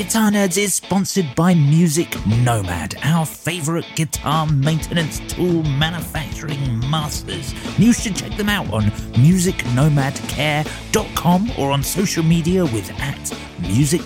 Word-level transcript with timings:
Guitar 0.00 0.30
Nerds 0.30 0.56
is 0.56 0.76
sponsored 0.76 1.34
by 1.34 1.52
Music 1.52 2.16
Nomad, 2.26 2.94
our 3.02 3.26
favorite 3.26 3.84
guitar 3.96 4.46
maintenance 4.46 5.20
tool 5.30 5.62
manufacturing 5.62 6.80
masters. 6.88 7.52
You 7.78 7.92
should 7.92 8.16
check 8.16 8.34
them 8.38 8.48
out 8.48 8.72
on 8.72 8.84
musicnomadcare.com 8.84 11.52
or 11.58 11.70
on 11.70 11.82
social 11.82 12.24
media 12.24 12.64
with 12.64 12.90
at 12.98 13.30
Music 13.60 14.00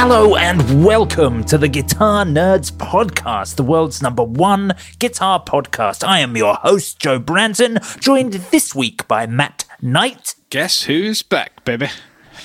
Hello 0.00 0.36
and 0.36 0.84
welcome 0.84 1.42
to 1.42 1.58
the 1.58 1.66
Guitar 1.66 2.24
Nerds 2.24 2.70
Podcast, 2.70 3.56
the 3.56 3.64
world's 3.64 4.00
number 4.00 4.22
one 4.22 4.72
guitar 5.00 5.42
podcast. 5.42 6.06
I 6.06 6.20
am 6.20 6.36
your 6.36 6.54
host, 6.54 7.00
Joe 7.00 7.18
Branton, 7.18 7.98
joined 7.98 8.34
this 8.34 8.76
week 8.76 9.08
by 9.08 9.26
Matt 9.26 9.64
Knight 9.82 10.36
Guess 10.50 10.84
who's 10.84 11.22
back, 11.22 11.64
baby? 11.64 11.88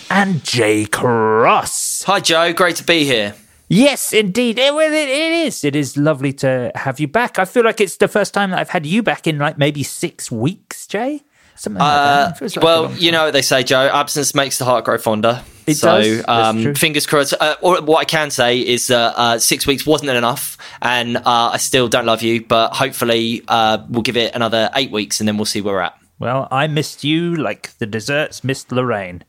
and 0.10 0.44
Jay 0.44 0.86
Cross. 0.86 2.04
Hi, 2.08 2.20
Joe. 2.20 2.54
Great 2.54 2.78
to 2.78 2.84
be 2.84 3.06
here. 3.06 3.36
Yes, 3.68 4.14
indeed. 4.14 4.58
It, 4.58 4.74
well, 4.74 4.92
it, 4.92 5.08
it 5.08 5.32
is. 5.46 5.64
It 5.64 5.76
is 5.76 5.96
lovely 5.96 6.34
to 6.34 6.72
have 6.74 7.00
you 7.00 7.08
back. 7.08 7.38
I 7.38 7.46
feel 7.46 7.64
like 7.64 7.80
it's 7.80 7.98
the 7.98 8.08
first 8.08 8.34
time 8.34 8.50
that 8.50 8.60
I've 8.60 8.70
had 8.70 8.88
you 8.88 9.04
back 9.04 9.28
in 9.28 9.38
like 9.38 9.60
maybe 9.60 9.84
six 9.84 10.32
weeks, 10.32 10.88
Jay. 10.88 11.22
Something 11.56 11.80
like 11.80 12.40
that. 12.40 12.42
Like 12.42 12.58
Uh, 12.58 12.62
Well, 12.62 12.92
you 12.94 13.12
know 13.12 13.26
what 13.26 13.34
they 13.34 13.42
say, 13.42 13.64
Joe. 13.64 13.90
Absence 13.94 14.34
makes 14.36 14.58
the 14.58 14.66
heart 14.66 14.86
grow 14.86 14.98
fonder. 14.98 15.42
It 15.66 15.76
so, 15.76 16.02
does. 16.02 16.24
Um, 16.28 16.76
fingers 16.76 17.06
crossed. 17.06 17.34
Uh, 17.40 17.56
or 17.62 17.82
what 17.82 18.00
I 18.00 18.06
can 18.06 18.32
say 18.32 18.60
is 18.60 18.88
that 18.88 19.14
uh, 19.18 19.40
six 19.40 19.66
weeks 19.66 19.86
wasn't 19.86 20.10
enough, 20.12 20.58
and 20.82 21.16
uh, 21.18 21.22
I 21.26 21.58
still 21.58 21.88
don't 21.88 22.06
love 22.06 22.22
you. 22.22 22.44
But 22.44 22.76
hopefully, 22.76 23.44
uh, 23.48 23.78
we'll 23.90 24.02
give 24.02 24.18
it 24.18 24.36
another 24.36 24.70
eight 24.76 24.92
weeks, 24.92 25.22
and 25.22 25.28
then 25.28 25.38
we'll 25.38 25.46
see 25.46 25.62
where 25.62 25.76
we're 25.76 25.82
at. 25.82 25.98
Well, 26.20 26.48
I 26.52 26.68
missed 26.68 27.04
you 27.04 27.36
like 27.36 27.78
the 27.78 27.86
desserts 27.86 28.44
missed 28.44 28.72
Lorraine. 28.72 29.24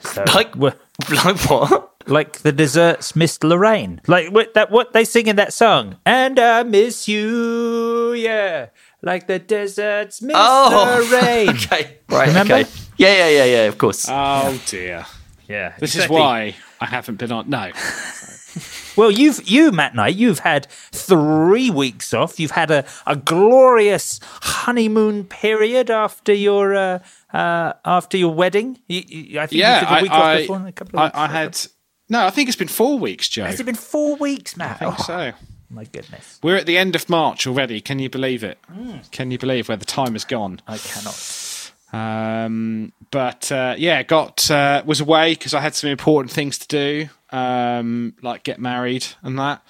So, 0.00 0.24
Like, 0.34 0.54
we're- 0.56 0.76
like 1.24 1.38
what? 1.48 1.92
like 2.08 2.38
the 2.40 2.50
desserts 2.52 3.14
missed 3.14 3.44
Lorraine. 3.44 4.00
Like 4.08 4.32
what 4.32 4.54
that 4.54 4.70
what 4.70 4.92
they 4.94 5.04
sing 5.04 5.26
in 5.28 5.36
that 5.36 5.52
song. 5.52 5.96
And 6.06 6.38
I 6.40 6.62
miss 6.64 7.06
you, 7.06 8.14
yeah. 8.14 8.68
Like 9.02 9.26
the 9.26 9.38
deserts 9.38 10.20
miss 10.22 10.34
Oh, 10.38 11.06
Lorraine. 11.10 11.48
okay, 11.56 11.98
right. 12.08 12.28
Remember? 12.28 12.54
Okay. 12.54 12.70
Yeah, 12.96 13.14
yeah, 13.16 13.28
yeah, 13.28 13.44
yeah. 13.44 13.64
Of 13.68 13.78
course. 13.78 14.06
Oh 14.10 14.60
dear. 14.66 15.06
Yeah. 15.48 15.74
This 15.78 15.94
exactly. 15.94 16.16
is 16.16 16.20
why 16.20 16.56
I 16.80 16.86
haven't 16.86 17.16
been 17.16 17.32
on. 17.32 17.48
No. 17.48 17.70
Well, 18.96 19.12
you've 19.12 19.48
you 19.48 19.70
Matt 19.70 19.94
Knight, 19.94 20.16
you've 20.16 20.40
had 20.40 20.66
three 20.90 21.70
weeks 21.70 22.12
off. 22.12 22.40
You've 22.40 22.50
had 22.50 22.72
a, 22.72 22.84
a 23.06 23.14
glorious 23.14 24.18
honeymoon 24.24 25.22
period 25.26 25.88
after 25.88 26.32
your 26.32 26.74
uh, 26.74 26.98
uh, 27.32 27.74
after 27.84 28.16
your 28.16 28.34
wedding. 28.34 28.80
You, 28.88 29.02
you, 29.06 29.38
I 29.40 29.46
think 29.46 29.60
Yeah, 29.60 29.74
you 29.74 29.80
took 29.86 29.88
a 29.90 29.92
I, 29.92 30.02
week 30.02 30.10
I, 30.10 30.32
off 30.34 30.38
before. 30.40 30.66
A 30.66 30.72
couple 30.72 30.98
of 30.98 31.02
I, 31.02 31.04
weeks 31.06 31.16
I 31.16 31.26
had. 31.28 31.66
No, 32.08 32.26
I 32.26 32.30
think 32.30 32.48
it's 32.48 32.58
been 32.58 32.66
four 32.66 32.98
weeks, 32.98 33.28
Joe. 33.28 33.44
Has 33.44 33.60
it 33.60 33.66
been 33.66 33.76
four 33.76 34.16
weeks, 34.16 34.56
Matt? 34.56 34.82
I 34.82 34.90
think 34.90 34.94
Oh, 34.98 35.02
so. 35.04 35.32
My 35.70 35.84
goodness, 35.84 36.38
We're 36.42 36.56
at 36.56 36.66
the 36.66 36.78
end 36.78 36.94
of 36.96 37.08
March 37.08 37.46
already. 37.46 37.80
Can 37.80 37.98
you 37.98 38.08
believe 38.10 38.42
it? 38.44 38.58
Mm. 38.72 39.10
Can 39.10 39.30
you 39.30 39.38
believe 39.38 39.68
where 39.68 39.76
the 39.76 39.84
time 39.84 40.12
has 40.14 40.24
gone? 40.24 40.60
I 40.66 40.78
cannot. 40.78 41.14
Um, 41.92 42.92
but 43.10 43.50
uh, 43.50 43.74
yeah, 43.78 44.02
got 44.02 44.50
uh, 44.50 44.82
was 44.84 45.00
away 45.00 45.32
because 45.34 45.54
I 45.54 45.60
had 45.60 45.74
some 45.74 45.90
important 45.90 46.32
things 46.32 46.58
to 46.58 46.66
do, 46.68 47.08
um, 47.36 48.14
like 48.22 48.42
get 48.44 48.58
married 48.58 49.06
and 49.22 49.38
that. 49.38 49.62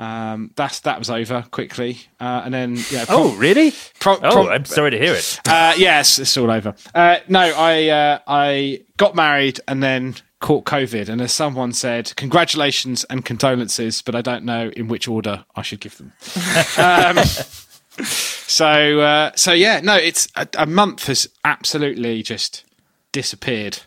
Um, 0.00 0.52
that's 0.54 0.78
that 0.80 1.00
was 1.00 1.10
over 1.10 1.44
quickly, 1.50 1.98
uh, 2.20 2.42
and 2.44 2.54
then 2.54 2.76
yeah. 2.92 3.04
Oh, 3.08 3.34
really? 3.34 3.72
Pro- 3.98 4.14
Oh, 4.22 4.30
pro- 4.30 4.48
I'm 4.50 4.64
sorry 4.64 4.92
to 4.92 4.98
hear 4.98 5.14
it. 5.14 5.40
Uh, 5.44 5.74
yes, 5.76 6.20
it's 6.20 6.36
all 6.36 6.50
over. 6.52 6.74
Uh, 6.94 7.16
no, 7.26 7.40
I 7.40 7.88
uh, 7.88 8.18
I 8.28 8.84
got 8.96 9.16
married 9.16 9.58
and 9.66 9.82
then 9.82 10.14
caught 10.40 10.64
COVID, 10.64 11.08
and 11.08 11.20
as 11.20 11.32
someone 11.32 11.72
said, 11.72 12.14
congratulations 12.16 13.04
and 13.04 13.24
condolences, 13.24 14.02
but 14.02 14.14
I 14.14 14.22
don't 14.22 14.44
know 14.44 14.70
in 14.76 14.88
which 14.88 15.08
order 15.08 15.44
I 15.56 15.62
should 15.62 15.80
give 15.80 15.98
them. 15.98 16.12
um, 16.78 17.24
so 18.04 19.00
uh, 19.00 19.32
so 19.34 19.52
yeah, 19.52 19.80
no, 19.80 19.96
it's 19.96 20.28
a, 20.36 20.46
a 20.56 20.66
month 20.66 21.06
has 21.06 21.28
absolutely 21.44 22.22
just 22.22 22.64
disappeared. 23.12 23.80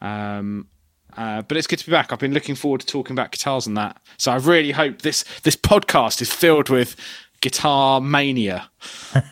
Um, 0.00 0.68
uh, 1.16 1.42
but 1.42 1.56
it's 1.56 1.66
good 1.66 1.80
to 1.80 1.86
be 1.86 1.90
back. 1.90 2.12
I've 2.12 2.20
been 2.20 2.34
looking 2.34 2.54
forward 2.54 2.80
to 2.82 2.86
talking 2.86 3.14
about 3.14 3.32
guitars 3.32 3.66
and 3.66 3.76
that. 3.76 4.00
So 4.18 4.30
I 4.30 4.36
really 4.36 4.70
hope 4.70 5.02
this 5.02 5.24
this 5.42 5.56
podcast 5.56 6.22
is 6.22 6.32
filled 6.32 6.68
with 6.68 6.96
guitar 7.40 8.00
mania. 8.00 8.70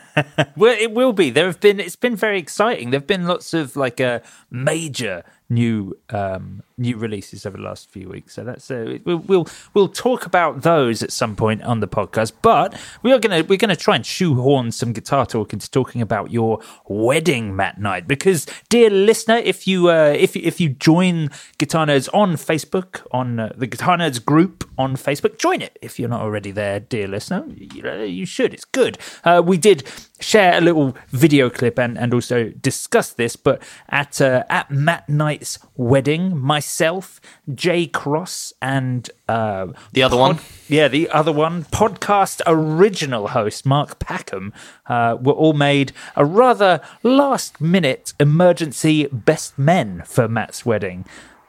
Well, 0.56 0.74
it 0.78 0.92
will 0.92 1.12
be. 1.12 1.28
There 1.28 1.44
have 1.44 1.60
been. 1.60 1.78
It's 1.78 1.94
been 1.94 2.16
very 2.16 2.38
exciting. 2.38 2.90
There 2.90 3.00
have 3.00 3.06
been 3.06 3.26
lots 3.26 3.52
of 3.52 3.76
like 3.76 4.00
uh, 4.00 4.20
major 4.50 5.22
new 5.48 5.96
um, 6.10 6.62
new 6.78 6.96
releases 6.96 7.46
over 7.46 7.56
the 7.56 7.62
last 7.62 7.90
few 7.90 8.08
weeks. 8.08 8.34
So 8.34 8.44
that's 8.44 8.70
uh, 8.70 8.98
we'll, 9.04 9.18
we'll 9.18 9.48
we'll 9.74 9.88
talk 9.88 10.26
about 10.26 10.62
those 10.62 11.02
at 11.02 11.12
some 11.12 11.36
point 11.36 11.62
on 11.62 11.80
the 11.80 11.88
podcast. 11.88 12.32
But 12.42 12.78
we 13.02 13.12
are 13.12 13.18
gonna 13.18 13.42
we're 13.44 13.58
gonna 13.58 13.76
try 13.76 13.96
and 13.96 14.04
shoehorn 14.04 14.72
some 14.72 14.92
guitar 14.92 15.26
talk 15.26 15.52
into 15.52 15.70
talking 15.70 16.02
about 16.02 16.30
your 16.30 16.60
wedding, 16.86 17.56
Matt 17.56 17.80
Knight. 17.80 18.06
Because, 18.06 18.46
dear 18.68 18.90
listener, 18.90 19.36
if 19.36 19.66
you 19.66 19.88
uh, 19.88 20.14
if 20.16 20.36
if 20.36 20.60
you 20.60 20.70
join 20.70 21.30
Guitar 21.58 21.86
Nerds 21.86 22.08
on 22.12 22.34
Facebook 22.34 23.06
on 23.10 23.40
uh, 23.40 23.52
the 23.56 23.66
Guitar 23.66 23.96
Nerds 23.96 24.24
group 24.24 24.68
on 24.78 24.96
Facebook, 24.96 25.38
join 25.38 25.62
it 25.62 25.78
if 25.80 25.98
you're 25.98 26.08
not 26.08 26.20
already 26.20 26.50
there, 26.50 26.80
dear 26.80 27.08
listener. 27.08 27.44
You, 27.48 28.02
you 28.02 28.26
should. 28.26 28.52
It's 28.52 28.64
good. 28.64 28.98
Uh, 29.24 29.42
we 29.44 29.56
did 29.56 29.84
share 30.20 30.56
a 30.56 30.60
little 30.60 30.96
video 31.08 31.50
clip 31.50 31.78
and, 31.78 31.98
and 31.98 32.14
also 32.14 32.48
discuss 32.48 33.12
this, 33.12 33.36
but 33.36 33.62
at 33.88 34.20
uh, 34.20 34.44
at 34.48 34.70
Matt 34.70 35.08
Knight's 35.08 35.58
wedding, 35.76 36.36
myself, 36.70 37.20
Jay 37.54 37.86
Cross, 37.86 38.52
and 38.60 39.08
uh, 39.28 39.68
The 39.92 40.02
other 40.02 40.16
one? 40.16 40.40
yeah, 40.68 40.88
the 40.88 41.08
other 41.10 41.30
one, 41.32 41.62
podcast 41.64 42.40
original 42.44 43.28
host 43.28 43.64
Mark 43.64 44.00
Packham, 44.00 44.52
uh, 44.86 45.16
were 45.20 45.32
all 45.32 45.52
made 45.52 45.92
a 46.16 46.24
rather 46.24 46.80
last 47.04 47.60
minute 47.60 48.14
emergency 48.18 49.06
best 49.12 49.56
men 49.56 50.02
for 50.06 50.26
Matt's 50.26 50.66
wedding. 50.66 51.04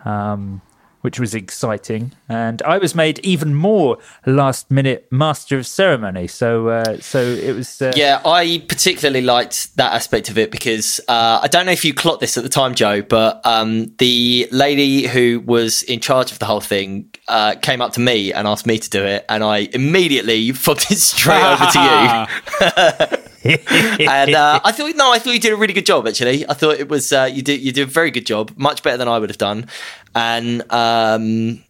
Um, 0.05 0.61
which 1.01 1.19
was 1.19 1.33
exciting, 1.35 2.11
and 2.27 2.61
I 2.63 2.77
was 2.77 2.95
made 2.95 3.19
even 3.19 3.53
more 3.55 3.97
last 4.25 4.69
minute 4.71 5.07
master 5.11 5.57
of 5.57 5.65
ceremony. 5.67 6.27
So, 6.27 6.69
uh, 6.69 6.99
so 6.99 7.21
it 7.21 7.55
was. 7.55 7.81
Uh, 7.81 7.93
Yeah, 7.95 8.21
I 8.25 8.63
particularly 8.67 9.21
liked 9.21 9.75
that 9.77 9.93
aspect 9.93 10.29
of 10.29 10.37
it 10.37 10.51
because 10.51 10.99
uh, 11.07 11.39
I 11.41 11.47
don't 11.47 11.65
know 11.65 11.71
if 11.71 11.85
you 11.85 11.93
clocked 11.93 12.19
this 12.21 12.37
at 12.37 12.43
the 12.43 12.49
time, 12.49 12.75
Joe, 12.75 13.01
but 13.01 13.45
um, 13.45 13.93
the 13.97 14.47
lady 14.51 15.07
who 15.07 15.41
was 15.45 15.83
in 15.83 15.99
charge 15.99 16.31
of 16.31 16.39
the 16.39 16.45
whole 16.45 16.61
thing 16.61 17.13
uh, 17.27 17.55
came 17.61 17.81
up 17.81 17.93
to 17.93 17.99
me 17.99 18.33
and 18.33 18.47
asked 18.47 18.65
me 18.65 18.77
to 18.79 18.89
do 18.89 19.03
it, 19.03 19.25
and 19.29 19.43
I 19.43 19.69
immediately 19.73 20.51
fucked 20.53 20.91
it 20.91 20.97
straight 20.97 21.43
over 21.43 21.65
to 21.65 23.07
you. 23.11 23.17
and 23.43 24.35
uh, 24.35 24.59
I 24.63 24.71
thought, 24.71 24.95
no, 24.95 25.11
I 25.11 25.19
thought 25.19 25.33
you 25.33 25.39
did 25.39 25.53
a 25.53 25.57
really 25.57 25.73
good 25.73 25.85
job. 25.85 26.07
Actually, 26.07 26.47
I 26.49 26.53
thought 26.53 26.79
it 26.79 26.89
was 26.89 27.13
uh, 27.13 27.29
you 27.31 27.41
did 27.41 27.61
you 27.61 27.71
did 27.71 27.87
a 27.87 27.91
very 27.91 28.11
good 28.11 28.25
job, 28.25 28.51
much 28.57 28.83
better 28.83 28.97
than 28.97 29.07
I 29.07 29.19
would 29.19 29.29
have 29.29 29.37
done, 29.37 29.67
and 30.15 30.63
um, 30.71 31.63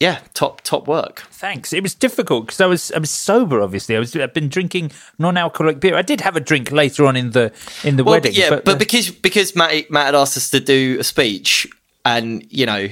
yeah, 0.00 0.18
top 0.34 0.62
top 0.62 0.88
work. 0.88 1.20
Thanks. 1.30 1.72
It 1.72 1.82
was 1.82 1.94
difficult 1.94 2.46
because 2.46 2.60
I 2.60 2.66
was 2.66 2.90
I 2.92 2.98
was 2.98 3.10
sober. 3.10 3.60
Obviously, 3.60 3.94
I 3.94 3.98
was 4.00 4.16
I've 4.16 4.34
been 4.34 4.48
drinking 4.48 4.90
non-alcoholic 5.18 5.80
beer. 5.80 5.94
I 5.96 6.02
did 6.02 6.20
have 6.22 6.34
a 6.34 6.40
drink 6.40 6.72
later 6.72 7.04
on 7.06 7.14
in 7.16 7.30
the 7.30 7.52
in 7.84 7.96
the 7.96 8.04
Well, 8.04 8.14
wedding. 8.14 8.32
yeah, 8.34 8.50
but, 8.50 8.68
uh, 8.68 8.76
because 8.76 9.10
because 9.10 9.54
Matt 9.54 9.90
Matt 9.90 10.06
had 10.06 10.14
asked 10.14 10.36
us 10.36 10.50
to 10.50 10.60
do 10.60 10.96
a 10.98 11.04
speech, 11.04 11.68
and 12.04 12.44
you 12.50 12.66
know, 12.66 12.88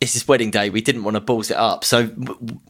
it's 0.00 0.14
his 0.14 0.26
wedding 0.26 0.50
day. 0.50 0.70
We 0.70 0.80
didn't 0.80 1.04
want 1.04 1.16
to 1.16 1.20
balls 1.20 1.50
it 1.50 1.56
up, 1.56 1.84
so 1.84 2.10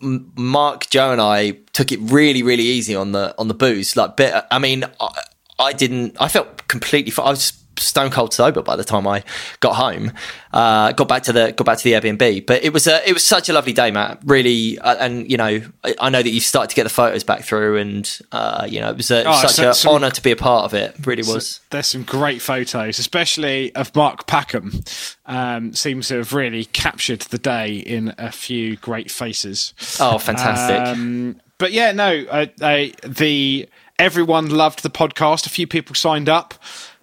Mark, 0.00 0.90
Joe, 0.90 1.12
and 1.12 1.20
I 1.20 1.52
took 1.72 1.92
it 1.92 2.00
really, 2.02 2.42
really 2.42 2.64
easy 2.64 2.94
on 2.94 3.12
the 3.12 3.34
on 3.38 3.48
the 3.48 3.54
booze. 3.54 3.96
Like, 3.96 4.16
bit. 4.16 4.34
I 4.50 4.58
mean, 4.58 4.84
I, 4.98 5.22
I 5.58 5.72
didn't. 5.72 6.16
I 6.20 6.28
felt 6.28 6.66
completely. 6.68 7.12
I 7.22 7.30
was 7.30 7.59
stone 7.80 8.10
cold 8.10 8.32
sober 8.34 8.62
by 8.62 8.76
the 8.76 8.84
time 8.84 9.06
I 9.06 9.24
got 9.60 9.74
home. 9.76 10.12
Uh, 10.52 10.92
got 10.92 11.08
back 11.08 11.22
to 11.24 11.32
the 11.32 11.52
got 11.52 11.64
back 11.64 11.78
to 11.78 11.84
the 11.84 11.92
Airbnb, 11.92 12.46
but 12.46 12.62
it 12.64 12.72
was 12.72 12.86
a 12.86 13.08
it 13.08 13.12
was 13.12 13.24
such 13.24 13.48
a 13.48 13.52
lovely 13.52 13.72
day, 13.72 13.90
Matt. 13.90 14.20
Really, 14.24 14.78
uh, 14.80 14.96
and 14.98 15.30
you 15.30 15.36
know, 15.36 15.62
I, 15.84 15.94
I 16.00 16.10
know 16.10 16.22
that 16.22 16.30
you've 16.30 16.42
started 16.44 16.70
to 16.70 16.76
get 16.76 16.84
the 16.84 16.90
photos 16.90 17.24
back 17.24 17.42
through, 17.42 17.76
and 17.78 18.18
uh, 18.32 18.66
you 18.68 18.80
know, 18.80 18.90
it 18.90 18.96
was 18.96 19.10
a, 19.10 19.24
Oh, 19.26 19.46
such 19.46 19.74
so- 19.74 19.90
an 19.90 19.94
honour 19.96 20.10
to 20.10 20.22
be 20.22 20.30
a 20.30 20.36
part 20.36 20.64
of 20.64 20.74
it. 20.74 20.94
Really 21.06 21.22
was. 21.22 21.60
There's 21.70 21.86
some 21.86 22.02
great 22.02 22.42
photos, 22.42 22.98
especially 22.98 23.74
of 23.74 23.94
Mark 23.94 24.26
Packham. 24.26 24.82
Um, 25.26 25.72
seems 25.74 26.08
to 26.08 26.16
have 26.16 26.32
really 26.32 26.64
captured 26.64 27.20
the 27.20 27.38
day 27.38 27.76
in 27.76 28.12
a 28.18 28.32
few 28.32 28.76
great 28.76 29.10
faces. 29.10 29.72
Oh, 30.00 30.18
fantastic! 30.18 30.80
Um, 30.80 31.40
but 31.58 31.70
yeah, 31.72 31.92
no, 31.92 32.24
I, 32.32 32.50
I, 32.60 32.92
the 33.06 33.68
everyone 33.98 34.48
loved 34.50 34.82
the 34.82 34.90
podcast. 34.90 35.46
A 35.46 35.50
few 35.50 35.66
people 35.68 35.94
signed 35.94 36.28
up. 36.28 36.54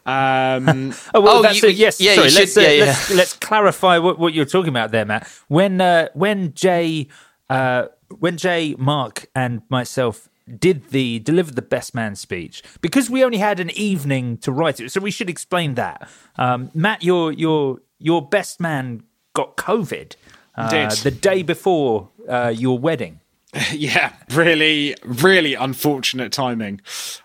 Um, 0.08 0.94
Oh, 1.14 1.22
well, 1.22 1.38
Oh, 1.38 1.42
that's 1.42 1.62
you- 1.62 1.70
a, 1.70 1.72
yes. 1.72 2.00
yeah, 2.02 2.12
you 2.14 2.30
sorry, 2.30 2.32
let's, 2.32 2.58
uh, 2.58 2.62
yeah, 2.62 2.70
yeah. 2.70 2.86
let's 2.86 3.12
let's 3.14 3.34
clarify 3.34 3.98
what, 3.98 4.18
what 4.18 4.34
you're 4.34 4.46
talking 4.46 4.70
about 4.70 4.92
there, 4.92 5.06
Matt. 5.06 5.28
When 5.50 5.82
uh, 5.82 6.08
when 6.14 6.54
Jay 6.54 7.08
uh, 7.50 7.88
when 8.20 8.38
Jay, 8.38 8.74
Mark, 8.78 9.28
and 9.36 9.62
myself 9.70 10.30
did 10.60 10.90
the 10.92 11.20
delivered 11.20 11.56
the 11.56 11.62
best 11.62 11.94
man 11.94 12.16
speech 12.16 12.64
because 12.82 13.10
we 13.10 13.22
only 13.24 13.38
had 13.38 13.60
an 13.60 13.70
evening 13.72 14.38
to 14.38 14.52
write 14.52 14.80
it, 14.80 14.92
so 14.94 15.02
we 15.02 15.12
should 15.12 15.30
explain 15.30 15.76
that. 15.76 16.10
Um, 16.38 16.72
Matt, 16.74 17.04
your 17.04 17.32
your 17.34 17.80
your 18.00 18.22
best 18.26 18.62
man 18.62 19.04
got 19.34 19.58
COVID 19.58 20.16
uh, 20.56 20.90
the 21.04 21.12
day 21.12 21.44
before 21.44 22.10
uh, 22.30 22.54
your 22.56 22.80
wedding. 22.80 23.20
yeah, 23.74 24.14
really, 24.32 24.96
really 25.04 25.54
unfortunate 25.54 26.32
timing. 26.32 26.82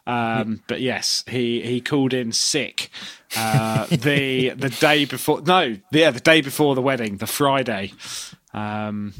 Um, 0.06 0.62
but 0.67 0.81
yes, 0.81 1.25
he 1.29 1.62
he 1.62 1.81
called 1.81 2.12
in 2.12 2.32
sick 2.32 2.90
uh, 3.37 3.87
the 3.87 4.50
the 4.50 4.70
day 4.70 5.05
before. 5.05 5.43
No, 5.43 5.76
yeah, 5.90 6.11
the 6.11 6.20
day 6.20 6.40
before 6.40 6.75
the 6.75 6.82
wedding, 6.82 7.19
the 7.19 7.26
Friday. 7.26 7.93
Um, 8.55 9.14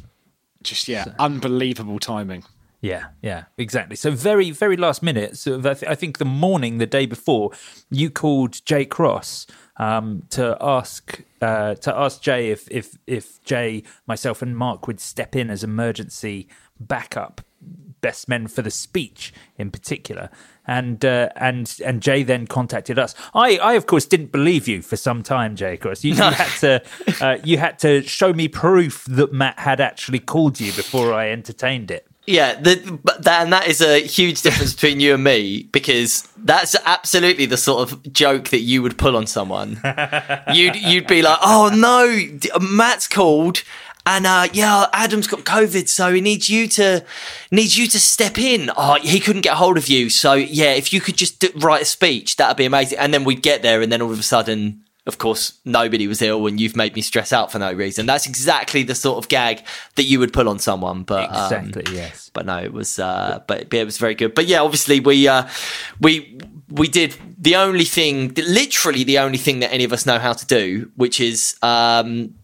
just 0.63 0.89
yeah, 0.89 1.07
unbelievable 1.19 1.99
timing. 1.99 2.45
Yeah, 2.81 3.07
yeah, 3.23 3.45
exactly. 3.57 3.95
So 3.95 4.11
very, 4.11 4.51
very 4.51 4.77
last 4.77 5.05
minute. 5.05 5.39
So 5.39 5.59
I, 5.61 5.75
th- 5.75 5.85
I 5.85 5.95
think 5.95 6.19
the 6.19 6.25
morning, 6.25 6.79
the 6.79 6.87
day 6.87 7.07
before, 7.07 7.53
you 7.91 8.11
called 8.11 8.65
Jay 8.67 8.85
Cross 8.85 9.47
um, 9.77 10.25
to 10.31 10.57
ask 10.61 11.23
uh, 11.41 11.77
to 11.77 11.97
ask 11.97 12.21
Jay 12.23 12.51
if 12.51 12.69
if 12.71 12.99
if 13.07 13.43
Jay, 13.45 13.85
myself, 14.07 14.43
and 14.43 14.57
Mark 14.57 14.89
would 14.89 14.99
step 14.99 15.37
in 15.37 15.49
as 15.49 15.63
emergency 15.63 16.49
backup 16.89 17.41
best 18.03 18.29
men 18.29 18.49
for 18.49 18.61
the 18.61 18.71
speech 18.71 19.33
in 19.57 19.71
particular. 19.71 20.29
And 20.67 21.05
uh, 21.05 21.31
and 21.35 21.75
and 21.85 22.01
Jay 22.01 22.23
then 22.23 22.47
contacted 22.47 22.97
us. 22.97 23.17
I, 23.35 23.57
I 23.57 23.73
of 23.73 23.87
course 23.87 24.05
didn't 24.05 24.31
believe 24.31 24.69
you 24.69 24.81
for 24.81 24.97
some 24.97 25.25
time, 25.25 25.57
Jay. 25.57 25.75
Of 25.75 25.81
course, 25.81 26.05
you, 26.05 26.15
you 26.15 26.23
had 26.23 26.59
to 26.61 26.83
uh, 27.21 27.39
you 27.43 27.59
had 27.59 27.81
to 27.81 28.03
show 28.03 28.33
me 28.33 28.47
proof 28.47 29.05
that 29.09 29.33
Matt 29.33 29.59
had 29.59 29.81
actually 29.81 30.21
called 30.21 30.61
you 30.61 30.73
before 30.73 31.13
I 31.13 31.31
entertained 31.31 31.91
it. 31.91 32.07
Yeah, 32.27 32.55
the, 32.55 33.01
but 33.03 33.25
that, 33.25 33.43
and 33.43 33.53
that 33.53 33.67
is 33.67 33.81
a 33.81 33.99
huge 33.99 34.43
difference 34.43 34.75
between 34.75 35.01
you 35.01 35.15
and 35.15 35.25
me 35.25 35.65
because 35.73 36.29
that's 36.37 36.77
absolutely 36.85 37.47
the 37.47 37.57
sort 37.57 37.91
of 37.91 38.13
joke 38.13 38.51
that 38.51 38.61
you 38.61 38.83
would 38.83 38.97
pull 38.97 39.17
on 39.17 39.27
someone. 39.27 39.81
you'd 40.55 40.77
you'd 40.77 41.09
be 41.09 41.23
like, 41.23 41.39
"Oh 41.43 41.73
no, 41.75 42.61
Matt's 42.61 43.09
called." 43.09 43.65
And 44.05 44.27
uh, 44.27 44.49
yeah, 44.53 44.87
Adam's 44.93 45.27
got 45.27 45.41
COVID, 45.41 45.89
so 45.89 46.13
he 46.13 46.21
needs 46.21 46.49
you 46.49 46.67
to 46.69 47.05
needs 47.51 47.79
you 47.79 47.87
to 47.87 48.01
step 48.01 48.37
in. 48.39 48.71
Oh, 48.77 48.99
he 49.01 49.21
couldn't 49.21 49.43
get 49.43 49.55
hold 49.55 49.79
of 49.79 49.89
you, 49.89 50.11
so 50.11 50.35
yeah, 50.35 50.73
if 50.73 50.93
you 50.93 51.01
could 51.01 51.17
just 51.17 51.41
d- 51.41 51.51
write 51.57 51.83
a 51.83 51.85
speech, 51.85 52.37
that'd 52.37 52.57
be 52.57 52.65
amazing. 52.65 52.99
And 52.99 53.15
then 53.15 53.25
we'd 53.25 53.43
get 53.43 53.63
there, 53.63 53.81
and 53.81 53.93
then 53.93 54.03
all 54.03 54.11
of 54.11 54.19
a 54.19 54.25
sudden, 54.25 54.83
of 55.07 55.19
course, 55.19 55.59
nobody 55.65 56.09
was 56.09 56.21
ill, 56.21 56.47
and 56.49 56.61
you've 56.61 56.77
made 56.77 56.97
me 56.97 57.03
stress 57.03 57.33
out 57.33 57.53
for 57.53 57.61
no 57.61 57.73
reason. 57.73 58.07
That's 58.07 58.27
exactly 58.27 58.83
the 58.83 58.97
sort 58.97 59.19
of 59.19 59.29
gag 59.29 59.65
that 59.95 60.05
you 60.05 60.19
would 60.19 60.33
pull 60.33 60.49
on 60.49 60.59
someone. 60.59 61.05
But 61.05 61.33
um, 61.33 61.73
yes. 61.93 62.31
but 62.35 62.45
no, 62.45 62.59
it 62.59 62.73
was 62.73 62.99
uh, 62.99 63.43
but, 63.47 63.71
but 63.71 63.79
it 63.79 63.85
was 63.85 63.99
very 63.99 64.17
good. 64.17 64.35
But 64.35 64.47
yeah, 64.47 64.63
obviously 64.63 64.99
we 64.99 65.29
uh, 65.29 65.49
we 66.01 66.41
we 66.71 66.89
did 66.89 67.15
the 67.39 67.57
only 67.57 67.85
thing, 67.85 68.33
literally 68.35 69.05
the 69.05 69.19
only 69.19 69.39
thing 69.39 69.61
that 69.61 69.73
any 69.73 69.85
of 69.85 69.93
us 69.93 70.07
know 70.07 70.19
how 70.19 70.33
to 70.33 70.47
do, 70.47 70.91
which 70.97 71.21
is 71.21 71.57
um, 71.63 72.35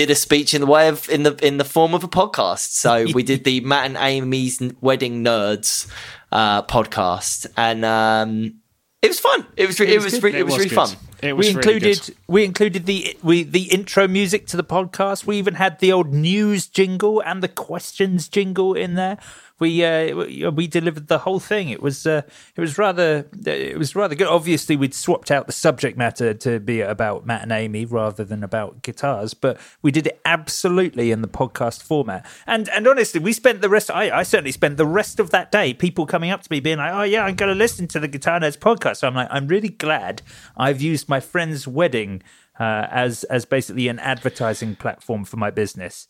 did 0.00 0.10
a 0.10 0.14
speech 0.14 0.54
in 0.54 0.62
the 0.62 0.66
way 0.66 0.88
of 0.88 1.08
in 1.10 1.24
the 1.24 1.34
in 1.46 1.58
the 1.58 1.64
form 1.64 1.92
of 1.94 2.02
a 2.02 2.08
podcast. 2.08 2.72
So 2.72 3.06
we 3.14 3.22
did 3.22 3.44
the 3.44 3.60
Matt 3.60 3.84
and 3.86 3.96
Amy's 3.98 4.60
Wedding 4.80 5.22
Nerds 5.22 5.90
uh, 6.32 6.62
podcast, 6.62 7.46
and 7.56 7.84
um, 7.84 8.54
it 9.02 9.08
was 9.08 9.20
fun. 9.20 9.46
It 9.56 9.66
was 9.66 9.78
re- 9.78 9.94
it, 9.94 10.02
was 10.02 10.22
re- 10.22 10.34
it, 10.34 10.44
was, 10.44 10.56
really 10.56 10.70
good. 10.70 10.74
fun. 10.74 10.96
It 11.22 11.36
was 11.36 11.48
we 11.48 11.54
really 11.54 11.74
included 11.74 12.06
good. 12.06 12.16
we 12.26 12.44
included 12.44 12.86
the 12.86 13.16
we 13.22 13.42
the 13.42 13.64
intro 13.72 14.08
music 14.08 14.46
to 14.48 14.56
the 14.56 14.64
podcast. 14.64 15.26
We 15.26 15.36
even 15.38 15.54
had 15.54 15.78
the 15.78 15.92
old 15.92 16.12
news 16.12 16.66
jingle 16.66 17.20
and 17.20 17.42
the 17.42 17.48
questions 17.48 18.28
jingle 18.28 18.74
in 18.74 18.94
there. 18.94 19.18
We 19.60 19.84
uh, 19.84 20.16
we, 20.16 20.48
we 20.48 20.66
delivered 20.66 21.08
the 21.08 21.18
whole 21.18 21.38
thing. 21.38 21.68
It 21.68 21.82
was 21.82 22.06
uh, 22.06 22.22
it 22.56 22.60
was 22.62 22.78
rather 22.78 23.26
it 23.44 23.78
was 23.78 23.94
rather 23.94 24.14
good. 24.14 24.26
Obviously, 24.26 24.74
we'd 24.74 24.94
swapped 24.94 25.30
out 25.30 25.46
the 25.46 25.52
subject 25.52 25.98
matter 25.98 26.32
to 26.32 26.58
be 26.58 26.80
about 26.80 27.26
Matt 27.26 27.42
and 27.42 27.52
Amy 27.52 27.84
rather 27.84 28.24
than 28.24 28.42
about 28.42 28.80
guitars, 28.80 29.34
but 29.34 29.60
we 29.82 29.90
did 29.90 30.06
it 30.06 30.18
absolutely 30.24 31.10
in 31.10 31.20
the 31.20 31.28
podcast 31.28 31.82
format. 31.82 32.24
And 32.46 32.70
and 32.70 32.88
honestly, 32.88 33.20
we 33.20 33.34
spent 33.34 33.60
the 33.60 33.68
rest. 33.68 33.90
I, 33.90 34.20
I 34.20 34.22
certainly 34.22 34.52
spent 34.52 34.78
the 34.78 34.86
rest 34.86 35.20
of 35.20 35.28
that 35.30 35.52
day. 35.52 35.74
People 35.74 36.06
coming 36.06 36.30
up 36.30 36.42
to 36.42 36.48
me 36.50 36.60
being 36.60 36.78
like, 36.78 36.94
"Oh 36.94 37.02
yeah, 37.02 37.24
I'm 37.24 37.34
going 37.34 37.52
to 37.52 37.54
listen 37.54 37.86
to 37.88 38.00
the 38.00 38.08
Guitar 38.08 38.40
Nerds 38.40 38.56
podcast." 38.56 38.96
So 38.96 39.08
I'm 39.08 39.14
like, 39.14 39.28
I'm 39.30 39.46
really 39.46 39.68
glad 39.68 40.22
I've 40.56 40.80
used 40.80 41.06
my 41.10 41.20
friend's 41.20 41.68
wedding 41.68 42.22
uh, 42.58 42.86
as 42.90 43.24
as 43.24 43.44
basically 43.44 43.88
an 43.88 43.98
advertising 43.98 44.76
platform 44.76 45.24
for 45.26 45.36
my 45.36 45.50
business. 45.50 46.08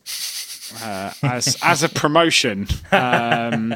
as 1.21 1.57
as 1.61 1.83
a 1.83 1.89
promotion. 1.89 2.67
Um, 2.91 3.75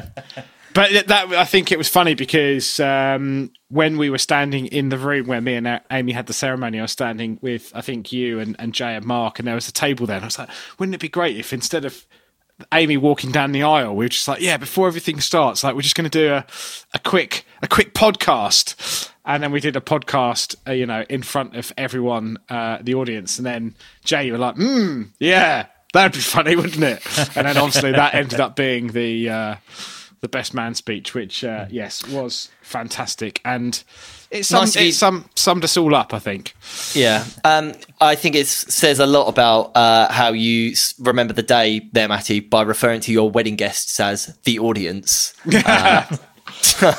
but 0.72 1.08
that 1.08 1.32
I 1.32 1.44
think 1.44 1.72
it 1.72 1.78
was 1.78 1.88
funny 1.88 2.14
because 2.14 2.80
um, 2.80 3.50
when 3.68 3.96
we 3.96 4.10
were 4.10 4.18
standing 4.18 4.66
in 4.66 4.90
the 4.90 4.98
room 4.98 5.26
where 5.26 5.40
me 5.40 5.54
and 5.54 5.80
Amy 5.90 6.12
had 6.12 6.26
the 6.26 6.34
ceremony, 6.34 6.78
I 6.78 6.82
was 6.82 6.92
standing 6.92 7.38
with 7.40 7.72
I 7.74 7.80
think 7.80 8.12
you 8.12 8.40
and, 8.40 8.56
and 8.58 8.74
Jay 8.74 8.94
and 8.94 9.04
Mark, 9.04 9.38
and 9.38 9.48
there 9.48 9.54
was 9.54 9.68
a 9.68 9.72
table 9.72 10.06
there. 10.06 10.16
And 10.16 10.24
I 10.24 10.28
was 10.28 10.38
like, 10.38 10.50
wouldn't 10.78 10.94
it 10.94 11.00
be 11.00 11.08
great 11.08 11.36
if 11.36 11.52
instead 11.52 11.84
of 11.84 12.06
Amy 12.72 12.96
walking 12.96 13.32
down 13.32 13.52
the 13.52 13.62
aisle, 13.62 13.94
we 13.94 14.04
were 14.04 14.08
just 14.08 14.26
like, 14.28 14.40
yeah, 14.40 14.56
before 14.56 14.86
everything 14.88 15.20
starts, 15.20 15.62
like 15.62 15.74
we're 15.74 15.82
just 15.82 15.94
going 15.94 16.08
to 16.08 16.18
do 16.18 16.32
a, 16.32 16.46
a 16.94 16.98
quick 16.98 17.44
a 17.62 17.68
quick 17.68 17.94
podcast. 17.94 19.10
And 19.24 19.42
then 19.42 19.50
we 19.50 19.60
did 19.60 19.74
a 19.74 19.80
podcast, 19.80 20.54
uh, 20.68 20.72
you 20.72 20.86
know, 20.86 21.04
in 21.08 21.22
front 21.22 21.56
of 21.56 21.72
everyone, 21.76 22.38
uh, 22.48 22.78
the 22.80 22.94
audience. 22.94 23.38
And 23.38 23.46
then 23.46 23.74
Jay, 24.04 24.26
you 24.26 24.32
were 24.32 24.38
like, 24.38 24.54
hmm, 24.54 25.02
yeah, 25.18 25.66
that'd 25.92 26.12
be 26.12 26.20
funny, 26.20 26.54
wouldn't 26.54 26.82
it? 26.82 27.02
And 27.36 27.46
then 27.46 27.56
obviously 27.56 27.92
that 27.92 28.14
ended 28.20 28.40
up 28.40 28.54
being 28.54 28.88
the 28.88 29.28
uh, 29.28 29.56
the 30.20 30.28
best 30.28 30.54
man 30.54 30.74
speech, 30.74 31.14
which 31.14 31.44
uh, 31.44 31.66
yes 31.70 32.06
was 32.08 32.50
fantastic, 32.62 33.40
and 33.44 33.82
it, 34.30 34.44
sum, 34.44 34.60
Nice 34.62 34.76
it 34.76 34.92
sum, 34.94 35.24
summed 35.34 35.64
us 35.64 35.76
all 35.76 35.94
up. 35.94 36.12
I 36.14 36.18
think. 36.18 36.54
Yeah, 36.94 37.24
um, 37.44 37.72
I 38.00 38.14
think 38.14 38.34
it 38.34 38.46
says 38.46 38.98
a 39.00 39.06
lot 39.06 39.28
about 39.28 39.76
uh, 39.76 40.10
how 40.12 40.32
you 40.32 40.72
s- 40.72 40.94
remember 40.98 41.32
the 41.32 41.42
day 41.42 41.88
there, 41.92 42.08
Matty, 42.08 42.40
by 42.40 42.62
referring 42.62 43.00
to 43.02 43.12
your 43.12 43.30
wedding 43.30 43.56
guests 43.56 43.98
as 44.00 44.36
the 44.44 44.58
audience. 44.58 45.32
Uh, 45.52 46.04
so, 46.62 46.90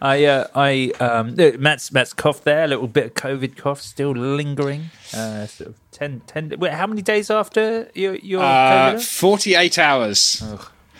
I 0.00 0.24
uh, 0.26 0.46
I 0.54 0.92
um, 1.00 1.34
Matt's 1.58 1.90
Matt's 1.90 2.12
cough 2.12 2.44
there, 2.44 2.64
a 2.64 2.66
little 2.66 2.86
bit 2.86 3.06
of 3.06 3.14
COVID 3.14 3.56
cough 3.56 3.80
still 3.80 4.12
lingering. 4.12 4.90
Uh, 5.14 5.46
sort 5.46 5.70
of 5.70 5.76
10, 5.92 6.20
10 6.26 6.54
wait, 6.58 6.72
how 6.72 6.86
many 6.86 7.00
days 7.00 7.30
after 7.30 7.90
your 7.94 8.14
your 8.16 8.42
Uh, 8.42 8.98
Forty-eight 8.98 9.78
hours. 9.78 10.42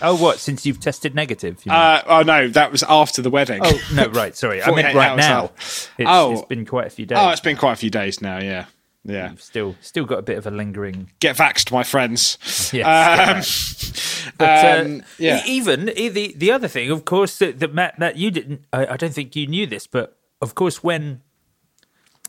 Oh, 0.03 0.15
what? 0.17 0.39
Since 0.39 0.67
you've 0.67 0.81
tested 0.81 1.15
negative? 1.15 1.61
you 1.65 1.71
mean? 1.73 1.79
Uh, 1.81 2.03
oh 2.07 2.23
no, 2.23 2.49
that 2.49 2.71
was 2.73 2.83
after 2.89 3.23
the 3.23 3.31
wedding. 3.31 3.61
oh 3.65 3.81
no, 3.95 4.07
right. 4.09 4.37
Sorry, 4.37 4.63
I 4.63 4.67
48 4.69 4.83
meant 4.85 4.95
right 4.97 5.17
now. 5.17 5.51
It's, 5.57 5.89
Oh. 6.05 6.33
it's 6.33 6.43
been 6.43 6.65
quite 6.67 6.87
a 6.87 6.91
few 6.91 7.07
days. 7.07 7.19
Oh, 7.21 7.31
it's 7.31 7.41
been 7.41 7.57
quite 7.57 7.73
a 7.73 7.77
few 7.77 7.91
days 7.91 8.21
now. 8.21 8.39
Yeah, 8.39 8.67
yeah. 9.05 9.31
You've 9.31 9.43
still 9.43 9.75
still 9.81 10.05
got 10.05 10.19
a 10.19 10.23
bit 10.23 10.37
of 10.39 10.47
a 10.47 10.51
lingering. 10.51 11.11
Get 11.21 11.37
vaxxed, 11.37 11.71
my 11.73 11.83
friends. 11.83 12.39
Yes, 12.73 12.87
Um, 12.87 14.33
But, 14.39 14.65
uh, 14.65 14.81
um, 14.83 15.03
yeah. 15.19 15.43
e- 15.47 15.51
even 15.51 15.87
the 15.87 16.35
the 16.37 16.51
other 16.51 16.69
thing, 16.69 16.91
of 16.91 17.05
course, 17.05 17.39
that, 17.39 17.61
that 17.61 17.73
Matt 17.73 17.99
Matt 17.99 18.17
you 18.17 18.31
didn't. 18.31 18.65
I, 18.73 18.87
I 18.87 18.97
don't 18.97 19.15
think 19.15 19.35
you 19.37 19.47
knew 19.47 19.67
this, 19.67 19.87
but 19.87 20.19
of 20.43 20.55
course, 20.55 20.83
when 20.83 21.23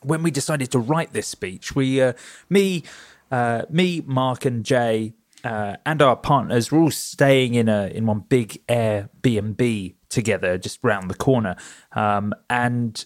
when 0.03 0.21
we 0.23 0.31
decided 0.31 0.71
to 0.71 0.79
write 0.79 1.11
this 1.13 1.27
speech, 1.27 1.75
we 1.75 2.01
uh, 2.01 2.13
me. 2.49 2.83
uh, 3.31 3.63
me, 3.69 4.01
Mark, 4.05 4.45
and 4.45 4.63
Jay, 4.63 5.13
uh, 5.43 5.77
and 5.85 6.01
our 6.01 6.15
partners 6.15 6.71
were 6.71 6.79
all 6.79 6.91
staying 6.91 7.55
in 7.55 7.69
a 7.69 7.87
in 7.87 8.05
one 8.05 8.19
big 8.19 8.65
Airbnb 8.67 9.95
together, 10.09 10.57
just 10.57 10.79
round 10.83 11.09
the 11.09 11.15
corner. 11.15 11.55
Um, 11.93 12.33
and 12.49 13.05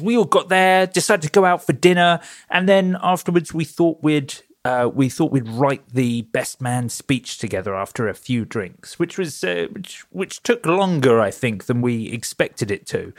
we 0.00 0.16
all 0.16 0.24
got 0.24 0.48
there, 0.48 0.86
decided 0.86 1.22
to 1.22 1.30
go 1.30 1.44
out 1.44 1.64
for 1.64 1.72
dinner, 1.72 2.20
and 2.50 2.68
then 2.68 2.96
afterwards 3.02 3.52
we 3.52 3.64
thought 3.64 3.98
we'd 4.02 4.34
uh, 4.64 4.90
we 4.92 5.08
thought 5.08 5.30
we'd 5.30 5.48
write 5.48 5.88
the 5.90 6.22
best 6.22 6.60
man 6.60 6.88
speech 6.88 7.38
together 7.38 7.74
after 7.74 8.08
a 8.08 8.14
few 8.14 8.44
drinks, 8.44 8.98
which 8.98 9.16
was 9.16 9.42
uh, 9.44 9.68
which 9.70 10.04
which 10.10 10.42
took 10.42 10.66
longer, 10.66 11.20
I 11.20 11.30
think, 11.30 11.66
than 11.66 11.80
we 11.80 12.10
expected 12.10 12.70
it 12.70 12.86
to. 12.86 13.12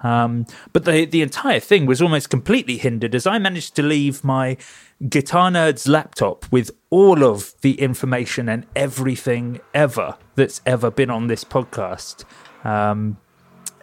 Um, 0.00 0.46
but 0.72 0.84
the 0.84 1.04
the 1.04 1.22
entire 1.22 1.60
thing 1.60 1.86
was 1.86 2.00
almost 2.00 2.30
completely 2.30 2.78
hindered 2.78 3.14
as 3.14 3.26
I 3.26 3.38
managed 3.38 3.76
to 3.76 3.82
leave 3.82 4.24
my 4.24 4.56
guitar 5.08 5.50
nerd's 5.50 5.86
laptop 5.86 6.50
with 6.50 6.70
all 6.90 7.22
of 7.22 7.54
the 7.60 7.80
information 7.80 8.48
and 8.48 8.66
everything 8.74 9.60
ever 9.74 10.16
that's 10.34 10.62
ever 10.64 10.90
been 10.90 11.10
on 11.10 11.26
this 11.26 11.44
podcast 11.44 12.24
um, 12.64 13.18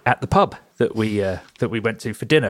at 0.06 0.20
the 0.20 0.28
pub 0.28 0.56
that 0.78 0.96
we 0.96 1.24
uh, 1.24 1.38
that 1.60 1.70
we 1.70 1.80
went 1.80 2.00
to 2.02 2.14
for 2.14 2.26
dinner. 2.26 2.50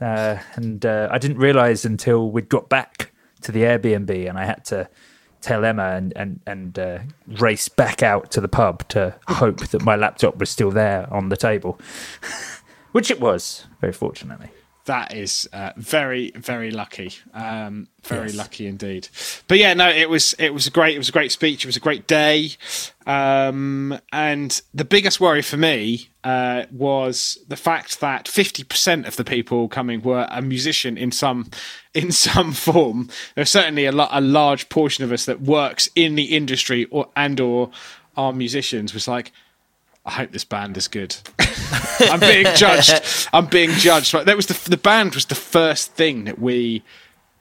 Uh, 0.00 0.38
and 0.54 0.84
uh, 0.84 1.08
I 1.10 1.18
didn't 1.18 1.38
realize 1.38 1.84
until 1.84 2.30
we'd 2.30 2.48
got 2.48 2.68
back 2.68 3.12
to 3.42 3.52
the 3.52 3.62
Airbnb, 3.62 4.28
and 4.28 4.38
I 4.38 4.44
had 4.44 4.64
to 4.66 4.88
tell 5.40 5.64
Emma 5.64 5.90
and 5.90 6.12
and 6.16 6.40
and 6.46 6.78
uh, 6.78 6.98
race 7.26 7.68
back 7.68 8.02
out 8.02 8.30
to 8.32 8.40
the 8.40 8.48
pub 8.48 8.88
to 8.88 9.14
hope 9.28 9.68
that 9.68 9.82
my 9.82 9.96
laptop 9.96 10.38
was 10.38 10.50
still 10.50 10.70
there 10.70 11.12
on 11.12 11.28
the 11.28 11.36
table, 11.36 11.78
which 12.92 13.10
it 13.10 13.20
was, 13.20 13.66
very 13.80 13.92
fortunately. 13.92 14.50
That 14.86 15.14
is 15.14 15.48
uh, 15.52 15.70
very, 15.78 16.30
very 16.32 16.70
lucky. 16.70 17.12
Um, 17.32 17.88
very 18.02 18.26
Yes. 18.26 18.36
lucky 18.36 18.66
indeed. 18.66 19.08
But 19.48 19.56
yeah, 19.58 19.72
no, 19.72 19.88
it 19.88 20.10
was 20.10 20.34
it 20.38 20.52
was 20.52 20.66
a 20.66 20.70
great 20.70 20.94
it 20.94 20.98
was 20.98 21.08
a 21.08 21.12
great 21.12 21.32
speech. 21.32 21.64
It 21.64 21.68
was 21.68 21.76
a 21.76 21.80
great 21.80 22.06
day. 22.06 22.50
Um, 23.06 23.98
and 24.12 24.60
the 24.74 24.84
biggest 24.84 25.20
worry 25.20 25.42
for 25.42 25.56
me 25.56 26.08
uh, 26.22 26.64
was 26.70 27.38
the 27.48 27.56
fact 27.56 28.00
that 28.00 28.28
fifty 28.28 28.62
percent 28.64 29.06
of 29.06 29.16
the 29.16 29.24
people 29.24 29.68
coming 29.68 30.02
were 30.02 30.26
a 30.30 30.42
musician 30.42 30.98
in 30.98 31.10
some 31.12 31.50
in 31.94 32.12
some 32.12 32.52
form. 32.52 33.08
There's 33.34 33.50
certainly 33.50 33.86
a, 33.86 33.92
lot 33.92 34.10
a 34.12 34.20
large 34.20 34.68
portion 34.68 35.04
of 35.04 35.12
us 35.12 35.24
that 35.24 35.40
works 35.40 35.88
in 35.94 36.14
the 36.14 36.36
industry 36.36 36.84
or 36.90 37.08
and 37.16 37.40
or 37.40 37.70
are 38.16 38.32
musicians. 38.32 38.92
Was 38.92 39.08
like. 39.08 39.32
I 40.04 40.10
hope 40.10 40.32
this 40.32 40.44
band 40.44 40.76
is 40.76 40.88
good. 40.88 41.16
I'm 42.00 42.20
being 42.20 42.46
judged. 42.56 43.28
I'm 43.32 43.46
being 43.46 43.70
judged. 43.70 44.12
That 44.12 44.36
was 44.36 44.46
the 44.46 44.70
the 44.70 44.76
band 44.76 45.14
was 45.14 45.26
the 45.26 45.34
first 45.34 45.92
thing 45.92 46.24
that 46.24 46.38
we 46.38 46.82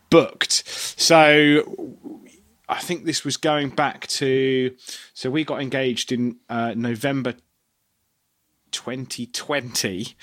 booked. 0.10 0.64
So 0.98 1.98
I 2.70 2.80
think 2.80 3.06
this 3.06 3.26
was 3.26 3.38
going 3.38 3.70
back 3.70 4.08
to. 4.08 4.76
So 5.14 5.30
we 5.30 5.44
got 5.44 5.62
engaged 5.62 6.12
in 6.12 6.38
uh, 6.50 6.74
November 6.76 7.36
2020. 8.72 10.16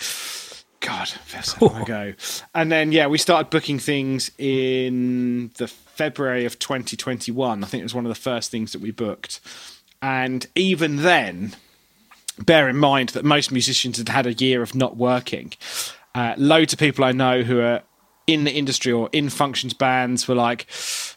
God, 0.80 1.08
feels 1.08 1.44
so 1.44 1.66
long 1.66 1.82
ago. 1.82 2.14
And 2.54 2.72
then 2.72 2.90
yeah, 2.90 3.06
we 3.06 3.18
started 3.18 3.50
booking 3.50 3.78
things 3.78 4.30
in 4.38 5.50
the 5.58 5.68
February 5.68 6.46
of 6.46 6.58
2021. 6.58 7.62
I 7.62 7.66
think 7.66 7.80
it 7.80 7.84
was 7.84 7.94
one 7.94 8.06
of 8.06 8.08
the 8.08 8.20
first 8.20 8.50
things 8.50 8.72
that 8.72 8.80
we 8.80 8.90
booked. 8.90 9.40
And 10.00 10.46
even 10.54 10.96
then, 10.96 11.54
bear 12.46 12.68
in 12.68 12.76
mind 12.76 13.10
that 13.10 13.24
most 13.24 13.52
musicians 13.52 13.98
had 13.98 14.08
had 14.08 14.26
a 14.26 14.32
year 14.32 14.62
of 14.62 14.74
not 14.74 14.96
working. 14.96 15.52
Uh, 16.14 16.34
loads 16.36 16.72
of 16.72 16.78
people 16.78 17.04
I 17.04 17.12
know 17.12 17.42
who 17.42 17.60
are 17.60 17.82
in 18.26 18.44
the 18.44 18.52
industry 18.52 18.92
or 18.92 19.08
in 19.12 19.28
functions 19.28 19.74
bands 19.74 20.26
were 20.28 20.34
like, 20.34 20.66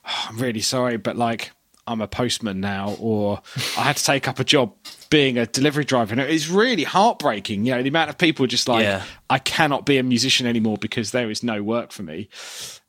"Oh, 0.05 0.25
I'm 0.29 0.37
really 0.37 0.61
sorry, 0.61 0.97
but 0.97 1.15
like, 1.15 1.51
I'm 1.85 2.01
a 2.01 2.07
postman 2.07 2.59
now, 2.61 2.95
or 2.99 3.41
I 3.77 3.83
had 3.83 3.97
to 3.97 4.03
take 4.03 4.27
up 4.27 4.39
a 4.39 4.43
job 4.43 4.73
being 5.09 5.37
a 5.37 5.45
delivery 5.45 5.83
driver. 5.83 6.13
And 6.13 6.21
it's 6.21 6.47
really 6.47 6.83
heartbreaking. 6.85 7.65
You 7.65 7.75
know, 7.75 7.83
the 7.83 7.89
amount 7.89 8.09
of 8.09 8.17
people 8.17 8.47
just 8.47 8.67
like, 8.67 8.83
Yeah. 8.83 9.03
I 9.29 9.37
cannot 9.37 9.85
be 9.85 9.97
a 9.97 10.03
musician 10.03 10.47
anymore 10.47 10.77
because 10.77 11.11
there 11.11 11.29
is 11.29 11.43
no 11.43 11.61
work 11.61 11.91
for 11.91 12.03
me. 12.03 12.29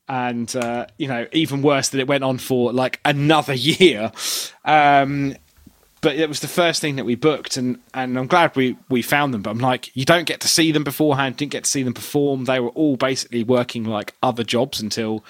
And, 0.07 0.55
uh, 0.55 0.87
you 0.97 1.07
know, 1.07 1.27
even 1.33 1.61
worse 1.61 1.89
that 1.89 1.99
it 1.99 2.07
went 2.07 2.23
on 2.23 2.37
for 2.37 2.71
like 2.71 2.99
another 3.05 3.53
year. 3.55 4.11
Um, 4.63 5.35
but 6.05 6.17
it 6.17 6.29
was 6.29 6.39
the 6.39 6.47
first 6.47 6.81
thing 6.81 6.97
that 6.97 7.03
we 7.03 7.15
booked 7.15 7.57
and 7.57 7.79
and 7.95 8.15
I'm 8.15 8.27
glad 8.27 8.55
we 8.55 8.77
we 8.89 9.01
found 9.01 9.33
them 9.33 9.41
but 9.41 9.49
I'm 9.49 9.57
like 9.57 9.89
you 9.95 10.05
don't 10.05 10.25
get 10.25 10.39
to 10.41 10.47
see 10.47 10.71
them 10.71 10.83
beforehand 10.83 11.35
didn't 11.35 11.51
get 11.51 11.63
to 11.63 11.69
see 11.69 11.81
them 11.81 11.95
perform. 11.95 12.45
They 12.45 12.59
were 12.59 12.69
all 12.69 12.95
basically 12.95 13.43
working 13.43 13.85
like 13.85 14.13
other 14.21 14.43
jobs 14.43 14.79
until 14.79 15.25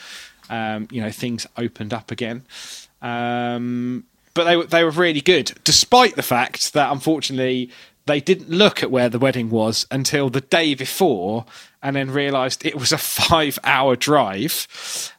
um, 0.50 0.90
you 0.92 1.02
know 1.02 1.12
things 1.12 1.48
opened 1.56 1.94
up 1.94 2.12
again. 2.12 2.44
Um, 3.02 4.04
but 4.34 4.44
they 4.44 4.58
were 4.58 4.66
they 4.66 4.84
were 4.84 4.92
really 4.92 5.22
good 5.22 5.54
despite 5.64 6.18
the 6.18 6.24
fact 6.24 6.74
that 6.74 6.92
unfortunately 6.92 7.72
they 8.06 8.20
didn't 8.20 8.50
look 8.50 8.84
at 8.84 8.92
where 8.92 9.08
the 9.08 9.18
wedding 9.18 9.50
was 9.50 9.88
until 9.92 10.30
the 10.30 10.42
day 10.42 10.76
before 10.76 11.46
and 11.82 11.96
then 11.96 12.12
realized 12.12 12.66
it 12.66 12.76
was 12.76 12.92
a 12.92 12.98
5 13.30 13.60
hour 13.64 13.96
drive 13.96 14.68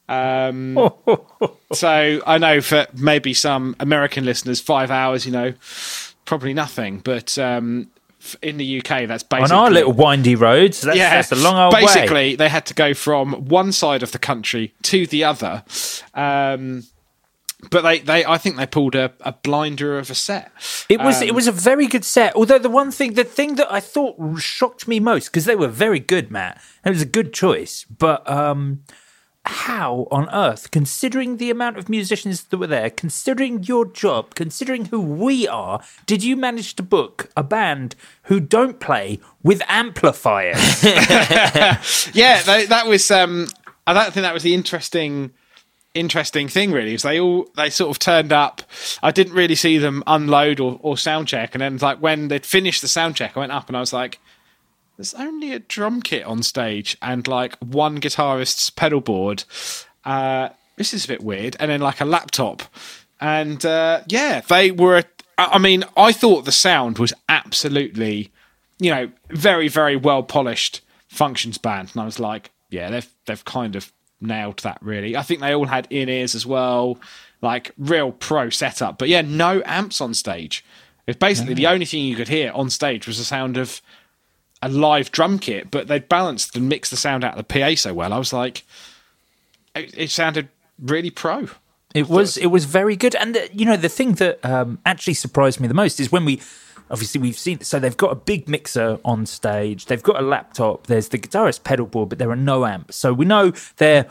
um, 0.09 0.91
so 1.73 2.21
I 2.27 2.39
know 2.39 2.61
for 2.61 2.87
maybe 2.95 3.35
some 3.35 3.77
American 3.81 4.25
listeners, 4.25 4.61
five 4.61 4.91
hours, 4.91 5.27
you 5.27 5.33
know, 5.33 5.55
probably 6.25 6.55
nothing. 6.55 7.01
But 7.01 7.39
um, 7.39 7.89
in 8.43 8.57
the 8.57 8.79
UK, 8.79 9.07
that's 9.09 9.25
On 9.31 9.41
basically 9.41 9.57
our 9.57 9.71
little 9.71 9.93
windy 9.93 10.35
roads, 10.35 10.81
that's, 10.81 10.99
that's 10.99 11.33
a 11.33 11.37
long 11.37 11.59
old 11.59 11.75
basically, 11.75 12.15
way. 12.15 12.37
they 12.37 12.49
had 12.49 12.67
to 12.67 12.75
go 12.75 12.95
from 12.95 13.47
one 13.47 13.73
side 13.73 14.03
of 14.03 14.13
the 14.13 14.19
country 14.19 14.75
to 14.83 15.07
the 15.07 15.25
other. 15.25 15.65
Um, 16.15 16.85
but 17.71 17.83
they, 17.83 18.01
they, 18.01 18.25
I 18.25 18.39
think 18.39 18.57
they 18.57 18.67
pulled 18.67 18.95
a, 18.95 19.13
a 19.21 19.33
blinder 19.33 19.99
of 19.99 20.11
a 20.11 20.15
set. 20.15 20.53
It 20.89 21.01
was 21.01 21.23
Um, 21.23 21.29
it 21.29 21.35
was 21.35 21.47
a 21.47 21.53
very 21.53 21.87
good 21.87 22.05
set. 22.05 22.37
Although 22.37 22.59
the 22.59 22.71
one 22.71 22.91
thing, 22.91 23.15
the 23.15 23.25
thing 23.25 23.57
that 23.57 23.73
I 23.73 23.81
thought 23.81 24.39
shocked 24.39 24.87
me 24.87 25.01
most, 25.01 25.27
because 25.27 25.47
they 25.47 25.57
were 25.57 25.69
very 25.69 25.99
good, 25.99 26.31
Matt. 26.31 26.61
It 26.85 26.91
was 26.91 27.03
a 27.03 27.07
good 27.07 27.33
choice, 27.33 27.85
but 27.85 28.29
um, 28.31 28.83
how 29.49 30.09
on 30.11 30.29
earth, 30.31 30.71
considering 30.71 31.37
the 31.37 31.51
amount 31.51 31.79
of 31.79 31.89
musicians 31.89 32.45
that 32.45 32.57
were 32.57 32.67
there, 32.67 32.91
considering 32.91 33.63
your 33.63 33.85
job, 33.85 34.35
considering 34.35 34.87
who 34.87 35.01
we 35.01 35.47
are, 35.47 35.81
did 36.07 36.23
you 36.23 36.37
manage 36.37 36.75
to 36.77 36.83
book 36.83 37.31
a 37.37 37.45
band 37.45 37.95
who 38.25 38.41
don't 38.41 38.81
play 38.81 39.21
with 39.43 39.63
amplifiers? 39.69 40.85
yeah, 42.15 42.43
they, 42.43 42.67
that 42.67 42.85
was. 42.87 43.11
Um, 43.11 43.47
I 43.87 43.93
don't 43.93 44.13
think 44.13 44.25
that 44.25 44.35
was 44.35 44.43
the 44.43 44.55
interesting, 44.55 45.31
interesting 45.95 46.49
thing. 46.49 46.73
Really, 46.73 46.95
is 46.95 47.03
they 47.03 47.21
all 47.21 47.49
they 47.57 47.71
sort 47.71 47.91
of 47.91 47.99
turned 47.99 48.33
up. 48.33 48.63
I 49.03 49.11
didn't 49.11 49.35
really 49.35 49.55
see 49.55 49.79
them 49.79 50.03
unload 50.07 50.61
or, 50.61 50.79
or 50.83 50.99
sound 50.99 51.29
check, 51.29 51.55
and 51.55 51.63
then 51.63 51.77
like 51.79 51.99
when 51.99 52.29
they'd 52.29 52.47
finished 52.47 52.83
the 52.83 52.89
sound 52.89 53.17
check, 53.17 53.37
I 53.37 53.41
went 53.41 53.53
up 53.53 53.69
and 53.69 53.77
I 53.77 53.81
was 53.81 53.93
like, 53.93 54.19
there's 54.97 55.15
only 55.15 55.53
a 55.53 55.59
drum 55.59 56.01
kit 56.01 56.25
on 56.25 56.43
stage 56.43 56.97
and 57.03 57.27
like 57.29 57.57
one 57.59 57.99
guitarist's 57.99 58.71
pedal 58.71 59.01
board. 59.01 59.45
Uh, 60.05 60.51
this 60.77 60.95
is 60.95 61.05
a 61.05 61.09
bit 61.09 61.23
weird. 61.23 61.57
And 61.61 61.71
then 61.71 61.81
like 61.81 62.01
a 62.01 62.05
laptop. 62.05 62.63
And 63.21 63.65
uh, 63.65 64.03
yeah, 64.09 64.41
they 64.41 64.71
were. 64.71 65.03
I 65.39 65.59
mean, 65.59 65.85
I 65.97 66.13
thought 66.13 66.47
the 66.47 66.53
sound 66.53 66.99
was 66.99 67.13
absolutely, 67.29 68.31
you 68.79 68.91
know, 68.91 69.11
very, 69.31 69.69
very 69.69 69.97
well 69.97 70.23
polished 70.23 70.81
functions 71.09 71.59
band. 71.59 71.91
And 71.93 72.01
I 72.01 72.05
was 72.07 72.19
like, 72.19 72.53
yeah, 72.71 72.89
they've, 72.89 73.09
they've 73.27 73.45
kind 73.45 73.77
of 73.77 73.93
nailed 74.19 74.61
that 74.61 74.79
really. 74.81 75.15
I 75.15 75.23
think 75.23 75.41
they 75.41 75.55
all 75.55 75.67
had 75.67 75.87
in 75.91 76.09
ears 76.09 76.35
as 76.35 76.47
well, 76.47 76.99
like 77.43 77.73
real 77.77 78.13
pro 78.13 78.49
setup. 78.49 78.97
But 78.97 79.09
yeah, 79.09 79.21
no 79.21 79.63
amps 79.67 80.01
on 80.01 80.15
stage. 80.15 80.65
It's 81.07 81.19
basically 81.19 81.55
the 81.55 81.69
only 81.69 81.87
thing 81.87 82.05
you 82.05 82.17
could 82.17 82.29
hear 82.29 82.51
on 82.53 82.69
stage 82.69 83.07
was 83.07 83.19
the 83.19 83.25
sound 83.25 83.57
of 83.57 83.81
a 84.63 84.69
live 84.69 85.11
drum 85.13 85.39
kit, 85.39 85.71
but 85.71 85.89
they'd 85.89 86.09
balanced 86.09 86.57
and 86.57 86.69
mixed 86.69 86.91
the 86.91 86.97
sound 86.97 87.25
out 87.25 87.39
of 87.39 87.47
the 87.47 87.61
PA 87.61 87.75
so 87.75 87.93
well. 87.95 88.13
I 88.13 88.19
was 88.19 88.33
like, 88.33 88.65
it, 89.75 89.95
it 89.97 90.11
sounded 90.11 90.49
really 90.81 91.11
pro. 91.11 91.49
It 91.95 92.09
was 92.09 92.37
it 92.37 92.49
was 92.49 92.67
very 92.67 92.97
good, 92.97 93.15
and 93.15 93.35
the, 93.35 93.49
you 93.53 93.65
know 93.65 93.77
the 93.77 93.89
thing 93.89 94.15
that 94.15 94.45
um, 94.45 94.79
actually 94.85 95.15
surprised 95.15 95.61
me 95.61 95.69
the 95.69 95.75
most 95.75 95.99
is 95.99 96.13
when 96.13 96.27
we 96.27 96.43
obviously 96.91 97.21
we've 97.21 97.39
seen 97.39 97.61
so 97.61 97.79
they've 97.79 97.97
got 97.97 98.13
a 98.13 98.17
big 98.17 98.49
mixer 98.49 98.99
on 99.05 99.25
stage, 99.25 99.87
they've 99.87 100.03
got 100.03 100.21
a 100.21 100.23
laptop, 100.23 100.89
there's 100.89 101.09
the 101.09 101.19
guitarist 101.19 101.65
pedal 101.65 101.87
board, 101.87 102.11
but 102.11 102.19
there 102.19 102.31
are 102.31 102.37
no 102.37 102.67
amps, 102.67 102.97
so 102.97 103.13
we 103.13 103.25
know 103.25 103.53
they're. 103.79 104.07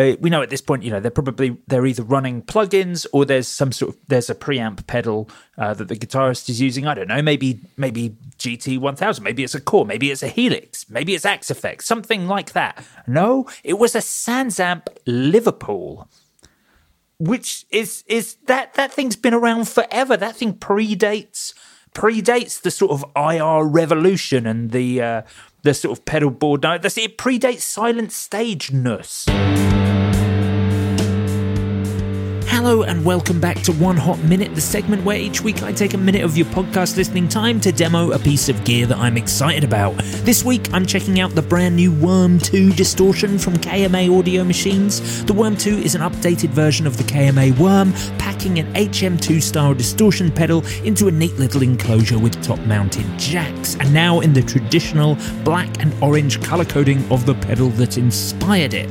Uh, 0.00 0.16
we 0.20 0.30
know 0.30 0.40
at 0.40 0.48
this 0.48 0.62
point, 0.62 0.82
you 0.82 0.90
know, 0.90 0.98
they're 0.98 1.10
probably 1.10 1.58
they're 1.66 1.84
either 1.84 2.02
running 2.02 2.42
plugins 2.42 3.06
or 3.12 3.26
there's 3.26 3.46
some 3.46 3.70
sort 3.70 3.94
of 3.94 4.00
there's 4.08 4.30
a 4.30 4.34
preamp 4.34 4.86
pedal 4.86 5.28
uh, 5.58 5.74
that 5.74 5.88
the 5.88 5.96
guitarist 5.96 6.48
is 6.48 6.60
using. 6.60 6.86
I 6.86 6.94
don't 6.94 7.08
know, 7.08 7.20
maybe 7.20 7.60
maybe 7.76 8.16
GT 8.38 8.78
one 8.78 8.96
thousand, 8.96 9.24
maybe 9.24 9.44
it's 9.44 9.54
a 9.54 9.60
core, 9.60 9.84
maybe 9.84 10.10
it's 10.10 10.22
a 10.22 10.28
Helix, 10.28 10.88
maybe 10.88 11.14
it's 11.14 11.26
Axe-Fx, 11.26 11.82
something 11.82 12.26
like 12.26 12.52
that. 12.52 12.82
No, 13.06 13.46
it 13.62 13.74
was 13.74 13.94
a 13.94 13.98
Sansamp 13.98 14.86
Liverpool 15.06 16.08
which 17.18 17.66
is 17.70 18.02
is 18.06 18.36
that 18.46 18.72
that 18.74 18.90
thing's 18.90 19.14
been 19.14 19.34
around 19.34 19.68
forever. 19.68 20.16
That 20.16 20.36
thing 20.36 20.54
predates 20.54 21.52
predates 21.94 22.62
the 22.62 22.70
sort 22.70 22.92
of 22.92 23.04
IR 23.14 23.64
revolution 23.64 24.46
and 24.46 24.70
the 24.70 25.02
uh, 25.02 25.22
the 25.62 25.74
sort 25.74 25.98
of 25.98 26.04
pedal 26.06 26.30
board. 26.30 26.62
No, 26.62 26.72
it 26.72 27.18
predates 27.18 27.60
silent 27.60 28.10
stageness. 28.10 29.79
Hello 32.52 32.82
and 32.82 33.04
welcome 33.04 33.40
back 33.40 33.62
to 33.62 33.72
One 33.72 33.96
Hot 33.96 34.18
Minute, 34.24 34.56
the 34.56 34.60
segment 34.60 35.04
where 35.04 35.16
each 35.16 35.40
week 35.40 35.62
I 35.62 35.70
take 35.72 35.94
a 35.94 35.96
minute 35.96 36.24
of 36.24 36.36
your 36.36 36.48
podcast 36.48 36.96
listening 36.96 37.28
time 37.28 37.60
to 37.60 37.70
demo 37.70 38.10
a 38.10 38.18
piece 38.18 38.48
of 38.48 38.64
gear 38.64 38.86
that 38.86 38.98
I'm 38.98 39.16
excited 39.16 39.62
about. 39.62 39.96
This 40.24 40.44
week 40.44 40.68
I'm 40.72 40.84
checking 40.84 41.20
out 41.20 41.30
the 41.30 41.42
brand 41.42 41.76
new 41.76 41.92
Wurm 41.92 42.42
2 42.42 42.72
distortion 42.72 43.38
from 43.38 43.54
KMA 43.54 44.18
Audio 44.18 44.42
Machines. 44.42 45.24
The 45.24 45.32
Wurm 45.32 45.58
2 45.60 45.78
is 45.78 45.94
an 45.94 46.00
updated 46.00 46.48
version 46.48 46.88
of 46.88 46.96
the 46.96 47.04
KMA 47.04 47.52
Wurm, 47.52 47.92
packing 48.18 48.58
an 48.58 48.66
HM2 48.74 49.40
style 49.40 49.72
distortion 49.72 50.32
pedal 50.32 50.66
into 50.84 51.06
a 51.06 51.12
neat 51.12 51.38
little 51.38 51.62
enclosure 51.62 52.18
with 52.18 52.42
top 52.42 52.58
mounted 52.66 53.06
jacks, 53.16 53.76
and 53.76 53.94
now 53.94 54.18
in 54.18 54.32
the 54.32 54.42
traditional 54.42 55.16
black 55.44 55.80
and 55.80 55.94
orange 56.02 56.42
colour 56.42 56.64
coding 56.64 57.10
of 57.12 57.26
the 57.26 57.34
pedal 57.34 57.68
that 57.70 57.96
inspired 57.96 58.74
it. 58.74 58.90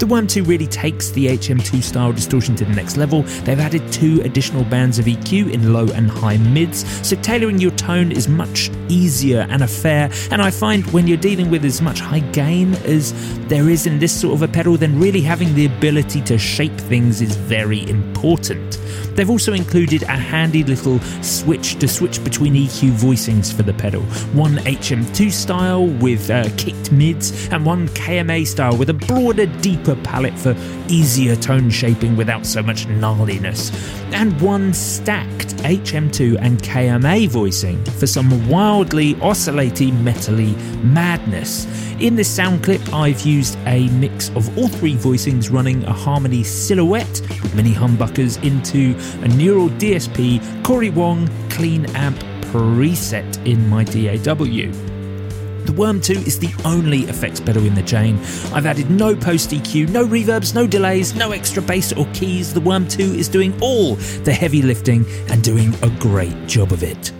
The 0.00 0.26
2 0.26 0.44
really 0.44 0.66
takes 0.66 1.10
the 1.10 1.26
HM2 1.26 1.82
style 1.82 2.10
distortion 2.10 2.56
to 2.56 2.64
the 2.64 2.72
next 2.72 2.96
level. 2.96 3.20
They've 3.44 3.60
added 3.60 3.92
two 3.92 4.22
additional 4.22 4.64
bands 4.64 4.98
of 4.98 5.04
EQ 5.04 5.52
in 5.52 5.74
low 5.74 5.88
and 5.88 6.10
high 6.10 6.38
mids, 6.38 6.86
so 7.06 7.16
tailoring 7.16 7.58
your 7.58 7.72
tone 7.72 8.10
is 8.10 8.26
much 8.26 8.70
easier 8.88 9.46
and 9.50 9.62
a 9.62 9.68
fair. 9.68 10.10
And 10.30 10.40
I 10.40 10.50
find 10.50 10.86
when 10.92 11.06
you're 11.06 11.18
dealing 11.18 11.50
with 11.50 11.66
as 11.66 11.82
much 11.82 12.00
high 12.00 12.20
gain 12.20 12.72
as 12.86 13.12
there 13.48 13.68
is 13.68 13.86
in 13.86 13.98
this 13.98 14.18
sort 14.18 14.32
of 14.32 14.40
a 14.40 14.48
pedal, 14.48 14.78
then 14.78 14.98
really 14.98 15.20
having 15.20 15.54
the 15.54 15.66
ability 15.66 16.22
to 16.22 16.38
shape 16.38 16.78
things 16.78 17.20
is 17.20 17.36
very 17.36 17.86
important. 17.90 18.78
They've 19.14 19.28
also 19.28 19.52
included 19.52 20.04
a 20.04 20.16
handy 20.16 20.64
little 20.64 20.98
switch 21.20 21.78
to 21.80 21.88
switch 21.88 22.22
between 22.24 22.54
EQ 22.54 22.92
voicings 22.92 23.52
for 23.52 23.62
the 23.62 23.74
pedal. 23.74 24.02
One 24.32 24.56
HM2 24.56 25.30
style 25.30 25.86
with 25.86 26.30
uh, 26.30 26.48
kicked 26.56 26.90
mids, 26.90 27.48
and 27.48 27.66
one 27.66 27.88
KMA 27.88 28.46
style 28.46 28.76
with 28.76 28.88
a 28.88 28.94
broader, 28.94 29.46
deeper 29.46 29.89
palette 29.96 30.38
for 30.38 30.54
easier 30.88 31.36
tone 31.36 31.70
shaping 31.70 32.16
without 32.16 32.46
so 32.46 32.62
much 32.62 32.86
gnarliness. 32.86 33.72
And 34.12 34.38
one 34.40 34.72
stacked 34.72 35.56
HM2 35.58 36.38
and 36.40 36.62
KMA 36.62 37.28
voicing 37.28 37.82
for 37.84 38.06
some 38.06 38.48
wildly 38.48 39.16
oscillating 39.20 39.94
metally 39.94 40.56
madness. 40.82 41.66
In 42.00 42.16
this 42.16 42.28
sound 42.28 42.64
clip, 42.64 42.80
I've 42.94 43.20
used 43.22 43.58
a 43.66 43.88
mix 43.90 44.30
of 44.30 44.56
all 44.56 44.68
three 44.68 44.94
voicings 44.94 45.52
running 45.52 45.84
a 45.84 45.92
Harmony 45.92 46.42
silhouette 46.42 47.20
with 47.42 47.54
mini 47.54 47.72
humbuckers 47.72 48.42
into 48.42 48.98
a 49.22 49.28
Neural 49.28 49.68
DSP 49.68 50.64
Cory 50.64 50.90
Wong 50.90 51.28
clean 51.50 51.84
amp 51.94 52.18
preset 52.50 53.46
in 53.46 53.68
my 53.68 53.84
DAW. 53.84 54.89
The 55.66 55.72
Wurm 55.72 56.02
2 56.02 56.12
is 56.12 56.38
the 56.38 56.52
only 56.64 57.00
effects 57.02 57.40
pedal 57.40 57.66
in 57.66 57.74
the 57.74 57.82
chain. 57.82 58.18
I've 58.52 58.66
added 58.66 58.90
no 58.90 59.14
post 59.14 59.50
EQ, 59.50 59.90
no 59.90 60.06
reverbs, 60.06 60.54
no 60.54 60.66
delays, 60.66 61.14
no 61.14 61.32
extra 61.32 61.62
bass 61.62 61.92
or 61.92 62.06
keys. 62.14 62.52
The 62.52 62.60
Wurm 62.60 62.90
2 62.90 63.02
is 63.02 63.28
doing 63.28 63.56
all 63.60 63.96
the 64.24 64.32
heavy 64.32 64.62
lifting 64.62 65.04
and 65.28 65.42
doing 65.42 65.74
a 65.82 65.90
great 65.98 66.46
job 66.46 66.72
of 66.72 66.82
it. 66.82 67.12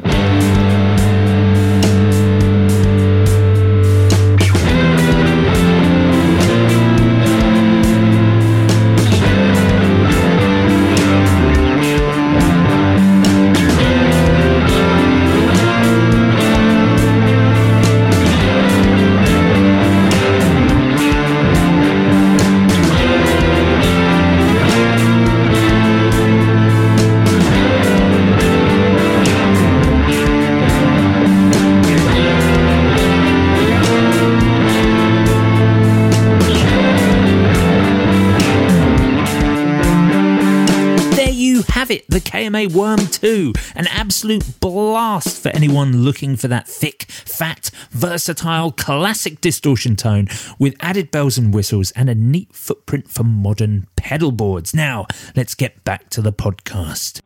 It, 42.54 42.70
Wurm 42.70 43.12
2. 43.12 43.52
An 43.74 43.86
absolute 43.88 44.60
blast 44.60 45.42
for 45.42 45.50
anyone 45.50 46.02
looking 46.02 46.36
for 46.36 46.48
that 46.48 46.66
thick, 46.66 47.04
fat, 47.04 47.70
versatile, 47.90 48.72
classic 48.72 49.40
distortion 49.40 49.96
tone 49.96 50.28
with 50.58 50.74
added 50.80 51.10
bells 51.10 51.38
and 51.38 51.54
whistles 51.54 51.90
and 51.92 52.10
a 52.10 52.14
neat 52.14 52.52
footprint 52.52 53.08
for 53.08 53.24
modern 53.24 53.86
pedal 53.96 54.32
boards. 54.32 54.74
Now, 54.74 55.06
let's 55.36 55.54
get 55.54 55.82
back 55.84 56.10
to 56.10 56.20
the 56.20 56.32
podcast. 56.32 57.20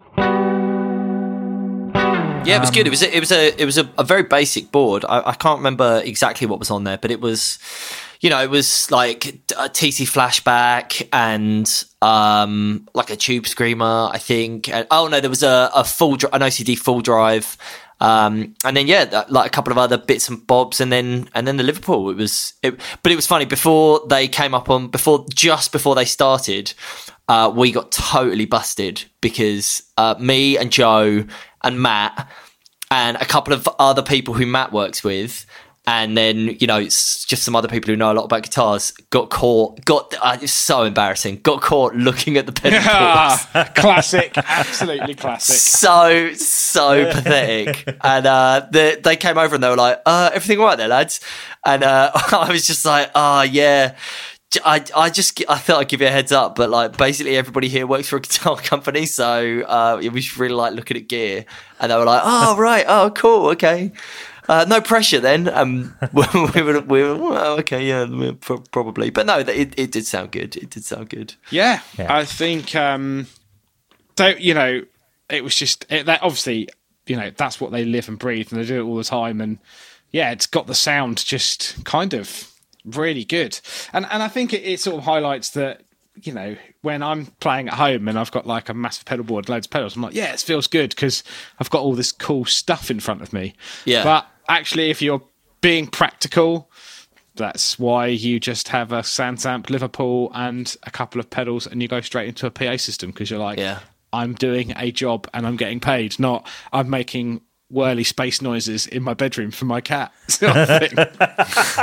Yeah, 2.47 2.57
it 2.57 2.61
was 2.61 2.71
good. 2.71 2.87
It 2.87 2.91
was 2.91 3.03
a, 3.03 3.17
it 3.17 3.21
was 3.21 3.33
a 3.33 3.63
it 3.63 3.65
was 3.65 3.79
a, 3.79 3.91
a 3.97 4.05
very 4.05 4.23
basic 4.23 4.71
board. 4.71 5.05
I, 5.09 5.31
I 5.31 5.35
can't 5.35 5.59
remember 5.59 6.03
exactly 6.05 6.47
what 6.47 6.59
was 6.59 6.71
on 6.71 6.85
there, 6.85 6.99
but 6.99 7.11
it 7.11 7.21
was, 7.21 7.59
you 8.25 8.31
know, 8.31 8.43
it 8.43 8.49
was 8.49 8.91
like 8.91 9.27
a 9.59 9.69
TC 9.69 10.07
flashback 10.07 11.07
and 11.13 11.71
um 12.01 12.89
like 12.95 13.11
a 13.11 13.17
tube 13.17 13.47
screamer, 13.47 14.09
I 14.11 14.17
think. 14.17 14.67
And, 14.71 14.87
oh 14.91 15.09
no, 15.09 15.21
there 15.21 15.29
was 15.29 15.43
a, 15.43 15.71
a 15.75 15.85
full 15.85 16.15
an 16.15 16.41
OCD 16.41 16.79
full 16.79 17.03
drive, 17.03 17.59
um, 18.01 18.55
and 18.65 18.75
then 18.75 18.87
yeah, 18.87 19.05
that, 19.05 19.31
like 19.31 19.49
a 19.49 19.51
couple 19.51 19.73
of 19.73 19.77
other 19.77 19.99
bits 19.99 20.31
and 20.31 20.45
bobs, 20.47 20.81
and 20.81 20.91
then 20.91 21.29
and 21.35 21.47
then 21.47 21.59
the 21.59 21.63
Liverpool. 21.63 22.09
It 22.09 22.17
was, 22.17 22.55
it, 22.63 22.81
but 23.03 23.13
it 23.13 23.17
was 23.17 23.27
funny 23.27 23.45
before 23.45 24.01
they 24.09 24.27
came 24.27 24.55
up 24.55 24.71
on 24.71 24.89
before 24.89 25.27
just 25.35 25.71
before 25.71 25.95
they 25.95 26.07
started. 26.07 26.73
Uh, 27.29 27.53
we 27.55 27.73
got 27.73 27.93
totally 27.93 28.47
busted 28.47 29.05
because 29.21 29.83
uh, 29.99 30.15
me 30.19 30.57
and 30.57 30.73
Joe 30.73 31.27
and 31.63 31.79
Matt 31.79 32.27
and 32.91 33.19
a 33.19 33.27
couple 33.27 33.53
of 33.53 33.69
other 33.79 34.03
people 34.03 34.33
who 34.33 34.47
Matt 34.47 34.73
works 34.73 35.05
with, 35.05 35.45
and 35.87 36.17
then 36.17 36.57
you 36.61 36.67
know 36.67 36.79
it's 36.79 37.25
just 37.27 37.43
some 37.43 37.55
other 37.55 37.69
people 37.69 37.89
who 37.91 37.97
know 37.97 38.11
a 38.11 38.15
lot 38.15 38.25
about 38.25 38.43
guitars 38.43 38.93
got 39.11 39.31
caught. 39.31 39.85
Got 39.85 40.15
uh, 40.21 40.39
it's 40.41 40.53
so 40.53 40.85
embarrassing. 40.85 41.41
Got 41.43 41.61
caught 41.61 41.95
looking 41.95 42.37
at 42.37 42.47
the 42.47 42.53
pedal 42.53 42.79
boards. 42.81 43.75
classic, 43.75 44.37
absolutely 44.39 45.15
classic. 45.15 45.57
so 45.57 46.33
so 46.35 47.13
pathetic. 47.13 47.85
And 48.03 48.27
uh, 48.27 48.67
the, 48.71 48.99
they 49.03 49.17
came 49.17 49.37
over 49.37 49.55
and 49.55 49.63
they 49.63 49.69
were 49.69 49.77
like, 49.77 50.01
uh, 50.07 50.31
"Everything 50.33 50.59
all 50.61 50.67
right 50.67 50.79
there, 50.79 50.89
lads?" 50.89 51.21
And 51.65 51.85
uh, 51.85 52.13
I 52.15 52.51
was 52.51 52.67
just 52.67 52.85
like, 52.85 53.11
"Oh 53.15 53.43
yeah." 53.43 53.97
I, 54.65 54.85
I 54.95 55.11
just 55.11 55.43
I 55.49 55.59
thought 55.59 55.81
I'd 55.81 55.89
give 55.89 56.01
you 56.01 56.07
a 56.07 56.11
heads 56.11 56.31
up, 56.31 56.55
but 56.55 56.71
like 56.71 56.97
basically 56.97 57.37
everybody 57.37 57.69
here 57.69 57.89
works 57.89 58.09
for 58.09 58.19
a 58.19 58.21
guitar 58.23 58.57
company, 58.57 59.05
so 59.05 59.63
uh, 59.63 60.01
we 60.01 60.21
should 60.21 60.39
really 60.39 60.55
like 60.55 60.75
looking 60.75 60.97
at 60.97 61.09
gear, 61.09 61.45
and 61.81 61.91
they 61.91 61.97
were 61.97 62.05
like, 62.05 62.23
"Oh 62.25 62.57
right, 62.57 62.85
oh 62.87 63.11
cool, 63.11 63.49
okay." 63.49 63.91
Uh, 64.49 64.65
no 64.69 64.81
pressure 64.81 65.21
then. 65.21 65.49
Um, 65.49 65.97
we 66.13 66.23
were, 66.63 66.81
we 66.81 67.03
were 67.03 67.17
well, 67.17 67.59
okay, 67.61 67.87
yeah, 67.87 68.05
we- 68.05 68.33
pro- 68.33 68.59
probably. 68.73 69.11
But 69.11 69.27
no, 69.27 69.39
it, 69.39 69.75
it 69.79 69.91
did 69.93 70.07
sound 70.07 70.33
good. 70.33 70.57
It 70.57 70.71
did 70.71 70.85
sound 70.85 71.09
good. 71.09 71.35
Yeah, 71.51 71.81
Yeah. 71.99 72.15
I 72.15 72.25
think 72.25 72.75
um, 72.75 73.27
so. 74.19 74.29
You 74.29 74.55
know, 74.55 74.83
it 75.31 75.43
was 75.45 75.55
just 75.55 75.87
it, 75.91 76.07
that. 76.07 76.23
Obviously, 76.23 76.69
you 77.07 77.17
know, 77.17 77.31
that's 77.37 77.61
what 77.61 77.73
they 77.73 77.85
live 77.85 78.09
and 78.09 78.19
breathe, 78.19 78.53
and 78.53 78.61
they 78.61 78.67
do 78.67 78.81
it 78.81 78.85
all 78.85 78.97
the 78.97 79.05
time. 79.05 79.41
And 79.41 79.59
yeah, 80.11 80.31
it's 80.31 80.47
got 80.47 80.67
the 80.67 80.75
sound 80.75 81.25
just 81.25 81.85
kind 81.85 82.13
of 82.15 82.51
really 82.85 83.25
good. 83.25 83.59
And 83.93 84.07
and 84.11 84.23
I 84.23 84.29
think 84.29 84.53
it, 84.53 84.63
it 84.63 84.81
sort 84.81 84.97
of 84.99 85.05
highlights 85.05 85.51
that. 85.51 85.83
You 86.23 86.33
know, 86.33 86.57
when 86.83 87.03
I'm 87.03 87.27
playing 87.41 87.67
at 87.67 87.75
home 87.75 88.07
and 88.07 88.17
I've 88.17 88.31
got 88.31 88.47
like 88.47 88.69
a 88.69 88.75
massive 88.75 89.05
pedal 89.05 89.25
board, 89.25 89.49
loads 89.49 89.67
of 89.67 89.71
pedals, 89.73 89.97
I'm 89.97 90.03
like, 90.03 90.15
yeah, 90.15 90.33
it 90.33 90.39
feels 90.39 90.69
good 90.69 90.91
because 90.91 91.25
I've 91.59 91.71
got 91.71 91.83
all 91.83 91.95
this 91.95 92.13
cool 92.13 92.45
stuff 92.45 92.89
in 92.89 93.01
front 93.01 93.21
of 93.21 93.33
me. 93.33 93.55
Yeah. 93.85 94.05
But 94.05 94.29
actually, 94.49 94.91
if 94.91 95.01
you're 95.03 95.23
being 95.61 95.87
practical, 95.87 96.71
that's 97.37 97.79
why 97.79 98.07
you 98.07 98.39
just 98.39 98.69
have 98.69 98.93
a 98.93 99.01
Sansamp 99.01 99.71
Liverpool 99.71 100.31
and 100.35 100.77
a 100.85 100.91
couple 100.91 101.21
of 101.21 101.29
pedals 101.31 101.67
and 101.67 101.83
you 101.83 101.89
go 101.89 102.01
straight 102.01 102.29
into 102.29 102.47
a 102.47 102.51
PA 102.51 102.77
system 102.77 103.11
because 103.11 103.31
you're 103.31 103.41
like, 103.41 103.59
Yeah. 103.59 103.81
I'm 104.13 104.35
doing 104.35 104.73
a 104.77 104.93
job 104.93 105.27
and 105.35 105.45
I'm 105.45 105.57
getting 105.57 105.81
paid, 105.81 106.19
not 106.21 106.47
I'm 106.73 106.89
making 106.89 107.41
whirly 107.69 108.05
space 108.05 108.41
noises 108.41 108.87
in 108.87 109.03
my 109.03 109.15
bedroom 109.15 109.51
for 109.51 109.65
my 109.65 109.81
cat. 109.81 110.13
sort 110.29 110.57
of 110.57 110.69
thing. 110.69 110.93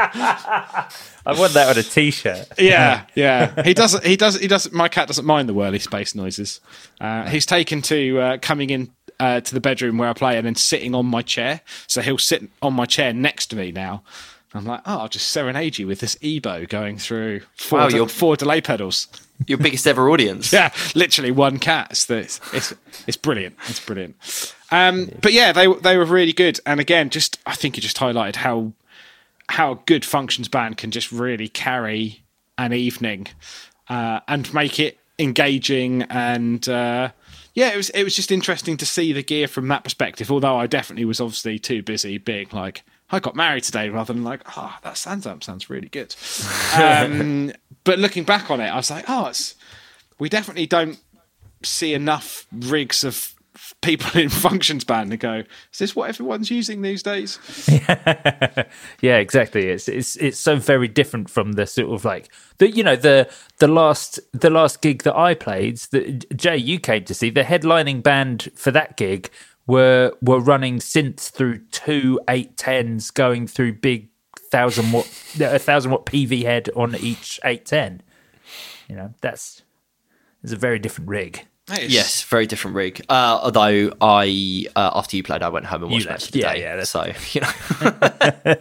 I 0.06 0.88
want 1.28 1.54
that 1.54 1.70
on 1.70 1.78
a 1.78 1.84
t-shirt. 1.84 2.48
yeah, 2.58 3.06
yeah. 3.16 3.62
He 3.64 3.74
doesn't. 3.74 4.06
He 4.06 4.16
does. 4.16 4.40
He 4.40 4.48
doesn't. 4.48 4.74
My 4.74 4.88
cat 4.88 5.08
doesn't 5.08 5.26
mind 5.26 5.50
the 5.50 5.54
whirly 5.54 5.80
space 5.80 6.16
noises. 6.16 6.62
Uh, 7.00 7.28
he's 7.30 7.46
taken 7.46 7.82
to 7.84 8.20
uh, 8.20 8.38
coming 8.38 8.70
in 8.70 8.92
uh, 9.22 9.40
to 9.40 9.54
the 9.54 9.62
bedroom 9.62 10.00
where 10.00 10.10
I 10.10 10.14
play 10.14 10.36
and 10.36 10.46
then 10.48 10.56
sitting 10.56 10.96
on 10.96 11.06
my 11.06 11.22
chair. 11.22 11.62
So 11.86 12.02
he'll 12.02 12.18
sit 12.18 12.50
on 12.64 12.74
my 12.74 12.86
chair 12.86 13.14
next 13.14 13.48
to 13.48 13.56
me 13.56 13.72
now. 13.72 14.02
I'm 14.54 14.66
like, 14.66 14.82
oh, 14.86 15.02
I'll 15.02 15.08
just 15.08 15.28
serenade 15.28 15.78
you 15.78 15.86
with 15.86 16.00
this 16.00 16.16
EBow 16.16 16.68
going 16.68 16.98
through 16.98 17.42
four, 17.56 17.80
Wow, 17.80 17.90
de- 17.90 18.08
four 18.08 18.36
delay 18.36 18.62
pedals. 18.62 19.08
Your 19.46 19.60
biggest 19.60 19.86
ever 19.86 20.10
audience. 20.10 20.52
Yeah, 20.54 20.74
literally 20.96 21.30
one 21.32 21.60
cat. 21.60 21.92
It's 21.92 22.10
it's, 22.10 22.42
it's, 22.52 22.74
it's 23.08 23.18
brilliant. 23.18 23.56
It's 23.70 23.80
brilliant. 23.80 24.16
Um, 24.72 25.10
but 25.22 25.34
yeah, 25.34 25.52
they 25.52 25.72
they 25.72 25.98
were 25.98 26.06
really 26.06 26.34
good. 26.34 26.60
And 26.66 26.80
again, 26.80 27.12
just 27.12 27.40
I 27.46 27.54
think 27.54 27.78
it 27.78 27.82
just 27.82 27.98
highlighted 27.98 28.38
how 28.38 28.74
how 29.50 29.74
a 29.74 29.80
good 29.86 30.04
functions 30.04 30.48
band 30.48 30.78
can 30.78 30.90
just 30.92 31.12
really 31.12 31.48
carry 31.48 32.24
an 32.58 32.74
evening 32.74 33.28
uh, 33.88 34.20
and 34.28 34.52
make 34.52 34.80
it 34.80 34.98
engaging 35.20 36.04
and. 36.10 36.68
Uh, 36.68 37.12
yeah, 37.54 37.70
it 37.74 37.78
was 37.78 37.90
it 37.92 38.04
was 38.04 38.16
just 38.16 38.32
interesting 38.32 38.78
to 38.78 38.86
see 38.86 39.12
the 39.14 39.24
gear 39.24 39.48
from 39.48 39.68
that 39.68 39.84
perspective. 39.84 40.32
Although 40.32 40.58
I 40.58 40.68
definitely 40.68 41.06
was 41.06 41.20
obviously 41.20 41.60
too 41.60 41.84
busy 41.84 42.18
being 42.18 42.48
like, 42.52 42.84
I 43.10 43.20
got 43.20 43.36
married 43.36 43.64
today, 43.64 43.90
rather 43.90 44.14
than 44.14 44.24
like, 44.24 44.42
oh, 44.58 44.78
that 44.84 44.98
sounds 44.98 45.28
sounds 45.44 45.70
really 45.70 45.90
good. 45.90 46.16
Um, 46.74 47.52
but 47.84 48.00
looking 48.00 48.24
back 48.24 48.50
on 48.50 48.62
it, 48.62 48.70
I 48.70 48.78
was 48.78 48.90
like, 48.90 49.06
oh, 49.10 49.28
it's 49.28 49.56
we 50.20 50.30
definitely 50.30 50.68
don't 50.68 51.00
see 51.64 51.94
enough 51.94 52.48
rigs 52.52 53.04
of 53.04 53.31
people 53.82 54.20
in 54.20 54.30
functions 54.30 54.84
band 54.84 55.12
and 55.12 55.20
go, 55.20 55.44
is 55.74 55.80
this 55.80 55.96
what 55.96 56.10
everyone's 56.10 56.52
using 56.52 56.82
these 56.82 57.04
days? 57.04 57.40
Yeah, 59.02 59.18
exactly. 59.18 59.68
It's 59.68 59.88
it's 59.88 60.16
it's 60.18 60.38
so 60.38 60.56
very 60.56 60.88
different 60.88 61.30
from 61.30 61.54
the 61.54 61.66
sort 61.66 61.92
of 61.92 62.06
like 62.06 62.32
the 62.60 62.70
you 62.70 62.84
know 62.84 62.96
the 62.96 63.30
the 63.58 63.68
last 63.68 64.20
the 64.32 64.50
last 64.50 64.82
gig 64.82 65.04
that 65.04 65.16
I 65.16 65.34
played 65.34 65.78
that 65.92 66.38
Jay 66.38 66.58
you 66.58 66.80
came 66.80 67.04
to 67.06 67.14
see 67.14 67.30
the 67.30 67.44
headlining 67.44 68.04
band 68.04 68.50
for 68.56 68.72
that 68.72 68.98
gig 68.98 69.30
were 69.66 70.14
were 70.22 70.40
running 70.40 70.78
synths 70.78 71.30
through 71.32 71.60
two 71.72 72.20
eight 72.30 72.58
tens 72.58 73.10
going 73.10 73.48
through 73.48 73.74
big 73.74 74.10
thousand 74.52 74.92
watt 74.92 75.08
a 75.40 75.60
thousand 75.60 75.92
watt 75.92 76.06
PV 76.06 76.44
head 76.44 76.70
on 76.76 76.96
each 76.96 77.40
eight 77.44 77.66
ten. 77.66 78.02
You 78.88 78.96
know 78.96 79.14
that's 79.22 79.64
it's 80.44 80.54
a 80.54 80.58
very 80.58 80.80
different 80.80 81.10
rig. 81.10 81.48
Is- 81.80 81.94
Yes, 81.94 82.24
very 82.24 82.48
different 82.48 82.76
rig. 82.76 83.06
Uh, 83.08 83.40
although 83.44 83.94
I, 84.02 84.66
uh, 84.76 84.92
after 84.96 85.16
you 85.16 85.24
played, 85.24 85.42
I 85.44 85.50
went 85.50 85.66
home 85.68 85.84
and 85.84 85.92
watched 85.92 86.08
match 86.10 86.26
of 86.26 86.32
the 86.34 86.40
Yeah, 86.40 86.54
day. 86.54 86.62
yeah, 86.62 86.76
that's- 86.76 86.90
So 86.90 87.14
you 87.32 87.42
know, 87.42 88.56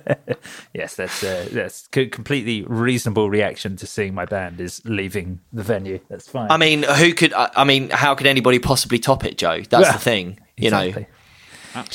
Yes, 0.74 0.94
that's 0.96 1.22
uh, 1.24 1.48
that's 1.50 1.88
co- 1.88 2.06
completely 2.08 2.62
reasonable 2.68 3.28
reaction 3.28 3.76
to 3.76 3.86
seeing 3.86 4.14
my 4.14 4.24
band 4.26 4.60
is 4.60 4.80
leaving 4.84 5.40
the 5.52 5.62
venue. 5.62 5.98
That's 6.08 6.28
fine. 6.28 6.50
I 6.50 6.56
mean, 6.56 6.82
who 6.84 7.12
could? 7.14 7.32
I 7.34 7.64
mean, 7.64 7.90
how 7.90 8.14
could 8.14 8.26
anybody 8.26 8.58
possibly 8.58 8.98
top 8.98 9.24
it, 9.24 9.36
Joe? 9.38 9.62
That's 9.68 9.86
Yeah. 9.86 9.92
the 9.92 9.98
thing. 9.98 10.40
You 10.56 10.68
exactly. 10.68 11.02
know, 11.02 11.08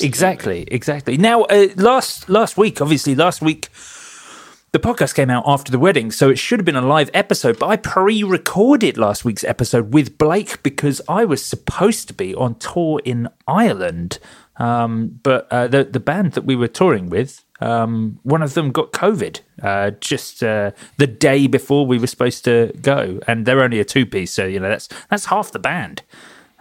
Exactly, 0.00 0.62
exactly. 0.70 1.16
Now, 1.18 1.42
uh, 1.44 1.68
last 1.76 2.28
last 2.30 2.56
week, 2.56 2.80
obviously, 2.80 3.14
last 3.14 3.42
week 3.42 3.68
the 4.76 4.88
podcast 4.88 5.14
came 5.14 5.30
out 5.30 5.42
after 5.46 5.72
the 5.72 5.78
wedding, 5.78 6.10
so 6.10 6.28
it 6.28 6.38
should 6.38 6.58
have 6.58 6.66
been 6.66 6.76
a 6.76 6.82
live 6.82 7.08
episode. 7.14 7.58
But 7.58 7.68
I 7.68 7.76
pre-recorded 7.76 8.98
last 8.98 9.24
week's 9.24 9.42
episode 9.42 9.94
with 9.94 10.18
Blake 10.18 10.62
because 10.62 11.00
I 11.08 11.24
was 11.24 11.42
supposed 11.42 12.08
to 12.08 12.14
be 12.14 12.34
on 12.34 12.56
tour 12.56 13.00
in 13.02 13.30
Ireland, 13.48 14.18
um, 14.58 15.18
but 15.22 15.50
uh, 15.50 15.66
the 15.66 15.84
the 15.84 15.98
band 15.98 16.32
that 16.32 16.44
we 16.44 16.56
were 16.56 16.68
touring 16.68 17.08
with. 17.08 17.42
Um, 17.58 18.20
one 18.22 18.42
of 18.42 18.52
them 18.52 18.70
got 18.70 18.92
COVID 18.92 19.40
uh, 19.62 19.92
just 19.92 20.42
uh, 20.42 20.72
the 20.98 21.06
day 21.06 21.46
before 21.46 21.86
we 21.86 21.98
were 21.98 22.06
supposed 22.06 22.44
to 22.44 22.70
go, 22.82 23.18
and 23.26 23.46
they're 23.46 23.62
only 23.62 23.80
a 23.80 23.84
two 23.84 24.04
piece, 24.04 24.32
so 24.32 24.44
you 24.44 24.60
know 24.60 24.68
that's 24.68 24.90
that's 25.08 25.24
half 25.26 25.52
the 25.52 25.58
band. 25.58 26.02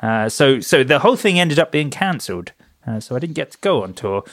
Uh, 0.01 0.29
so 0.29 0.61
so 0.61 0.85
the 0.85 0.99
whole 0.99 1.17
thing 1.17 1.37
ended 1.37 1.59
up 1.59 1.69
being 1.69 1.89
cancelled. 1.89 2.53
Uh, 2.87 3.01
so 3.01 3.13
I 3.13 3.19
didn't 3.19 3.35
get 3.35 3.51
to 3.51 3.57
go 3.57 3.83
on 3.83 3.93
tour, 3.93 4.23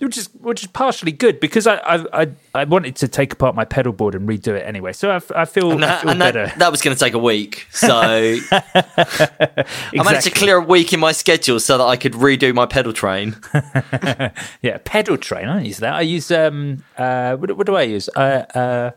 which 0.00 0.16
is 0.16 0.28
which 0.34 0.62
is 0.62 0.68
partially 0.68 1.12
good 1.12 1.40
because 1.40 1.66
I 1.66 1.76
I 1.76 2.22
I, 2.22 2.28
I 2.54 2.64
wanted 2.64 2.96
to 2.96 3.08
take 3.08 3.32
apart 3.32 3.54
my 3.54 3.64
pedal 3.64 3.92
board 3.92 4.14
and 4.14 4.28
redo 4.28 4.48
it 4.48 4.66
anyway. 4.66 4.92
So 4.92 5.10
I, 5.10 5.20
I 5.34 5.44
feel, 5.44 5.72
and 5.72 5.84
I 5.84 6.00
feel 6.00 6.10
and 6.10 6.18
better. 6.18 6.46
that, 6.46 6.58
that 6.58 6.70
was 6.70 6.80
going 6.80 6.96
to 6.96 7.00
take 7.02 7.14
a 7.14 7.18
week. 7.18 7.66
So 7.70 7.90
I 8.50 9.64
managed 9.94 10.24
to 10.24 10.30
clear 10.30 10.56
a 10.56 10.64
week 10.64 10.92
in 10.92 11.00
my 11.00 11.12
schedule 11.12 11.60
so 11.60 11.78
that 11.78 11.84
I 11.84 11.96
could 11.96 12.14
redo 12.14 12.54
my 12.54 12.66
Pedaltrain. 12.66 13.36
yeah, 14.62 14.78
Pedaltrain. 14.78 15.42
I 15.48 15.54
don't 15.54 15.64
use 15.64 15.78
that. 15.78 15.94
I 15.94 16.02
use 16.02 16.30
um 16.30 16.82
uh 16.96 17.36
what, 17.36 17.56
what 17.56 17.66
do 17.66 17.76
I 17.76 17.82
use? 17.82 18.08
Uh, 18.16 18.44
uh 18.54 18.90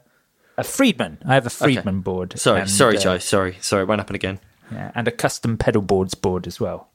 a 0.57 0.63
Friedman. 0.63 1.17
I 1.25 1.33
have 1.33 1.45
a 1.45 1.49
Friedman 1.49 2.01
board. 2.01 2.37
Sorry, 2.39 2.61
and, 2.61 2.69
sorry, 2.69 2.97
uh, 2.97 3.01
Joe. 3.01 3.17
Sorry, 3.17 3.57
sorry. 3.59 3.83
It 3.83 3.87
won't 3.87 3.99
happen 3.99 4.15
again. 4.15 4.39
Yeah, 4.71 4.91
and 4.95 5.07
a 5.07 5.11
custom 5.11 5.57
pedal 5.57 5.81
boards 5.81 6.13
board 6.13 6.47
as 6.47 6.59
well. 6.59 6.89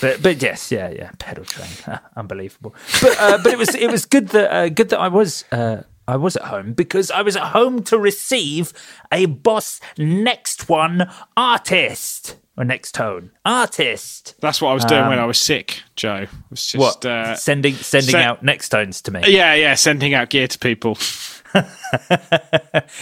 But 0.00 0.22
but 0.22 0.40
yes, 0.42 0.70
yeah, 0.72 0.90
yeah, 0.90 1.10
Pedaltrain, 1.18 2.00
unbelievable. 2.16 2.74
But 3.02 3.16
uh, 3.20 3.38
but 3.42 3.52
it 3.52 3.58
was 3.58 3.74
it 3.74 3.90
was 3.90 4.06
good 4.06 4.28
that 4.28 4.50
uh, 4.52 4.68
good 4.68 4.88
that 4.90 4.98
I 5.00 5.08
was 5.08 5.44
uh, 5.52 5.82
I 6.08 6.16
was 6.16 6.36
at 6.36 6.44
home 6.44 6.72
because 6.72 7.10
I 7.10 7.22
was 7.22 7.36
at 7.36 7.48
home 7.48 7.82
to 7.84 7.98
receive 7.98 8.72
a 9.12 9.26
Boss 9.26 9.80
Next 9.98 10.68
One 10.68 11.10
artist 11.36 12.36
or 12.56 12.64
Nextone 12.64 13.30
artist. 13.44 14.34
That's 14.40 14.60
what 14.60 14.70
I 14.70 14.74
was 14.74 14.84
doing 14.84 15.06
when 15.06 15.18
I 15.18 15.24
was 15.26 15.38
sick, 15.38 15.82
Joe. 15.96 16.22
It 16.22 16.28
was 16.50 16.66
just 16.66 16.76
What 16.78 17.04
Uh, 17.06 17.34
sending 17.36 17.74
sending 17.74 18.10
sen- 18.10 18.22
out 18.22 18.42
Nextones 18.44 19.02
to 19.02 19.10
me? 19.12 19.20
yeah, 19.26 19.54
yeah, 19.54 19.74
sending 19.74 20.14
out 20.14 20.30
gear 20.30 20.48
to 20.48 20.58
people. 20.58 20.98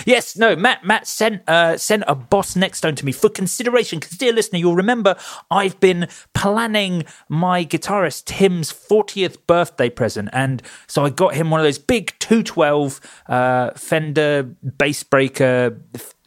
Yes, 0.05 0.37
no, 0.37 0.57
Matt. 0.57 0.85
Matt 0.85 1.07
sent 1.07 1.49
uh, 1.49 1.77
sent 1.77 2.05
a 2.07 2.15
boss 2.15 2.55
Nextone 2.55 2.97
to 2.97 3.05
me 3.05 3.13
for 3.13 3.29
consideration. 3.29 3.99
Because, 3.99 4.17
dear 4.17 4.33
listener, 4.33 4.59
you'll 4.59 4.75
remember 4.77 5.17
I've 5.51 5.79
been 5.81 6.09
planning 6.35 7.05
my 7.29 7.65
guitarist 7.65 8.25
Tim's 8.25 8.71
fortieth 8.71 9.47
birthday 9.47 9.91
present, 9.91 10.31
and 10.33 10.63
so 10.87 11.05
I 11.05 11.11
got 11.11 11.35
him 11.35 11.51
one 11.51 11.61
of 11.61 11.65
those 11.65 11.79
big 11.79 12.15
two 12.19 12.43
twelve 12.43 13.01
uh, 13.27 13.71
Fender 13.73 14.55
Bassbreaker 14.65 15.79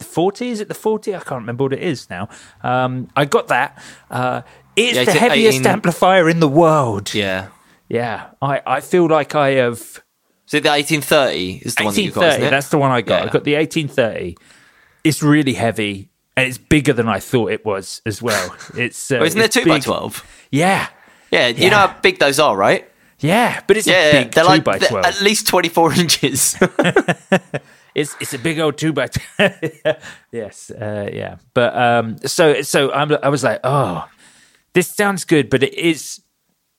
forty. 0.02 0.50
Is 0.50 0.60
it 0.60 0.68
the 0.68 0.74
forty? 0.74 1.16
I 1.16 1.20
can't 1.20 1.42
remember 1.42 1.66
what 1.66 1.74
it 1.74 1.84
is 1.84 2.10
now. 2.10 2.30
Um, 2.64 3.08
I 3.16 3.26
got 3.26 3.48
that. 3.50 3.82
Uh, 4.10 4.42
it's 4.76 4.96
Yeah, 4.96 5.04
the 5.04 5.12
heaviest 5.12 5.60
18 5.60 5.68
amplifier 5.72 6.30
in 6.30 6.40
the 6.40 6.48
world. 6.48 7.14
Yeah. 7.14 7.50
Yeah, 7.90 8.30
I, 8.42 8.62
I 8.66 8.80
feel 8.80 9.08
like 9.08 9.36
I 9.36 9.50
have. 9.52 10.02
So 10.52 10.60
the 10.60 10.68
1830 10.68 11.62
is 11.66 11.76
the 11.76 11.86
one 11.86 11.94
that 11.94 12.02
you 12.02 12.12
got, 12.12 12.28
isn't 12.28 12.42
1830. 12.42 12.48
it? 12.48 12.50
That's 12.50 12.68
the 12.68 12.78
one 12.78 12.92
I 12.92 13.00
got. 13.00 13.20
Yeah. 13.22 13.30
I 13.30 13.32
got 13.32 13.44
the 13.46 13.56
1830. 13.56 14.36
It's 15.06 15.24
really 15.24 15.54
heavy 15.54 16.10
and 16.36 16.46
it's 16.46 16.58
bigger 16.58 16.92
than 16.92 17.08
I 17.08 17.20
thought 17.22 17.54
it 17.54 17.64
was 17.66 18.02
as 18.06 18.22
well. 18.22 18.54
It's 18.76 19.12
uh, 19.12 19.20
Oh, 19.22 19.24
isn't 19.24 19.38
there 19.38 19.46
it's 19.46 19.56
two 19.56 19.66
by 19.66 19.76
big. 19.76 19.84
12? 19.84 20.26
Yeah, 20.52 20.88
Yeah, 21.32 21.48
you 21.48 21.56
Yeah. 21.64 21.70
know 21.70 21.78
how 21.88 21.96
big 22.02 22.20
those 22.20 22.38
are, 22.38 22.58
right? 22.58 22.86
yeah, 23.20 23.62
but 23.66 23.78
it's 23.78 23.88
Yeah, 23.88 24.04
a 24.20 24.24
big 24.26 24.34
they're 24.34 24.44
like 24.44 24.66
by 24.66 24.78
they're 24.78 25.06
at 25.06 25.22
least 25.22 25.48
24 25.48 25.94
inches. 26.04 26.58
It's 27.96 28.16
it's 28.20 28.34
a 28.34 28.38
big 28.40 28.60
old 28.60 28.78
two 28.78 28.92
by. 28.94 29.08
T- 29.08 29.22
yes, 30.32 30.70
uh, 30.72 31.10
yeah. 31.14 31.38
But 31.54 31.76
um, 31.76 32.18
so 32.26 32.62
so 32.62 32.92
I'm, 32.92 33.12
I 33.24 33.28
was 33.30 33.44
like, 33.44 33.60
oh, 33.66 34.08
this 34.74 34.88
sounds 34.88 35.26
good, 35.26 35.50
but 35.50 35.62
it 35.64 35.74
is 35.74 36.22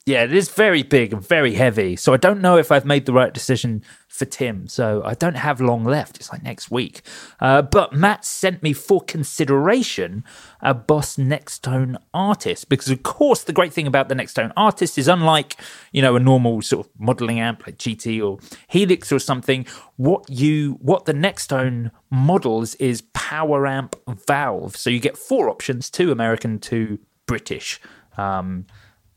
Yeah, 0.05 0.23
it 0.23 0.33
is 0.33 0.49
very 0.49 0.83
big 0.83 1.13
and 1.13 1.25
very 1.25 1.53
heavy. 1.53 1.95
So 1.95 2.13
I 2.13 2.17
don't 2.17 2.41
know 2.41 2.57
if 2.57 2.73
I've 2.73 2.83
made 2.83 3.05
the 3.05 3.13
right 3.13 3.33
decision 3.33 3.83
for 4.09 4.25
Tim. 4.25 4.67
So 4.67 5.01
I 5.05 5.13
don't 5.13 5.37
have 5.37 5.61
long 5.61 5.85
left. 5.85 6.17
It's 6.17 6.29
like 6.29 6.43
next 6.43 6.69
week. 6.69 7.03
Uh, 7.39 7.61
but 7.61 7.93
Matt 7.93 8.25
sent 8.25 8.61
me 8.61 8.73
for 8.73 8.99
consideration 8.99 10.25
a 10.61 10.73
Boss 10.73 11.15
Nextone 11.15 11.95
artist 12.13 12.67
because, 12.67 12.89
of 12.89 13.01
course, 13.03 13.43
the 13.43 13.53
great 13.53 13.71
thing 13.71 13.87
about 13.87 14.09
the 14.09 14.15
Nextone 14.15 14.51
artist 14.57 14.97
is 14.97 15.07
unlike 15.07 15.55
you 15.93 16.01
know 16.01 16.17
a 16.17 16.19
normal 16.19 16.61
sort 16.61 16.85
of 16.85 16.91
modeling 16.99 17.39
amp 17.39 17.65
like 17.65 17.77
GT 17.77 18.21
or 18.21 18.39
Helix 18.67 19.09
or 19.09 19.19
something. 19.19 19.65
What 19.95 20.29
you 20.29 20.79
what 20.81 21.05
the 21.05 21.13
Nextone 21.13 21.91
models 22.11 22.75
is 22.75 23.03
power 23.13 23.65
amp 23.65 23.95
valve. 24.27 24.75
So 24.75 24.89
you 24.89 24.99
get 24.99 25.17
four 25.17 25.49
options: 25.49 25.89
two 25.89 26.11
American, 26.11 26.59
two 26.59 26.99
British. 27.25 27.79
Um, 28.17 28.65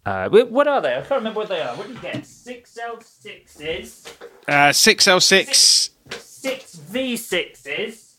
uh, 0.06 0.28
what 0.30 0.68
are 0.68 0.80
they? 0.80 0.92
I 0.94 1.00
can't 1.00 1.10
remember 1.22 1.40
what 1.40 1.48
they 1.48 1.60
are. 1.60 1.74
What 1.76 1.88
do 1.88 1.92
you 1.92 1.98
get? 2.00 2.24
Six 2.24 2.78
L 2.78 3.00
sixes, 3.00 4.06
Uh, 4.48 4.70
6L6. 4.70 5.90
six 6.12 6.74
V 6.76 7.16
sixes, 7.16 8.14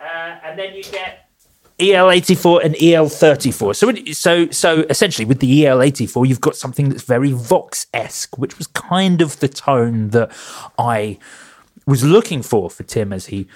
uh, 0.00 0.38
and 0.44 0.58
then 0.58 0.74
you 0.74 0.82
get 0.84 1.28
EL 1.78 2.10
eighty 2.10 2.34
four 2.34 2.62
and 2.64 2.74
EL 2.82 3.08
thirty 3.10 3.50
four. 3.50 3.74
So, 3.74 3.92
so, 4.12 4.48
so 4.50 4.80
essentially, 4.88 5.26
with 5.26 5.40
the 5.40 5.66
EL 5.66 5.82
eighty 5.82 6.06
four, 6.06 6.24
you've 6.24 6.40
got 6.40 6.56
something 6.56 6.88
that's 6.88 7.02
very 7.02 7.32
Vox 7.32 7.86
esque, 7.92 8.38
which 8.38 8.56
was 8.56 8.66
kind 8.68 9.20
of 9.20 9.38
the 9.40 9.48
tone 9.48 10.08
that 10.10 10.32
I 10.78 11.18
was 11.86 12.02
looking 12.02 12.42
for 12.42 12.70
for 12.70 12.82
Tim 12.84 13.12
as 13.12 13.26
he 13.26 13.46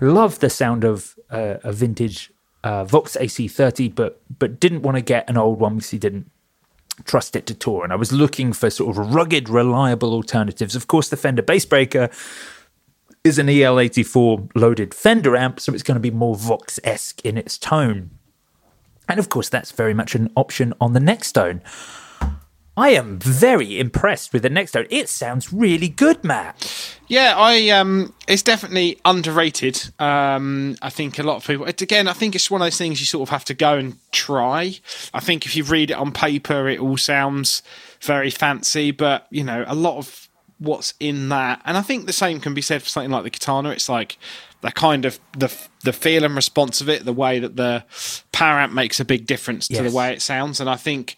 loved 0.00 0.40
the 0.40 0.48
sound 0.48 0.84
of 0.84 1.14
uh, 1.30 1.56
a 1.62 1.72
vintage 1.72 2.32
uh, 2.64 2.84
Vox 2.84 3.16
AC30, 3.20 3.94
but 3.94 4.22
but 4.38 4.58
didn't 4.58 4.80
want 4.80 4.96
to 4.96 5.02
get 5.02 5.28
an 5.28 5.36
old 5.36 5.60
one 5.60 5.76
because 5.76 5.90
he 5.90 5.98
didn't 5.98 6.30
trust 7.04 7.36
it 7.36 7.46
to 7.46 7.54
tour. 7.54 7.84
And 7.84 7.92
I 7.92 7.96
was 7.96 8.12
looking 8.12 8.52
for 8.52 8.70
sort 8.70 8.96
of 8.96 9.14
rugged, 9.14 9.48
reliable 9.48 10.12
alternatives. 10.12 10.74
Of 10.74 10.86
course, 10.86 11.08
the 11.08 11.16
Fender 11.16 11.42
Bassbreaker 11.42 12.12
is 13.24 13.38
an 13.38 13.48
EL84 13.48 14.50
loaded 14.54 14.94
Fender 14.94 15.36
amp, 15.36 15.60
so 15.60 15.74
it's 15.74 15.82
going 15.82 15.96
to 15.96 16.00
be 16.00 16.10
more 16.10 16.36
Vox 16.36 16.78
esque 16.84 17.24
in 17.24 17.36
its 17.36 17.58
tone. 17.58 18.10
And 19.08 19.18
of 19.18 19.28
course, 19.28 19.48
that's 19.48 19.72
very 19.72 19.94
much 19.94 20.14
an 20.14 20.30
option 20.36 20.72
on 20.80 20.92
the 20.92 21.00
next 21.00 21.34
Nextone. 21.34 22.05
I 22.78 22.90
am 22.90 23.18
very 23.18 23.78
impressed 23.80 24.32
with 24.34 24.42
the 24.42 24.50
Nextone. 24.50 24.86
It 24.90 25.08
sounds 25.08 25.52
really 25.52 25.88
good, 25.88 26.22
Matt. 26.22 26.98
Yeah, 27.08 27.34
I 27.36 27.70
um, 27.70 28.12
it's 28.28 28.42
definitely 28.42 29.00
underrated. 29.04 29.82
Um, 29.98 30.76
I 30.82 30.90
think 30.90 31.18
a 31.18 31.22
lot 31.22 31.36
of 31.36 31.46
people. 31.46 31.64
It, 31.66 31.80
again, 31.80 32.06
I 32.06 32.12
think 32.12 32.34
it's 32.34 32.50
one 32.50 32.60
of 32.60 32.66
those 32.66 32.76
things 32.76 33.00
you 33.00 33.06
sort 33.06 33.22
of 33.22 33.30
have 33.30 33.44
to 33.46 33.54
go 33.54 33.78
and 33.78 33.96
try. 34.12 34.74
I 35.14 35.20
think 35.20 35.46
if 35.46 35.56
you 35.56 35.64
read 35.64 35.90
it 35.90 35.94
on 35.94 36.12
paper, 36.12 36.68
it 36.68 36.78
all 36.80 36.96
sounds 36.98 37.62
very 38.02 38.30
fancy, 38.30 38.90
but 38.90 39.26
you 39.30 39.42
know, 39.44 39.64
a 39.66 39.74
lot 39.74 39.96
of 39.96 40.28
what's 40.58 40.94
in 41.00 41.28
that, 41.30 41.62
and 41.64 41.76
I 41.76 41.82
think 41.82 42.06
the 42.06 42.12
same 42.12 42.40
can 42.40 42.54
be 42.54 42.62
said 42.62 42.82
for 42.82 42.88
something 42.88 43.10
like 43.10 43.24
the 43.24 43.30
Katana. 43.30 43.70
It's 43.70 43.88
like 43.88 44.18
the 44.60 44.70
kind 44.72 45.04
of 45.06 45.18
the 45.38 45.50
the 45.82 45.92
feel 45.94 46.24
and 46.24 46.34
response 46.34 46.80
of 46.82 46.88
it, 46.90 47.04
the 47.06 47.12
way 47.12 47.38
that 47.38 47.56
the 47.56 47.84
power 48.32 48.58
amp 48.58 48.72
makes 48.74 49.00
a 49.00 49.04
big 49.04 49.26
difference 49.26 49.68
to 49.68 49.74
Yes. 49.74 49.90
the 49.90 49.96
way 49.96 50.12
it 50.12 50.20
sounds, 50.20 50.60
and 50.60 50.68
I 50.68 50.76
think 50.76 51.16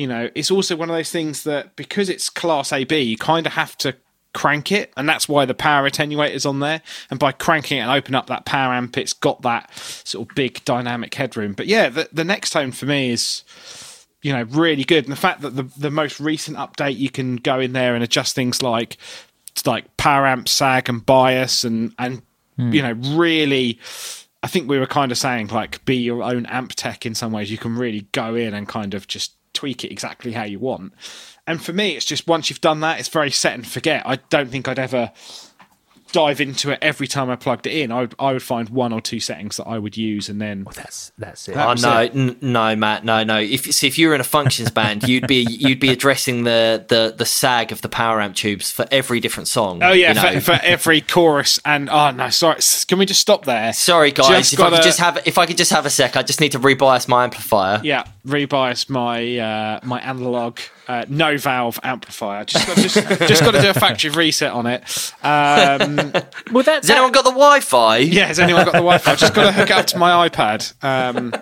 you 0.00 0.06
know 0.06 0.30
it's 0.34 0.50
also 0.50 0.76
one 0.76 0.88
of 0.88 0.96
those 0.96 1.10
things 1.10 1.44
that 1.44 1.76
because 1.76 2.08
it's 2.08 2.30
class 2.30 2.72
AB, 2.72 2.98
you 2.98 3.18
kind 3.18 3.46
of 3.46 3.52
have 3.52 3.76
to 3.78 3.94
crank 4.32 4.72
it, 4.72 4.90
and 4.96 5.06
that's 5.06 5.28
why 5.28 5.44
the 5.44 5.52
power 5.52 5.84
attenuator's 5.84 6.46
on 6.46 6.60
there. 6.60 6.80
And 7.10 7.20
by 7.20 7.32
cranking 7.32 7.76
it 7.76 7.82
and 7.82 7.90
open 7.90 8.14
up 8.14 8.26
that 8.28 8.46
power 8.46 8.72
amp, 8.72 8.96
it's 8.96 9.12
got 9.12 9.42
that 9.42 9.70
sort 9.74 10.26
of 10.26 10.34
big 10.34 10.64
dynamic 10.64 11.14
headroom. 11.14 11.52
But 11.52 11.66
yeah, 11.66 11.90
the, 11.90 12.08
the 12.14 12.22
Nextone 12.22 12.72
for 12.72 12.86
me 12.86 13.10
is 13.10 13.44
you 14.22 14.32
know 14.32 14.44
really 14.44 14.84
good, 14.84 15.04
and 15.04 15.12
the 15.12 15.20
fact 15.20 15.42
that 15.42 15.50
the 15.50 15.64
the 15.76 15.90
most 15.90 16.18
recent 16.18 16.56
update 16.56 16.96
you 16.96 17.10
can 17.10 17.36
go 17.36 17.60
in 17.60 17.74
there 17.74 17.94
and 17.94 18.02
adjust 18.02 18.34
things 18.34 18.62
like 18.62 18.96
like 19.66 19.94
power 19.98 20.26
amp 20.26 20.48
sag 20.48 20.88
and 20.88 21.04
bias 21.04 21.62
and 21.62 21.92
and 21.98 22.22
hmm. 22.56 22.72
you 22.72 22.80
know 22.80 22.92
really. 23.18 23.78
I 24.42 24.46
think 24.46 24.70
we 24.70 24.78
were 24.78 24.86
kind 24.86 25.12
of 25.12 25.18
saying 25.18 25.48
like 25.48 25.84
be 25.84 25.96
your 25.96 26.22
own 26.22 26.46
amp 26.46 26.72
tech 26.74 27.04
in 27.04 27.14
some 27.14 27.30
ways. 27.30 27.50
You 27.50 27.58
can 27.58 27.76
really 27.76 28.06
go 28.12 28.34
in 28.34 28.54
and 28.54 28.66
kind 28.66 28.94
of 28.94 29.06
just 29.06 29.34
tweak 29.60 29.84
it 29.84 29.92
exactly 29.92 30.32
how 30.32 30.44
you 30.44 30.58
want. 30.58 30.94
And 31.46 31.62
for 31.62 31.74
me, 31.74 31.94
it's 31.96 32.06
just 32.06 32.26
once 32.26 32.48
you've 32.48 32.62
done 32.62 32.80
that, 32.80 32.98
it's 32.98 33.08
very 33.08 33.30
set 33.30 33.52
and 33.54 33.66
forget. 33.66 34.02
I 34.06 34.16
don't 34.30 34.48
think 34.48 34.68
I'd 34.68 34.78
ever 34.78 35.12
dive 36.12 36.40
into 36.40 36.72
it 36.72 36.78
every 36.82 37.06
time 37.06 37.30
I 37.30 37.36
plugged 37.36 37.68
it 37.68 37.72
in. 37.72 37.92
I 37.92 38.00
would, 38.00 38.14
I 38.18 38.32
would 38.32 38.42
find 38.42 38.68
one 38.68 38.92
or 38.92 39.00
two 39.00 39.20
settings 39.20 39.58
that 39.58 39.68
I 39.68 39.78
would 39.78 39.96
use, 39.96 40.28
and 40.28 40.40
then 40.40 40.66
That's 40.74 41.12
that's 41.18 41.48
it. 41.48 41.56
Oh 41.56 41.68
was 41.68 41.82
no, 41.84 42.00
it. 42.00 42.12
n- 42.16 42.36
no, 42.40 42.74
Matt, 42.74 43.04
no, 43.04 43.22
no. 43.22 43.38
If 43.38 43.72
see, 43.72 43.86
if 43.86 43.96
you 43.96 44.08
were 44.08 44.14
in 44.16 44.20
a 44.20 44.24
functions 44.24 44.72
band, 44.72 45.08
you'd 45.08 45.28
be 45.28 45.42
you'd 45.48 45.78
be 45.78 45.90
addressing 45.90 46.42
the, 46.42 46.84
the 46.88 47.14
the 47.16 47.24
sag 47.24 47.70
of 47.70 47.80
the 47.82 47.88
power 47.88 48.20
amp 48.20 48.34
tubes 48.34 48.72
for 48.72 48.86
every 48.90 49.20
different 49.20 49.46
song. 49.46 49.82
oh 49.84 49.92
yeah, 49.92 50.08
you 50.08 50.14
know. 50.34 50.40
for, 50.40 50.56
for 50.56 50.60
every 50.64 51.00
chorus. 51.00 51.60
And 51.64 51.88
oh 51.88 52.10
no, 52.10 52.28
sorry, 52.30 52.58
can 52.88 52.98
we 52.98 53.06
just 53.06 53.20
stop 53.20 53.44
there? 53.44 53.72
Sorry, 53.72 54.10
guys. 54.10 54.28
Just 54.28 54.54
if 54.54 54.58
I 54.60 54.62
gotta- 54.64 54.76
could 54.76 54.84
just 54.84 54.98
have 54.98 55.22
if 55.26 55.38
I 55.38 55.46
could 55.46 55.56
just 55.58 55.70
have 55.70 55.86
a 55.86 55.90
sec, 55.90 56.16
I 56.16 56.22
just 56.24 56.40
need 56.40 56.52
to 56.52 56.58
rebias 56.58 57.06
my 57.06 57.22
amplifier. 57.22 57.80
Yeah, 57.84 58.02
rebias 58.26 58.88
my 58.90 59.38
uh, 59.38 59.80
my 59.82 60.00
analog 60.00 60.58
uh, 60.88 61.04
no 61.08 61.38
valve 61.38 61.78
amplifier. 61.82 62.44
Just 62.44 62.66
got, 62.66 62.76
just, 62.76 62.94
just 63.28 63.42
got 63.42 63.52
to 63.52 63.60
do 63.60 63.70
a 63.70 63.74
factory 63.74 64.10
reset 64.10 64.52
on 64.52 64.66
it. 64.66 65.12
Um, 65.22 66.12
Well, 66.52 66.64
that, 66.64 66.82
Has 66.82 66.90
anyone 66.90 67.12
got 67.12 67.24
the 67.24 67.30
Wi-Fi? 67.30 67.98
yeah, 67.98 68.26
has 68.26 68.40
anyone 68.40 68.64
got 68.64 68.72
the 68.72 68.78
Wi-Fi? 68.78 69.12
I've 69.12 69.18
Just 69.18 69.34
got 69.34 69.44
to 69.44 69.52
hook 69.52 69.70
it 69.70 69.76
up 69.76 69.86
to 69.88 69.98
my 69.98 70.28
iPad. 70.28 70.72
Um, 70.82 71.32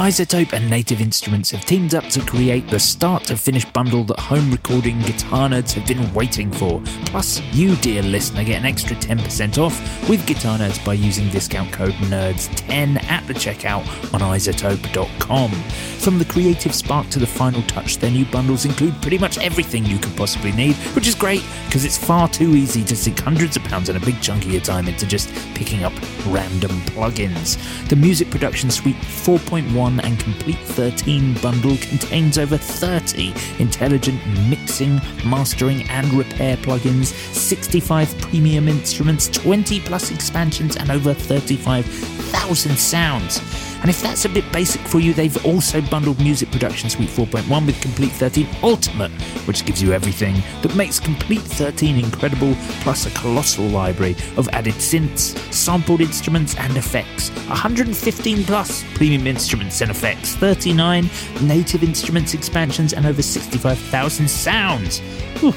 iZotope 0.00 0.54
and 0.54 0.70
Native 0.70 1.02
Instruments 1.02 1.50
have 1.50 1.66
teamed 1.66 1.94
up 1.94 2.04
to 2.04 2.22
create 2.22 2.66
the 2.68 2.80
start 2.80 3.22
to 3.24 3.36
finish 3.36 3.66
bundle 3.66 4.02
that 4.04 4.18
home 4.18 4.50
recording 4.50 4.98
guitar 5.00 5.50
nerds 5.50 5.74
have 5.74 5.86
been 5.86 6.10
waiting 6.14 6.50
for. 6.50 6.80
Plus, 7.04 7.42
you, 7.52 7.76
dear 7.76 8.00
listener, 8.00 8.42
get 8.42 8.60
an 8.60 8.64
extra 8.64 8.96
10% 8.96 9.58
off 9.58 10.08
with 10.08 10.26
Guitar 10.26 10.58
Nerds 10.58 10.82
by 10.86 10.94
using 10.94 11.28
discount 11.28 11.70
code 11.70 11.92
NERDS10 11.92 13.02
at 13.10 13.26
the 13.26 13.34
checkout 13.34 13.84
on 14.14 14.20
izotope.com. 14.20 15.50
From 15.50 16.18
the 16.18 16.24
creative 16.24 16.74
spark 16.74 17.10
to 17.10 17.18
the 17.18 17.26
final 17.26 17.60
touch, 17.64 17.98
their 17.98 18.10
new 18.10 18.24
bundles 18.24 18.64
include 18.64 18.94
pretty 19.02 19.18
much 19.18 19.36
everything 19.36 19.84
you 19.84 19.98
could 19.98 20.16
possibly 20.16 20.52
need, 20.52 20.76
which 20.96 21.08
is 21.08 21.14
great 21.14 21.44
because 21.66 21.84
it's 21.84 21.98
far 21.98 22.26
too 22.26 22.56
easy 22.56 22.82
to 22.84 22.96
sink 22.96 23.18
hundreds 23.18 23.54
of 23.54 23.64
pounds 23.64 23.90
and 23.90 24.02
a 24.02 24.06
big 24.06 24.18
chunk 24.22 24.46
of 24.46 24.50
your 24.50 24.62
time 24.62 24.88
into 24.88 25.06
just 25.06 25.28
picking 25.54 25.84
up 25.84 25.92
random 26.28 26.70
plugins. 26.86 27.58
The 27.90 27.96
Music 27.96 28.30
Production 28.30 28.70
Suite 28.70 28.96
4.1 28.96 29.89
and 29.98 30.20
Complete 30.20 30.58
13 30.58 31.34
bundle 31.42 31.76
contains 31.78 32.38
over 32.38 32.56
30 32.56 33.34
intelligent 33.58 34.20
mixing, 34.48 35.00
mastering, 35.24 35.82
and 35.88 36.12
repair 36.12 36.56
plugins, 36.58 37.06
65 37.06 38.16
premium 38.18 38.68
instruments, 38.68 39.28
20 39.28 39.80
plus 39.80 40.12
expansions, 40.12 40.76
and 40.76 40.90
over 40.90 41.12
35,000 41.14 42.78
sounds. 42.78 43.69
And 43.80 43.88
if 43.88 44.02
that's 44.02 44.26
a 44.26 44.28
bit 44.28 44.50
basic 44.52 44.80
for 44.82 45.00
you, 45.00 45.14
they've 45.14 45.44
also 45.44 45.80
bundled 45.80 46.18
Music 46.20 46.50
Production 46.50 46.90
Suite 46.90 47.08
4.1 47.08 47.66
with 47.66 47.80
Complete 47.80 48.12
13 48.12 48.46
Ultimate, 48.62 49.10
which 49.46 49.64
gives 49.64 49.82
you 49.82 49.92
everything 49.92 50.42
that 50.62 50.74
makes 50.76 51.00
Complete 51.00 51.40
13 51.40 51.98
incredible, 51.98 52.54
plus 52.82 53.06
a 53.06 53.10
colossal 53.18 53.66
library 53.66 54.16
of 54.36 54.48
added 54.50 54.74
synths, 54.74 55.36
sampled 55.52 56.02
instruments, 56.02 56.54
and 56.56 56.76
effects. 56.76 57.30
115 57.48 58.44
plus 58.44 58.84
premium 58.94 59.26
instruments 59.26 59.80
and 59.80 59.90
effects, 59.90 60.34
39 60.36 61.08
native 61.42 61.82
instruments, 61.82 62.34
expansions, 62.34 62.92
and 62.92 63.06
over 63.06 63.22
65,000 63.22 64.28
sounds. 64.28 64.98
Whew. 65.40 65.54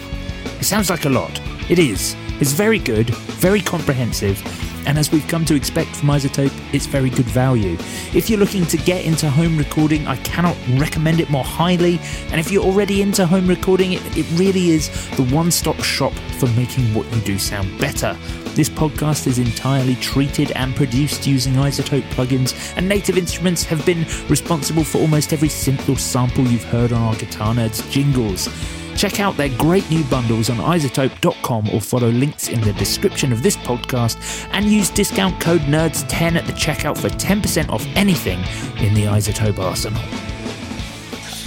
It 0.60 0.64
sounds 0.64 0.90
like 0.90 1.06
a 1.06 1.10
lot. 1.10 1.42
It 1.70 1.78
is. 1.80 2.16
It's 2.40 2.52
very 2.52 2.80
good, 2.80 3.10
very 3.40 3.62
comprehensive, 3.62 4.42
and 4.86 4.98
as 4.98 5.12
we've 5.12 5.28
come 5.28 5.46
to 5.46 5.56
expect 5.56 5.96
from 5.96 6.10
iZotope, 6.10 6.54
it's 6.74 6.86
very 6.86 7.10
good 7.10 7.26
value. 7.26 7.78
If 8.14 8.30
you're 8.30 8.40
looking 8.40 8.66
to 8.68 8.78
get 8.78 9.06
into 9.06 9.30
home 9.30 9.58
recording, 9.58 10.08
I 10.08 10.18
cannot 10.18 10.58
recommend 10.74 11.20
it 11.20 11.30
more 11.30 11.44
highly. 11.44 12.00
And 12.32 12.40
if 12.40 12.52
you're 12.52 12.64
already 12.64 13.02
into 13.02 13.26
home 13.26 13.48
recording, 13.48 13.94
it, 13.94 14.02
it 14.18 14.26
really 14.38 14.72
is 14.72 14.90
the 15.16 15.24
one 15.26 15.52
stop 15.52 15.80
shop 15.82 16.14
for 16.38 16.48
making 16.50 16.94
what 16.94 17.12
you 17.14 17.22
do 17.22 17.40
sound 17.40 17.80
better. 17.80 18.18
This 18.56 18.70
podcast 18.70 19.26
is 19.26 19.40
entirely 19.40 19.96
treated 19.96 20.52
and 20.52 20.76
produced 20.76 21.26
using 21.26 21.54
iZotope 21.54 22.08
plugins, 22.10 22.76
and 22.76 22.88
Native 22.88 23.18
Instruments 23.18 23.64
have 23.64 23.86
been 23.86 24.06
responsible 24.28 24.84
for 24.84 25.00
almost 25.00 25.34
every 25.34 25.50
synth 25.50 25.88
or 25.90 25.98
sample 25.98 26.46
you've 26.46 26.64
heard 26.66 26.92
on 26.92 27.02
our 27.02 27.16
Guitar 27.16 27.56
Nerds 27.56 27.90
jingles. 27.90 28.50
Check 28.96 29.20
out 29.20 29.38
their 29.38 29.50
great 29.58 29.90
new 29.90 30.04
bundles 30.06 30.50
on 30.50 30.58
izotope.com 30.58 31.70
or 31.70 31.82
follow 31.82 32.10
links 32.10 32.50
in 32.50 32.62
the 32.62 32.74
description 32.74 33.32
of 33.32 33.44
this 33.44 33.58
podcast 33.58 34.48
and 34.52 34.66
use 34.66 34.90
discount 34.90 35.40
code 35.42 35.62
NERDS10 35.62 36.36
at 36.36 36.46
the 36.46 36.54
checkout 36.54 36.98
for 36.98 37.10
10% 37.10 37.70
off 37.70 37.86
anything 37.96 38.40
in 38.86 38.94
the 38.94 39.04
iZotope 39.06 39.60
arsenal. 39.60 40.33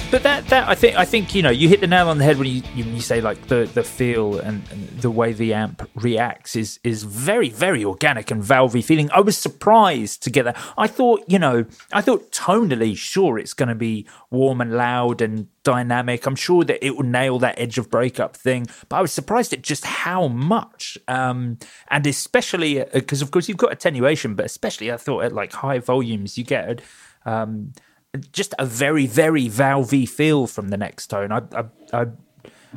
But 0.08 0.22
that, 0.22 0.46
that 0.46 0.68
I 0.68 0.76
think 0.76 0.96
I 0.96 1.04
think 1.04 1.34
you 1.34 1.42
know 1.42 1.50
you 1.50 1.68
hit 1.68 1.80
the 1.80 1.88
nail 1.88 2.08
on 2.08 2.18
the 2.18 2.24
head 2.24 2.38
when 2.38 2.46
you 2.46 2.62
you, 2.76 3.00
say 3.00 3.20
like 3.20 3.48
the 3.48 3.68
the 3.74 3.82
feel 3.82 4.38
and, 4.38 4.62
and, 4.70 4.88
the 5.00 5.10
way 5.10 5.32
the 5.32 5.52
amp 5.52 5.88
reacts 5.96 6.54
is 6.54 6.78
is 6.84 7.02
very 7.02 7.48
very 7.48 7.84
organic 7.84 8.30
and 8.30 8.42
valvey 8.42 8.84
feeling. 8.84 9.10
I 9.12 9.20
was 9.20 9.36
surprised 9.36 10.22
to 10.22 10.30
get 10.30 10.44
that. 10.44 10.56
I 10.78 10.86
thought 10.86 11.24
you 11.26 11.40
know 11.40 11.66
I 11.92 12.02
thought 12.02 12.30
tonally 12.30 12.96
sure 12.96 13.36
it's 13.36 13.52
going 13.52 13.68
to 13.68 13.74
be 13.74 14.06
warm 14.30 14.60
and 14.60 14.72
loud 14.72 15.20
and 15.20 15.48
dynamic. 15.64 16.24
I'm 16.24 16.36
sure 16.36 16.62
that 16.62 16.84
it 16.86 16.96
will 16.96 17.04
nail 17.04 17.40
that 17.40 17.58
edge 17.58 17.76
of 17.76 17.90
breakup 17.90 18.36
thing. 18.36 18.68
But 18.88 18.96
I 18.96 19.00
was 19.02 19.12
surprised 19.12 19.52
at 19.52 19.62
just 19.62 19.84
how 19.84 20.28
much, 20.28 20.96
um, 21.08 21.58
and 21.88 22.06
especially 22.06 22.84
because 22.94 23.22
uh, 23.22 23.24
of 23.24 23.32
course 23.32 23.48
you've 23.48 23.58
got 23.58 23.72
attenuation, 23.72 24.36
but 24.36 24.46
especially 24.46 24.92
I 24.92 24.98
thought 24.98 25.24
at 25.24 25.32
like 25.32 25.52
high 25.52 25.80
volumes 25.80 26.38
you 26.38 26.44
get. 26.44 26.80
Um, 27.24 27.72
just 28.16 28.54
a 28.58 28.66
very, 28.66 29.06
very 29.06 29.48
valvey 29.48 30.08
feel 30.08 30.46
from 30.46 30.68
the 30.68 30.76
Nextone. 30.76 31.30
I, 31.30 31.60
I, 31.60 32.02
I, 32.02 32.06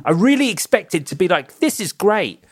I 0.04 0.10
really 0.12 0.50
expected 0.50 1.06
to 1.08 1.14
be 1.14 1.28
like, 1.28 1.58
this 1.58 1.80
is 1.80 1.92
great. 1.92 2.44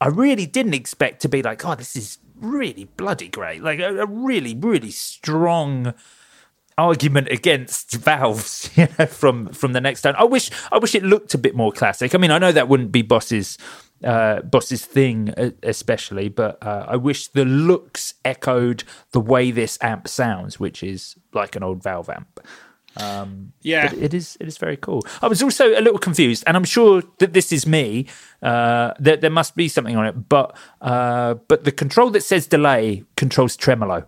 I 0.00 0.08
really 0.08 0.46
didn't 0.46 0.74
expect 0.74 1.22
to 1.22 1.28
be 1.28 1.42
like, 1.42 1.64
oh, 1.64 1.74
this 1.74 1.96
is 1.96 2.18
really 2.36 2.84
bloody 2.84 3.28
great. 3.28 3.62
Like 3.62 3.80
a, 3.80 4.02
a 4.02 4.06
really, 4.06 4.54
really 4.54 4.90
strong 4.90 5.94
argument 6.78 7.28
against 7.28 7.92
valves 7.92 8.70
you 8.76 8.86
know, 8.98 9.06
from 9.06 9.48
from 9.48 9.72
the 9.72 9.80
Nextone. 9.80 10.14
I 10.16 10.24
wish 10.24 10.50
I 10.70 10.78
wish 10.78 10.94
it 10.94 11.02
looked 11.02 11.34
a 11.34 11.38
bit 11.38 11.54
more 11.54 11.72
classic. 11.72 12.14
I 12.14 12.18
mean, 12.18 12.30
I 12.30 12.38
know 12.38 12.52
that 12.52 12.68
wouldn't 12.68 12.92
be 12.92 13.02
Boss's 13.02 13.58
uh, 14.04 14.42
Boss's 14.42 14.84
thing, 14.84 15.34
especially. 15.62 16.28
But 16.28 16.62
uh, 16.62 16.86
I 16.88 16.96
wish 16.96 17.28
the 17.28 17.44
looks 17.44 18.14
echoed 18.24 18.84
the 19.12 19.20
way 19.20 19.50
this 19.50 19.78
amp 19.80 20.08
sounds, 20.08 20.60
which 20.60 20.82
is 20.82 21.16
like 21.32 21.56
an 21.56 21.62
old 21.62 21.82
Valve 21.82 22.10
amp. 22.10 22.40
Um, 22.98 23.52
yeah, 23.62 23.92
it 23.94 24.14
is. 24.14 24.36
It 24.40 24.48
is 24.48 24.58
very 24.58 24.76
cool. 24.76 25.02
I 25.20 25.28
was 25.28 25.42
also 25.42 25.68
a 25.68 25.82
little 25.82 25.98
confused, 25.98 26.44
and 26.46 26.56
I'm 26.56 26.64
sure 26.64 27.02
that 27.18 27.32
this 27.32 27.52
is 27.52 27.66
me. 27.66 28.06
Uh, 28.42 28.94
that 28.98 29.20
there 29.20 29.30
must 29.30 29.54
be 29.54 29.68
something 29.68 29.96
on 29.96 30.06
it, 30.06 30.28
but 30.28 30.56
uh, 30.80 31.34
but 31.48 31.64
the 31.64 31.72
control 31.72 32.10
that 32.10 32.22
says 32.22 32.46
delay 32.46 33.04
controls 33.16 33.56
tremolo. 33.56 34.06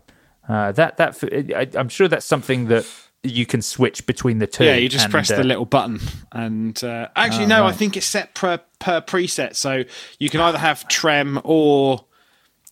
Uh, 0.48 0.72
that 0.72 0.96
that 0.96 1.22
I, 1.55 1.68
I'm 1.79 1.90
sure 1.90 2.09
that's 2.09 2.24
something 2.24 2.68
that 2.68 2.87
you 3.22 3.44
can 3.44 3.61
switch 3.61 4.07
between 4.07 4.38
the 4.38 4.46
two. 4.46 4.64
Yeah, 4.64 4.77
you 4.77 4.88
just 4.88 5.05
and, 5.05 5.12
press 5.12 5.31
uh, 5.31 5.37
the 5.37 5.44
little 5.44 5.66
button, 5.66 6.01
and 6.33 6.83
uh, 6.83 7.09
actually, 7.14 7.44
oh, 7.44 7.48
no, 7.48 7.62
right. 7.62 7.68
I 7.68 7.72
think 7.72 7.96
it's 7.96 8.07
set 8.07 8.35
per 8.35 8.59
per 8.79 9.01
preset, 9.01 9.57
so 9.57 9.85
you 10.19 10.31
can 10.31 10.41
either 10.41 10.59
have 10.59 10.87
trem 10.88 11.41
or 11.45 12.05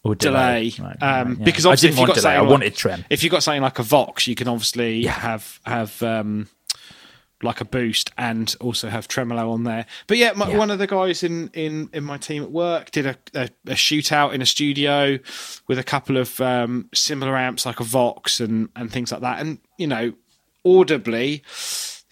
or 0.02 0.14
delay. 0.14 0.70
delay. 0.70 0.88
Right, 0.88 1.02
um, 1.02 1.28
right, 1.28 1.38
yeah. 1.38 1.44
Because 1.44 1.66
obviously, 1.66 1.88
if 1.90 1.98
you 1.98 2.06
got 2.06 2.16
delay, 2.16 2.36
I 2.36 2.42
wanted 2.42 2.74
trem. 2.74 3.04
If 3.10 3.24
you 3.24 3.30
got 3.30 3.42
something 3.42 3.62
like 3.62 3.78
a 3.78 3.82
Vox, 3.82 4.26
you 4.26 4.34
can 4.34 4.48
obviously 4.48 4.98
yeah. 4.98 5.12
have 5.12 5.60
have 5.64 6.02
um, 6.02 6.48
like 7.42 7.60
a 7.60 7.64
boost 7.64 8.10
and 8.16 8.54
also 8.60 8.88
have 8.88 9.08
tremolo 9.08 9.50
on 9.50 9.64
there. 9.64 9.86
But 10.06 10.16
yeah, 10.18 10.32
my, 10.32 10.48
yeah. 10.48 10.56
one 10.56 10.70
of 10.70 10.78
the 10.78 10.86
guys 10.86 11.22
in, 11.22 11.48
in, 11.48 11.90
in 11.92 12.04
my 12.04 12.16
team 12.16 12.42
at 12.42 12.50
work 12.50 12.90
did 12.90 13.06
a, 13.06 13.16
a, 13.34 13.48
a 13.66 13.74
shootout 13.74 14.32
in 14.32 14.40
a 14.40 14.46
studio 14.46 15.18
with 15.66 15.78
a 15.78 15.84
couple 15.84 16.16
of 16.16 16.40
um, 16.40 16.88
similar 16.94 17.36
amps 17.36 17.66
like 17.66 17.80
a 17.80 17.84
Vox 17.84 18.40
and, 18.40 18.68
and 18.74 18.90
things 18.90 19.12
like 19.12 19.20
that. 19.20 19.40
And, 19.40 19.58
you 19.76 19.86
know, 19.86 20.14
audibly, 20.64 21.42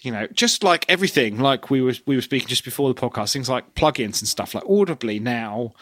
you 0.04 0.12
know, 0.12 0.26
just 0.28 0.62
like 0.62 0.84
everything, 0.88 1.40
like 1.40 1.70
we 1.70 1.80
were 1.80 1.94
we 2.06 2.14
were 2.14 2.22
speaking 2.22 2.48
just 2.48 2.64
before 2.64 2.92
the 2.92 3.00
podcast, 3.00 3.32
things 3.32 3.48
like 3.48 3.74
plugins 3.74 4.20
and 4.20 4.28
stuff, 4.28 4.54
like 4.54 4.64
audibly 4.68 5.18
now, 5.18 5.72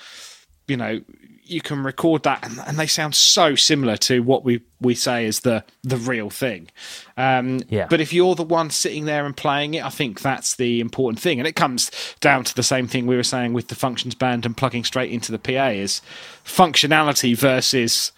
you 0.69 0.77
know, 0.77 1.01
you 1.45 1.61
can 1.61 1.83
record 1.83 2.23
that 2.23 2.45
and, 2.45 2.57
and, 2.67 2.79
they 2.79 2.87
sound 2.87 3.17
so 3.17 3.57
similar 3.57 3.97
to 3.97 4.21
what 4.21 4.45
we 4.45 4.63
we 4.81 4.95
say 4.95 5.27
is 5.27 5.41
the 5.41 5.65
the 5.83 5.97
real 5.97 6.31
thing. 6.31 6.69
Um, 7.17 7.63
yeah. 7.69 7.89
But 7.91 8.01
if 8.01 8.13
you're 8.13 8.37
the 8.37 8.45
one 8.45 8.71
sitting 8.71 9.07
there 9.07 9.27
and 9.27 9.37
playing 9.37 9.75
it, 9.75 9.85
I 9.85 9.91
think 9.91 10.21
that's 10.21 10.55
the 10.55 10.81
important 10.81 11.19
thing, 11.19 11.41
and 11.41 11.49
it 11.49 11.57
comes 11.57 11.91
down 12.21 12.45
to 12.45 12.55
the 12.55 12.63
same 12.63 12.87
thing 12.87 13.07
we 13.07 13.17
were 13.17 13.25
saying 13.25 13.53
with 13.53 13.69
the 13.69 13.75
functions 13.75 14.15
band 14.15 14.47
and 14.47 14.57
plugging 14.57 14.85
straight 14.85 15.11
into 15.11 15.33
the 15.33 15.39
PA 15.39 15.69
is 15.69 16.01
functionality 16.45 17.37
versus 17.37 18.13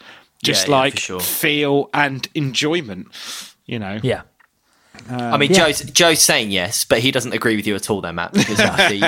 just 0.44 0.68
yeah, 0.68 0.76
like 0.76 0.94
yeah, 0.94 1.00
sure. 1.00 1.20
feel 1.20 1.88
and 1.94 2.28
enjoyment. 2.34 3.08
You 3.64 3.78
know. 3.78 4.00
Yeah. 4.02 4.22
Um, 5.08 5.20
I 5.20 5.36
mean, 5.36 5.50
yeah. 5.50 5.66
Joe's, 5.66 5.80
Joe's 5.82 6.22
saying 6.22 6.50
yes, 6.50 6.84
but 6.84 7.00
he 7.00 7.10
doesn't 7.10 7.32
agree 7.32 7.56
with 7.56 7.66
you 7.66 7.74
at 7.74 7.90
all, 7.90 8.00
there, 8.00 8.12
Matt. 8.12 8.32
Because 8.32 8.58
actually, 8.60 9.02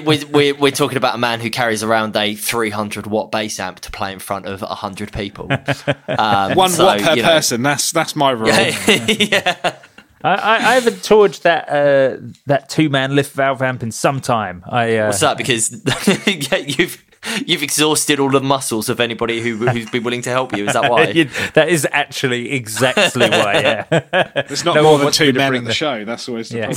we're, 0.00 0.26
we're, 0.26 0.54
we're, 0.54 0.70
talking 0.70 0.98
about 0.98 1.14
a 1.14 1.18
man 1.18 1.40
who 1.40 1.48
carries 1.48 1.82
around 1.82 2.16
a 2.16 2.34
300 2.34 3.06
watt 3.06 3.30
bass 3.30 3.58
amp 3.58 3.80
to 3.80 3.90
play 3.90 4.12
in 4.12 4.18
front 4.18 4.46
of 4.46 4.60
100 4.60 5.12
people. 5.12 5.48
Um, 6.08 6.54
One 6.54 6.70
so, 6.70 6.84
watt 6.84 7.00
per 7.00 7.14
you 7.14 7.22
know, 7.22 7.28
person. 7.28 7.62
That's 7.62 7.90
that's 7.92 8.14
my 8.14 8.30
rule. 8.30 8.48
yeah. 8.48 9.76
I, 10.24 10.70
I, 10.70 10.74
haven't 10.74 11.02
toured 11.02 11.34
that 11.42 11.68
uh, 11.68 12.18
that 12.46 12.68
two 12.68 12.88
man 12.88 13.16
lift 13.16 13.34
valve 13.34 13.60
amp 13.60 13.82
in 13.82 13.90
some 13.90 14.20
time. 14.20 14.62
I 14.66 14.98
uh, 14.98 15.06
what's 15.06 15.20
that? 15.20 15.36
Because 15.36 15.72
you've 16.78 17.02
you've 17.46 17.62
exhausted 17.62 18.20
all 18.20 18.30
the 18.30 18.40
muscles 18.40 18.88
of 18.88 19.00
anybody 19.00 19.40
who, 19.40 19.56
who's 19.56 19.90
been 19.90 20.02
willing 20.02 20.22
to 20.22 20.30
help 20.30 20.56
you. 20.56 20.66
Is 20.66 20.74
that 20.74 20.90
why? 20.90 21.12
that 21.54 21.68
is 21.68 21.86
actually 21.90 22.52
exactly 22.52 23.28
why. 23.28 23.60
Yeah, 23.60 24.42
there's 24.48 24.64
not 24.64 24.74
no 24.74 24.82
more 24.82 24.98
than 24.98 25.12
two 25.12 25.32
men 25.32 25.54
in 25.54 25.64
the, 25.64 25.68
the 25.68 25.74
show. 25.74 26.04
That's 26.04 26.28
always 26.28 26.48
the 26.48 26.58
yeah. 26.58 26.72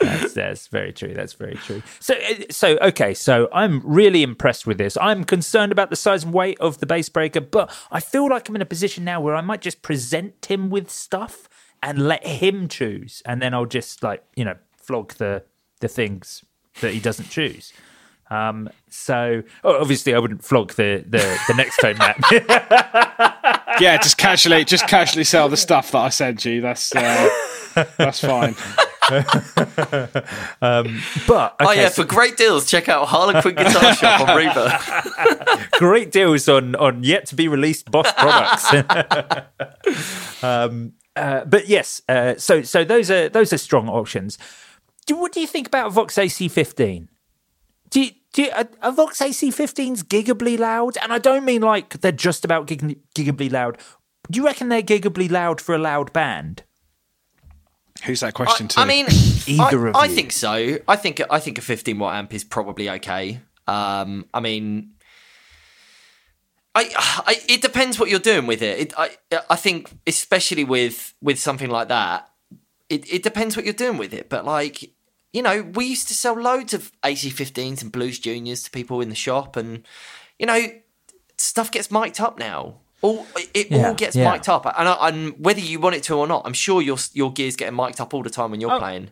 that's, 0.00 0.34
that's 0.34 0.66
very 0.68 0.92
true. 0.92 1.14
That's 1.14 1.34
very 1.34 1.54
true. 1.56 1.82
So, 2.00 2.14
uh, 2.14 2.34
so 2.50 2.78
okay. 2.78 3.14
So 3.14 3.48
I'm 3.52 3.80
really 3.84 4.22
impressed 4.22 4.66
with 4.66 4.78
this. 4.78 4.96
I'm 5.00 5.24
concerned 5.24 5.72
about 5.72 5.90
the 5.90 5.96
size 5.96 6.24
and 6.24 6.32
weight 6.32 6.58
of 6.60 6.78
the 6.78 6.86
Bassbreaker, 6.86 7.50
but 7.50 7.74
I 7.90 8.00
feel 8.00 8.28
like 8.28 8.48
I'm 8.48 8.56
in 8.56 8.62
a 8.62 8.66
position 8.66 9.04
now 9.04 9.20
where 9.20 9.36
I 9.36 9.40
might 9.40 9.60
just 9.60 9.82
present 9.82 10.46
him 10.46 10.70
with 10.70 10.90
stuff 10.90 11.48
and 11.82 12.08
let 12.08 12.26
him 12.26 12.68
choose, 12.68 13.22
and 13.26 13.42
then 13.42 13.52
I'll 13.52 13.66
just 13.66 14.02
like 14.02 14.24
you 14.36 14.44
know 14.44 14.56
flog 14.76 15.14
the 15.14 15.44
the 15.80 15.88
things 15.88 16.44
that 16.80 16.92
he 16.92 17.00
doesn't 17.00 17.30
choose. 17.30 17.72
Um, 18.30 18.70
so 18.88 19.42
oh, 19.62 19.80
obviously, 19.80 20.14
I 20.14 20.18
wouldn't 20.18 20.44
flog 20.44 20.72
the 20.74 21.04
the, 21.06 21.18
the 21.46 21.52
Nextone 21.52 22.00
amp. 22.00 22.24
yeah, 23.80 23.98
just 23.98 24.16
casually, 24.16 24.64
just 24.64 24.88
casually 24.88 25.24
sell 25.24 25.48
the 25.48 25.56
stuff 25.56 25.92
that 25.92 25.98
I 25.98 26.08
sent 26.08 26.44
you. 26.44 26.60
That's 26.60 26.94
uh, 26.94 27.28
that's 27.96 28.20
fine. 28.20 28.56
um, 30.62 31.02
but 31.28 31.54
okay, 31.60 31.66
oh 31.66 31.72
yeah, 31.72 31.90
so, 31.90 32.02
for 32.02 32.08
great 32.08 32.38
deals, 32.38 32.68
check 32.70 32.88
out 32.88 33.06
Harlequin 33.08 33.54
Guitar 33.54 33.94
Shop 33.96 34.20
on 34.22 34.28
Reverb. 34.28 35.70
great 35.72 36.10
deals 36.10 36.48
on 36.48 36.74
on 36.76 37.04
yet 37.04 37.26
to 37.26 37.34
be 37.34 37.46
released 37.46 37.90
Boss 37.90 38.10
products. 38.12 38.72
um, 40.42 40.94
uh, 41.14 41.44
but 41.44 41.68
yes, 41.68 42.00
uh, 42.08 42.34
so 42.36 42.62
so 42.62 42.84
those 42.84 43.10
are 43.10 43.28
those 43.28 43.52
are 43.52 43.58
strong 43.58 43.90
options 43.90 44.38
do, 45.06 45.16
what 45.16 45.32
do 45.32 45.40
you 45.40 45.46
think 45.46 45.66
about 45.66 45.92
Vox 45.92 46.16
AC15? 46.16 47.08
Do 47.90 48.00
you, 48.00 48.10
do 48.32 48.42
you, 48.42 48.50
are, 48.50 48.68
are 48.82 48.92
Vox 48.92 49.20
AC15s 49.20 50.02
gigably 50.04 50.58
loud? 50.58 50.96
And 51.02 51.12
I 51.12 51.18
don't 51.18 51.44
mean 51.44 51.62
like 51.62 52.00
they're 52.00 52.12
just 52.12 52.44
about 52.44 52.66
gig, 52.66 52.98
gigably 53.14 53.50
loud. 53.50 53.78
Do 54.30 54.38
you 54.38 54.46
reckon 54.46 54.68
they're 54.68 54.82
gigably 54.82 55.30
loud 55.30 55.60
for 55.60 55.74
a 55.74 55.78
loud 55.78 56.12
band? 56.12 56.64
Who's 58.04 58.20
that 58.20 58.34
question 58.34 58.66
I, 58.66 58.68
to? 58.68 58.80
I 58.80 58.84
mean, 58.86 59.06
either 59.46 59.86
I, 59.86 59.90
of 59.90 59.96
I 59.96 60.06
you. 60.06 60.14
think 60.14 60.32
so. 60.32 60.78
I 60.88 60.96
think 60.96 61.22
I 61.30 61.38
think 61.38 61.58
a 61.58 61.62
15 61.62 61.98
watt 61.98 62.14
amp 62.14 62.34
is 62.34 62.44
probably 62.44 62.90
okay. 62.90 63.40
Um, 63.66 64.26
I 64.34 64.40
mean, 64.40 64.94
I, 66.74 66.90
I, 67.26 67.40
it 67.48 67.62
depends 67.62 68.00
what 68.00 68.10
you're 68.10 68.18
doing 68.18 68.46
with 68.46 68.62
it. 68.62 68.78
it. 68.80 68.94
I, 68.98 69.16
I 69.48 69.56
think 69.56 69.90
especially 70.06 70.64
with 70.64 71.14
with 71.22 71.38
something 71.38 71.70
like 71.70 71.88
that, 71.88 72.28
it, 72.88 73.10
it 73.12 73.22
depends 73.22 73.56
what 73.56 73.64
you're 73.64 73.74
doing 73.74 73.96
with 73.96 74.12
it. 74.12 74.28
But 74.28 74.44
like, 74.44 74.92
you 75.34 75.42
know, 75.42 75.62
we 75.74 75.84
used 75.84 76.06
to 76.08 76.14
sell 76.14 76.40
loads 76.40 76.72
of 76.72 76.92
AC15s 77.02 77.82
and 77.82 77.90
Blues 77.90 78.20
Juniors 78.20 78.62
to 78.62 78.70
people 78.70 79.00
in 79.00 79.08
the 79.08 79.16
shop, 79.16 79.56
and 79.56 79.82
you 80.38 80.46
know, 80.46 80.60
stuff 81.36 81.72
gets 81.72 81.90
mic'd 81.90 82.20
up 82.20 82.38
now. 82.38 82.76
All 83.02 83.26
it 83.52 83.70
yeah, 83.70 83.88
all 83.88 83.94
gets 83.94 84.14
yeah. 84.14 84.30
mic'd 84.30 84.48
up, 84.48 84.64
and, 84.64 84.88
I, 84.88 85.08
and 85.08 85.34
whether 85.44 85.60
you 85.60 85.80
want 85.80 85.96
it 85.96 86.04
to 86.04 86.14
or 86.14 86.28
not, 86.28 86.42
I'm 86.46 86.52
sure 86.52 86.80
your 86.80 86.98
your 87.12 87.32
gear's 87.32 87.56
getting 87.56 87.74
mic'd 87.74 88.00
up 88.00 88.14
all 88.14 88.22
the 88.22 88.30
time 88.30 88.52
when 88.52 88.60
you're 88.60 88.72
oh. 88.72 88.78
playing. 88.78 89.10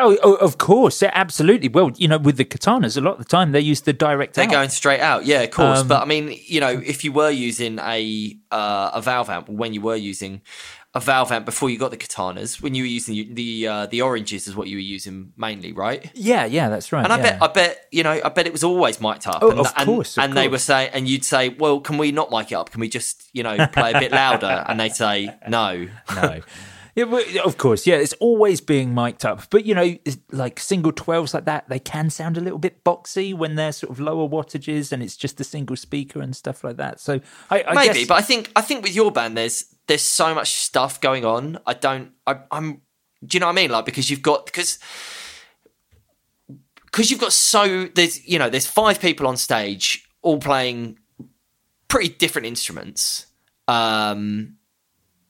Oh, 0.00 0.16
oh, 0.22 0.34
of 0.36 0.58
course, 0.58 1.02
yeah, 1.02 1.10
absolutely. 1.12 1.68
Well, 1.68 1.90
you 1.96 2.06
know, 2.06 2.18
with 2.18 2.36
the 2.36 2.44
katanas, 2.44 2.96
a 2.96 3.00
lot 3.00 3.14
of 3.14 3.18
the 3.18 3.24
time 3.24 3.50
they 3.50 3.60
use 3.60 3.80
the 3.80 3.92
direct. 3.92 4.34
They're 4.34 4.44
out. 4.44 4.50
going 4.50 4.68
straight 4.70 5.00
out, 5.00 5.26
yeah, 5.26 5.40
of 5.40 5.50
course. 5.50 5.80
Um, 5.80 5.88
but 5.88 6.00
I 6.00 6.04
mean, 6.04 6.38
you 6.46 6.60
know, 6.60 6.68
if 6.68 7.02
you 7.02 7.10
were 7.10 7.30
using 7.30 7.78
a 7.80 8.38
uh, 8.50 8.92
a 8.94 9.02
valve 9.02 9.28
amp, 9.28 9.48
when 9.48 9.74
you 9.74 9.80
were 9.80 9.96
using 9.96 10.40
a 10.94 11.00
valve 11.00 11.30
amp 11.30 11.44
before 11.44 11.68
you 11.68 11.78
got 11.78 11.90
the 11.90 11.96
katanas 11.96 12.62
when 12.62 12.74
you 12.74 12.82
were 12.82 12.88
using 12.88 13.34
the 13.34 13.66
uh, 13.66 13.86
the 13.86 14.00
oranges 14.00 14.48
is 14.48 14.56
what 14.56 14.68
you 14.68 14.76
were 14.76 14.80
using 14.80 15.32
mainly, 15.36 15.72
right? 15.72 16.10
Yeah, 16.14 16.46
yeah, 16.46 16.68
that's 16.70 16.92
right. 16.92 17.04
And 17.04 17.12
I 17.12 17.16
yeah. 17.18 17.22
bet 17.22 17.42
I 17.42 17.46
bet 17.48 17.86
you 17.92 18.02
know 18.02 18.20
I 18.24 18.28
bet 18.30 18.46
it 18.46 18.52
was 18.52 18.64
always 18.64 19.00
mic'd 19.00 19.26
up. 19.26 19.42
Oh, 19.42 19.50
and, 19.50 19.60
of 19.60 19.66
course, 19.66 19.76
and, 19.76 19.84
of 19.84 19.86
and 19.86 20.32
course. 20.32 20.34
they 20.34 20.48
were 20.48 20.58
saying, 20.58 20.90
and 20.94 21.08
you'd 21.08 21.24
say, 21.24 21.50
well, 21.50 21.80
can 21.80 21.98
we 21.98 22.10
not 22.10 22.30
mic 22.30 22.52
it 22.52 22.54
up? 22.54 22.70
Can 22.70 22.80
we 22.80 22.88
just 22.88 23.28
you 23.32 23.42
know 23.42 23.66
play 23.68 23.92
a 23.92 24.00
bit 24.00 24.12
louder? 24.12 24.64
And 24.66 24.80
they'd 24.80 24.94
say, 24.94 25.34
no, 25.46 25.88
no. 26.14 26.40
Yeah, 26.98 27.04
well, 27.04 27.22
of 27.44 27.58
course. 27.58 27.86
Yeah, 27.86 27.94
it's 27.94 28.14
always 28.14 28.60
being 28.60 28.92
mic'd 28.92 29.24
up. 29.24 29.48
But, 29.50 29.64
you 29.64 29.72
know, 29.72 29.96
like 30.32 30.58
single 30.58 30.90
12s 30.90 31.32
like 31.32 31.44
that, 31.44 31.68
they 31.68 31.78
can 31.78 32.10
sound 32.10 32.36
a 32.36 32.40
little 32.40 32.58
bit 32.58 32.82
boxy 32.82 33.32
when 33.32 33.54
they're 33.54 33.70
sort 33.70 33.92
of 33.92 34.00
lower 34.00 34.28
wattages 34.28 34.90
and 34.90 35.00
it's 35.00 35.16
just 35.16 35.38
a 35.38 35.44
single 35.44 35.76
speaker 35.76 36.20
and 36.20 36.34
stuff 36.34 36.64
like 36.64 36.76
that. 36.78 36.98
So 36.98 37.20
I, 37.50 37.62
I 37.62 37.74
Maybe, 37.74 38.00
guess, 38.00 38.08
but 38.08 38.14
I 38.16 38.22
think 38.22 38.50
I 38.56 38.62
think 38.62 38.82
with 38.82 38.96
your 38.96 39.12
band, 39.12 39.36
there's 39.36 39.72
there's 39.86 40.02
so 40.02 40.34
much 40.34 40.50
stuff 40.54 41.00
going 41.00 41.24
on. 41.24 41.60
I 41.64 41.74
don't. 41.74 42.10
I, 42.26 42.40
I'm. 42.50 42.82
Do 43.24 43.36
you 43.36 43.40
know 43.40 43.46
what 43.46 43.52
I 43.52 43.62
mean? 43.62 43.70
Like 43.70 43.84
because 43.84 44.10
you've 44.10 44.22
got 44.22 44.46
because 44.46 44.80
because 46.86 47.12
you've 47.12 47.20
got 47.20 47.32
so 47.32 47.84
there's 47.94 48.26
you 48.26 48.40
know 48.40 48.50
there's 48.50 48.66
five 48.66 49.00
people 49.00 49.28
on 49.28 49.36
stage 49.36 50.04
all 50.22 50.38
playing 50.38 50.98
pretty 51.86 52.08
different 52.08 52.46
instruments. 52.46 53.26
Um, 53.68 54.57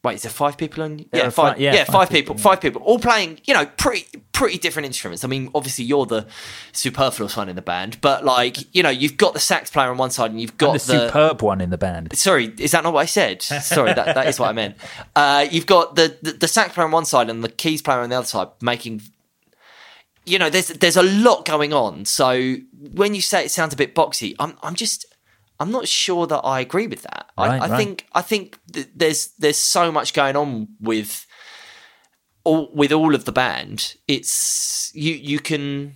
wait, 0.08 0.14
is 0.16 0.22
there 0.22 0.30
five 0.32 0.56
people 0.56 0.82
on? 0.82 0.96
There 0.96 1.06
Yeah, 1.22 1.26
are 1.28 1.30
five. 1.30 1.60
yeah, 1.60 1.74
yeah, 1.74 1.84
five 1.84 1.92
five, 1.94 2.10
people, 2.10 2.34
people. 2.34 2.50
Five 2.50 2.60
people 2.60 2.82
all 2.82 2.98
playing. 2.98 3.40
You 3.44 3.54
know, 3.54 3.66
pretty 3.66 4.06
pretty 4.32 4.58
different 4.58 4.86
instruments. 4.86 5.24
I 5.24 5.28
mean, 5.28 5.50
obviously 5.54 5.84
you're 5.84 6.06
the 6.06 6.26
superfluous 6.72 7.36
one 7.36 7.48
in 7.48 7.56
the 7.56 7.62
band, 7.62 8.00
but 8.00 8.24
like 8.24 8.74
you 8.74 8.82
know, 8.82 8.88
you've 8.90 9.16
got 9.16 9.34
the 9.34 9.40
sax 9.40 9.70
player 9.70 9.90
on 9.90 9.96
one 9.98 10.10
side 10.10 10.30
and 10.30 10.40
you've 10.40 10.58
got 10.58 10.70
and 10.70 10.80
the 10.80 11.08
superb 11.08 11.42
one 11.42 11.60
in 11.60 11.70
the 11.70 11.78
band. 11.78 12.16
Sorry, 12.16 12.46
is 12.58 12.70
that 12.72 12.84
not 12.84 12.92
what 12.92 13.00
I 13.00 13.06
said? 13.06 13.42
Sorry, 13.42 13.92
that, 13.92 14.14
that 14.14 14.26
is 14.26 14.38
what 14.40 14.48
I 14.48 14.52
meant. 14.52 14.76
Uh, 15.16 15.46
you've 15.50 15.66
got 15.66 15.96
the, 15.96 16.16
the 16.22 16.32
the 16.32 16.48
sax 16.48 16.74
player 16.74 16.84
on 16.86 16.92
one 16.92 17.04
side 17.04 17.28
and 17.28 17.42
the 17.42 17.48
keys 17.48 17.82
player 17.82 17.98
on 18.00 18.08
the 18.10 18.16
other 18.16 18.26
side, 18.26 18.48
making. 18.62 19.02
You 20.24 20.38
know, 20.38 20.50
there's 20.50 20.68
there's 20.68 20.96
a 20.96 21.02
lot 21.02 21.44
going 21.44 21.72
on. 21.72 22.04
So 22.04 22.56
when 22.92 23.14
you 23.14 23.20
say 23.22 23.44
it 23.44 23.50
sounds 23.50 23.72
a 23.72 23.76
bit 23.76 23.94
boxy, 23.94 24.34
I'm 24.38 24.56
I'm 24.62 24.74
just 24.74 25.06
I'm 25.60 25.70
not 25.70 25.88
sure 25.88 26.26
that 26.26 26.38
I 26.40 26.60
agree 26.60 26.86
with 26.86 27.02
that. 27.02 27.30
Right, 27.36 27.60
I, 27.60 27.66
I 27.66 27.68
right. 27.68 27.76
think 27.76 28.06
I 28.14 28.22
think 28.22 28.58
th- 28.72 28.88
there's 28.94 29.28
there's 29.38 29.56
so 29.56 29.90
much 29.90 30.12
going 30.14 30.36
on 30.36 30.68
with 30.80 31.26
all 32.44 32.70
with 32.72 32.92
all 32.92 33.14
of 33.14 33.24
the 33.24 33.32
band. 33.32 33.96
It's 34.06 34.90
you 34.94 35.14
you 35.14 35.38
can. 35.40 35.94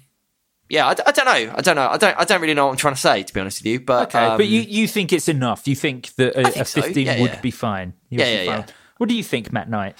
Yeah, 0.68 0.86
I, 0.86 0.90
I 1.06 1.12
don't 1.12 1.26
know. 1.26 1.54
I 1.54 1.60
don't 1.60 1.76
know. 1.76 1.88
I 1.88 1.96
don't. 1.98 2.18
I 2.18 2.24
don't 2.24 2.40
really 2.40 2.54
know 2.54 2.64
what 2.66 2.72
I'm 2.72 2.76
trying 2.78 2.94
to 2.94 3.00
say, 3.00 3.22
to 3.22 3.34
be 3.34 3.40
honest 3.40 3.60
with 3.60 3.66
you. 3.66 3.80
But 3.80 4.08
Okay, 4.08 4.24
um, 4.24 4.38
but 4.38 4.46
you, 4.46 4.62
you 4.62 4.88
think 4.88 5.12
it's 5.12 5.28
enough? 5.28 5.68
You 5.68 5.74
think 5.74 6.14
that 6.14 6.34
a, 6.34 6.40
I 6.40 6.44
think 6.44 6.56
a 6.56 6.64
so. 6.64 6.80
15 6.82 7.06
Yeah, 7.06 7.20
would 7.20 7.30
yeah. 7.32 7.40
be 7.40 7.50
fine? 7.50 7.92
You 8.08 8.20
Yeah, 8.20 8.24
yeah, 8.42 8.50
fine. 8.56 8.64
yeah. 8.68 8.74
What 8.96 9.08
do 9.10 9.14
you 9.14 9.22
think, 9.22 9.52
Matt 9.52 9.68
Knight? 9.68 9.96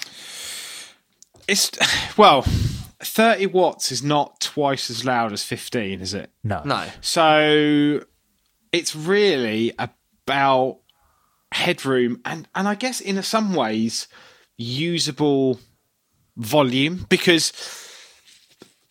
It's 1.46 1.70
well, 2.16 2.42
thirty 3.00 3.46
watts 3.46 3.92
is 3.92 4.02
not 4.02 4.40
twice 4.40 4.88
as 4.90 5.04
loud 5.04 5.32
as 5.32 5.44
fifteen, 5.44 6.00
is 6.00 6.14
it? 6.14 6.30
No. 6.42 6.62
no. 6.64 6.86
So 7.02 8.04
it's 8.72 8.96
really 8.96 9.72
about 9.78 10.78
headroom 11.52 12.20
and 12.24 12.48
and 12.54 12.66
I 12.66 12.74
guess 12.74 13.00
in 13.00 13.22
some 13.22 13.54
ways 13.54 14.08
usable 14.56 15.60
volume 16.36 17.06
because 17.08 17.52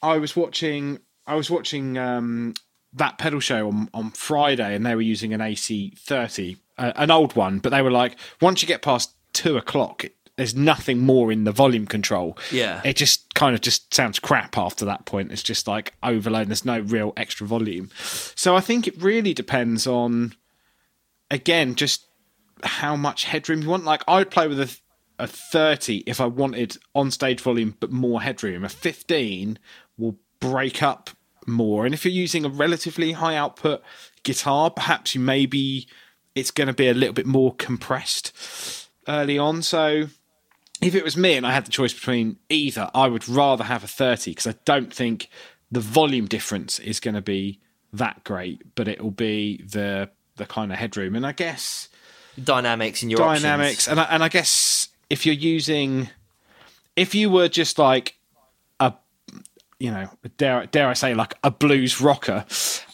I 0.02 0.18
was 0.18 0.36
watching 0.36 1.00
I 1.26 1.36
was 1.36 1.50
watching 1.50 1.98
um, 1.98 2.54
that 2.94 3.18
pedal 3.18 3.40
show 3.40 3.68
on, 3.68 3.90
on 3.94 4.12
Friday 4.12 4.76
and 4.76 4.86
they 4.86 4.96
were 4.96 5.02
using 5.02 5.34
an 5.34 5.42
AC 5.42 5.94
thirty, 5.98 6.58
uh, 6.78 6.94
an 6.96 7.12
old 7.12 7.36
one, 7.36 7.60
but 7.60 7.70
they 7.70 7.82
were 7.82 7.92
like 7.92 8.18
once 8.42 8.62
you 8.62 8.68
get 8.68 8.82
past 8.82 9.16
two 9.34 9.58
o'clock. 9.58 10.06
There's 10.38 10.56
nothing 10.56 11.00
more 11.00 11.32
in 11.32 11.44
the 11.44 11.52
volume 11.52 11.86
control. 11.86 12.38
Yeah. 12.52 12.82
It 12.84 12.96
just 12.96 13.34
kind 13.34 13.54
of 13.54 13.62
just 13.62 13.94
sounds 13.94 14.20
crap 14.20 14.58
after 14.58 14.86
that 14.86 15.06
point. 15.06 15.32
It's 15.32 15.44
just 15.44 15.68
like 15.68 15.94
overload. 16.02 16.48
There's 16.48 16.66
no 16.66 16.80
real 16.80 17.14
extra 17.18 17.46
volume. 17.46 17.90
So 18.36 18.56
I 18.56 18.62
think 18.62 18.88
it 18.88 19.02
really 19.02 19.34
depends 19.34 19.86
on, 19.86 20.34
again, 21.30 21.76
just 21.76 22.06
how 22.64 22.96
much 22.96 23.26
headroom 23.26 23.62
you 23.62 23.70
want. 23.70 23.84
Like 23.84 24.04
I'd 24.08 24.32
play 24.32 24.48
with 24.48 24.60
a, 24.60 24.78
a 25.20 25.28
30 25.28 26.04
if 26.08 26.22
I 26.22 26.26
wanted 26.26 26.78
on 26.96 27.12
stage 27.12 27.42
volume 27.42 27.76
but 27.80 27.92
more 27.92 28.22
headroom. 28.22 28.64
A 28.64 28.70
15 28.70 29.60
will 29.98 30.18
break 30.40 30.82
up 30.82 31.10
more. 31.46 31.86
And 31.86 31.94
if 31.94 32.06
you're 32.06 32.14
using 32.14 32.46
a 32.46 32.50
relatively 32.50 33.14
high 33.14 33.36
output 33.36 33.82
guitar, 34.24 34.70
perhaps 34.70 35.14
you 35.14 35.22
maybe 35.22 35.88
it's 36.36 36.52
going 36.52 36.68
to 36.68 36.74
be 36.74 36.88
a 36.88 36.94
little 36.94 37.14
bit 37.14 37.26
more 37.26 37.54
compressed 37.56 38.88
early 39.08 39.38
on. 39.38 39.62
So 39.62 40.08
if 40.82 40.96
it 40.96 41.04
was 41.04 41.16
me 41.16 41.36
and 41.36 41.46
I 41.46 41.52
had 41.52 41.66
the 41.66 41.72
choice 41.72 41.94
between 41.94 42.38
either, 42.50 42.90
I 42.94 43.08
would 43.08 43.30
rather 43.30 43.64
have 43.64 43.84
a 43.84 43.88
30 43.88 44.32
because 44.32 44.48
I 44.48 44.56
don't 44.66 44.94
think 44.94 45.30
the 45.72 45.80
volume 45.80 46.26
difference 46.26 46.80
is 46.80 47.00
going 47.00 47.14
to 47.14 47.22
be 47.22 47.60
that 47.94 48.24
great, 48.24 48.76
but 48.76 48.88
it 48.88 49.02
will 49.02 49.12
be 49.12 49.64
the 49.64 50.10
the 50.38 50.46
kind 50.46 50.72
of 50.72 50.78
headroom. 50.78 51.16
And 51.16 51.26
I 51.26 51.34
guess 51.34 51.90
dynamics 52.42 53.04
in 53.04 53.10
your 53.10 53.20
dynamics, 53.20 53.88
options. 53.88 53.88
and 53.88 54.00
I, 54.00 54.04
and 54.06 54.24
I 54.24 54.30
guess 54.30 54.90
if 55.10 55.26
you're 55.26 55.36
using, 55.36 56.10
if 56.96 57.14
you 57.14 57.30
were 57.30 57.48
just 57.48 57.78
like 57.78 58.16
a, 58.80 58.94
you 59.80 59.92
know, 59.92 60.10
dare 60.38 60.66
dare 60.66 60.88
I 60.88 60.94
say 60.94 61.14
like 61.14 61.36
a 61.44 61.52
blues 61.52 62.02
rocker, 62.02 62.46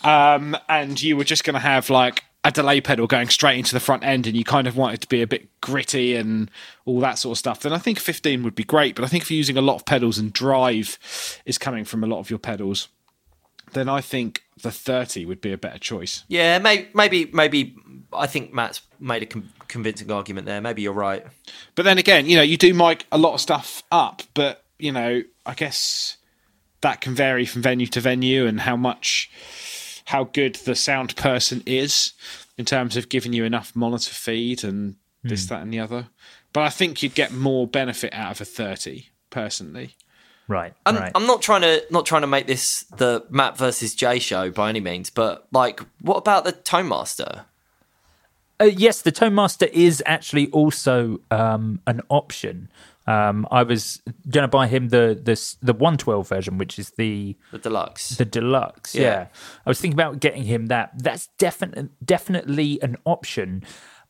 um, 0.04 0.58
and 0.68 1.02
you 1.02 1.16
were 1.16 1.24
just 1.24 1.44
going 1.44 1.54
to 1.54 1.60
have 1.60 1.90
like 1.90 2.24
a 2.48 2.52
delay 2.52 2.82
pedal 2.82 3.08
going 3.08 3.30
straight 3.30 3.58
into 3.58 3.74
the 3.74 3.80
front 3.80 4.04
end, 4.04 4.26
and 4.26 4.36
you 4.36 4.44
kind 4.44 4.68
of 4.68 4.78
wanted 4.78 5.02
to 5.02 5.08
be 5.08 5.22
a 5.22 5.28
bit 5.28 5.50
gritty 5.62 6.16
and 6.16 6.50
all 6.86 7.00
that 7.02 7.20
sort 7.20 7.36
of 7.36 7.38
stuff, 7.38 7.62
then 7.62 7.74
I 7.74 7.78
think 7.78 8.00
15 8.00 8.44
would 8.44 8.56
be 8.56 8.64
great. 8.64 8.96
But 8.96 9.04
I 9.04 9.08
think 9.08 9.24
if 9.24 9.32
you're 9.32 9.38
using 9.38 9.58
a 9.58 9.62
lot 9.62 9.76
of 9.76 9.86
pedals 9.86 10.18
and 10.18 10.32
drive 10.32 10.98
is 11.46 11.58
coming 11.58 11.84
from 11.84 12.04
a 12.04 12.08
lot 12.08 12.20
of 12.20 12.30
your 12.30 12.40
pedals, 12.40 12.88
then 13.74 13.90
I 13.90 14.02
think 14.02 14.44
the 14.62 14.72
30 14.72 15.26
would 15.26 15.42
be 15.42 15.52
a 15.52 15.58
better 15.58 15.78
choice. 15.78 16.24
Yeah, 16.30 16.60
maybe, 16.60 16.90
maybe, 16.94 17.30
maybe. 17.34 17.76
I 18.14 18.28
think 18.28 18.54
Matt's 18.54 18.82
made 19.00 19.24
a 19.24 19.26
com- 19.26 19.50
convincing 19.68 20.10
argument 20.10 20.46
there. 20.46 20.62
Maybe 20.62 20.82
you're 20.82 20.94
right. 20.94 21.26
But 21.76 21.84
then 21.84 21.98
again, 21.98 22.28
you 22.28 22.38
know, 22.38 22.44
you 22.44 22.58
do 22.58 22.74
mic 22.74 23.06
a 23.12 23.18
lot 23.18 23.34
of 23.34 23.42
stuff 23.42 23.84
up, 23.92 24.24
but 24.34 24.64
you 24.80 24.92
know, 24.92 25.22
I 25.46 25.54
guess 25.54 26.18
that 26.82 27.02
can 27.02 27.14
vary 27.14 27.46
from 27.46 27.62
venue 27.62 27.88
to 27.88 28.00
venue 28.00 28.46
and 28.46 28.62
how 28.62 28.78
much, 28.78 29.30
how 30.08 30.24
good 30.24 30.56
the 30.56 30.74
sound 30.76 31.16
person 31.18 31.62
is 31.66 32.14
in 32.58 32.64
terms 32.64 32.96
of 32.96 33.10
giving 33.10 33.34
you 33.34 33.44
enough 33.44 33.76
monitor 33.76 34.14
feed 34.14 34.64
and 34.64 34.96
this, 35.22 35.48
that, 35.48 35.62
and 35.62 35.74
the 35.74 35.80
other. 35.80 36.08
But 36.54 36.62
I 36.62 36.70
think 36.70 37.04
you'd 37.04 37.14
get 37.14 37.34
more 37.34 37.68
benefit 37.68 38.14
out 38.14 38.32
of 38.32 38.42
a 38.42 38.46
thirty 38.46 39.10
personally. 39.30 39.96
Right. 40.48 40.74
I'm, 40.86 40.96
right. 40.96 41.12
I'm 41.14 41.28
not 41.28 41.42
trying 41.42 41.64
to 41.64 41.84
not 41.92 42.06
trying 42.06 42.22
to 42.22 42.28
make 42.28 42.48
this 42.48 42.86
the 42.96 43.26
Matt 43.30 43.58
versus 43.58 43.94
Jay 43.94 44.20
show 44.20 44.50
by 44.50 44.70
any 44.70 44.80
means, 44.80 45.10
but 45.10 45.46
like, 45.52 45.82
what 46.00 46.16
about 46.16 46.46
the 46.46 46.54
Tone 46.54 46.88
Master? 46.88 47.46
Uh, 48.60 48.64
yes, 48.64 49.02
the 49.02 49.12
Tone 49.12 49.36
Master 49.36 49.68
is 49.74 50.02
actually 50.06 50.48
also 50.52 51.20
um, 51.32 51.82
an 51.86 52.02
option. 52.10 52.70
Um, 53.08 53.48
I 53.52 53.64
was 53.64 54.02
going 54.30 54.44
to 54.44 54.48
buy 54.50 54.68
him 54.68 54.90
the 54.90 55.18
the 55.22 55.36
the 55.62 55.74
one 55.74 55.98
twelve 55.98 56.28
version, 56.28 56.58
which 56.58 56.78
is 56.78 56.92
the 56.92 57.38
The 57.52 57.58
deluxe. 57.58 58.10
the 58.10 58.26
deluxe. 58.26 58.94
Yeah. 58.94 59.02
Yeah. 59.02 59.28
I 59.66 59.70
was 59.70 59.80
thinking 59.80 59.96
about 59.98 60.20
getting 60.20 60.44
him 60.44 60.66
that. 60.68 60.92
That's 60.98 61.28
definitely 61.38 61.90
definitely 62.04 62.80
an 62.82 62.98
option. 63.06 63.64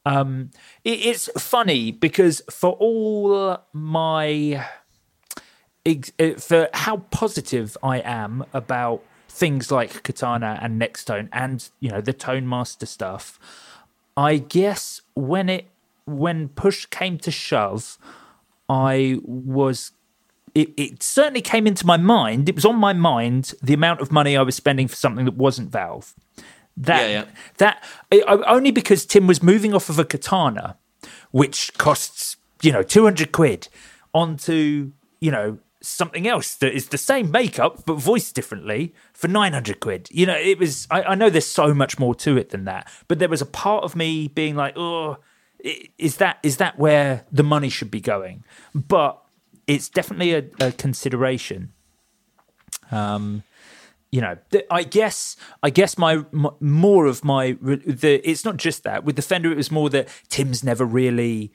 Um, 0.06 0.50
it, 0.84 1.00
it's 1.06 1.30
funny 1.38 1.92
because 1.92 2.42
for 2.50 2.72
all 2.72 3.58
my 3.74 4.66
uh, 5.86 6.34
for 6.38 6.70
how 6.74 6.98
positive 7.12 7.78
I 7.84 8.00
am 8.00 8.46
about 8.54 9.04
things 9.30 9.72
like 9.72 10.04
Katana 10.04 10.58
and 10.62 10.82
Nextone 10.82 11.30
and 11.32 11.70
you 11.80 11.90
know 11.90 12.02
the 12.02 12.14
Tone 12.14 12.48
Master 12.48 12.86
stuff, 12.86 13.38
I 14.16 14.38
guess 14.38 15.02
when 15.14 15.50
it 15.50 15.68
when 16.06 16.48
push 16.50 16.86
came 16.86 17.18
to 17.20 17.32
shove, 17.32 17.98
I 18.70 19.20
was 19.24 19.92
it, 20.56 20.74
it 20.76 21.04
certainly 21.04 21.42
came 21.42 21.68
into 21.68 21.86
my 21.86 21.98
mind. 21.98 22.50
It 22.50 22.56
was 22.56 22.66
on 22.66 22.78
my 22.78 22.94
mind 22.94 23.54
the 23.62 23.74
amount 23.74 24.02
of 24.02 24.12
money 24.12 24.36
I 24.36 24.42
was 24.42 24.56
spending 24.56 24.88
for 24.88 24.96
something 24.96 25.26
that 25.26 25.36
wasn't 25.36 25.72
Valve. 25.72 26.14
That 26.76 27.10
Yeah, 27.10 27.26
yeah. 27.26 27.26
that 27.58 27.84
only 28.48 28.72
because 28.72 29.06
Tim 29.06 29.28
was 29.28 29.44
moving 29.44 29.74
off 29.74 29.90
of 29.90 30.00
a 30.00 30.06
katana, 30.06 30.78
which 31.32 31.74
costs 31.78 32.38
you 32.62 32.72
know 32.72 32.84
two 32.84 33.04
hundred 33.04 33.32
quid, 33.32 33.68
onto 34.14 34.92
you 35.20 35.32
know 35.32 35.60
something 35.82 36.28
else 36.28 36.56
that 36.56 36.74
is 36.74 36.90
the 36.90 36.98
same 36.98 37.32
makeup 37.32 37.86
but 37.86 37.96
voiced 37.96 38.36
differently 38.36 38.94
for 39.14 39.28
nine 39.28 39.54
hundred 39.54 39.80
quid. 39.80 40.08
You 40.12 40.26
know, 40.26 40.36
it 40.36 40.60
was. 40.60 40.88
I, 40.90 41.04
I 41.04 41.16
know 41.16 41.30
there's 41.30 41.46
so 41.46 41.74
much 41.74 42.00
more 42.00 42.16
to 42.16 42.38
it 42.38 42.50
than 42.50 42.66
that, 42.66 42.88
but 43.08 43.20
there 43.20 43.30
was 43.30 43.42
a 43.42 43.46
part 43.46 43.84
of 43.84 43.96
me 43.96 44.28
being 44.28 44.56
like, 44.56 44.76
oh, 44.76 45.18
is 45.98 46.18
that 46.18 46.40
is 46.44 46.58
that 46.58 46.78
where 46.78 47.26
the 47.32 47.44
money 47.44 47.70
should 47.70 47.92
be 47.92 48.02
going? 48.02 48.44
But 48.74 49.22
it's 49.66 49.90
definitely 49.90 50.34
a, 50.34 50.44
a 50.60 50.72
consideration. 50.72 51.74
Um, 52.92 53.44
you 54.12 54.22
know, 54.22 54.38
I 54.72 54.84
guess, 54.84 55.36
I 55.62 55.70
guess 55.70 55.98
my, 55.98 56.24
m 56.34 56.48
more 56.62 57.06
of 57.08 57.24
my 57.26 57.58
the 57.62 58.22
it's 58.24 58.46
not 58.46 58.58
just 58.58 58.84
that 58.84 59.04
with 59.04 59.18
the 59.18 59.22
Fender. 59.22 59.52
It 59.52 59.58
was 59.58 59.72
more 59.72 59.90
that 59.90 60.08
Tim's 60.30 60.64
never 60.64 60.86
really 60.86 61.52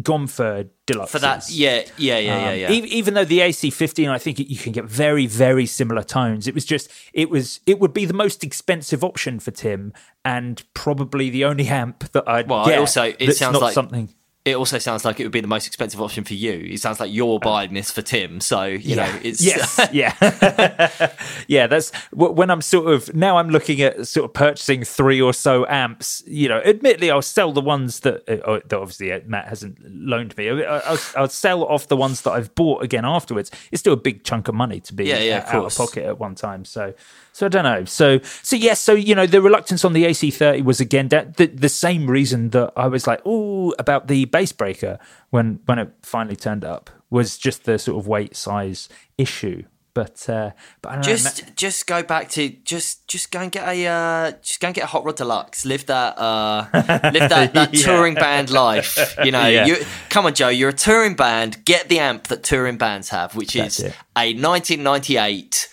gone 0.00 0.26
for 0.26 0.64
deluxe 0.86 1.12
For 1.12 1.18
that, 1.18 1.50
yeah, 1.50 1.82
yeah, 1.98 2.18
yeah, 2.18 2.18
yeah, 2.18 2.48
um, 2.52 2.58
yeah. 2.58 2.70
e- 2.72 2.88
even 2.88 3.12
though 3.14 3.24
the 3.26 3.40
AC15, 3.40 4.08
I 4.08 4.18
think 4.18 4.38
you 4.38 4.56
can 4.56 4.72
get 4.72 4.84
very, 4.84 5.26
very 5.26 5.66
similar 5.66 6.02
tones. 6.02 6.48
It 6.48 6.54
was 6.54 6.64
just, 6.64 6.90
it 7.12 7.28
was, 7.28 7.60
it 7.66 7.78
would 7.78 7.92
be 7.92 8.04
the 8.06 8.14
most 8.14 8.42
expensive 8.42 9.04
option 9.04 9.38
for 9.38 9.50
Tim, 9.50 9.92
and 10.24 10.62
probably 10.74 11.28
the 11.28 11.44
only 11.44 11.68
amp 11.68 12.10
that 12.12 12.26
I'd 12.28 12.48
Well, 12.48 12.64
get. 12.64 12.78
also, 12.78 13.12
it 13.18 13.32
sounds 13.36 13.52
not 13.54 13.62
like- 13.62 13.74
something. 13.74 14.08
It 14.44 14.56
also 14.56 14.78
sounds 14.78 15.04
like 15.04 15.20
it 15.20 15.22
would 15.22 15.32
be 15.32 15.40
the 15.40 15.46
most 15.46 15.68
expensive 15.68 16.00
option 16.00 16.24
for 16.24 16.34
you. 16.34 16.52
It 16.72 16.80
sounds 16.80 16.98
like 16.98 17.12
you're 17.12 17.38
buying 17.38 17.74
this 17.74 17.92
for 17.92 18.02
Tim, 18.02 18.40
so 18.40 18.64
you 18.64 18.96
know 18.96 19.08
it's 19.22 19.40
yes, 19.40 19.78
yeah, 19.92 20.14
yeah. 21.46 21.66
That's 21.68 21.92
when 22.12 22.50
I'm 22.50 22.60
sort 22.60 22.92
of 22.92 23.14
now 23.14 23.36
I'm 23.36 23.50
looking 23.50 23.80
at 23.82 24.08
sort 24.08 24.24
of 24.24 24.34
purchasing 24.34 24.82
three 24.82 25.20
or 25.20 25.32
so 25.32 25.64
amps. 25.68 26.24
You 26.26 26.48
know, 26.48 26.58
admittedly, 26.58 27.10
I'll 27.10 27.22
sell 27.22 27.52
the 27.52 27.60
ones 27.60 28.00
that, 28.00 28.28
uh, 28.28 28.38
oh, 28.44 28.58
that 28.66 28.72
obviously 28.78 29.12
uh, 29.12 29.20
Matt 29.26 29.46
hasn't 29.46 29.78
loaned 29.84 30.36
me. 30.36 30.50
I- 30.50 30.78
I'll, 30.80 30.98
I'll 31.16 31.28
sell 31.28 31.62
off 31.64 31.86
the 31.86 31.96
ones 31.96 32.22
that 32.22 32.32
I've 32.32 32.52
bought 32.56 32.82
again 32.82 33.04
afterwards. 33.04 33.50
It's 33.70 33.78
still 33.80 33.92
a 33.92 33.96
big 33.96 34.24
chunk 34.24 34.48
of 34.48 34.54
money 34.56 34.80
to 34.80 34.92
be 34.94 35.04
Yeah, 35.04 35.18
yeah, 35.20 35.36
uh, 35.38 35.40
of 35.40 35.54
out 35.54 35.64
of 35.66 35.76
pocket 35.76 36.04
at 36.04 36.18
one 36.18 36.34
time. 36.34 36.64
So, 36.64 36.94
so 37.32 37.46
I 37.46 37.48
don't 37.48 37.64
know. 37.64 37.84
So, 37.84 38.18
so 38.42 38.56
yes. 38.56 38.80
So 38.80 38.92
you 38.94 39.14
know, 39.14 39.26
the 39.26 39.40
reluctance 39.40 39.84
on 39.84 39.92
the 39.92 40.04
AC30 40.04 40.64
was 40.64 40.80
again 40.80 41.08
that 41.08 41.36
the, 41.36 41.46
the 41.46 41.68
same 41.68 42.10
reason 42.10 42.50
that 42.50 42.72
I 42.76 42.88
was 42.88 43.06
like, 43.06 43.20
oh, 43.24 43.72
about 43.78 44.08
the 44.08 44.24
Bassbreaker 44.32 44.98
when 45.30 45.60
when 45.66 45.78
it 45.78 45.92
finally 46.02 46.36
turned 46.36 46.64
up 46.64 46.90
was 47.10 47.38
just 47.38 47.64
the 47.64 47.78
sort 47.78 47.98
of 47.98 48.06
weight 48.08 48.34
size 48.34 48.88
issue. 49.18 49.62
But 49.94 50.26
uh, 50.26 50.52
but 50.80 50.88
I 50.88 50.92
don't 50.94 51.02
know. 51.02 51.12
just 51.12 51.54
just 51.54 51.86
go 51.86 52.02
back 52.02 52.30
to 52.30 52.48
just 52.64 53.06
just 53.08 53.30
go 53.30 53.40
and 53.40 53.52
get 53.52 53.68
a 53.68 53.86
uh, 53.86 54.30
just 54.40 54.58
go 54.58 54.68
and 54.68 54.74
get 54.74 54.84
a 54.84 54.86
hot 54.86 55.04
rod 55.04 55.16
deluxe. 55.16 55.66
Live 55.66 55.84
that 55.84 56.18
uh, 56.18 56.66
live 56.72 57.28
that, 57.28 57.52
that 57.52 57.74
Yeah. 57.74 57.84
touring 57.84 58.14
band 58.14 58.48
life. 58.50 59.14
You 59.22 59.32
know, 59.32 59.46
Yeah. 59.46 59.66
you 59.66 59.76
come 60.08 60.24
on, 60.24 60.32
Joe. 60.32 60.48
You're 60.48 60.70
a 60.70 60.72
touring 60.72 61.14
band. 61.14 61.62
Get 61.66 61.90
the 61.90 61.98
amp 61.98 62.28
that 62.28 62.42
touring 62.42 62.78
bands 62.78 63.10
have, 63.10 63.36
which 63.36 63.52
That's 63.52 63.80
is 63.80 63.84
it. 63.86 63.94
a 64.16 64.32
1998 64.32 65.68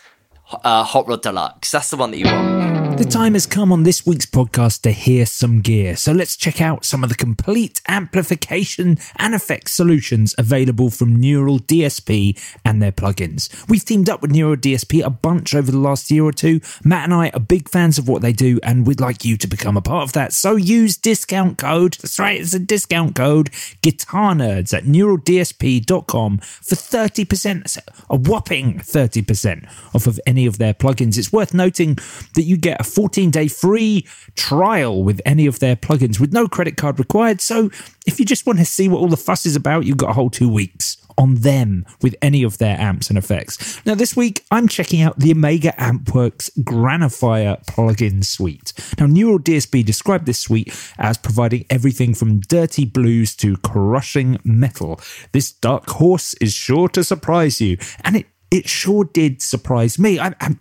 uh, 0.65 0.83
hot 0.83 1.07
rod 1.07 1.21
deluxe. 1.21 1.71
That's 1.71 1.89
the 1.89 1.95
one 1.95 2.11
that 2.11 2.17
you 2.17 2.25
want. 2.25 2.78
The 2.99 3.05
time 3.05 3.31
has 3.31 3.45
come 3.45 3.71
on 3.71 3.83
this 3.83 4.05
week's 4.05 4.25
podcast 4.25 4.81
to 4.81 4.91
hear 4.91 5.25
some 5.25 5.61
gear. 5.61 5.95
So 5.95 6.11
let's 6.11 6.35
check 6.35 6.59
out 6.59 6.83
some 6.83 7.01
of 7.01 7.09
the 7.09 7.15
complete 7.15 7.79
amplification 7.87 8.97
and 9.15 9.33
effects 9.33 9.71
solutions 9.71 10.35
available 10.37 10.89
from 10.89 11.15
Neural 11.15 11.59
DSP 11.59 12.37
and 12.65 12.81
their 12.81 12.91
plugins. 12.91 13.47
We've 13.69 13.85
teamed 13.85 14.09
up 14.09 14.21
with 14.21 14.31
Neural 14.31 14.57
DSP 14.57 15.01
a 15.01 15.09
bunch 15.09 15.55
over 15.55 15.71
the 15.71 15.77
last 15.77 16.11
year 16.11 16.25
or 16.25 16.33
two. 16.33 16.59
Matt 16.83 17.05
and 17.05 17.13
I 17.13 17.29
are 17.29 17.39
big 17.39 17.69
fans 17.69 17.97
of 17.97 18.09
what 18.09 18.21
they 18.21 18.33
do, 18.33 18.59
and 18.63 18.85
we'd 18.85 18.99
like 18.99 19.23
you 19.23 19.37
to 19.37 19.47
become 19.47 19.77
a 19.77 19.81
part 19.81 20.03
of 20.03 20.11
that. 20.11 20.33
So 20.33 20.57
use 20.57 20.97
discount 20.97 21.57
code, 21.57 21.93
that's 21.93 22.19
right, 22.19 22.41
it's 22.41 22.53
a 22.53 22.59
discount 22.59 23.15
code, 23.15 23.49
Guitar 23.81 24.33
Nerds 24.33 24.73
at 24.73 24.83
neuraldsp.com 24.83 26.37
for 26.39 26.75
30%, 26.75 27.77
a 28.09 28.15
whopping 28.17 28.79
30% 28.79 29.95
off 29.95 30.05
of 30.05 30.19
any 30.25 30.45
of 30.45 30.57
their 30.57 30.73
plugins. 30.73 31.17
It's 31.17 31.31
worth 31.31 31.53
noting 31.53 31.97
that 32.33 32.43
you 32.43 32.57
get 32.57 32.81
a 32.81 32.88
14 32.89 33.31
day 33.31 33.47
free 33.47 34.05
trial 34.35 35.03
with 35.03 35.21
any 35.25 35.45
of 35.45 35.59
their 35.59 35.75
plugins 35.75 36.19
with 36.19 36.33
no 36.33 36.47
credit 36.47 36.77
card 36.77 36.99
required. 36.99 37.41
So 37.41 37.69
if 38.05 38.19
you 38.19 38.25
just 38.25 38.45
want 38.45 38.59
to 38.59 38.65
see 38.65 38.87
what 38.87 38.99
all 38.99 39.07
the 39.07 39.17
fuss 39.17 39.45
is 39.45 39.55
about, 39.55 39.85
you've 39.85 39.97
got 39.97 40.11
a 40.11 40.13
whole 40.13 40.29
two 40.29 40.49
weeks 40.49 40.97
on 41.19 41.35
them 41.35 41.85
with 42.01 42.15
any 42.21 42.43
of 42.43 42.57
their 42.57 42.79
amps 42.79 43.09
and 43.09 43.17
effects. 43.17 43.85
Now, 43.85 43.93
this 43.93 44.15
week, 44.15 44.45
I'm 44.49 44.69
checking 44.69 45.01
out 45.01 45.19
the 45.19 45.31
Omega 45.31 45.73
Ampworks 45.77 46.49
Granifier 46.61 47.63
plugin 47.65 48.23
suite. 48.23 48.71
Now, 48.97 49.05
Neural 49.05 49.37
DSP 49.37 49.83
described 49.85 50.25
this 50.25 50.39
suite 50.39 50.73
as 50.97 51.17
providing 51.17 51.65
everything 51.69 52.13
from 52.13 52.39
dirty 52.39 52.85
blues 52.85 53.35
to 53.37 53.57
crushing 53.57 54.39
metal. 54.45 54.99
This 55.33 55.51
dark 55.51 55.89
horse 55.89 56.35
is 56.35 56.53
sure 56.53 56.87
to 56.89 57.03
surprise 57.03 57.59
you, 57.59 57.77
and 58.05 58.15
it, 58.15 58.27
it 58.49 58.69
sure 58.69 59.03
did 59.03 59.41
surprise 59.41 59.99
me. 59.99 60.19
I, 60.19 60.33
I'm 60.39 60.59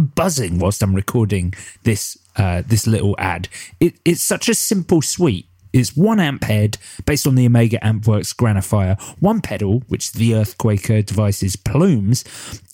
buzzing 0.00 0.58
whilst 0.58 0.82
I'm 0.82 0.94
recording 0.94 1.54
this 1.84 2.18
uh, 2.36 2.62
this 2.66 2.86
little 2.86 3.14
ad. 3.18 3.48
It, 3.80 3.94
it's 4.04 4.22
such 4.22 4.48
a 4.48 4.54
simple 4.54 5.02
suite. 5.02 5.46
It's 5.72 5.96
one 5.96 6.20
amp 6.20 6.44
head 6.44 6.78
based 7.06 7.26
on 7.26 7.34
the 7.34 7.46
Omega 7.46 7.78
Ampworks 7.78 8.34
Granifier, 8.34 9.00
one 9.20 9.40
pedal, 9.40 9.82
which 9.88 10.12
the 10.12 10.32
Earthquaker 10.32 11.04
devices 11.04 11.56
plumes, 11.56 12.24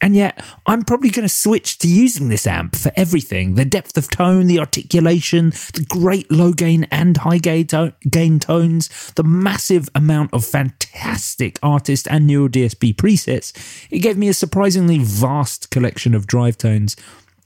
and 0.01 0.15
yet 0.15 0.43
I'm 0.67 0.83
probably 0.83 1.11
going 1.11 1.27
to 1.27 1.35
switch 1.35 1.79
to 1.79 1.89
using 1.89 2.29
this 2.29 2.47
amp 2.47 2.77
for 2.77 2.93
everything. 2.97 3.55
The 3.55 3.65
depth 3.65 3.97
of 3.97 4.11
tone, 4.11 4.47
the 4.47 4.59
articulation, 4.59 5.51
the 5.51 5.87
great 5.89 6.31
low 6.31 6.53
gain 6.53 6.85
and 6.91 7.17
high 7.17 7.39
gain, 7.39 7.67
to- 7.69 7.95
gain 8.09 8.41
tones, 8.41 9.13
the 9.15 9.25
massive 9.25 9.89
amount 9.95 10.33
of 10.33 10.45
fantastic 10.45 11.59
artist 11.63 12.09
and 12.11 12.27
Neural 12.27 12.49
DSP 12.49 12.95
presets. 12.95 13.53
It 13.91 14.01
gave 14.01 14.17
me 14.17 14.29
a 14.29 14.35
surprisingly 14.35 14.99
vast 14.99 15.71
collection 15.71 16.15
of 16.15 16.27
drive 16.27 16.59
tones 16.59 16.97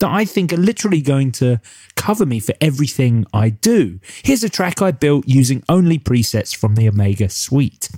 that 0.01 0.11
I 0.11 0.24
think 0.24 0.53
are 0.53 0.57
literally 0.57 1.01
going 1.01 1.32
to 1.32 1.61
cover 1.97 2.26
me 2.26 2.40
for 2.40 2.55
everything 2.61 3.26
I 3.32 3.51
do. 3.51 4.01
Here's 4.24 4.45
a 4.45 4.49
track 4.49 4.82
I 4.82 4.90
built 4.90 5.28
using 5.28 5.62
only 5.68 5.99
presets 5.99 6.55
from 6.55 6.74
the 6.74 6.88
Omega 6.88 7.28
suite. 7.28 7.88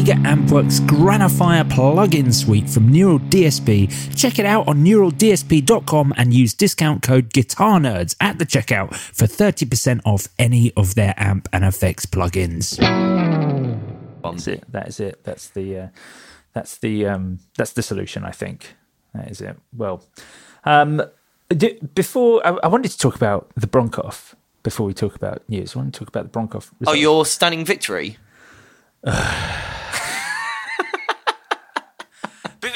That's 0.00 0.08
the 0.08 0.12
Omega 0.12 0.28
Ampworks 0.28 0.80
Granifier 0.86 1.64
plugin 1.64 2.32
suite 2.32 2.68
from 2.70 2.88
Neural 2.88 3.18
DSP. 3.18 4.16
Check 4.16 4.38
it 4.38 4.46
out 4.46 4.66
on 4.66 4.84
neuraldsp.com 4.84 6.14
and 6.16 6.32
use 6.32 6.54
discount 6.54 7.02
code 7.02 7.32
Guitar 7.32 7.78
Nerds 7.78 8.16
at 8.20 8.38
the 8.38 8.46
checkout 8.46 8.94
for 8.94 9.26
30% 9.26 10.00
off 10.04 10.28
any 10.38 10.72
of 10.76 10.94
their 10.94 11.14
amp 11.16 11.48
and 11.52 11.64
effects 11.64 12.06
plugins. 12.06 12.78
That's 14.22 14.46
it. 14.46 14.64
That 14.72 14.88
is 14.88 15.00
it. 15.00 15.22
That's 15.24 15.48
the 15.50 15.78
uh, 15.78 15.88
that's 16.54 16.78
the 16.78 17.06
um, 17.06 17.40
that's 17.56 17.72
the 17.72 17.82
solution. 17.82 18.24
I 18.24 18.30
think 18.30 18.74
that 19.14 19.30
is 19.30 19.40
it. 19.40 19.56
Well, 19.76 20.04
um, 20.64 21.02
d- 21.48 21.78
before 21.94 22.46
I, 22.46 22.56
I 22.62 22.68
wanted 22.68 22.90
to 22.90 22.98
talk 22.98 23.16
about 23.16 23.50
the 23.56 23.66
Broncoff. 23.66 24.34
Before 24.62 24.86
we 24.86 24.94
talk 24.94 25.14
about 25.14 25.42
news, 25.48 25.74
I 25.74 25.78
want 25.80 25.94
to 25.94 25.98
talk 25.98 26.08
about 26.08 26.30
the 26.32 26.38
Broncoff. 26.38 26.70
Oh, 26.86 26.92
your 26.92 27.26
stunning 27.26 27.64
victory. 27.64 28.18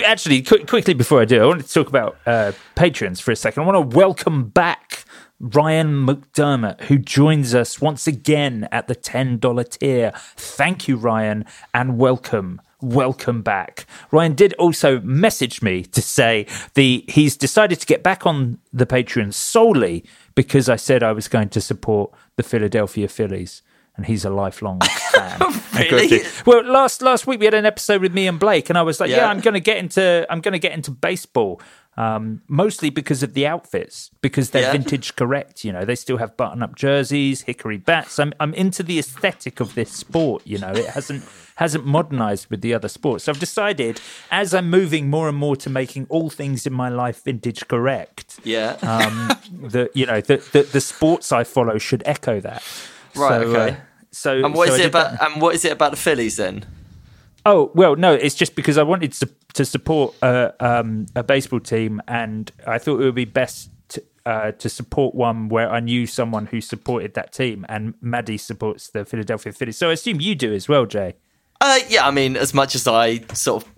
Actually, 0.05 0.43
qu- 0.43 0.65
quickly 0.65 0.95
before 0.95 1.21
I 1.21 1.25
do, 1.25 1.43
I 1.43 1.47
wanted 1.47 1.67
to 1.67 1.73
talk 1.73 1.89
about 1.89 2.17
uh, 2.27 2.53
patrons 2.75 3.21
for 3.21 3.33
a 3.33 3.37
second. 3.37 3.63
I 3.63 3.67
want 3.67 3.91
to 3.91 3.97
welcome 3.97 4.49
back 4.49 5.05
Ryan 5.41 6.07
McDermott, 6.07 6.83
who 6.83 6.99
joins 6.99 7.55
us 7.55 7.81
once 7.81 8.07
again 8.07 8.69
at 8.73 8.89
the 8.89 8.95
$10 8.95 9.79
tier. 9.79 10.13
Thank 10.37 10.89
you, 10.89 10.97
Ryan, 10.97 11.45
and 11.73 11.99
welcome. 11.99 12.61
Welcome 12.81 13.43
back. 13.43 13.87
Ryan 14.11 14.35
did 14.35 14.53
also 14.55 15.01
message 15.01 15.63
me 15.63 15.83
to 15.85 16.03
say 16.03 16.47
the 16.75 17.05
he's 17.09 17.37
decided 17.37 17.81
to 17.81 17.87
get 17.87 18.03
back 18.03 18.27
on 18.27 18.59
the 18.73 18.87
Patreon 18.87 19.33
solely 19.33 20.05
because 20.35 20.69
I 20.69 20.77
said 20.77 21.03
I 21.03 21.13
was 21.13 21.29
going 21.29 21.49
to 21.51 21.61
support 21.61 22.11
the 22.37 22.43
Philadelphia 22.43 23.09
Phillies, 23.09 23.63
and 23.97 24.07
he's 24.07 24.25
a 24.25 24.31
lifelong 24.31 24.81
fan. 25.13 25.41
Really? 25.75 26.23
Well, 26.47 26.65
last 26.65 27.03
last 27.03 27.27
week 27.27 27.41
we 27.41 27.47
had 27.47 27.55
an 27.55 27.67
episode 27.67 28.01
with 28.03 28.13
me 28.15 28.27
and 28.27 28.39
Blake, 28.39 28.69
and 28.69 28.79
I 28.79 28.83
was 28.83 29.01
like, 29.01 29.11
"Yeah, 29.11 29.19
Yeah. 29.19 29.29
I'm 29.29 29.41
going 29.41 29.55
to 29.55 29.61
get 29.61 29.77
into 29.79 30.27
I'm 30.31 30.41
going 30.41 30.53
to 30.53 30.59
get 30.59 30.73
into 30.73 30.91
baseball." 30.91 31.61
Um, 31.97 32.43
mostly 32.49 32.91
because 32.91 33.23
of 33.23 33.35
the 33.35 33.47
outfits, 33.47 34.11
because 34.21 34.51
they're 34.51 34.63
Yeah. 34.63 34.73
vintage 34.73 35.15
correct. 35.15 35.65
You 35.65 35.73
know, 35.73 35.85
they 35.85 35.95
still 35.95 36.17
have 36.17 36.37
button-up 36.37 36.75
jerseys, 36.75 37.43
hickory 37.43 37.77
bats. 37.77 38.19
I'm 38.19 38.33
I'm 38.41 38.53
into 38.55 38.83
the 38.83 38.99
aesthetic 38.99 39.61
of 39.61 39.77
this 39.77 39.93
sport. 39.93 40.43
You 40.45 40.59
know, 40.59 40.73
it 40.73 40.87
hasn't 40.87 41.23
hasn't 41.55 41.87
modernized 41.87 42.49
with 42.51 42.63
the 42.63 42.75
other 42.75 42.89
sports. 42.89 43.23
So 43.25 43.31
I've 43.33 43.39
decided, 43.39 44.01
as 44.33 44.53
I'm 44.55 44.69
moving 44.71 45.09
more 45.09 45.29
and 45.29 45.39
more 45.39 45.55
to 45.55 45.71
making 45.71 46.07
all 46.09 46.31
things 46.31 46.67
in 46.67 46.73
my 46.73 46.89
life 46.89 47.23
vintage 47.23 47.69
correct, 47.69 48.41
Yeah. 48.43 48.73
um, 48.83 49.31
that 49.71 49.95
you 49.95 50.05
know 50.05 50.21
the, 50.21 50.39
the 50.51 50.63
the 50.65 50.81
sports 50.81 51.31
I 51.31 51.45
follow 51.45 51.79
should 51.79 52.03
echo 52.07 52.41
that. 52.41 52.65
Right, 53.17 53.43
So, 53.43 53.49
okay. 53.49 53.71
Uh, 53.73 53.77
so 54.11 54.45
and 54.45 54.55
what 54.55 54.69
so 54.69 54.75
is 54.75 54.81
it 54.81 54.83
did 54.85 54.93
that. 54.93 55.15
about? 55.15 55.33
And 55.33 55.43
what 55.43 55.55
is 55.55 55.65
it 55.65 55.73
about 55.73 55.91
the 55.91 55.97
Phillies 55.97 56.37
then? 56.37 56.65
Oh 57.47 57.71
well, 57.75 57.95
no, 57.97 58.15
it's 58.15 58.35
just 58.35 58.55
because 58.57 58.79
I 58.79 58.83
wanted 58.85 59.13
to, 59.13 59.29
to 59.53 59.65
support 59.65 60.15
a, 60.23 60.55
um, 60.61 61.07
a 61.15 61.23
baseball 61.23 61.61
team, 61.61 62.01
and 62.09 62.51
I 62.67 62.79
thought 62.79 63.01
it 63.01 63.05
would 63.05 63.15
be 63.15 63.27
best 63.27 63.69
to, 63.89 64.03
uh, 64.25 64.53
to 64.53 64.69
support 64.71 65.15
one 65.15 65.49
where 65.51 65.71
I 65.71 65.81
knew 65.81 66.07
someone 66.07 66.47
who 66.47 66.61
supported 66.63 67.13
that 67.15 67.33
team, 67.33 67.67
and 67.69 67.95
Maddie 68.01 68.39
supports 68.39 68.89
the 68.89 69.05
Philadelphia 69.05 69.53
Phillies. 69.53 69.77
So 69.77 69.91
I 69.91 69.93
assume 69.93 70.21
you 70.21 70.35
do 70.35 70.55
as 70.55 70.69
well, 70.69 70.87
Jay. 70.87 71.17
Uh, 71.61 71.81
yeah, 71.89 72.07
I 72.07 72.11
mean, 72.11 72.37
as 72.37 72.55
much 72.55 72.75
as 72.75 72.87
I 72.87 73.19
sort 73.35 73.65
of, 73.65 73.73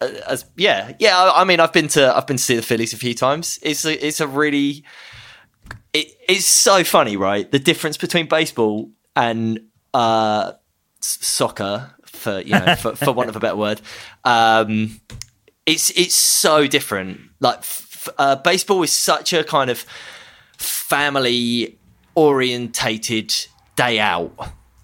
uh, 0.00 0.20
as 0.26 0.46
yeah, 0.56 0.92
yeah. 0.98 1.18
I, 1.18 1.42
I 1.42 1.44
mean, 1.44 1.60
I've 1.60 1.72
been 1.74 1.88
to 1.88 2.16
I've 2.16 2.26
been 2.26 2.38
to 2.38 2.42
see 2.42 2.56
the 2.56 2.62
Phillies 2.62 2.94
a 2.94 2.96
few 2.96 3.12
times. 3.14 3.58
It's 3.60 3.84
a 3.84 4.06
it's 4.06 4.20
a 4.20 4.26
really, 4.26 4.82
it, 5.92 6.16
it's 6.28 6.46
so 6.46 6.84
funny, 6.84 7.16
right? 7.16 7.50
The 7.50 7.58
difference 7.58 7.96
between 7.96 8.26
baseball 8.28 8.90
and 9.16 9.60
uh, 9.94 10.52
soccer, 11.00 11.94
for 12.04 12.40
you 12.40 12.52
know, 12.58 12.74
for, 12.76 12.94
for 12.96 13.12
want 13.12 13.28
of 13.28 13.36
a 13.36 13.40
better 13.40 13.56
word, 13.56 13.80
um, 14.24 15.00
it's 15.66 15.90
it's 15.90 16.14
so 16.14 16.66
different. 16.66 17.20
Like 17.40 17.58
f- 17.58 18.08
uh, 18.18 18.36
baseball 18.36 18.82
is 18.82 18.92
such 18.92 19.32
a 19.32 19.44
kind 19.44 19.70
of 19.70 19.84
family 20.56 21.78
orientated 22.14 23.34
day 23.76 23.98
out 23.98 24.32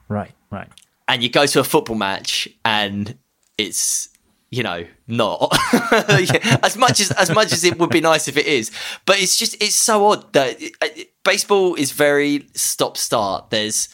Right, 0.09 0.33
right. 0.51 0.69
and 1.09 1.23
you 1.23 1.29
go 1.29 1.47
to 1.47 1.61
a 1.61 1.65
football 1.65 1.97
match 1.97 2.49
and 2.65 3.19
it's 3.59 4.09
you 4.51 4.63
know 4.63 4.87
not. 5.07 5.57
As 6.63 6.77
much 6.77 7.01
as 7.01 7.11
as 7.13 7.31
much 7.31 7.53
as 7.53 7.65
it 7.65 7.79
would 7.79 7.91
be 7.91 8.01
nice 8.01 8.29
if 8.29 8.37
it 8.37 8.47
is. 8.47 8.71
But 9.05 9.21
it's 9.21 9.37
just 9.37 9.61
it's 9.63 9.75
so 9.75 10.07
odd 10.07 10.33
that 10.33 10.57
it, 10.61 11.13
baseball 11.25 11.75
is 11.75 11.93
very 11.93 12.47
stop 12.55 12.97
start. 12.97 13.51
There's 13.51 13.89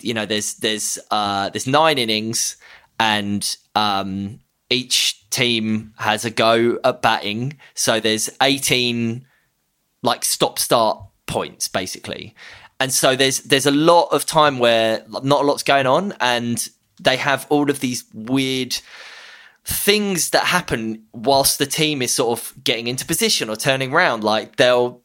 you 0.00 0.14
know 0.14 0.26
there's 0.26 0.54
there's 0.54 0.98
uh 1.10 1.50
there's 1.50 1.66
nine 1.66 1.98
innings 1.98 2.56
and 2.98 3.56
um 3.74 4.40
each 4.70 5.28
team 5.30 5.92
has 5.98 6.24
a 6.24 6.30
go 6.30 6.78
at 6.84 7.02
batting. 7.02 7.58
So 7.74 8.00
there's 8.00 8.30
18 8.40 9.26
like 10.02 10.24
stop 10.24 10.58
start 10.58 11.02
points 11.26 11.68
basically. 11.68 12.34
And 12.80 12.92
so 12.92 13.14
there's 13.14 13.40
there's 13.40 13.66
a 13.66 13.70
lot 13.70 14.08
of 14.12 14.26
time 14.26 14.58
where 14.58 15.04
not 15.08 15.42
a 15.42 15.46
lot's 15.46 15.62
going 15.62 15.86
on 15.86 16.14
and 16.20 16.68
they 17.00 17.16
have 17.16 17.46
all 17.48 17.70
of 17.70 17.80
these 17.80 18.04
weird 18.12 18.76
things 19.64 20.30
that 20.30 20.44
happen 20.44 21.04
whilst 21.12 21.58
the 21.58 21.66
team 21.66 22.02
is 22.02 22.12
sort 22.12 22.38
of 22.38 22.52
getting 22.64 22.88
into 22.88 23.06
position 23.06 23.48
or 23.48 23.56
turning 23.56 23.92
around 23.92 24.24
like 24.24 24.56
they'll 24.56 25.00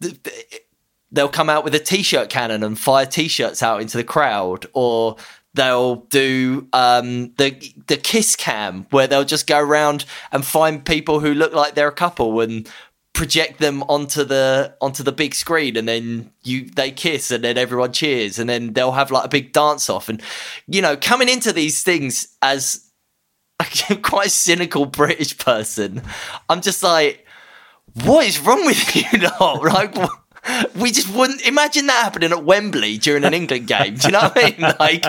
they'll 1.11 1.29
come 1.29 1.49
out 1.49 1.63
with 1.63 1.75
a 1.75 1.79
t-shirt 1.79 2.29
cannon 2.29 2.63
and 2.63 2.79
fire 2.79 3.05
t-shirts 3.05 3.61
out 3.61 3.81
into 3.81 3.97
the 3.97 4.03
crowd 4.03 4.65
or 4.73 5.15
they'll 5.53 5.95
do 5.95 6.67
um, 6.73 7.33
the 7.37 7.73
the 7.87 7.97
kiss 7.97 8.35
cam 8.35 8.85
where 8.89 9.07
they'll 9.07 9.23
just 9.23 9.47
go 9.47 9.59
around 9.59 10.05
and 10.31 10.45
find 10.45 10.85
people 10.85 11.19
who 11.19 11.33
look 11.33 11.53
like 11.53 11.75
they're 11.75 11.87
a 11.87 11.91
couple 11.91 12.39
and 12.41 12.69
project 13.13 13.57
them 13.59 13.81
onto 13.83 14.23
the 14.23 14.75
onto 14.79 15.01
the 15.01 15.11
big 15.11 15.33
screen 15.33 15.75
and 15.75 15.87
then 15.87 16.31
you 16.43 16.65
they 16.75 16.91
kiss 16.91 17.31
and 17.31 17.43
then 17.43 17.57
everyone 17.57 17.91
cheers 17.91 18.37
and 18.37 18.47
then 18.47 18.73
they'll 18.73 18.91
have 18.91 19.09
like 19.09 19.25
a 19.25 19.29
big 19.29 19.51
dance 19.51 19.89
off. 19.89 20.07
And 20.07 20.21
you 20.67 20.81
know 20.81 20.95
coming 20.95 21.27
into 21.27 21.51
these 21.51 21.81
things 21.81 22.27
as 22.41 22.86
a 23.89 23.95
quite 23.95 24.31
cynical 24.31 24.85
British 24.85 25.37
person. 25.37 26.01
I'm 26.49 26.61
just 26.61 26.83
like 26.83 27.25
what 28.03 28.25
is 28.27 28.39
wrong 28.39 28.65
with 28.65 28.95
you 29.13 29.27
lot? 29.39 29.63
Like 29.63 29.95
we 30.75 30.91
just 30.91 31.13
wouldn't 31.13 31.45
imagine 31.45 31.87
that 31.87 32.03
happening 32.03 32.31
at 32.31 32.43
Wembley 32.43 32.97
during 32.97 33.23
an 33.23 33.33
England 33.33 33.67
game. 33.67 33.95
Do 33.95 34.07
you 34.07 34.11
know 34.13 34.19
what 34.19 34.37
I 34.37 34.49
mean? 34.49 34.75
Like 34.79 35.05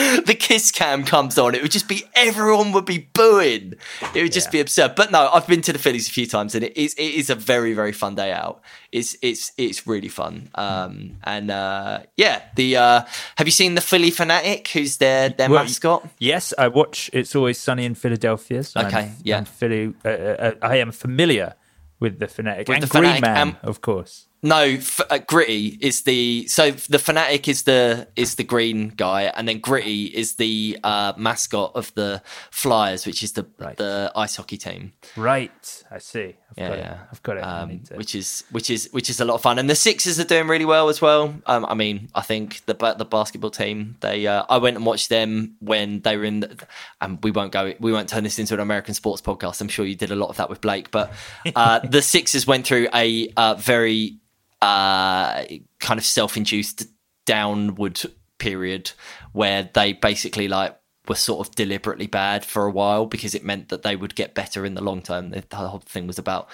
the 0.26 0.34
kiss 0.38 0.70
cam 0.72 1.04
comes 1.04 1.38
on, 1.38 1.54
it 1.54 1.62
would 1.62 1.70
just 1.70 1.88
be 1.88 2.04
everyone 2.14 2.72
would 2.72 2.84
be 2.84 3.08
booing. 3.12 3.74
It 4.14 4.22
would 4.22 4.32
just 4.32 4.48
Yeah. 4.48 4.52
be 4.52 4.60
absurd. 4.60 4.94
But 4.94 5.10
no, 5.10 5.28
I've 5.32 5.46
been 5.46 5.62
to 5.62 5.72
the 5.72 5.78
Phillies 5.78 6.08
a 6.08 6.12
few 6.12 6.26
times, 6.26 6.54
and 6.54 6.64
it 6.64 6.76
is 6.76 6.94
it 6.94 7.14
is 7.14 7.30
a 7.30 7.34
very 7.34 7.74
very 7.74 7.92
fun 7.92 8.14
day 8.14 8.32
out. 8.32 8.60
It's 8.92 9.16
it's 9.22 9.52
it's 9.56 9.86
really 9.86 10.08
fun. 10.08 10.48
Um, 10.54 11.16
and 11.24 11.50
uh, 11.50 12.00
yeah, 12.16 12.42
the 12.56 12.76
uh, 12.76 13.02
have 13.36 13.46
you 13.46 13.52
seen 13.52 13.74
the 13.74 13.80
Phillie 13.80 14.10
Phanatic? 14.10 14.68
Who's 14.68 14.96
their 14.98 15.28
their 15.28 15.48
Well, 15.50 15.64
mascot? 15.64 16.08
Yes, 16.18 16.52
I 16.58 16.68
watch 16.68 17.10
It's 17.12 17.34
Always 17.36 17.58
Sunny 17.58 17.84
in 17.84 17.94
Philadelphia. 17.94 18.62
So 18.62 18.80
Okay, 18.80 18.98
I'm, 18.98 19.14
yeah. 19.22 19.36
I'm 19.38 19.44
Philly, 19.44 19.94
uh, 20.04 20.08
uh, 20.08 20.52
I 20.62 20.76
am 20.76 20.92
familiar 20.92 21.54
with 22.00 22.18
the 22.18 22.26
Phanatic 22.26 22.68
With 22.68 22.76
and 22.76 22.82
the 22.82 22.88
Green 22.88 23.02
Fanatic, 23.04 23.22
Man, 23.22 23.48
um, 23.48 23.56
of 23.62 23.80
course. 23.80 24.26
No, 24.42 24.60
f- 24.62 25.02
uh, 25.10 25.18
Gritty 25.18 25.76
is 25.82 26.04
the 26.04 26.46
so 26.48 26.70
the 26.70 26.96
Phanatic 26.96 27.46
is 27.46 27.64
the 27.64 28.08
is 28.16 28.36
the 28.36 28.44
green 28.44 28.88
guy, 28.88 29.24
and 29.24 29.46
then 29.46 29.58
Gritty 29.60 30.06
is 30.06 30.36
the 30.36 30.78
uh, 30.82 31.12
mascot 31.18 31.72
of 31.74 31.92
the 31.94 32.22
Flyers, 32.50 33.04
which 33.06 33.22
is 33.22 33.32
the 33.32 33.46
Right. 33.58 33.76
the 33.76 34.10
ice 34.16 34.36
hockey 34.36 34.56
team. 34.56 34.94
Right, 35.14 35.84
I 35.90 35.98
see. 35.98 36.36
I've 36.50 36.56
Yeah, 36.58 36.68
got 36.70 36.78
yeah. 36.78 36.92
it. 36.94 36.98
I've 37.12 37.22
got 37.22 37.36
it. 37.36 37.40
Um, 37.42 37.82
which 37.94 38.14
is 38.14 38.44
which 38.50 38.70
is 38.70 38.88
which 38.92 39.10
is 39.10 39.20
a 39.20 39.26
lot 39.26 39.34
of 39.34 39.42
fun, 39.42 39.58
and 39.58 39.68
the 39.68 39.74
Sixers 39.74 40.18
are 40.18 40.24
doing 40.24 40.48
really 40.48 40.64
well 40.64 40.88
as 40.88 41.02
well. 41.02 41.34
Um, 41.44 41.66
I 41.66 41.74
mean, 41.74 42.08
I 42.14 42.22
think 42.22 42.64
the 42.64 42.74
the 42.96 43.04
basketball 43.04 43.50
team. 43.50 43.96
They 44.00 44.26
uh, 44.26 44.44
I 44.48 44.56
went 44.56 44.76
and 44.76 44.86
watched 44.86 45.10
them 45.10 45.56
when 45.60 46.00
they 46.00 46.16
were 46.16 46.24
in, 46.24 46.40
the, 46.40 46.56
and 47.02 47.18
we 47.22 47.30
won't 47.30 47.52
go. 47.52 47.74
We 47.78 47.92
won't 47.92 48.08
turn 48.08 48.24
this 48.24 48.38
into 48.38 48.54
an 48.54 48.60
American 48.60 48.94
sports 48.94 49.20
podcast. 49.20 49.60
I'm 49.60 49.68
sure 49.68 49.84
you 49.84 49.96
did 49.96 50.10
a 50.10 50.16
lot 50.16 50.30
of 50.30 50.38
that 50.38 50.48
with 50.48 50.62
Blake, 50.62 50.90
but 50.90 51.12
uh, 51.54 51.80
the 51.86 52.00
Sixers 52.00 52.46
went 52.46 52.66
through 52.66 52.88
a 52.94 53.28
uh, 53.36 53.54
very 53.56 54.16
uh, 54.62 55.44
kind 55.78 55.98
of 55.98 56.04
self-induced 56.04 56.86
downward 57.26 58.00
period 58.38 58.92
where 59.32 59.70
they 59.74 59.92
basically 59.92 60.48
like 60.48 60.76
were 61.08 61.14
sort 61.14 61.46
of 61.46 61.54
deliberately 61.54 62.06
bad 62.06 62.44
for 62.44 62.66
a 62.66 62.70
while 62.70 63.06
because 63.06 63.34
it 63.34 63.44
meant 63.44 63.68
that 63.68 63.82
they 63.82 63.96
would 63.96 64.14
get 64.14 64.34
better 64.34 64.64
in 64.64 64.74
the 64.74 64.82
long 64.82 65.02
term. 65.02 65.30
The, 65.30 65.44
whole 65.56 65.80
thing 65.80 66.06
was 66.06 66.18
about 66.18 66.48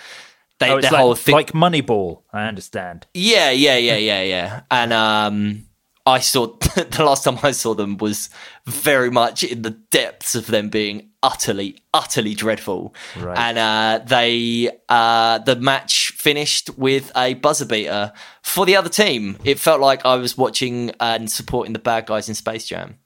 they, 0.59 0.71
oh, 0.71 0.79
it's 0.79 0.89
the 0.89 0.95
like, 0.95 1.03
whole 1.03 1.15
thing. 1.15 1.35
like 1.35 1.53
Moneyball. 1.53 2.23
I 2.33 2.47
understand. 2.47 3.07
yeah, 3.13 3.51
yeah, 3.51 3.77
yeah, 3.77 3.97
yeah, 3.97 4.23
yeah. 4.23 4.61
And 4.71 4.93
um, 4.93 5.66
I 6.07 6.21
saw 6.21 6.47
the 6.75 7.05
last 7.05 7.25
time 7.25 7.39
I 7.43 7.51
saw 7.51 7.75
them 7.75 7.97
was 7.99 8.31
very 8.65 9.11
much 9.11 9.43
in 9.43 9.63
the 9.63 9.71
depths 9.71 10.37
of 10.37 10.47
them 10.47 10.69
being 10.69 11.11
utterly, 11.21 11.79
utterly 11.93 12.35
dreadful. 12.35 12.95
Right. 13.19 13.37
And 13.37 13.59
uh, 13.59 14.05
they, 14.07 14.71
uh, 14.89 15.39
the 15.39 15.57
match 15.57 16.13
finished 16.13 16.71
with 16.79 17.11
a 17.17 17.35
buzzer 17.35 17.67
beater 17.67 18.13
for 18.43 18.65
the 18.65 18.77
other 18.77 18.89
team. 18.89 19.37
It 19.43 19.59
felt 19.59 19.81
like 19.81 20.07
I 20.07 20.15
was 20.15 20.39
watching 20.39 20.93
and 21.01 21.29
supporting 21.31 21.73
the 21.73 21.81
bad 21.81 22.07
guys 22.07 22.29
in 22.29 22.37
Space 22.37 22.67
Jam. 22.67 22.99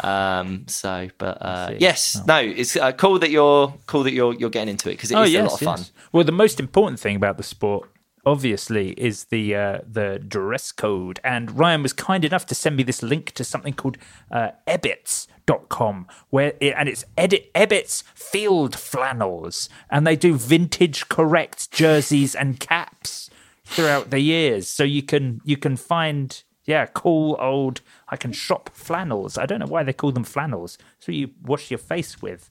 Um, 0.00 0.64
so, 0.66 1.08
but 1.18 1.38
uh, 1.40 1.74
yes, 1.78 2.20
no, 2.26 2.38
it's 2.38 2.74
uh, 2.74 2.90
cool 2.92 3.20
that 3.20 3.30
you're 3.30 3.72
cool 3.86 4.02
that 4.02 4.12
you're 4.12 4.34
you're 4.34 4.50
getting 4.50 4.70
into 4.70 4.88
it 4.88 4.94
because 4.94 5.12
it 5.12 5.14
is 5.14 5.20
oh 5.20 5.22
a 5.22 5.28
yes, 5.28 5.44
lot 5.44 5.52
of 5.52 5.60
fun. 5.60 5.78
yes. 5.78 5.92
Well, 6.12 6.24
the 6.24 6.32
most 6.32 6.58
important 6.58 6.98
thing 6.98 7.14
about 7.14 7.36
the 7.36 7.44
sport, 7.44 7.88
obviously, 8.24 8.90
is 8.92 9.24
the 9.24 9.54
uh, 9.54 9.78
the 9.86 10.18
dress 10.18 10.72
code. 10.72 11.20
And 11.24 11.58
Ryan 11.58 11.82
was 11.82 11.92
kind 11.92 12.24
enough 12.24 12.46
to 12.46 12.54
send 12.54 12.76
me 12.76 12.82
this 12.82 13.02
link 13.02 13.32
to 13.32 13.44
something 13.44 13.74
called 13.74 13.98
uh, 14.30 14.50
where 16.30 16.52
it, 16.60 16.74
and 16.76 16.88
it's 16.88 17.04
Ebbets 17.16 18.02
Field 18.14 18.74
Flannels, 18.76 19.68
and 19.90 20.06
they 20.06 20.16
do 20.16 20.34
vintage 20.34 21.08
correct 21.08 21.70
jerseys 21.72 22.34
and 22.34 22.60
caps 22.60 23.30
throughout 23.64 24.10
the 24.10 24.20
years. 24.20 24.68
So 24.68 24.84
you 24.84 25.02
can 25.02 25.40
you 25.44 25.56
can 25.56 25.76
find 25.76 26.42
yeah 26.64 26.86
cool 26.86 27.36
old. 27.40 27.80
I 28.08 28.16
can 28.16 28.32
shop 28.32 28.70
flannels. 28.74 29.38
I 29.38 29.46
don't 29.46 29.60
know 29.60 29.66
why 29.66 29.82
they 29.82 29.92
call 29.92 30.12
them 30.12 30.24
flannels. 30.24 30.78
So 30.98 31.12
you 31.12 31.30
wash 31.42 31.70
your 31.70 31.78
face 31.78 32.20
with. 32.20 32.49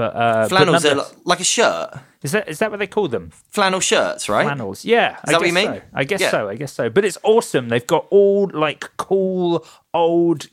But 0.00 0.16
uh, 0.16 0.42
but 0.42 0.48
Flannels 0.48 0.84
are 0.84 0.88
nonetheless- 0.94 1.14
li- 1.16 1.22
like 1.32 1.40
a 1.40 1.44
shirt, 1.44 1.88
is 2.22 2.32
that 2.32 2.48
is 2.48 2.58
that 2.60 2.70
what 2.70 2.78
they 2.80 2.86
call 2.86 3.08
them? 3.08 3.30
flannel 3.50 3.80
shirts, 3.80 4.28
right? 4.30 4.44
Flannels. 4.46 4.82
Yeah. 4.84 5.16
I 5.24 5.32
that 5.32 5.40
what 5.40 5.40
guess 5.40 5.48
you 5.48 5.52
mean? 5.52 5.72
So. 5.74 5.82
I 5.92 6.04
guess 6.04 6.20
Yeah. 6.22 6.30
so. 6.30 6.48
I 6.48 6.54
guess 6.54 6.72
so. 6.72 6.88
But 6.88 7.04
it's 7.04 7.18
awesome. 7.22 7.68
They've 7.68 7.86
got 7.86 8.06
all 8.10 8.50
like 8.66 8.88
cool 8.96 9.66
old 9.92 10.46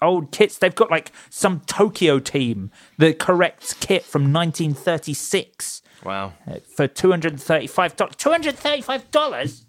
old 0.00 0.30
kits. 0.30 0.58
They've 0.58 0.74
got 0.82 0.88
like 0.90 1.10
some 1.30 1.60
Tokyo 1.66 2.20
team, 2.20 2.70
the 2.96 3.12
correct 3.12 3.80
kit 3.80 4.04
from 4.04 4.32
1936 4.32 5.82
Wow. 6.04 6.32
for 6.76 6.86
two 6.86 7.10
hundred 7.10 7.32
and 7.32 7.42
thirty-five 7.42 7.96
dollars. 7.96 8.14
Two 8.16 8.30
hundred 8.30 8.56
thirty-five 8.56 9.10
dollars. 9.10 9.64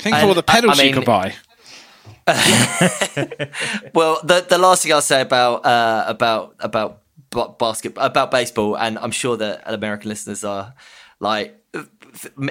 Think 0.00 0.16
of 0.16 0.24
all 0.24 0.34
the 0.34 0.42
pedals 0.42 0.78
I 0.78 0.82
you 0.82 0.88
mean- 0.92 0.94
could 0.96 1.06
buy. 1.06 1.34
Well, 3.94 4.20
the 4.22 4.44
the 4.48 4.58
last 4.58 4.82
thing 4.82 4.92
I'll 4.92 5.00
say 5.00 5.20
about 5.22 5.64
uh, 5.64 6.04
about 6.06 6.54
about 6.60 7.00
ba- 7.30 7.54
basket 7.58 7.92
about 7.96 8.30
baseball, 8.30 8.76
and 8.76 8.98
I'm 8.98 9.10
sure 9.10 9.36
that 9.36 9.62
American 9.66 10.08
listeners 10.08 10.44
are 10.44 10.74
like 11.20 11.54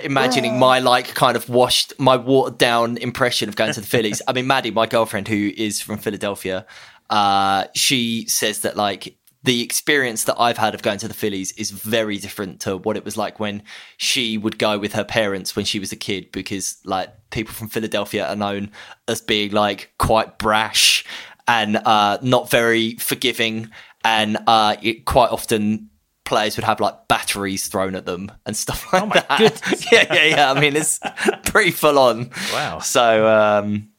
imagining 0.03 0.59
my 0.59 0.79
like 0.79 1.13
kind 1.13 1.35
of 1.35 1.49
washed, 1.49 1.93
my 1.99 2.15
watered 2.15 2.57
down 2.57 2.97
impression 2.97 3.49
of 3.49 3.55
going 3.55 3.73
to 3.73 3.81
the 3.81 3.87
Phillies. 3.87 4.21
I 4.27 4.33
mean, 4.33 4.47
Maddie, 4.47 4.71
my 4.71 4.85
girlfriend, 4.85 5.27
who 5.27 5.51
is 5.55 5.81
from 5.81 5.97
Philadelphia, 5.97 6.65
uh, 7.09 7.65
she 7.73 8.25
says 8.27 8.61
that 8.61 8.75
like 8.75 9.17
the 9.43 9.61
experience 9.61 10.25
that 10.25 10.35
I've 10.37 10.57
had 10.57 10.75
of 10.75 10.81
going 10.81 10.99
to 10.99 11.07
the 11.07 11.13
Phillies 11.13 11.53
is 11.53 11.71
very 11.71 12.17
different 12.17 12.59
to 12.61 12.77
what 12.77 12.97
it 12.97 13.05
was 13.05 13.15
like 13.15 13.39
when 13.39 13.63
she 13.95 14.37
would 14.37 14.59
go 14.59 14.77
with 14.77 14.93
her 14.93 15.05
parents 15.05 15.55
when 15.55 15.63
she 15.63 15.79
was 15.79 15.91
a 15.91 15.95
kid 15.95 16.31
because 16.31 16.77
like 16.83 17.09
people 17.29 17.53
from 17.53 17.69
Philadelphia 17.69 18.27
are 18.27 18.35
known 18.35 18.71
as 19.07 19.21
being 19.21 19.51
like 19.51 19.93
quite 19.99 20.37
brash 20.37 21.05
and 21.47 21.77
uh, 21.77 22.17
not 22.21 22.49
very 22.49 22.95
forgiving, 22.95 23.71
and 24.03 24.37
uh, 24.47 24.75
it, 24.81 25.05
quite 25.05 25.31
often 25.31 25.89
players 26.25 26.57
would 26.57 26.65
have 26.65 26.79
like 26.79 27.07
batteries 27.07 27.67
thrown 27.67 27.95
at 27.95 28.05
them 28.05 28.31
and 28.45 28.55
stuff 28.55 28.91
like 28.91 29.01
Oh 29.01 29.05
my 29.05 29.15
that. 29.29 29.87
yeah, 29.91 30.13
yeah, 30.13 30.25
yeah. 30.25 30.51
I 30.51 30.59
mean, 30.59 30.75
it's 30.75 30.99
pretty 31.45 31.71
full 31.71 31.97
on. 31.97 32.29
Wow. 32.51 32.79
So, 32.79 33.27
um, 33.27 33.89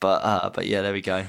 but 0.00 0.22
uh, 0.24 0.50
but 0.50 0.66
yeah, 0.66 0.82
there 0.82 0.92
we 0.92 1.00
go. 1.00 1.24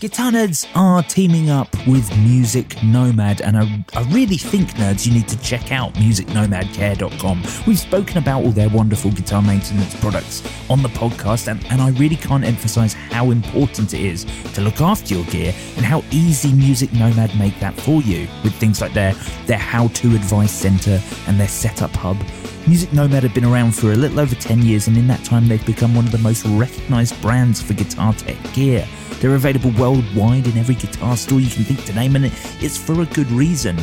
Guitar 0.00 0.30
Nerds 0.30 0.64
are 0.76 1.02
teaming 1.02 1.50
up 1.50 1.74
with 1.88 2.08
Music 2.18 2.80
Nomad, 2.84 3.40
and 3.40 3.58
I, 3.58 3.84
I 3.94 4.02
really 4.12 4.36
think, 4.36 4.68
nerds, 4.74 5.04
you 5.04 5.12
need 5.12 5.26
to 5.26 5.36
check 5.42 5.72
out 5.72 5.92
musicnomadcare.com. 5.94 7.42
We've 7.66 7.80
spoken 7.80 8.18
about 8.18 8.44
all 8.44 8.52
their 8.52 8.68
wonderful 8.68 9.10
guitar 9.10 9.42
maintenance 9.42 9.98
products 10.00 10.48
on 10.70 10.84
the 10.84 10.88
podcast, 10.90 11.48
and, 11.48 11.66
and 11.66 11.82
I 11.82 11.90
really 11.98 12.14
can't 12.14 12.44
emphasize 12.44 12.92
how 12.94 13.32
important 13.32 13.92
it 13.92 14.00
is 14.00 14.24
to 14.54 14.60
look 14.60 14.80
after 14.80 15.16
your 15.16 15.24
gear 15.24 15.52
and 15.76 15.84
how 15.84 16.04
easy 16.12 16.52
Music 16.52 16.92
Nomad 16.92 17.36
make 17.36 17.58
that 17.58 17.74
for 17.74 18.00
you 18.00 18.28
with 18.44 18.54
things 18.54 18.80
like 18.80 18.92
their, 18.92 19.14
their 19.46 19.58
how 19.58 19.88
to 19.88 20.14
advice 20.14 20.52
center 20.52 21.02
and 21.26 21.40
their 21.40 21.48
setup 21.48 21.90
hub. 21.90 22.16
Music 22.68 22.92
Nomad 22.92 23.22
have 23.22 23.32
been 23.32 23.46
around 23.46 23.74
for 23.74 23.92
a 23.92 23.96
little 23.96 24.20
over 24.20 24.34
10 24.34 24.60
years, 24.60 24.88
and 24.88 24.96
in 24.98 25.06
that 25.06 25.24
time, 25.24 25.48
they've 25.48 25.64
become 25.64 25.94
one 25.94 26.04
of 26.04 26.12
the 26.12 26.18
most 26.18 26.44
recognized 26.44 27.18
brands 27.22 27.62
for 27.62 27.72
guitar 27.72 28.12
tech 28.12 28.36
gear. 28.52 28.86
They're 29.20 29.36
available 29.36 29.70
worldwide 29.70 30.46
in 30.46 30.58
every 30.58 30.74
guitar 30.74 31.16
store 31.16 31.40
you 31.40 31.48
can 31.48 31.64
think 31.64 31.82
to 31.86 31.94
name, 31.94 32.14
and 32.14 32.26
it's 32.26 32.76
for 32.76 33.00
a 33.00 33.06
good 33.06 33.30
reason. 33.30 33.78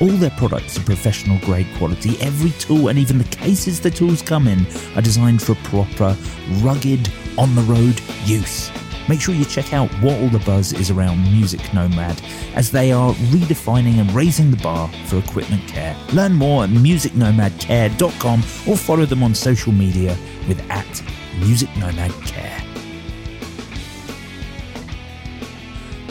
All 0.00 0.08
their 0.08 0.30
products 0.30 0.78
are 0.78 0.82
professional 0.84 1.38
grade 1.40 1.68
quality. 1.76 2.18
Every 2.22 2.52
tool 2.52 2.88
and 2.88 2.98
even 2.98 3.18
the 3.18 3.24
cases 3.24 3.80
the 3.80 3.90
tools 3.90 4.22
come 4.22 4.48
in 4.48 4.66
are 4.96 5.02
designed 5.02 5.42
for 5.42 5.54
proper, 5.56 6.16
rugged, 6.62 7.12
on 7.36 7.54
the 7.54 7.62
road 7.62 8.00
use. 8.24 8.70
Make 9.08 9.20
sure 9.20 9.34
you 9.34 9.44
check 9.44 9.72
out 9.72 9.90
what 10.02 10.18
all 10.20 10.28
the 10.28 10.38
buzz 10.40 10.72
is 10.72 10.90
around 10.90 11.22
Music 11.22 11.60
Nomad 11.74 12.20
as 12.54 12.70
they 12.70 12.92
are 12.92 13.12
redefining 13.30 13.98
and 13.98 14.10
raising 14.12 14.50
the 14.50 14.56
bar 14.58 14.88
for 15.06 15.18
equipment 15.18 15.66
care. 15.68 15.96
Learn 16.12 16.34
more 16.34 16.64
at 16.64 16.70
musicnomadcare.com 16.70 18.40
or 18.68 18.76
follow 18.76 19.04
them 19.04 19.22
on 19.22 19.34
social 19.34 19.72
media 19.72 20.16
with 20.48 20.60
at 20.70 21.02
Music 21.40 21.68
Nomad 21.76 22.12
Care. 22.24 22.62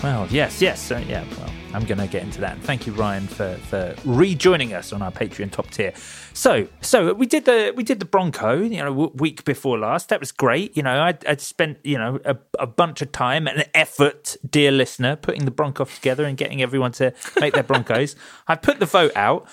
Well, 0.04 0.28
yes, 0.32 0.62
yes, 0.62 0.92
uh, 0.92 1.04
yeah. 1.08 1.24
I'm 1.74 1.86
going 1.86 1.98
to 1.98 2.08
get 2.08 2.24
into 2.24 2.42
that. 2.42 2.54
And 2.54 2.64
thank 2.64 2.86
you, 2.86 2.94
Ryan, 2.94 3.28
for 3.28 3.56
for 3.56 3.96
rejoining 4.06 4.74
us 4.74 4.92
on 4.92 5.02
our 5.02 5.12
Patreon 5.12 5.52
top 5.52 5.70
tier. 5.70 5.94
So, 6.34 6.68
so 6.82 7.14
we 7.14 7.26
did 7.26 7.46
the 7.46 7.74
we 7.76 7.84
did 7.84 8.00
the 8.00 8.06
Bronco, 8.06 8.62
you 8.62 8.78
know, 8.78 9.12
week 9.16 9.46
before 9.46 9.78
last. 9.78 10.10
That 10.10 10.20
was 10.20 10.32
great. 10.32 10.76
You 10.76 10.84
know, 10.84 11.00
I 11.02 11.18
I 11.28 11.36
spent 11.38 11.80
you 11.84 11.98
know 11.98 12.20
a, 12.26 12.38
a 12.60 12.68
bunch 12.68 13.02
of 13.02 13.12
time 13.12 13.48
and 13.48 13.68
effort, 13.74 14.38
dear 14.48 14.72
listener, 14.72 15.16
putting 15.16 15.46
the 15.46 15.52
Bronco 15.52 15.86
together 15.86 16.26
and 16.26 16.38
getting 16.38 16.62
everyone 16.62 16.92
to 16.94 17.14
make 17.40 17.54
their 17.54 17.64
Broncos. 17.64 18.16
I 18.48 18.56
put 18.56 18.80
the 18.80 18.86
vote 18.86 19.14
out. 19.16 19.48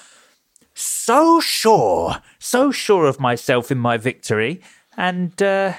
So 0.74 1.40
sure, 1.40 2.18
so 2.38 2.70
sure 2.70 3.06
of 3.06 3.18
myself 3.18 3.70
in 3.70 3.78
my 3.78 3.96
victory, 3.96 4.60
and. 4.96 5.40
uh 5.42 5.74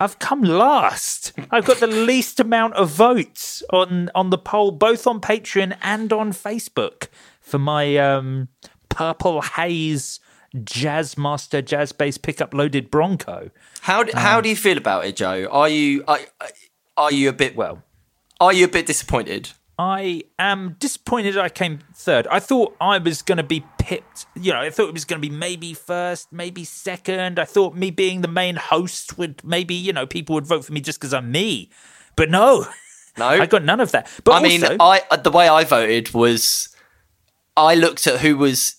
I've 0.00 0.18
come 0.18 0.42
last. 0.42 1.32
I've 1.50 1.66
got 1.66 1.78
the 1.78 1.86
least 1.86 2.40
amount 2.40 2.74
of 2.74 2.90
votes 2.90 3.62
on 3.70 4.10
on 4.14 4.30
the 4.30 4.38
poll, 4.38 4.70
both 4.70 5.06
on 5.06 5.20
Patreon 5.20 5.76
and 5.82 6.10
on 6.10 6.32
Facebook, 6.32 7.08
for 7.40 7.58
my 7.58 7.98
um, 7.98 8.48
Purple 8.88 9.42
Haze 9.42 10.18
Jazz 10.64 11.18
Master 11.18 11.60
Jazz 11.60 11.92
Bass 11.92 12.16
Pickup 12.16 12.54
Loaded 12.54 12.90
Bronco. 12.90 13.50
How 13.82 14.02
do, 14.02 14.12
how 14.14 14.40
do 14.40 14.48
you 14.48 14.56
feel 14.56 14.78
about 14.78 15.04
it, 15.04 15.16
Joe? 15.16 15.46
Are 15.50 15.68
you 15.68 16.02
are, 16.08 16.20
are 16.96 17.12
you 17.12 17.28
a 17.28 17.32
bit 17.34 17.54
Well, 17.54 17.82
are 18.40 18.54
you 18.54 18.64
a 18.64 18.68
bit 18.68 18.86
disappointed? 18.86 19.50
I 19.78 20.24
am 20.38 20.76
disappointed 20.78 21.38
I 21.38 21.48
came 21.48 21.78
third. 21.94 22.26
I 22.26 22.38
thought 22.38 22.76
I 22.80 22.98
was 22.98 23.22
going 23.22 23.38
to 23.38 23.42
be 23.44 23.64
pipped. 23.80 24.26
You 24.34 24.52
know, 24.52 24.60
I 24.60 24.70
thought 24.70 24.88
it 24.88 24.94
was 24.94 25.04
going 25.04 25.20
to 25.20 25.28
be 25.28 25.34
maybe 25.34 25.74
first, 25.74 26.32
maybe 26.32 26.64
second. 26.64 27.38
I 27.38 27.44
thought 27.44 27.74
me 27.74 27.90
being 27.90 28.20
the 28.20 28.28
main 28.28 28.56
host 28.56 29.18
would 29.18 29.42
maybe, 29.42 29.74
you 29.74 29.92
know, 29.92 30.06
people 30.06 30.34
would 30.34 30.46
vote 30.46 30.64
for 30.64 30.72
me 30.72 30.80
just 30.80 31.00
because 31.00 31.14
I'm 31.14 31.30
me. 31.32 31.70
But 32.16 32.30
no, 32.30 32.66
No, 33.18 33.26
I 33.28 33.46
got 33.46 33.64
none 33.64 33.80
of 33.80 33.92
that. 33.92 34.08
But 34.24 34.32
I 34.32 34.42
mean, 34.42 34.62
I 34.64 35.02
uh, 35.10 35.16
the 35.16 35.30
way 35.30 35.48
I 35.48 35.64
voted 35.64 36.12
was 36.14 36.68
I 37.56 37.74
looked 37.74 38.06
at 38.06 38.20
who 38.20 38.36
was 38.36 38.76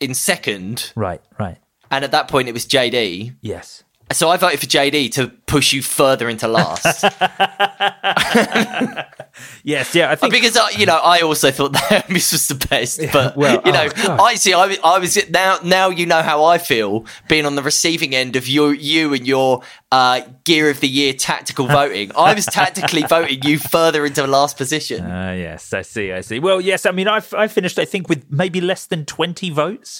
in 0.00 0.14
second, 0.14 0.92
right, 0.96 1.22
right, 1.38 1.58
and 1.90 2.04
at 2.04 2.10
that 2.10 2.28
point 2.28 2.48
it 2.48 2.52
was 2.52 2.66
JD. 2.66 3.36
yes. 3.40 3.84
So 4.10 4.28
I 4.28 4.36
voted 4.36 4.60
for 4.60 4.66
JD 4.66 5.12
to 5.12 5.32
push 5.52 5.74
you 5.74 5.82
further 5.82 6.30
into 6.30 6.48
last 6.48 7.04
Yes, 9.64 9.94
yeah, 9.94 10.10
I 10.10 10.16
think 10.16 10.32
because 10.32 10.56
I, 10.56 10.70
you 10.70 10.86
know 10.86 10.96
I 10.96 11.20
also 11.20 11.50
thought 11.50 11.72
that 11.90 12.06
this 12.08 12.32
was 12.32 12.48
the 12.48 12.54
best. 12.54 13.00
But 13.12 13.36
well, 13.36 13.62
you 13.64 13.72
know, 13.72 13.88
oh, 13.96 14.22
I 14.22 14.34
see. 14.34 14.52
I, 14.52 14.76
I 14.84 14.98
was 14.98 15.18
now. 15.30 15.58
Now 15.62 15.88
you 15.88 16.06
know 16.06 16.22
how 16.22 16.44
I 16.44 16.58
feel 16.58 17.06
being 17.28 17.46
on 17.46 17.54
the 17.54 17.62
receiving 17.62 18.14
end 18.14 18.36
of 18.36 18.48
your 18.48 18.74
you 18.74 19.14
and 19.14 19.26
your 19.26 19.62
uh, 19.90 20.22
gear 20.44 20.68
of 20.68 20.80
the 20.80 20.88
year 20.88 21.12
tactical 21.12 21.66
voting. 21.68 22.10
I 22.16 22.34
was 22.34 22.46
tactically 22.46 23.02
voting 23.02 23.42
you 23.42 23.58
further 23.58 24.04
into 24.04 24.22
the 24.22 24.28
last 24.28 24.56
position. 24.56 25.04
Uh, 25.04 25.32
yes, 25.32 25.72
I 25.72 25.82
see. 25.82 26.12
I 26.12 26.20
see. 26.20 26.38
Well, 26.38 26.60
yes. 26.60 26.84
I 26.84 26.90
mean, 26.90 27.08
I 27.08 27.22
I 27.32 27.48
finished. 27.48 27.78
I 27.78 27.84
think 27.84 28.08
with 28.08 28.30
maybe 28.30 28.60
less 28.60 28.86
than 28.86 29.06
twenty 29.06 29.50
votes. 29.50 29.98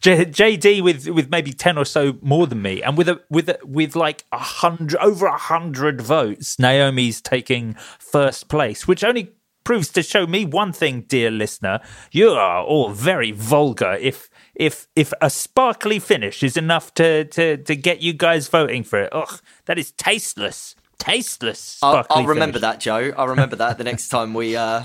J- 0.00 0.26
JD 0.26 0.82
with 0.82 1.08
with 1.08 1.30
maybe 1.30 1.52
ten 1.52 1.76
or 1.76 1.84
so 1.84 2.16
more 2.22 2.46
than 2.46 2.62
me, 2.62 2.82
and 2.82 2.96
with 2.96 3.05
a 3.08 3.20
with 3.30 3.48
a, 3.48 3.58
with 3.64 3.96
like 3.96 4.24
a 4.32 4.38
hundred 4.38 5.00
over 5.00 5.26
a 5.26 5.36
hundred 5.36 6.00
votes. 6.00 6.58
Naomi's 6.58 7.20
taking 7.20 7.74
first 7.98 8.48
place, 8.48 8.86
which 8.86 9.04
only 9.04 9.32
proves 9.64 9.88
to 9.88 10.02
show 10.02 10.26
me 10.26 10.44
one 10.44 10.72
thing, 10.72 11.02
dear 11.02 11.30
listener: 11.30 11.80
you 12.12 12.30
are 12.30 12.62
all 12.62 12.90
very 12.90 13.32
vulgar. 13.32 13.94
If 14.00 14.30
if 14.54 14.88
if 14.94 15.12
a 15.20 15.28
sparkly 15.30 15.98
finish 15.98 16.42
is 16.42 16.56
enough 16.56 16.94
to 16.94 17.24
to 17.24 17.56
to 17.56 17.76
get 17.76 18.00
you 18.00 18.12
guys 18.12 18.48
voting 18.48 18.84
for 18.84 19.00
it, 19.02 19.10
ugh, 19.12 19.40
that 19.66 19.78
is 19.78 19.92
tasteless. 19.92 20.74
Tasteless. 20.98 21.78
I'll, 21.82 22.06
I'll 22.08 22.26
remember 22.26 22.58
finish. 22.58 22.62
that, 22.62 22.80
Joe. 22.80 23.12
I'll 23.18 23.28
remember 23.28 23.54
that 23.56 23.76
the 23.76 23.84
next 23.84 24.08
time 24.08 24.32
we, 24.32 24.56
uh, 24.56 24.84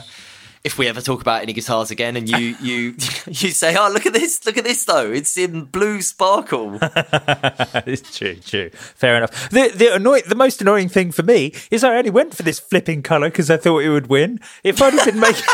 if 0.63 0.77
we 0.77 0.87
ever 0.87 1.01
talk 1.01 1.21
about 1.21 1.41
any 1.41 1.53
guitars 1.53 1.91
again, 1.91 2.15
and 2.15 2.29
you 2.29 2.55
you 2.61 2.95
you 3.27 3.49
say, 3.51 3.75
"Oh, 3.77 3.89
look 3.91 4.05
at 4.05 4.13
this! 4.13 4.45
Look 4.45 4.57
at 4.57 4.63
this, 4.63 4.85
though! 4.85 5.11
It's 5.11 5.37
in 5.37 5.65
blue 5.65 6.01
sparkle." 6.01 6.77
it's 6.81 8.17
true, 8.17 8.35
true. 8.35 8.69
Fair 8.71 9.17
enough. 9.17 9.49
The 9.49 9.69
the 9.69 9.95
annoy 9.95 10.21
the 10.21 10.35
most 10.35 10.61
annoying 10.61 10.89
thing 10.89 11.11
for 11.11 11.23
me 11.23 11.53
is 11.69 11.83
I 11.83 11.97
only 11.97 12.11
went 12.11 12.35
for 12.35 12.43
this 12.43 12.59
flipping 12.59 13.01
color 13.01 13.29
because 13.29 13.49
I 13.49 13.57
thought 13.57 13.79
it 13.79 13.89
would 13.89 14.07
win. 14.07 14.39
If 14.63 14.81
I'd 14.81 14.93
have 14.93 15.05
been 15.05 15.19
making, 15.19 15.43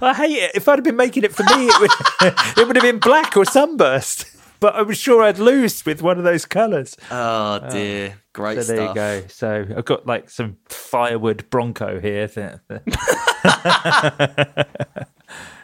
I 0.00 0.14
hate 0.16 0.42
it. 0.42 0.50
If 0.54 0.68
I'd 0.68 0.78
have 0.78 0.84
been 0.84 0.96
making 0.96 1.24
it 1.24 1.34
for 1.34 1.44
me, 1.44 1.68
it 1.68 1.80
would 1.80 1.90
it 2.58 2.66
would 2.66 2.76
have 2.76 2.82
been 2.82 2.98
black 2.98 3.36
or 3.36 3.44
sunburst. 3.44 4.33
But 4.64 4.76
I 4.76 4.80
was 4.80 4.96
sure 4.96 5.22
I'd 5.22 5.38
lose 5.38 5.84
with 5.84 6.00
one 6.00 6.16
of 6.16 6.24
those 6.24 6.46
colors. 6.46 6.96
oh 7.10 7.68
dear, 7.70 8.14
great 8.32 8.62
So 8.62 8.72
there 8.72 8.88
you 8.88 8.94
go. 8.94 9.22
So 9.28 9.66
I've 9.76 9.84
got 9.84 10.06
like 10.06 10.30
some 10.30 10.56
firewood 10.70 11.44
Bronco 11.50 12.00
here. 12.00 12.30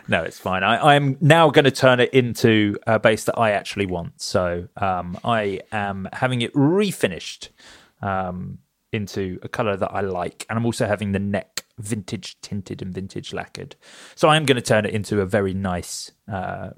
no, 0.07 0.23
it's 0.23 0.39
fine. 0.39 0.63
I, 0.63 0.97
I'm 0.97 1.17
now 1.23 1.49
going 1.49 1.65
to 1.65 1.71
turn 1.71 1.99
it 1.99 2.13
into 2.13 2.77
a 2.87 2.99
bass 2.99 3.25
that 3.25 3.39
I 3.39 3.53
actually 3.53 3.87
want. 3.87 4.21
So 4.21 4.69
um, 4.77 5.19
I 5.25 5.61
am 5.73 6.07
having 6.13 6.43
it 6.43 6.53
refinished 6.53 7.49
um, 8.03 8.59
into 8.93 9.39
a 9.43 9.49
color 9.49 9.79
that 9.79 9.95
I 9.95 10.03
like, 10.03 10.45
and 10.51 10.59
I'm 10.59 10.67
also 10.67 10.87
having 10.87 11.13
the 11.13 11.19
neck 11.19 11.65
vintage 11.79 12.39
tinted 12.43 12.83
and 12.83 12.93
vintage 12.93 13.33
lacquered. 13.33 13.77
So 14.15 14.29
I 14.29 14.37
am 14.37 14.45
going 14.45 14.57
to 14.57 14.61
turn 14.61 14.85
it 14.85 14.93
into 14.93 15.23
a 15.23 15.25
very 15.25 15.55
nice, 15.55 16.11
uh, 16.31 16.73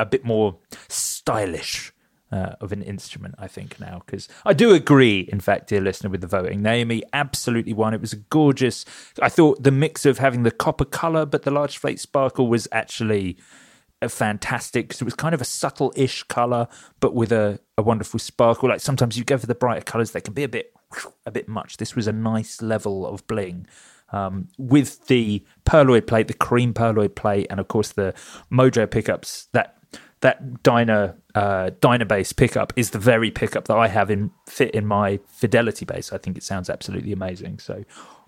a 0.00 0.06
bit 0.06 0.24
more 0.24 0.58
stylish 0.88 1.92
uh, 2.32 2.54
of 2.60 2.72
an 2.72 2.82
instrument, 2.82 3.34
I 3.38 3.48
think, 3.48 3.80
now. 3.80 4.02
Because 4.04 4.28
I 4.44 4.52
do 4.52 4.72
agree, 4.72 5.20
in 5.32 5.40
fact, 5.40 5.68
dear 5.68 5.80
listener, 5.80 6.10
with 6.10 6.20
the 6.20 6.26
voting. 6.26 6.62
Naomi 6.62 7.02
absolutely 7.12 7.72
won. 7.72 7.94
It 7.94 8.00
was 8.00 8.12
a 8.12 8.16
gorgeous. 8.16 8.84
I 9.20 9.28
thought 9.28 9.62
the 9.62 9.70
mix 9.70 10.06
of 10.06 10.18
having 10.18 10.42
the 10.42 10.50
copper 10.50 10.84
color 10.84 11.26
but 11.26 11.42
the 11.42 11.50
large 11.50 11.78
flake 11.78 11.98
sparkle 11.98 12.48
was 12.48 12.68
actually 12.72 13.36
fantastic 14.08 14.88
because 14.88 15.02
it 15.02 15.04
was 15.04 15.14
kind 15.14 15.34
of 15.34 15.42
a 15.42 15.44
subtle 15.44 15.92
ish 15.94 16.22
color 16.22 16.66
but 17.00 17.14
with 17.14 17.30
a, 17.32 17.60
a 17.76 17.82
wonderful 17.82 18.18
sparkle. 18.18 18.68
Like 18.68 18.80
sometimes 18.80 19.18
you 19.18 19.24
go 19.24 19.36
for 19.36 19.46
the 19.46 19.54
brighter 19.54 19.84
colors, 19.84 20.12
they 20.12 20.20
can 20.20 20.34
be 20.34 20.44
a 20.44 20.48
bit 20.48 20.72
a 21.26 21.30
bit 21.30 21.48
much. 21.48 21.76
This 21.76 21.94
was 21.94 22.06
a 22.06 22.12
nice 22.12 22.62
level 22.62 23.06
of 23.06 23.26
bling. 23.26 23.66
Um, 24.12 24.48
with 24.58 25.06
the 25.06 25.44
pearloid 25.64 26.08
plate, 26.08 26.26
the 26.26 26.34
cream 26.34 26.74
pearloid 26.74 27.14
plate, 27.14 27.46
and 27.48 27.60
of 27.60 27.68
course 27.68 27.92
the 27.92 28.12
Mojo 28.50 28.90
pickups, 28.90 29.48
that 29.52 29.76
that 30.20 30.62
Dyna 30.62 31.16
uh, 31.34 31.70
Dynabase 31.80 32.36
pickup 32.36 32.72
is 32.76 32.90
the 32.90 32.98
very 32.98 33.30
pickup 33.30 33.66
that 33.66 33.76
I 33.76 33.88
have 33.88 34.10
in 34.10 34.30
fit 34.46 34.74
in 34.74 34.86
my 34.86 35.20
Fidelity 35.26 35.84
bass. 35.84 36.12
I 36.12 36.18
think 36.18 36.36
it 36.36 36.42
sounds 36.42 36.68
absolutely 36.68 37.12
amazing. 37.12 37.58
So 37.58 37.84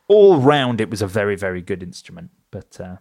all 0.09 0.39
round, 0.39 0.81
it 0.81 0.91
was 0.91 1.03
a 1.03 1.07
very 1.07 1.37
very 1.37 1.61
good 1.61 1.83
instrument. 1.83 2.31
But 2.51 2.81
uh, 2.81 2.97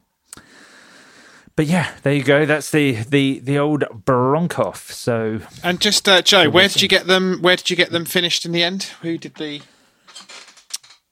but 1.56 1.66
yeah, 1.66 1.92
there 2.04 2.14
you 2.14 2.24
go. 2.24 2.46
That's 2.46 2.72
the 2.72 2.94
the 3.04 3.40
the 3.40 3.58
old 3.58 3.82
Bronkoff. 3.82 4.92
So 4.92 5.42
And 5.64 5.80
just 5.80 6.08
uh, 6.08 6.22
Joe, 6.22 6.50
where 6.50 6.68
did 6.68 6.82
you 6.82 6.88
get 6.88 7.08
them? 7.08 7.40
Where 7.42 7.56
did 7.56 7.70
you 7.70 7.76
get 7.76 7.92
them 7.92 8.06
finished 8.06 8.46
in 8.46 8.52
the 8.52 8.64
end? 8.64 8.84
Who 9.02 9.18
did 9.18 9.36
the? 9.36 9.62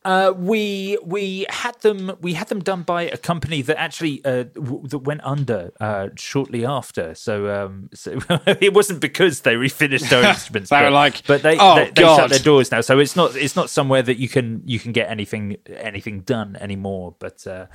Uh, 0.06 0.34
we 0.36 0.98
we 1.04 1.46
had 1.50 1.78
them 1.82 2.16
we 2.22 2.34
had 2.34 2.48
them 2.48 2.62
done 2.62 2.84
by 2.84 3.04
a 3.04 3.18
company 3.18 3.62
that 3.62 3.78
actually 3.78 4.24
uh, 4.24 4.44
w- 4.44 4.88
that 4.88 5.00
went 5.00 5.20
under 5.26 5.72
uh, 5.82 6.08
shortly 6.16 6.66
after. 6.66 7.14
So 7.16 7.50
um, 7.50 7.90
so 7.94 8.18
it 8.46 8.74
wasn't 8.74 9.02
because 9.02 9.42
they 9.42 9.56
refinished 9.56 10.10
their 10.10 10.24
instruments. 10.30 10.70
They 10.70 10.78
were 10.78 10.84
but, 10.84 10.94
like, 10.94 11.28
but 11.28 11.44
they 11.44 11.58
"Oh, 11.60 11.76
they, 11.76 11.92
they 11.92 12.04
shut 12.04 12.30
their 12.30 12.40
doors 12.40 12.72
now. 12.72 12.80
So 12.80 12.98
it's 13.00 13.18
not 13.18 13.36
it's 13.36 13.58
not 13.58 13.70
somewhere 13.70 14.02
that 14.02 14.18
you 14.18 14.30
can 14.30 14.62
you 14.66 14.80
can 14.80 14.94
get 14.94 15.10
anything 15.10 15.58
anything 15.68 16.22
done 16.22 16.56
anymore. 16.56 17.16
But 17.20 17.46
uh, 17.46 17.66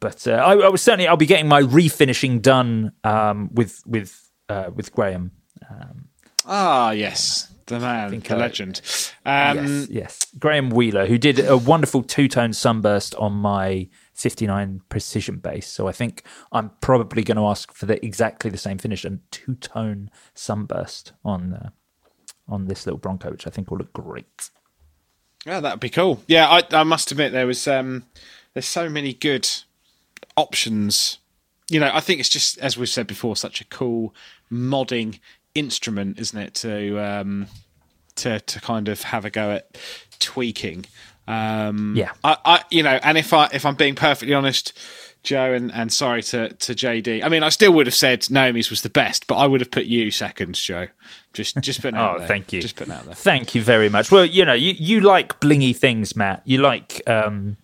but 0.00 0.26
uh, 0.28 0.32
I, 0.32 0.56
I 0.56 0.68
was 0.68 0.82
certainly 0.82 1.08
I'll 1.08 1.16
be 1.16 1.26
getting 1.26 1.48
my 1.48 1.62
refinishing 1.62 2.42
done 2.42 2.92
um, 3.02 3.48
with 3.54 3.82
with 3.86 4.30
uh, 4.50 4.70
with 4.74 4.92
Graham. 4.92 5.30
Um, 5.70 6.08
Ah, 6.48 6.92
yes, 6.92 7.52
the 7.66 7.80
man, 7.80 8.20
the 8.20 8.34
I- 8.34 8.38
legend. 8.38 8.80
Um, 9.24 9.56
yes, 9.56 9.88
yes. 9.90 10.26
Graham 10.38 10.70
Wheeler, 10.70 11.06
who 11.06 11.18
did 11.18 11.38
a 11.40 11.56
wonderful 11.56 12.02
two 12.02 12.28
tone 12.28 12.52
sunburst 12.52 13.14
on 13.16 13.32
my 13.32 13.88
59 14.14 14.82
precision 14.88 15.36
bass. 15.36 15.66
So 15.66 15.88
I 15.88 15.92
think 15.92 16.22
I'm 16.52 16.70
probably 16.80 17.22
going 17.22 17.36
to 17.36 17.46
ask 17.46 17.72
for 17.72 17.86
the 17.86 18.02
exactly 18.04 18.50
the 18.50 18.58
same 18.58 18.78
finish 18.78 19.04
and 19.04 19.20
two 19.30 19.54
tone 19.56 20.10
sunburst 20.34 21.12
on 21.24 21.54
uh, 21.54 21.68
on 22.48 22.66
this 22.66 22.86
little 22.86 22.98
Bronco, 22.98 23.30
which 23.30 23.46
I 23.46 23.50
think 23.50 23.70
will 23.70 23.78
look 23.78 23.92
great. 23.92 24.50
Yeah, 25.44 25.60
that'd 25.60 25.80
be 25.80 25.90
cool. 25.90 26.22
Yeah, 26.26 26.48
I, 26.48 26.62
I 26.70 26.82
must 26.84 27.10
admit 27.12 27.32
there 27.32 27.46
was 27.46 27.66
um, 27.68 28.04
there's 28.54 28.66
so 28.66 28.88
many 28.88 29.12
good 29.12 29.48
options. 30.36 31.18
You 31.68 31.80
know, 31.80 31.90
I 31.92 32.00
think 32.00 32.20
it's 32.20 32.28
just 32.28 32.58
as 32.58 32.76
we've 32.76 32.88
said 32.88 33.06
before, 33.06 33.36
such 33.36 33.60
a 33.60 33.64
cool 33.64 34.14
modding 34.50 35.18
instrument, 35.56 36.18
isn't 36.20 36.38
it? 36.38 36.54
To 36.56 36.98
um, 37.00 37.46
to 38.16 38.40
to 38.40 38.60
kind 38.60 38.88
of 38.88 39.02
have 39.02 39.24
a 39.24 39.30
go 39.30 39.50
at 39.52 39.76
tweaking. 40.18 40.86
Um, 41.28 41.94
Yeah. 41.96 42.12
I, 42.22 42.36
I 42.44 42.62
you 42.70 42.82
know, 42.82 42.98
and 43.02 43.18
if 43.18 43.32
I 43.32 43.48
if 43.52 43.66
I'm 43.66 43.74
being 43.74 43.94
perfectly 43.96 44.34
honest, 44.34 44.72
Joe, 45.24 45.52
and, 45.54 45.72
and 45.72 45.92
sorry 45.92 46.22
to 46.22 46.50
to 46.52 46.72
JD. 46.74 47.24
I 47.24 47.28
mean, 47.28 47.42
I 47.42 47.48
still 47.48 47.72
would 47.72 47.86
have 47.86 47.94
said 47.94 48.30
Naomi's 48.30 48.70
was 48.70 48.82
the 48.82 48.90
best, 48.90 49.26
but 49.26 49.34
I 49.36 49.46
would 49.46 49.60
have 49.60 49.70
put 49.72 49.86
you 49.86 50.10
second, 50.12 50.54
Joe. 50.54 50.86
Just 51.32 51.56
just 51.60 51.82
putting 51.82 51.96
out 51.98 52.14
Oh, 52.14 52.18
there. 52.20 52.28
thank 52.28 52.52
you. 52.52 52.62
Just 52.62 52.76
putting 52.76 52.92
out 52.94 53.04
there. 53.06 53.14
Thank 53.14 53.54
you 53.56 53.62
very 53.62 53.88
much. 53.88 54.12
Well, 54.12 54.24
you 54.24 54.44
know, 54.44 54.52
you, 54.52 54.72
you 54.78 55.00
like 55.00 55.40
blingy 55.40 55.74
things, 55.74 56.14
Matt. 56.14 56.42
You 56.44 56.58
like 56.58 57.02
um, 57.08 57.56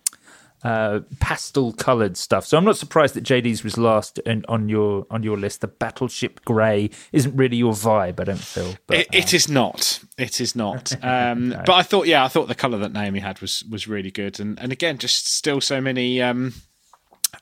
uh, 0.63 1.01
pastel 1.19 1.73
coloured 1.73 2.15
stuff. 2.17 2.45
So 2.45 2.57
I'm 2.57 2.63
not 2.65 2.77
surprised 2.77 3.15
that 3.15 3.23
JD's 3.23 3.63
was 3.63 3.77
last 3.77 4.19
in, 4.19 4.45
on 4.47 4.69
your 4.69 5.05
on 5.09 5.23
your 5.23 5.37
list. 5.37 5.61
The 5.61 5.67
Battleship 5.67 6.43
Grey 6.45 6.89
isn't 7.11 7.35
really 7.35 7.57
your 7.57 7.73
vibe, 7.73 8.19
I 8.19 8.23
don't 8.23 8.39
feel. 8.39 8.75
But, 8.87 8.99
it, 8.99 9.07
it 9.11 9.33
is 9.33 9.49
not. 9.49 9.99
It 10.17 10.39
is 10.41 10.55
not. 10.55 10.93
Um, 11.03 11.49
But 11.49 11.73
I 11.73 11.83
thought, 11.83 12.07
yeah, 12.07 12.23
I 12.23 12.27
thought 12.27 12.47
the 12.47 12.55
colour 12.55 12.77
that 12.77 12.93
Naomi 12.93 13.19
had 13.19 13.39
was 13.41 13.63
was 13.69 13.87
really 13.87 14.09
good, 14.09 14.39
and 14.39 14.57
and 14.59 14.71
again, 14.71 14.97
just 14.97 15.27
still 15.27 15.59
so 15.59 15.81
many 15.81 16.21
um, 16.21 16.53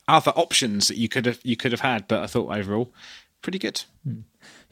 other 0.07 0.31
options 0.31 0.87
that 0.87 0.97
you 0.97 1.07
could 1.07 1.25
have 1.25 1.39
you 1.43 1.55
could 1.55 1.71
have 1.71 1.81
had. 1.81 2.07
But 2.07 2.23
I 2.23 2.27
thought 2.27 2.55
overall, 2.55 2.91
pretty 3.41 3.59
good. 3.59 3.83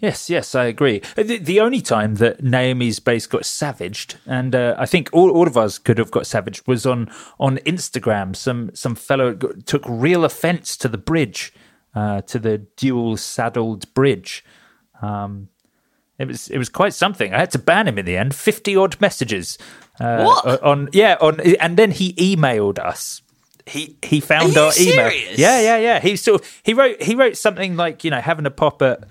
Yes, 0.01 0.29
yes, 0.29 0.55
I 0.55 0.65
agree. 0.65 1.01
Uh, 1.17 1.23
The, 1.23 1.37
the 1.37 1.59
only 1.59 1.81
time 1.81 2.15
that 2.15 2.41
Naomi's 2.43 2.99
bass 2.99 3.27
got 3.27 3.45
savaged, 3.45 4.15
and 4.25 4.55
uh, 4.55 4.75
I 4.77 4.85
think 4.85 5.09
all, 5.11 5.29
all 5.31 5.47
of 5.47 5.57
us 5.57 5.77
could 5.77 5.97
have 5.97 6.11
got 6.11 6.25
savaged, 6.25 6.67
was 6.67 6.85
on 6.85 7.09
on 7.39 7.57
Instagram. 7.65 8.35
Some 8.35 8.71
some 8.73 8.95
fellow 8.95 9.33
took 9.65 9.83
real 9.87 10.23
offence 10.23 10.77
to 10.77 10.87
the 10.87 10.97
bridge, 10.97 11.53
uh, 11.95 12.21
to 12.21 12.39
the 12.39 12.59
dual 12.77 13.17
saddled 13.17 13.93
bridge. 13.93 14.43
Um, 15.01 15.49
it 16.17 16.27
was 16.27 16.49
it 16.49 16.57
was 16.57 16.69
quite 16.69 16.93
something. 16.93 17.33
I 17.33 17.37
had 17.39 17.51
to 17.51 17.59
ban 17.59 17.87
him 17.87 17.97
in 17.97 18.05
the 18.05 18.17
end. 18.17 18.33
Fifty 18.35 18.75
odd 18.77 18.99
messages. 19.01 19.57
Uh, 19.99 20.23
What? 20.23 20.63
on 20.63 20.89
yeah 20.93 21.17
on 21.19 21.39
and 21.59 21.75
then 21.77 21.91
he 21.91 22.13
emailed 22.13 22.79
us. 22.79 23.21
He 23.65 23.95
he 24.01 24.19
found 24.21 24.57
our 24.57 24.71
email. 24.79 25.11
Yeah, 25.37 25.59
yeah, 25.61 25.77
yeah. 25.77 25.99
He 25.99 26.15
sort 26.15 26.41
of 26.41 26.61
he 26.63 26.73
wrote 26.73 27.01
he 27.01 27.15
wrote 27.15 27.35
something 27.37 27.75
like 27.75 28.03
you 28.05 28.11
know 28.11 28.21
having 28.21 28.45
a 28.45 28.51
pop 28.51 28.81
at 28.81 29.03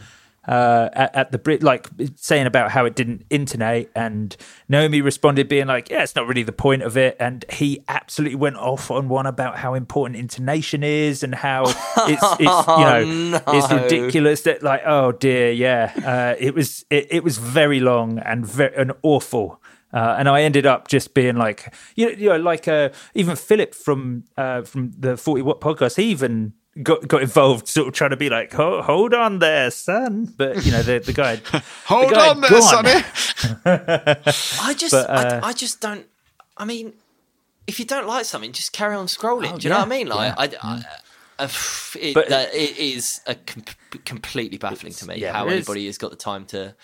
uh, 0.47 0.89
at, 0.93 1.14
at 1.14 1.32
the 1.32 1.39
Brit, 1.39 1.62
like 1.62 1.89
saying 2.16 2.47
about 2.47 2.70
how 2.70 2.84
it 2.86 2.95
didn't 2.95 3.24
intonate, 3.28 3.91
and 3.95 4.36
Naomi 4.68 5.01
responded 5.01 5.49
being 5.49 5.66
like, 5.66 5.91
"Yeah, 5.91 6.03
it's 6.03 6.14
not 6.14 6.26
really 6.26 6.43
the 6.43 6.53
point 6.53 6.82
of 6.82 6.97
it." 6.97 7.16
And 7.20 7.45
he 7.51 7.84
absolutely 7.89 8.36
went 8.36 8.57
off 8.57 8.91
on 8.91 9.09
one 9.09 9.26
about 9.26 9.59
how 9.59 9.74
important 9.74 10.16
intonation 10.16 10.82
is 10.82 11.22
and 11.22 11.34
how 11.34 11.64
it's, 11.99 12.22
it's 12.41 12.41
you 12.41 12.49
know 12.49 13.43
it's 13.49 13.72
ridiculous 13.72 14.43
that 14.43 14.62
like, 14.62 14.82
oh 14.86 15.12
dear, 15.12 15.51
yeah, 15.51 15.93
uh, 16.05 16.36
it 16.39 16.55
was 16.55 16.84
it, 16.89 17.09
it 17.11 17.24
was 17.24 17.39
very 17.39 17.80
long 17.80 18.18
and 18.18 18.47
very 18.47 18.74
and 18.76 18.93
awful. 19.03 19.61
Uh, 19.93 20.16
and 20.18 20.28
I 20.28 20.43
ended 20.43 20.66
up 20.66 20.89
just 20.89 21.14
being 21.14 21.36
like, 21.36 21.74
you 21.97 22.07
know, 22.07 22.12
you 22.12 22.28
know 22.30 22.36
like 22.36 22.68
uh, 22.68 22.91
even 23.14 23.36
Philip 23.36 23.74
from 23.74 24.24
uh, 24.36 24.62
from 24.62 24.93
the 24.99 25.16
Forty 25.16 25.43
Watt 25.43 25.61
podcast, 25.61 25.97
he 25.97 26.05
even 26.05 26.53
got 26.82 27.06
got 27.08 27.22
involved, 27.22 27.68
sort 27.68 27.88
of 27.88 27.94
trying 27.94 28.10
to 28.10 28.16
be 28.16 28.28
like, 28.30 28.52
"Ho- 28.52 28.82
hold 28.82 29.14
on 29.14 29.38
there, 29.38 29.70
son. 29.70 30.32
But 30.36 30.64
you 30.64 30.72
know, 30.72 30.82
the 30.82 30.98
the 30.98 31.12
guy, 31.12 31.36
Hold 31.86 32.10
the 32.10 32.14
guy 32.14 32.28
on 32.28 32.40
there, 32.40 32.50
gone. 32.50 32.62
Sonny. 32.62 33.04
I 33.64 34.74
just, 34.76 34.92
But, 34.92 35.10
uh, 35.10 35.40
I, 35.42 35.48
I 35.48 35.52
just 35.52 35.80
don't. 35.80 36.06
I 36.56 36.64
mean, 36.64 36.92
if 37.66 37.78
you 37.78 37.84
don't 37.84 38.06
like 38.06 38.24
something, 38.24 38.52
just 38.52 38.72
carry 38.72 38.94
on 38.94 39.06
scrolling. 39.06 39.52
Oh, 39.54 39.58
Do 39.58 39.64
you 39.68 39.70
know 39.70 39.78
what 39.78 39.86
I 39.86 39.90
mean? 39.90 40.08
Like, 40.08 40.52
yeah. 40.52 40.58
I, 40.62 40.74
I, 41.38 41.44
uh, 41.44 41.48
it, 42.00 42.14
But- 42.14 42.28
that, 42.28 42.54
it 42.54 42.76
is 42.78 43.20
a 43.26 43.34
com- 43.34 43.64
completely 44.04 44.58
baffling 44.58 44.92
to 44.94 45.06
me 45.06 45.16
yeah, 45.16 45.32
how 45.32 45.46
it 45.46 45.52
is. 45.52 45.68
anybody 45.68 45.86
has 45.86 45.98
got 45.98 46.10
the 46.10 46.16
time 46.16 46.44
to 46.46 46.74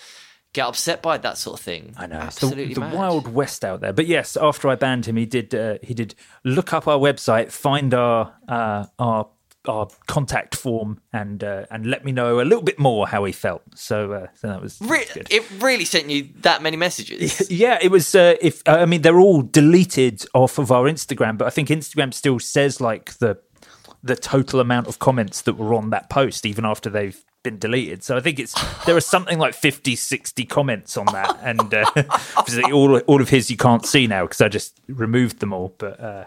get 0.53 0.66
upset 0.66 1.03
by 1.03 1.18
that 1.18 1.36
sort 1.36 1.59
of 1.59 1.64
thing. 1.64 1.95
I 1.99 2.07
know 2.07 2.16
absolutely 2.18 2.74
the, 2.74 2.80
the 2.80 2.97
wild 2.97 3.26
west 3.32 3.64
out 3.64 3.80
there. 3.80 3.92
But 3.92 4.07
yes, 4.07 4.36
after 4.36 4.68
I 4.68 4.76
banned 4.76 5.07
him, 5.07 5.16
he 5.16 5.26
did 5.26 5.53
uh, 5.55 5.78
he 5.82 5.95
did 5.95 6.14
look 6.45 6.72
up 6.72 6.86
our 6.86 6.99
website, 6.99 7.51
find 7.51 7.92
our 7.92 8.34
uh, 8.49 8.86
our 8.99 9.28
our 9.67 9.89
contact 10.07 10.55
form, 10.55 11.01
and 11.12 11.43
uh, 11.43 11.67
and 11.71 11.87
let 11.87 12.05
me 12.05 12.12
know 12.12 12.41
a 12.41 12.43
little 12.43 12.62
bit 12.62 12.79
more 12.79 13.07
how 13.09 13.25
he 13.25 13.33
felt. 13.33 13.62
So 13.75 14.12
uh, 14.12 14.27
so 14.35 14.49
that 14.49 14.61
was, 14.61 14.79
Re- 14.81 15.07
it 15.31 15.45
really 15.61 15.85
sent 15.85 16.11
you 16.11 16.29
that 16.41 16.62
many 16.62 16.77
messages. 16.77 17.51
Yeah, 17.55 17.79
it 17.81 17.91
was. 17.91 18.15
Uh, 18.15 18.35
if 18.41 18.62
I 18.67 18.85
mean, 18.87 19.03
they're 19.03 19.21
all 19.21 19.43
deleted 19.43 20.25
off 20.35 20.59
of 20.59 20.73
our 20.73 20.85
Instagram, 20.85 21.39
but 21.39 21.47
I 21.47 21.51
think 21.51 21.69
Instagram 21.69 22.12
still 22.12 22.39
says 22.39 22.81
like 22.81 23.15
the 23.19 23.39
the 24.03 24.17
total 24.17 24.61
amount 24.61 24.87
of 24.87 24.99
comments 24.99 25.41
that 25.43 25.55
were 25.55 25.73
on 25.73 25.91
that 25.91 26.11
post, 26.11 26.45
even 26.45 26.65
after 26.65 26.91
they've 26.91 27.25
been 27.43 27.59
deleted. 27.59 28.03
So 28.03 28.17
I 28.17 28.21
think 28.21 28.39
it's 28.41 28.55
there 28.85 28.97
are 28.97 29.01
something 29.01 29.39
like 29.39 29.55
50, 29.55 29.95
60 29.97 30.45
comments 30.47 30.97
on 30.97 31.07
that, 31.07 31.39
and 31.43 31.73
uh, 31.73 31.85
all 32.73 32.99
all 33.01 33.21
of 33.21 33.29
his 33.29 33.51
you 33.51 33.57
can't 33.57 33.87
see 33.87 34.07
now 34.07 34.25
because 34.25 34.41
I 34.41 34.49
just 34.49 34.81
removed 34.89 35.39
them 35.39 35.53
all. 35.53 35.75
But 35.79 36.01
uh, 36.01 36.25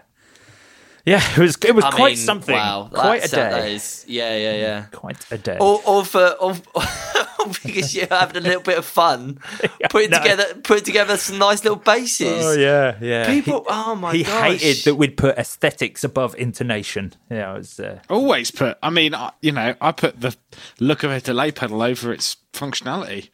yeah, 1.08 1.22
it 1.32 1.38
was 1.38 1.56
it 1.64 1.74
was 1.74 1.84
I 1.84 1.90
quite 1.90 2.08
mean, 2.10 2.16
something. 2.16 2.54
Wow, 2.54 2.88
quite 2.92 3.24
a 3.24 3.28
day. 3.28 3.36
That 3.36 3.68
is, 3.68 4.04
yeah, 4.06 4.36
yeah, 4.36 4.56
yeah. 4.56 4.84
Quite 4.92 5.24
a 5.32 5.38
day. 5.38 5.56
Or, 5.60 5.80
or 5.86 6.04
for, 6.04 6.26
or, 6.40 6.54
because 7.64 7.94
you're 7.94 8.06
having 8.08 8.36
a 8.36 8.40
little 8.46 8.62
bit 8.62 8.78
of 8.78 8.84
fun, 8.84 9.38
putting 9.90 10.10
no. 10.10 10.18
together, 10.18 10.44
putting 10.62 10.84
together 10.84 11.16
some 11.16 11.38
nice 11.38 11.62
little 11.64 11.78
basses. 11.78 12.44
Oh 12.44 12.52
yeah, 12.52 12.96
yeah. 13.00 13.26
People- 13.26 13.60
He- 13.60 13.66
oh, 13.70 13.94
my 13.94 14.08
god. 14.12 14.16
He 14.16 14.22
gosh. 14.24 14.60
hated 14.60 14.84
that 14.84 14.94
we'd 14.96 15.16
put 15.16 15.38
aesthetics 15.38 16.04
above 16.04 16.34
intonation. 16.36 17.14
Yeah, 17.30 17.54
it 17.54 17.58
was. 17.58 17.80
Uh, 17.80 18.00
Always 18.10 18.50
put. 18.50 18.76
I 18.82 18.90
mean, 18.90 19.14
I, 19.14 19.32
you 19.40 19.52
know, 19.52 19.74
I 19.80 19.92
put 19.92 20.20
the 20.20 20.36
look 20.80 21.02
of 21.02 21.10
a 21.10 21.20
delay 21.20 21.52
pedal 21.52 21.82
over 21.82 22.12
its 22.12 22.36
functionality. 22.52 23.30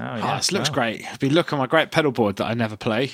oh, 0.00 0.04
Oh, 0.04 0.16
yeah, 0.16 0.36
this 0.36 0.52
looks 0.52 0.68
wow. 0.70 0.74
great. 0.74 1.00
It'd 1.00 1.18
be 1.18 1.30
look 1.30 1.52
on 1.52 1.58
my 1.58 1.66
great 1.66 1.90
pedal 1.90 2.12
board 2.12 2.36
that 2.36 2.46
I 2.46 2.54
never 2.54 2.76
play. 2.76 3.10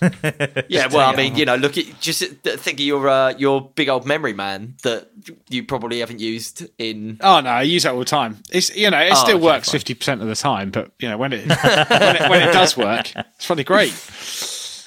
Yeah, 0.68 0.88
well, 0.88 1.08
I 1.10 1.16
mean, 1.16 1.36
you 1.36 1.44
know, 1.44 1.56
look 1.56 1.78
at 1.78 1.84
just 2.00 2.22
think 2.22 2.78
of 2.80 2.84
your 2.86 3.08
uh, 3.08 3.34
your 3.38 3.70
big 3.74 3.88
old 3.88 4.06
memory 4.06 4.32
man 4.34 4.74
that 4.82 5.10
you 5.48 5.64
probably 5.64 6.00
haven't 6.00 6.20
used 6.20 6.66
in. 6.78 7.18
Oh 7.20 7.40
no, 7.40 7.50
I 7.50 7.62
use 7.62 7.84
that 7.84 7.92
all 7.92 7.98
the 8.00 8.04
time. 8.04 8.42
It's 8.50 8.74
you 8.76 8.90
know, 8.90 9.00
it 9.00 9.12
Oh, 9.12 9.14
still 9.16 9.36
okay, 9.36 9.44
works 9.44 9.70
fifty 9.70 9.94
percent 9.94 10.20
of 10.22 10.28
the 10.28 10.34
time, 10.36 10.70
but 10.70 10.90
you 10.98 11.08
know, 11.08 11.16
when 11.18 11.32
it, 11.32 11.46
when 11.48 12.16
it 12.16 12.30
when 12.30 12.48
it 12.48 12.52
does 12.52 12.76
work, 12.76 13.12
it's 13.16 13.46
probably 13.46 13.64
great. 13.64 13.92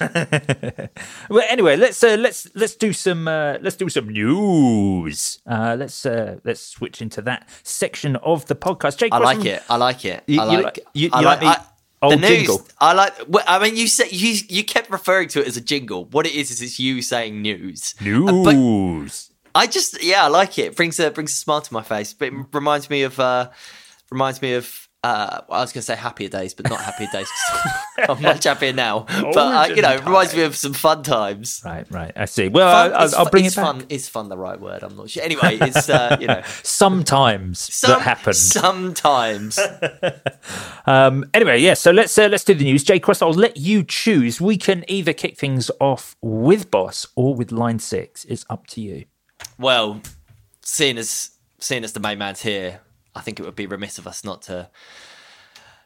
Well, 1.28 1.44
anyway, 1.50 1.76
let's 1.76 2.02
uh, 2.02 2.16
let's 2.18 2.48
let's 2.54 2.74
do 2.74 2.92
some 2.92 3.28
uh, 3.28 3.58
let's 3.60 3.76
do 3.76 3.88
some 3.90 4.08
news. 4.08 5.40
Uh, 5.46 5.76
let's 5.78 6.06
uh, 6.06 6.38
let's 6.44 6.60
switch 6.60 7.02
into 7.02 7.20
that 7.22 7.48
section 7.62 8.16
of 8.16 8.46
the 8.46 8.54
podcast. 8.56 8.96
Jake, 8.98 9.12
I 9.12 9.18
like 9.18 9.38
some- 9.38 9.46
it. 9.46 9.62
I 9.68 9.76
like 9.76 10.04
it. 10.04 10.24
You- 10.26 10.40
I 10.40 10.44
like. 10.44 10.76
li- 10.78 10.82
you- 10.94 11.10
I 11.12 11.20
you 11.20 11.24
like 11.26 11.40
me- 11.42 11.46
I- 11.48 11.64
old 12.02 12.14
the 12.14 12.16
news. 12.18 12.30
jingle? 12.30 12.68
I 12.78 12.92
like. 12.92 13.14
I 13.46 13.58
mean, 13.62 13.76
you 13.76 13.88
said 13.88 14.12
you 14.12 14.36
you 14.48 14.64
kept 14.64 14.90
referring 14.90 15.28
to 15.28 15.40
it 15.40 15.46
as 15.46 15.56
a 15.56 15.60
jingle. 15.60 16.04
What 16.06 16.26
it 16.26 16.34
is 16.34 16.50
is 16.50 16.62
it's 16.62 16.78
you 16.78 17.02
saying 17.02 17.40
news. 17.42 17.94
Uh, 18.00 18.44
but 18.44 18.54
news. 18.54 19.30
I 19.54 19.66
just 19.66 20.02
yeah, 20.02 20.24
I 20.24 20.28
like 20.28 20.58
it. 20.58 20.66
it 20.66 20.76
brings 20.76 21.00
a 21.00 21.10
brings 21.10 21.32
a 21.32 21.36
smile 21.36 21.60
to 21.60 21.72
my 21.72 21.82
face. 21.82 22.12
But 22.12 22.28
it 22.28 22.34
reminds 22.52 22.88
me 22.90 23.02
of 23.02 23.18
uh 23.18 23.50
reminds 24.10 24.42
me 24.42 24.54
of 24.54 24.88
uh, 25.02 25.40
well, 25.48 25.58
I 25.58 25.62
was 25.62 25.72
going 25.72 25.80
to 25.80 25.86
say 25.86 25.96
happier 25.96 26.28
days, 26.28 26.52
but 26.52 26.68
not 26.68 26.80
happier 26.80 27.08
days. 27.10 27.30
I'm 28.08 28.20
much 28.20 28.44
happier 28.44 28.74
now. 28.74 29.06
But 29.08 29.36
uh, 29.36 29.74
you 29.74 29.80
know, 29.80 29.94
it 29.94 30.04
reminds 30.04 30.34
me 30.34 30.42
of 30.42 30.54
some 30.54 30.74
fun 30.74 31.02
times. 31.02 31.62
Right, 31.64 31.86
right. 31.90 32.12
I 32.14 32.26
see. 32.26 32.48
Well, 32.48 32.70
Fun, 32.70 33.00
I'll, 33.00 33.16
I'll 33.20 33.30
bring 33.30 33.46
is 33.46 33.54
it 33.54 33.56
back. 33.56 33.64
Fun, 33.64 33.86
is 33.88 34.08
fun 34.10 34.28
the 34.28 34.36
right 34.36 34.60
word? 34.60 34.82
I'm 34.82 34.96
not 34.96 35.08
sure. 35.08 35.22
Anyway, 35.22 35.56
it's 35.60 35.88
uh, 35.88 36.18
you 36.20 36.26
know 36.26 36.42
Sometimes 36.62 37.58
some, 37.58 37.90
that 37.92 38.02
happens. 38.02 38.38
Sometimes. 38.38 39.58
Um, 40.86 41.28
anyway, 41.34 41.60
yeah. 41.60 41.74
So 41.74 41.90
let's 41.92 42.18
uh, 42.18 42.26
let's 42.26 42.42
do 42.42 42.54
the 42.54 42.64
news. 42.64 42.82
Jay 42.82 42.98
Cross, 42.98 43.22
I'll 43.22 43.32
let 43.32 43.56
you 43.58 43.84
choose. 43.84 44.40
We 44.40 44.56
can 44.56 44.84
either 44.88 45.12
kick 45.12 45.38
things 45.38 45.70
off 45.78 46.16
with 46.20 46.70
Boss 46.70 47.06
or 47.14 47.34
with 47.34 47.52
Line 47.52 47.78
Six. 47.78 48.24
It's 48.24 48.44
up 48.50 48.66
to 48.68 48.80
you. 48.80 49.04
Well, 49.58 50.00
seeing 50.62 50.98
as 50.98 51.32
seeing 51.58 51.84
as 51.84 51.92
the 51.92 52.00
main 52.00 52.18
man's 52.18 52.42
here, 52.42 52.80
I 53.14 53.20
think 53.20 53.40
it 53.40 53.44
would 53.44 53.56
be 53.56 53.66
remiss 53.66 53.98
of 53.98 54.06
us 54.06 54.24
not 54.24 54.42
to 54.42 54.70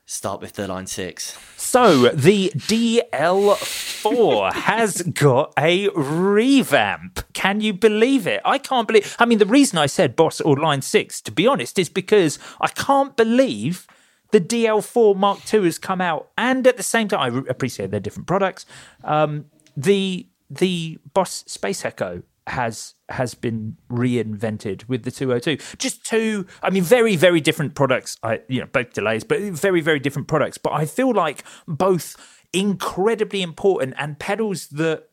start 0.06 0.40
with 0.40 0.52
the 0.52 0.68
line 0.68 0.86
six. 0.86 1.38
So 1.56 2.08
the 2.10 2.52
DL4 2.54 4.52
has 4.52 5.02
got 5.02 5.52
a 5.58 5.88
revamp. 5.90 7.20
Can 7.32 7.60
you 7.60 7.72
believe 7.72 8.26
it? 8.26 8.42
I 8.44 8.58
can't 8.58 8.86
believe. 8.86 9.16
I 9.18 9.24
mean, 9.24 9.38
the 9.38 9.46
reason 9.46 9.78
I 9.78 9.86
said 9.86 10.14
Boss 10.14 10.40
or 10.40 10.56
Line 10.56 10.82
Six, 10.82 11.20
to 11.22 11.32
be 11.32 11.46
honest, 11.46 11.78
is 11.78 11.88
because 11.88 12.38
I 12.60 12.68
can't 12.68 13.16
believe 13.16 13.86
the 14.30 14.40
DL4 14.40 15.16
Mark 15.16 15.54
II 15.54 15.64
has 15.64 15.78
come 15.78 16.00
out, 16.00 16.30
and 16.36 16.66
at 16.66 16.76
the 16.76 16.82
same 16.82 17.08
time, 17.08 17.20
I 17.20 17.50
appreciate 17.50 17.90
they're 17.90 18.00
different 18.00 18.26
products. 18.26 18.66
Um, 19.02 19.46
the 19.76 20.26
the 20.50 20.98
Boss 21.14 21.44
Space 21.46 21.84
Echo 21.84 22.22
has 22.46 22.94
has 23.08 23.34
been 23.34 23.76
reinvented 23.90 24.86
with 24.86 25.04
the 25.04 25.10
202 25.10 25.56
just 25.78 26.04
two 26.04 26.46
i 26.62 26.68
mean 26.68 26.82
very 26.82 27.16
very 27.16 27.40
different 27.40 27.74
products. 27.74 28.18
I 28.22 28.40
you 28.48 28.60
know 28.60 28.66
both 28.66 28.92
delays 28.92 29.24
but 29.24 29.40
very 29.40 29.80
very 29.80 29.98
different 29.98 30.28
products. 30.28 30.58
But 30.58 30.74
i 30.74 30.84
feel 30.84 31.12
like 31.12 31.42
both 31.66 32.16
incredibly 32.52 33.42
important 33.42 33.94
and 33.98 34.18
pedals 34.18 34.68
that 34.68 35.08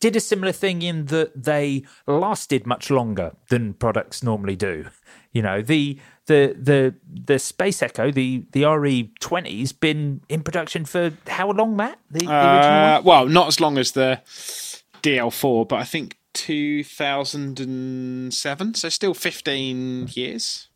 did 0.00 0.16
a 0.16 0.20
similar 0.20 0.52
thing 0.52 0.82
in 0.82 1.06
that 1.06 1.44
they 1.44 1.84
lasted 2.06 2.66
much 2.66 2.90
longer 2.90 3.32
than 3.50 3.74
products 3.74 4.22
normally 4.22 4.56
do. 4.56 4.86
You 5.32 5.42
know 5.42 5.62
the 5.62 5.98
the 6.26 6.56
the 6.58 6.94
the 7.06 7.38
space 7.38 7.82
echo 7.82 8.10
the 8.10 8.46
the 8.52 8.62
re20's 8.62 9.72
been 9.72 10.22
in 10.28 10.42
production 10.42 10.84
for 10.84 11.12
how 11.28 11.50
long 11.52 11.76
matt? 11.76 11.98
The, 12.10 12.20
the 12.20 12.24
original 12.24 12.80
one? 12.80 12.90
Uh, 12.90 13.02
well, 13.04 13.26
not 13.26 13.48
as 13.48 13.60
long 13.60 13.78
as 13.78 13.92
the 13.92 14.20
DL4, 15.02 15.68
but 15.68 15.76
I 15.76 15.84
think 15.84 16.16
2007, 16.34 18.74
so 18.74 18.88
still 18.88 19.14
15 19.14 20.08
years. 20.12 20.70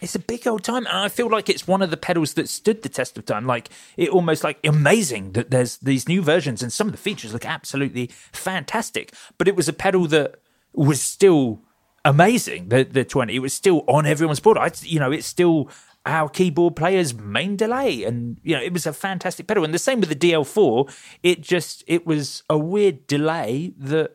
It's 0.00 0.14
a 0.14 0.20
big 0.20 0.46
old 0.46 0.62
time, 0.62 0.86
and 0.86 0.96
I 0.96 1.08
feel 1.08 1.28
like 1.28 1.48
it's 1.48 1.66
one 1.66 1.82
of 1.82 1.90
the 1.90 1.96
pedals 1.96 2.34
that 2.34 2.48
stood 2.48 2.82
the 2.82 2.88
test 2.88 3.18
of 3.18 3.26
time. 3.26 3.46
Like 3.46 3.68
it 3.96 4.10
almost 4.10 4.44
like 4.44 4.58
amazing 4.64 5.32
that 5.32 5.50
there's 5.50 5.78
these 5.78 6.06
new 6.06 6.22
versions, 6.22 6.62
and 6.62 6.72
some 6.72 6.86
of 6.86 6.92
the 6.92 6.98
features 6.98 7.32
look 7.32 7.44
absolutely 7.44 8.10
fantastic. 8.32 9.12
But 9.38 9.48
it 9.48 9.56
was 9.56 9.68
a 9.68 9.72
pedal 9.72 10.06
that 10.08 10.36
was 10.72 11.02
still 11.02 11.62
amazing. 12.04 12.68
The 12.68 12.84
the 12.84 13.04
twenty, 13.04 13.34
it 13.34 13.40
was 13.40 13.54
still 13.54 13.84
on 13.88 14.06
everyone's 14.06 14.40
board. 14.40 14.56
I, 14.56 14.70
you 14.82 15.00
know, 15.00 15.10
it's 15.10 15.26
still 15.26 15.68
our 16.06 16.28
keyboard 16.28 16.76
player's 16.76 17.12
main 17.14 17.56
delay, 17.56 18.04
and 18.04 18.38
you 18.44 18.54
know, 18.54 18.62
it 18.62 18.72
was 18.72 18.86
a 18.86 18.92
fantastic 18.92 19.48
pedal. 19.48 19.64
And 19.64 19.74
the 19.74 19.78
same 19.78 20.00
with 20.00 20.08
the 20.08 20.30
DL4. 20.30 20.94
It 21.24 21.40
just 21.40 21.82
it 21.86 22.06
was 22.06 22.44
a 22.48 22.56
weird 22.56 23.08
delay 23.08 23.74
that 23.78 24.14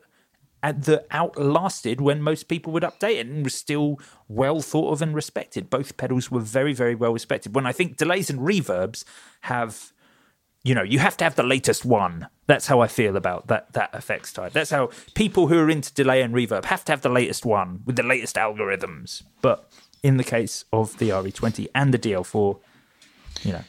that 0.72 1.06
outlasted 1.10 2.00
when 2.00 2.22
most 2.22 2.48
people 2.48 2.72
would 2.72 2.82
update 2.82 3.16
it 3.16 3.26
and 3.26 3.44
was 3.44 3.54
still 3.54 3.98
well 4.28 4.60
thought 4.60 4.92
of 4.92 5.02
and 5.02 5.14
respected. 5.14 5.70
Both 5.70 5.96
pedals 5.96 6.30
were 6.30 6.40
very, 6.40 6.72
very 6.72 6.94
well 6.94 7.12
respected. 7.12 7.54
When 7.54 7.66
I 7.66 7.72
think 7.72 7.96
delays 7.96 8.30
and 8.30 8.40
reverbs 8.40 9.04
have, 9.42 9.92
you 10.62 10.74
know, 10.74 10.82
you 10.82 10.98
have 10.98 11.16
to 11.18 11.24
have 11.24 11.36
the 11.36 11.42
latest 11.42 11.84
one. 11.84 12.28
That's 12.46 12.66
how 12.66 12.80
I 12.80 12.88
feel 12.88 13.16
about 13.16 13.46
that 13.48 13.72
that 13.74 13.94
effects 13.94 14.32
type. 14.32 14.52
That's 14.52 14.70
how 14.70 14.90
people 15.14 15.48
who 15.48 15.58
are 15.58 15.70
into 15.70 15.92
delay 15.92 16.22
and 16.22 16.34
reverb 16.34 16.64
have 16.66 16.84
to 16.86 16.92
have 16.92 17.02
the 17.02 17.08
latest 17.08 17.44
one 17.44 17.82
with 17.84 17.96
the 17.96 18.02
latest 18.02 18.36
algorithms. 18.36 19.22
But 19.42 19.70
in 20.02 20.16
the 20.16 20.24
case 20.24 20.64
of 20.72 20.98
the 20.98 21.10
RE20 21.10 21.68
and 21.74 21.92
the 21.92 21.98
DL4, 21.98 22.58
you 23.42 23.52
know, 23.52 23.64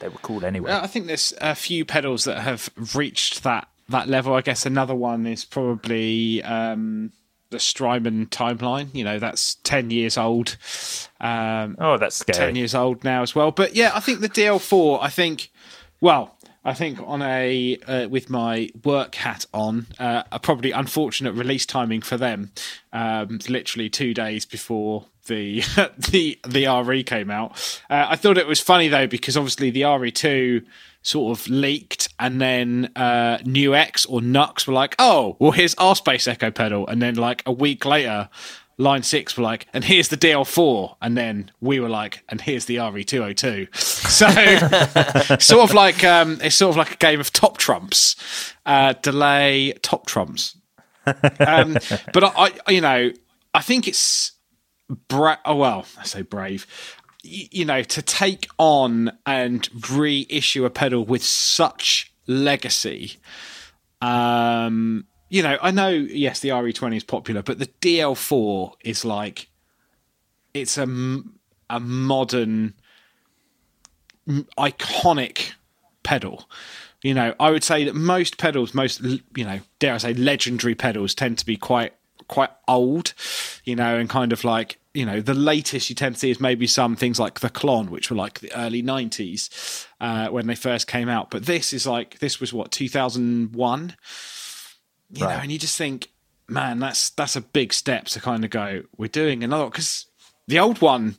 they 0.00 0.08
were 0.08 0.18
cool 0.22 0.44
anyway. 0.44 0.72
I 0.72 0.86
think 0.86 1.06
there's 1.06 1.32
a 1.40 1.54
few 1.54 1.84
pedals 1.84 2.24
that 2.24 2.40
have 2.40 2.70
reached 2.94 3.42
that 3.42 3.68
that 3.90 4.08
level. 4.08 4.34
I 4.34 4.40
guess 4.40 4.66
another 4.66 4.94
one 4.94 5.26
is 5.26 5.44
probably 5.44 6.42
um, 6.42 7.12
the 7.50 7.58
Strymon 7.58 8.26
timeline. 8.26 8.94
You 8.94 9.04
know, 9.04 9.18
that's 9.18 9.56
ten 9.56 9.90
years 9.90 10.16
old. 10.16 10.56
Um, 11.20 11.76
oh, 11.78 11.98
that's 11.98 12.16
scary. 12.16 12.38
ten 12.38 12.56
years 12.56 12.74
old 12.74 13.04
now 13.04 13.22
as 13.22 13.34
well. 13.34 13.50
But 13.50 13.74
yeah, 13.74 13.92
I 13.94 14.00
think 14.00 14.20
the 14.20 14.28
DL4. 14.28 14.98
I 15.02 15.08
think, 15.08 15.50
well, 16.00 16.36
I 16.64 16.74
think 16.74 16.98
on 17.04 17.22
a 17.22 17.78
uh, 17.86 18.08
with 18.08 18.30
my 18.30 18.70
work 18.84 19.14
hat 19.14 19.46
on, 19.52 19.86
uh, 19.98 20.24
a 20.30 20.38
probably 20.38 20.72
unfortunate 20.72 21.32
release 21.32 21.66
timing 21.66 22.02
for 22.02 22.16
them. 22.16 22.52
Um, 22.92 23.40
literally 23.48 23.88
two 23.88 24.14
days 24.14 24.44
before 24.44 25.06
the 25.26 25.62
the 26.10 26.38
the 26.46 26.66
RE 26.84 27.02
came 27.04 27.30
out. 27.30 27.52
Uh, 27.88 28.06
I 28.10 28.16
thought 28.16 28.38
it 28.38 28.46
was 28.46 28.60
funny 28.60 28.88
though 28.88 29.06
because 29.06 29.36
obviously 29.36 29.70
the 29.70 29.82
RE2 29.82 30.64
sort 31.02 31.38
of 31.38 31.48
leaked, 31.48 32.08
and 32.18 32.40
then 32.40 32.90
uh, 32.96 33.38
New 33.44 33.74
X 33.74 34.06
or 34.06 34.20
Nux 34.20 34.66
were 34.66 34.74
like, 34.74 34.94
"Oh, 34.98 35.36
well, 35.38 35.52
here's 35.52 35.74
our 35.76 35.94
Space 35.96 36.26
Echo 36.26 36.50
pedal," 36.50 36.86
and 36.86 37.00
then 37.00 37.14
like 37.14 37.42
a 37.46 37.52
week 37.52 37.84
later. 37.84 38.28
Line 38.78 39.02
six 39.02 39.36
were 39.36 39.42
like, 39.42 39.66
and 39.74 39.84
here's 39.84 40.08
the 40.08 40.16
DL4, 40.16 40.96
and 41.02 41.14
then 41.14 41.50
we 41.60 41.80
were 41.80 41.90
like, 41.90 42.24
and 42.30 42.40
here's 42.40 42.64
the 42.64 42.76
RE202. 42.76 43.68
So, 44.10 45.36
sort 45.38 45.68
of 45.68 45.74
like 45.74 46.02
um, 46.02 46.38
it's 46.42 46.56
sort 46.56 46.70
of 46.70 46.76
like 46.78 46.94
a 46.94 46.96
game 46.96 47.20
of 47.20 47.30
top 47.30 47.58
trumps, 47.58 48.16
uh, 48.64 48.94
delay 49.02 49.74
top 49.82 50.06
trumps. 50.06 50.56
Um, 51.06 51.76
but 52.14 52.24
I, 52.24 52.52
I, 52.66 52.70
you 52.70 52.80
know, 52.80 53.12
I 53.52 53.60
think 53.60 53.86
it's 53.86 54.32
bra- 55.08 55.38
oh 55.44 55.56
well, 55.56 55.86
I 55.98 56.04
say 56.04 56.22
brave. 56.22 56.66
Y- 57.24 57.48
you 57.50 57.64
know, 57.64 57.82
to 57.82 58.02
take 58.02 58.48
on 58.58 59.12
and 59.26 59.68
reissue 59.90 60.64
a 60.64 60.70
pedal 60.70 61.04
with 61.04 61.22
such 61.22 62.12
legacy. 62.26 63.18
Um, 64.00 65.06
you 65.28 65.42
know, 65.42 65.58
I 65.62 65.70
know 65.70 65.88
yes, 65.88 66.40
the 66.40 66.48
RE20 66.50 66.96
is 66.96 67.04
popular, 67.04 67.42
but 67.42 67.58
the 67.58 67.66
DL4 67.66 68.72
is 68.82 69.04
like 69.04 69.48
it's 70.54 70.76
a 70.76 71.22
a 71.68 71.78
modern 71.80 72.74
iconic 74.58 75.52
pedal. 76.02 76.48
You 77.02 77.14
know, 77.14 77.34
I 77.40 77.50
would 77.50 77.64
say 77.64 77.84
that 77.84 77.94
most 77.94 78.38
pedals, 78.38 78.74
most 78.74 79.00
you 79.00 79.44
know, 79.44 79.60
dare 79.78 79.94
I 79.94 79.98
say, 79.98 80.14
legendary 80.14 80.74
pedals, 80.74 81.14
tend 81.14 81.38
to 81.38 81.46
be 81.46 81.56
quite 81.56 81.94
quite 82.28 82.50
old. 82.68 83.14
You 83.64 83.76
know, 83.76 83.96
and 83.96 84.08
kind 84.08 84.32
of 84.32 84.44
like 84.44 84.78
you 84.94 85.06
know, 85.06 85.20
the 85.20 85.34
latest 85.34 85.88
you 85.88 85.94
tend 85.94 86.16
to 86.16 86.18
see 86.20 86.30
is 86.30 86.40
maybe 86.40 86.66
some 86.66 86.96
things 86.96 87.20
like 87.20 87.40
the 87.40 87.50
Klon, 87.50 87.90
which 87.90 88.10
were 88.10 88.16
like 88.16 88.40
the 88.40 88.52
early 88.56 88.82
'90s 88.82 89.86
uh, 90.00 90.28
when 90.28 90.46
they 90.46 90.54
first 90.54 90.86
came 90.86 91.08
out. 91.08 91.30
But 91.30 91.46
this 91.46 91.72
is 91.72 91.86
like 91.86 92.18
this 92.18 92.40
was 92.40 92.52
what 92.52 92.70
2001. 92.72 93.96
You 95.12 95.24
know, 95.24 95.28
and 95.28 95.50
you 95.50 95.58
just 95.58 95.76
think, 95.76 96.10
man, 96.48 96.78
that's 96.78 97.10
that's 97.10 97.36
a 97.36 97.40
big 97.40 97.72
step 97.72 98.06
to 98.06 98.20
kind 98.20 98.44
of 98.44 98.50
go. 98.50 98.82
We're 98.96 99.08
doing 99.08 99.42
another 99.44 99.66
because 99.66 100.06
the 100.46 100.58
old 100.58 100.80
one 100.80 101.16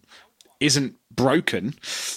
isn't 0.60 0.96
broken. 1.10 1.74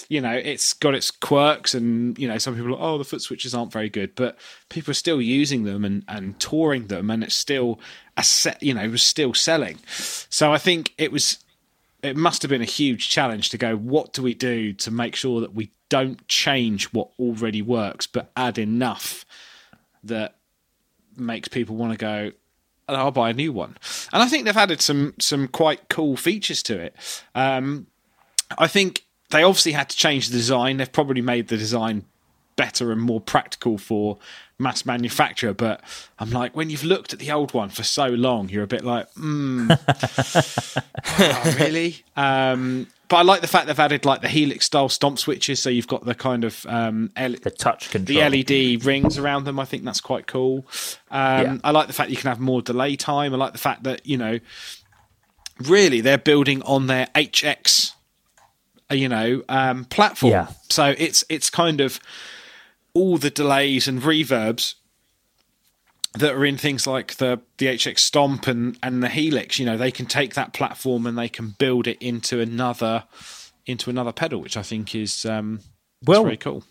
You 0.07 0.21
know, 0.21 0.31
it's 0.31 0.73
got 0.73 0.93
its 0.95 1.11
quirks, 1.11 1.73
and 1.73 2.17
you 2.17 2.27
know, 2.27 2.37
some 2.37 2.55
people 2.55 2.75
are, 2.75 2.81
oh, 2.81 2.97
the 2.97 3.03
foot 3.03 3.21
switches 3.21 3.53
aren't 3.53 3.71
very 3.71 3.89
good, 3.89 4.15
but 4.15 4.37
people 4.69 4.91
are 4.91 4.95
still 4.95 5.21
using 5.21 5.63
them 5.63 5.83
and 5.83 6.03
and 6.07 6.39
touring 6.39 6.87
them, 6.87 7.09
and 7.09 7.23
it's 7.23 7.35
still 7.35 7.79
a 8.17 8.23
set. 8.23 8.61
You 8.61 8.73
know, 8.73 8.83
it 8.83 8.91
was 8.91 9.03
still 9.03 9.33
selling. 9.33 9.79
So 9.87 10.53
I 10.53 10.57
think 10.57 10.93
it 10.97 11.11
was. 11.11 11.39
It 12.05 12.15
must 12.15 12.41
have 12.43 12.49
been 12.49 12.61
a 12.61 12.65
huge 12.65 13.09
challenge 13.09 13.49
to 13.49 13.57
go. 13.57 13.75
What 13.75 14.13
do 14.13 14.21
we 14.21 14.33
do 14.33 14.73
to 14.73 14.91
make 14.91 15.15
sure 15.15 15.41
that 15.41 15.53
we 15.53 15.71
don't 15.89 16.27
change 16.27 16.85
what 16.93 17.09
already 17.19 17.61
works, 17.61 18.07
but 18.07 18.31
add 18.35 18.57
enough 18.57 19.25
that 20.03 20.35
makes 21.17 21.47
people 21.47 21.75
want 21.75 21.93
to 21.93 21.97
go. 21.97 22.31
"Oh, 22.87 22.95
I'll 22.95 23.11
buy 23.11 23.31
a 23.31 23.33
new 23.33 23.51
one, 23.51 23.77
and 24.13 24.21
I 24.21 24.27
think 24.27 24.45
they've 24.45 24.55
added 24.55 24.81
some 24.81 25.13
some 25.19 25.47
quite 25.47 25.89
cool 25.89 26.15
features 26.17 26.61
to 26.63 26.79
it. 26.79 26.95
Um, 27.33 27.87
I 28.57 28.67
think 28.67 29.05
they 29.31 29.43
obviously 29.43 29.71
had 29.71 29.89
to 29.89 29.97
change 29.97 30.27
the 30.27 30.37
design. 30.37 30.77
They've 30.77 30.91
probably 30.91 31.21
made 31.21 31.47
the 31.47 31.57
design 31.57 32.05
better 32.55 32.91
and 32.91 33.01
more 33.01 33.19
practical 33.21 33.77
for 33.77 34.17
mass 34.57 34.85
manufacture. 34.85 35.53
But 35.53 35.81
I'm 36.19 36.31
like, 36.31 36.55
when 36.55 36.69
you've 36.69 36.83
looked 36.83 37.13
at 37.13 37.19
the 37.19 37.31
old 37.31 37.53
one 37.53 37.69
for 37.69 37.83
so 37.83 38.07
long, 38.07 38.49
you're 38.49 38.63
a 38.63 38.67
bit 38.67 38.83
like, 38.85 39.07
hmm, 39.13 39.69
oh, 41.19 41.55
really? 41.59 42.03
Um, 42.17 42.87
but 43.09 43.17
I 43.17 43.21
like 43.23 43.41
the 43.41 43.47
fact 43.47 43.67
they've 43.67 43.77
added 43.79 44.03
like 44.05 44.21
the 44.21 44.29
Helix 44.29 44.65
style 44.65 44.87
stomp 44.89 45.19
switches, 45.19 45.59
so 45.61 45.69
you've 45.69 45.85
got 45.87 46.05
the 46.05 46.15
kind 46.15 46.43
of 46.45 46.65
um, 46.67 47.11
L- 47.17 47.35
the 47.43 47.51
touch 47.51 47.91
control, 47.91 48.31
the 48.31 48.45
LED 48.45 48.83
rings 48.85 49.17
around 49.19 49.43
them. 49.43 49.59
I 49.59 49.65
think 49.65 49.83
that's 49.83 49.99
quite 50.01 50.25
cool. 50.27 50.65
Um, 51.11 51.41
Yeah. 51.45 51.57
I 51.63 51.71
like 51.71 51.87
the 51.87 51.93
fact 51.93 52.09
you 52.09 52.15
can 52.15 52.29
have 52.29 52.39
more 52.39 52.61
delay 52.63 52.95
time. 52.95 53.33
I 53.33 53.37
like 53.37 53.51
the 53.51 53.59
fact 53.59 53.83
that 53.83 54.07
you 54.07 54.17
know, 54.17 54.39
really, 55.59 56.01
they're 56.01 56.17
building 56.17 56.61
on 56.63 56.87
their 56.87 57.07
HX 57.13 57.91
uh, 58.89 58.95
you 58.95 59.09
know, 59.09 59.43
um, 59.49 59.85
platform. 59.85 60.31
Yeah. 60.31 60.47
So 60.69 60.95
it's 60.97 61.23
it's 61.29 61.49
kind 61.49 61.81
of 61.81 61.99
all 62.95 63.19
the 63.19 63.29
delays 63.29 63.87
and 63.87 64.01
reverbs 64.01 64.73
that 66.17 66.33
are 66.33 66.45
in 66.45 66.57
things 66.57 66.87
like 66.87 67.15
the 67.15 67.41
the 67.57 67.67
HX 67.67 67.99
Stomp 67.99 68.47
and 68.47 68.77
and 68.81 69.03
the 69.03 69.09
Helix. 69.09 69.59
You 69.59 69.65
know, 69.65 69.77
they 69.77 69.91
can 69.91 70.05
take 70.07 70.33
that 70.33 70.53
platform 70.53 71.05
and 71.05 71.17
they 71.17 71.29
can 71.29 71.49
build 71.59 71.87
it 71.87 71.97
into 72.01 72.39
another 72.39 73.03
into 73.67 73.89
another 73.89 74.11
pedal, 74.11 74.41
which 74.41 74.57
I 74.57 74.61
think 74.63 74.95
is 74.95 75.25
um, 75.25 75.59
Well, 76.05 76.23
very 76.23 76.37
cool. 76.37 76.63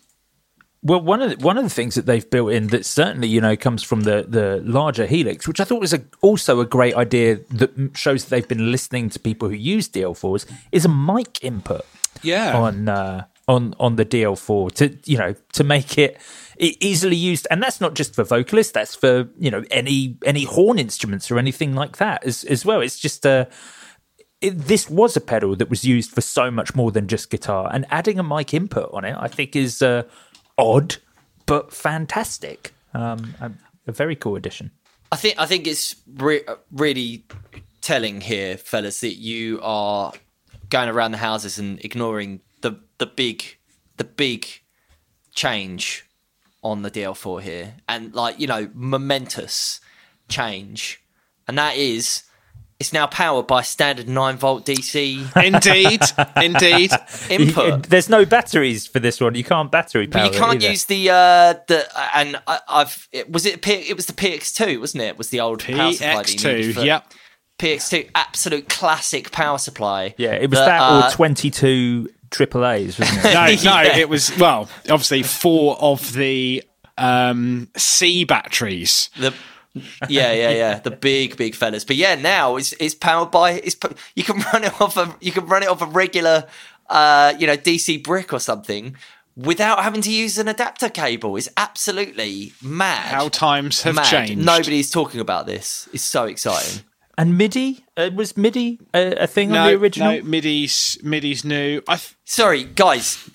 Well, 0.81 1.01
one 1.01 1.21
of 1.21 1.31
the, 1.31 1.43
one 1.43 1.57
of 1.57 1.63
the 1.63 1.69
things 1.69 1.95
that 1.95 2.05
they've 2.05 2.29
built 2.29 2.51
in 2.51 2.67
that 2.67 2.85
certainly 2.85 3.27
you 3.27 3.41
know 3.41 3.55
comes 3.55 3.83
from 3.83 4.01
the 4.01 4.25
the 4.27 4.61
larger 4.63 5.05
Helix, 5.05 5.47
which 5.47 5.59
I 5.59 5.63
thought 5.63 5.81
was 5.81 5.93
a, 5.93 6.03
also 6.21 6.59
a 6.59 6.65
great 6.65 6.95
idea 6.95 7.39
that 7.51 7.91
shows 7.95 8.23
that 8.25 8.29
they've 8.29 8.47
been 8.47 8.71
listening 8.71 9.09
to 9.11 9.19
people 9.19 9.49
who 9.49 9.55
use 9.55 9.87
DL4s, 9.89 10.45
is 10.71 10.85
a 10.85 10.89
mic 10.89 11.43
input 11.43 11.85
Yeah. 12.23 12.55
on 12.57 12.87
uh, 12.89 13.25
on 13.47 13.75
on 13.79 13.95
the 13.95 14.05
DL4 14.05 14.71
to 14.73 14.97
you 15.05 15.17
know 15.17 15.35
to 15.53 15.63
make 15.63 15.97
it 15.97 16.19
easily 16.57 17.15
used, 17.15 17.47
and 17.51 17.61
that's 17.61 17.81
not 17.81 17.93
just 17.93 18.15
for 18.15 18.23
vocalists, 18.23 18.71
that's 18.71 18.95
for 18.95 19.29
you 19.37 19.51
know 19.51 19.63
any 19.71 20.17
any 20.25 20.45
horn 20.45 20.79
instruments 20.79 21.29
or 21.29 21.37
anything 21.37 21.73
like 21.75 21.97
that 21.97 22.23
as 22.25 22.43
as 22.45 22.65
well. 22.65 22.81
It's 22.81 22.99
just 22.99 23.25
a 23.25 23.47
it, 24.41 24.51
this 24.51 24.89
was 24.89 25.15
a 25.15 25.21
pedal 25.21 25.55
that 25.55 25.69
was 25.69 25.83
used 25.83 26.11
for 26.11 26.21
so 26.21 26.51
much 26.51 26.75
more 26.75 26.91
than 26.91 27.07
just 27.07 27.29
guitar, 27.29 27.69
and 27.73 27.85
adding 27.89 28.19
a 28.19 28.23
mic 28.23 28.53
input 28.53 28.89
on 28.93 29.05
it, 29.05 29.15
I 29.17 29.27
think, 29.27 29.55
is 29.55 29.81
uh, 29.81 30.03
odd 30.57 30.97
but 31.45 31.73
fantastic. 31.73 32.73
Um, 32.93 33.35
a, 33.39 33.51
a 33.87 33.91
very 33.91 34.15
cool 34.15 34.35
addition. 34.35 34.71
I 35.11 35.17
think 35.17 35.39
I 35.39 35.45
think 35.45 35.67
it's 35.67 35.95
re- 36.15 36.45
really 36.71 37.25
telling 37.81 38.21
here, 38.21 38.57
fellas, 38.57 39.01
that 39.01 39.15
you 39.15 39.59
are 39.61 40.13
going 40.69 40.89
around 40.89 41.11
the 41.11 41.17
houses 41.17 41.59
and 41.59 41.83
ignoring 41.83 42.41
the 42.97 43.05
the 43.05 43.11
big 43.11 43.57
the 43.97 44.03
big 44.03 44.47
change 45.33 46.05
on 46.63 46.81
the 46.81 46.91
DL4 46.91 47.41
here, 47.41 47.75
and 47.87 48.13
like 48.13 48.39
you 48.39 48.47
know 48.47 48.69
momentous 48.73 49.79
change, 50.27 51.01
and 51.47 51.57
that 51.57 51.75
is 51.77 52.23
it's 52.79 52.91
now 52.91 53.07
powered 53.07 53.47
by 53.47 53.61
standard 53.61 54.07
nine 54.07 54.35
volt 54.35 54.65
DC 54.65 55.35
Indeed, 55.43 56.01
indeed. 56.43 56.91
input. 57.29 57.83
There's 57.83 58.09
no 58.09 58.25
batteries 58.25 58.85
for 58.85 58.99
this 58.99 59.21
one. 59.21 59.35
You 59.35 59.45
can't 59.45 59.71
battery 59.71 60.07
power. 60.07 60.25
But 60.25 60.33
you 60.33 60.39
can't 60.39 60.55
either. 60.55 60.71
use 60.71 60.85
the 60.85 61.09
uh 61.09 61.53
the 61.67 61.87
and 62.15 62.41
I, 62.47 62.59
I've 62.67 63.07
it, 63.11 63.31
was 63.31 63.45
it 63.45 63.61
P, 63.61 63.71
it 63.73 63.95
was 63.95 64.07
the 64.07 64.13
PX2 64.13 64.79
wasn't 64.79 65.03
it? 65.03 65.17
Was 65.17 65.29
the 65.29 65.39
old 65.39 65.63
power 65.63 65.93
supply 65.93 66.15
that 66.15 66.43
you 66.43 66.49
needed 66.49 66.75
PX2, 66.75 66.79
for- 66.79 66.85
yep. 66.85 67.13
PX2 67.59 68.09
absolute 68.15 68.67
classic 68.67 69.31
power 69.31 69.57
supply. 69.57 70.13
Yeah, 70.17 70.33
it 70.33 70.49
was 70.49 70.59
that, 70.59 70.65
that 70.65 70.81
uh, 70.81 71.07
or 71.07 71.11
22 71.11 72.09
triple 72.35 72.65
A's, 72.65 72.99
wasn't 72.99 73.25
it? 73.25 73.33
No, 73.33 73.45
no, 73.73 73.81
Yeah. 73.81 73.97
it 73.97 74.09
was 74.09 74.35
well, 74.37 74.69
obviously 74.89 75.23
four 75.23 75.77
of 75.81 76.13
the 76.13 76.63
um, 76.97 77.69
C 77.75 78.23
batteries. 78.25 79.09
the 79.19 79.33
yeah 80.07 80.31
yeah 80.31 80.51
yeah 80.51 80.79
the 80.79 80.89
big 80.89 81.35
big 81.35 81.53
fellas 81.53 81.83
but 81.83 81.97
yeah 81.97 82.15
now 82.15 82.55
it's 82.55 82.71
it's 82.79 82.95
powered 82.95 83.29
by 83.29 83.51
it's 83.51 83.75
you 84.15 84.23
can 84.23 84.39
run 84.53 84.63
it 84.63 84.79
off 84.79 84.95
a 84.95 85.13
you 85.19 85.33
can 85.33 85.45
run 85.47 85.63
it 85.63 85.67
off 85.67 85.81
a 85.81 85.85
regular 85.85 86.45
uh 86.89 87.33
you 87.37 87.45
know 87.45 87.57
dc 87.57 88.01
brick 88.05 88.31
or 88.31 88.39
something 88.39 88.95
without 89.35 89.83
having 89.83 90.01
to 90.01 90.09
use 90.09 90.37
an 90.37 90.47
adapter 90.47 90.87
cable 90.87 91.35
it's 91.35 91.49
absolutely 91.57 92.53
mad 92.63 93.11
How 93.13 93.27
times 93.27 93.81
have 93.83 93.95
mad. 93.95 94.05
changed. 94.05 94.45
nobody's 94.45 94.89
talking 94.89 95.19
about 95.19 95.45
this 95.45 95.89
it's 95.91 96.03
so 96.03 96.23
exciting 96.23 96.85
And 97.17 97.37
MIDI 97.37 97.85
uh, 97.95 98.09
was 98.13 98.35
MIDI 98.35 98.79
a, 98.93 99.23
a 99.23 99.27
thing 99.27 99.49
no, 99.49 99.61
on 99.61 99.67
the 99.67 99.77
original? 99.77 100.11
no, 100.13 100.21
MIDI's 100.23 100.97
MIDI's 101.01 101.45
new. 101.45 101.81
I 101.87 101.95
th- 101.95 102.15
sorry 102.25 102.63
guys 102.65 103.29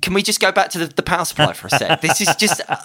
can 0.00 0.14
we 0.14 0.22
just 0.22 0.40
go 0.40 0.52
back 0.52 0.70
to 0.70 0.78
the, 0.78 0.86
the 0.86 1.02
power 1.02 1.24
supply 1.24 1.52
for 1.52 1.66
a 1.66 1.70
sec? 1.70 2.00
This 2.08 2.20
is 2.20 2.34
just, 2.36 2.60
uh, 2.68 2.76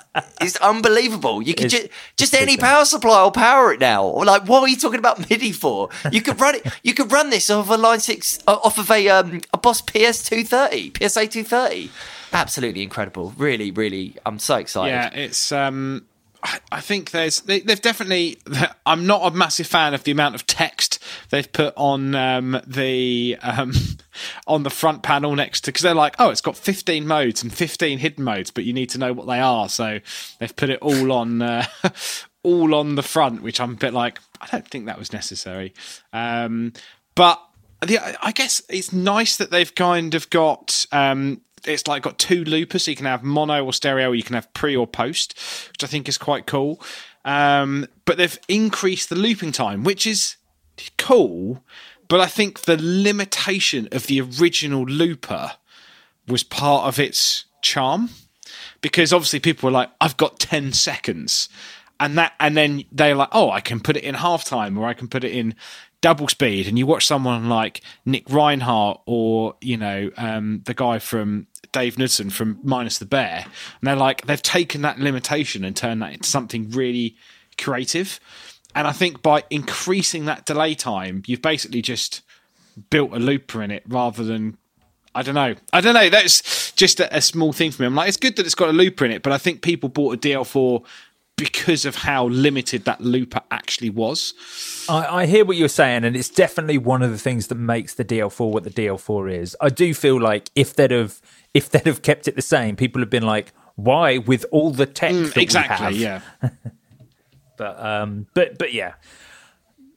it's 0.41 0.55
unbelievable. 0.57 1.41
You 1.41 1.53
can 1.53 1.69
just, 1.69 1.89
just 2.17 2.33
any 2.33 2.57
power 2.57 2.85
supply 2.85 3.23
will 3.23 3.31
power 3.31 3.73
it 3.73 3.79
now. 3.79 4.05
Or 4.05 4.25
Like, 4.25 4.47
what 4.47 4.63
are 4.63 4.67
you 4.67 4.77
talking 4.77 4.99
about 4.99 5.29
MIDI 5.29 5.51
for? 5.51 5.89
You 6.11 6.21
could 6.21 6.39
run 6.41 6.55
it, 6.55 6.67
you 6.81 6.93
could 6.93 7.11
run 7.11 7.29
this 7.29 7.49
off 7.49 7.69
a 7.69 7.75
line 7.75 7.99
six, 7.99 8.39
uh, 8.47 8.57
off 8.63 8.77
of 8.77 8.89
a, 8.89 9.07
um, 9.09 9.41
a 9.53 9.57
Boss 9.57 9.81
PS 9.81 10.23
230, 10.23 10.93
PSA 10.97 11.27
230. 11.27 11.91
Absolutely 12.33 12.81
incredible. 12.81 13.33
Really, 13.37 13.69
really, 13.71 14.15
I'm 14.25 14.39
so 14.39 14.55
excited. 14.55 14.91
yeah, 14.91 15.09
it's. 15.13 15.51
Um, 15.51 16.05
I, 16.43 16.59
I 16.73 16.81
think 16.81 17.11
there's 17.11 17.41
they, 17.41 17.61
they've 17.61 17.81
definitely. 17.81 18.37
I'm 18.85 19.07
not 19.07 19.31
a 19.31 19.35
massive 19.35 19.67
fan 19.67 19.93
of 19.93 20.03
the 20.03 20.11
amount 20.11 20.35
of 20.35 20.45
text 20.45 20.99
they've 21.29 21.51
put 21.51 21.73
on 21.77 22.13
um, 22.15 22.61
the 22.67 23.37
um, 23.41 23.73
on 24.47 24.63
the 24.63 24.69
front 24.69 25.03
panel 25.03 25.35
next 25.35 25.61
to 25.61 25.71
because 25.71 25.83
they're 25.83 25.93
like, 25.93 26.15
oh, 26.19 26.29
it's 26.29 26.41
got 26.41 26.57
15 26.57 27.07
modes 27.07 27.41
and 27.41 27.53
15 27.53 27.99
hidden 27.99 28.23
modes, 28.23 28.51
but 28.51 28.65
you 28.65 28.73
need 28.73 28.89
to 28.89 28.97
know 28.97 29.13
what 29.13 29.27
they 29.27 29.39
are. 29.39 29.69
So 29.69 29.99
they've 30.39 30.55
put 30.55 30.69
it 30.69 30.79
all 30.81 31.11
on. 31.11 31.41
Uh, 31.41 31.65
all 32.45 32.75
on 32.75 32.95
the 32.95 33.03
front, 33.03 33.41
which 33.41 33.61
I'm 33.61 33.71
a 33.71 33.75
bit 33.77 33.93
like, 33.93 34.19
I 34.41 34.47
don't 34.47 34.67
think 34.67 34.87
that 34.87 34.99
was 34.99 35.13
necessary. 35.13 35.73
Um, 36.11 36.73
but 37.15 37.41
the, 37.81 37.99
I 38.21 38.33
guess 38.33 38.61
it's 38.67 38.91
nice 38.91 39.37
that 39.37 39.49
they've 39.49 39.73
kind 39.73 40.13
of 40.13 40.29
got 40.29 40.85
um, 40.91 41.39
it's 41.65 41.87
like 41.87 42.03
got 42.03 42.17
two 42.17 42.43
loopers, 42.43 42.83
so 42.83 42.91
you 42.91 42.97
can 42.97 43.05
have 43.05 43.23
mono 43.23 43.63
or 43.63 43.73
stereo, 43.73 44.09
or 44.09 44.15
you 44.15 44.23
can 44.23 44.35
have 44.35 44.53
pre 44.53 44.75
or 44.75 44.87
post, 44.87 45.37
which 45.71 45.83
I 45.83 45.87
think 45.87 46.09
is 46.09 46.17
quite 46.17 46.45
cool. 46.45 46.81
Um, 47.25 47.87
but 48.05 48.17
they've 48.17 48.39
increased 48.47 49.09
the 49.09 49.15
looping 49.15 49.51
time, 49.51 49.83
which 49.83 50.05
is 50.05 50.35
cool. 50.97 51.63
But 52.07 52.19
I 52.19 52.27
think 52.27 52.61
the 52.61 52.77
limitation 52.79 53.87
of 53.91 54.07
the 54.07 54.21
original 54.21 54.83
looper 54.83 55.53
was 56.27 56.43
part 56.43 56.85
of 56.87 56.99
its 56.99 57.45
charm 57.61 58.09
because 58.81 59.13
obviously 59.13 59.39
people 59.39 59.67
were 59.67 59.73
like, 59.73 59.89
I've 59.99 60.17
got 60.17 60.39
10 60.39 60.73
seconds. 60.73 61.49
And 61.99 62.17
that, 62.17 62.33
and 62.39 62.57
then 62.57 62.83
they're 62.91 63.15
like, 63.15 63.29
oh, 63.31 63.49
I 63.49 63.61
can 63.61 63.79
put 63.79 63.95
it 63.95 64.03
in 64.03 64.15
halftime 64.15 64.77
or 64.77 64.85
I 64.85 64.93
can 64.93 65.07
put 65.07 65.23
it 65.23 65.31
in 65.31 65.55
double 66.03 66.27
speed. 66.27 66.67
And 66.67 66.77
you 66.77 66.85
watch 66.85 67.07
someone 67.07 67.47
like 67.49 67.81
Nick 68.05 68.29
Reinhardt 68.29 69.01
or, 69.05 69.55
you 69.61 69.77
know, 69.77 70.11
um, 70.17 70.61
the 70.65 70.73
guy 70.73 70.99
from 70.99 71.47
Dave 71.71 71.95
Knudson 71.95 72.29
from 72.31 72.59
Minus 72.61 72.99
the 72.99 73.05
Bear. 73.05 73.45
And 73.45 73.87
they're 73.87 73.95
like, 73.95 74.27
they've 74.27 74.41
taken 74.41 74.81
that 74.81 74.99
limitation 74.99 75.63
and 75.63 75.75
turned 75.75 76.01
that 76.01 76.11
into 76.13 76.29
something 76.29 76.69
really 76.71 77.15
creative. 77.57 78.19
And 78.75 78.85
I 78.85 78.91
think 78.91 79.21
by 79.21 79.43
increasing 79.49 80.25
that 80.25 80.45
delay 80.45 80.75
time, 80.75 81.23
you've 81.25 81.41
basically 81.41 81.81
just 81.81 82.21
built 82.89 83.13
a 83.13 83.19
looper 83.19 83.63
in 83.63 83.71
it 83.71 83.83
rather 83.87 84.23
than 84.25 84.57
I 85.15 85.21
don't 85.21 85.35
know. 85.35 85.55
I 85.71 85.79
don't 85.79 85.93
know. 85.93 86.09
That's 86.09 86.71
just 86.73 86.99
a, 86.99 87.15
a 87.15 87.21
small 87.21 87.53
thing 87.53 87.71
for 87.71 87.83
me. 87.83 87.85
I'm 87.85 87.95
like, 87.95 88.07
it's 88.07 88.17
good 88.17 88.35
that 88.35 88.45
it's 88.45 88.55
got 88.55 88.69
a 88.69 88.73
looper 88.73 89.05
in 89.05 89.11
it, 89.11 89.21
but 89.21 89.31
I 89.31 89.37
think 89.37 89.61
people 89.61 89.87
bought 89.87 90.15
a 90.15 90.17
DL4 90.17 90.83
because 91.37 91.85
of 91.85 91.95
how 91.95 92.27
limited 92.27 92.85
that 92.85 93.01
looper 93.01 93.41
actually 93.51 93.89
was. 93.89 94.33
I, 94.87 95.21
I 95.21 95.25
hear 95.25 95.45
what 95.45 95.57
you're 95.57 95.67
saying, 95.67 96.03
and 96.03 96.15
it's 96.15 96.29
definitely 96.29 96.77
one 96.77 97.01
of 97.01 97.11
the 97.11 97.17
things 97.17 97.47
that 97.47 97.55
makes 97.55 97.95
the 97.95 98.05
DL4 98.05 98.51
what 98.51 98.63
the 98.63 98.69
DL4 98.69 99.33
is. 99.33 99.57
I 99.59 99.69
do 99.69 99.93
feel 99.93 100.19
like 100.21 100.49
if 100.55 100.75
they'd 100.75 100.91
have 100.91 101.21
if 101.53 101.69
they'd 101.69 101.85
have 101.85 102.01
kept 102.01 102.27
it 102.27 102.35
the 102.35 102.41
same, 102.41 102.75
people 102.75 103.01
have 103.01 103.09
been 103.09 103.25
like, 103.25 103.53
"Why?" 103.75 104.17
With 104.19 104.45
all 104.51 104.71
the 104.71 104.85
tech 104.85 105.11
we 105.35 105.41
exactly. 105.41 105.97
Yeah. 105.97 106.21
But 107.55 107.79
um, 107.79 108.27
but 108.33 108.57
but 108.57 108.73
yeah, 108.73 108.95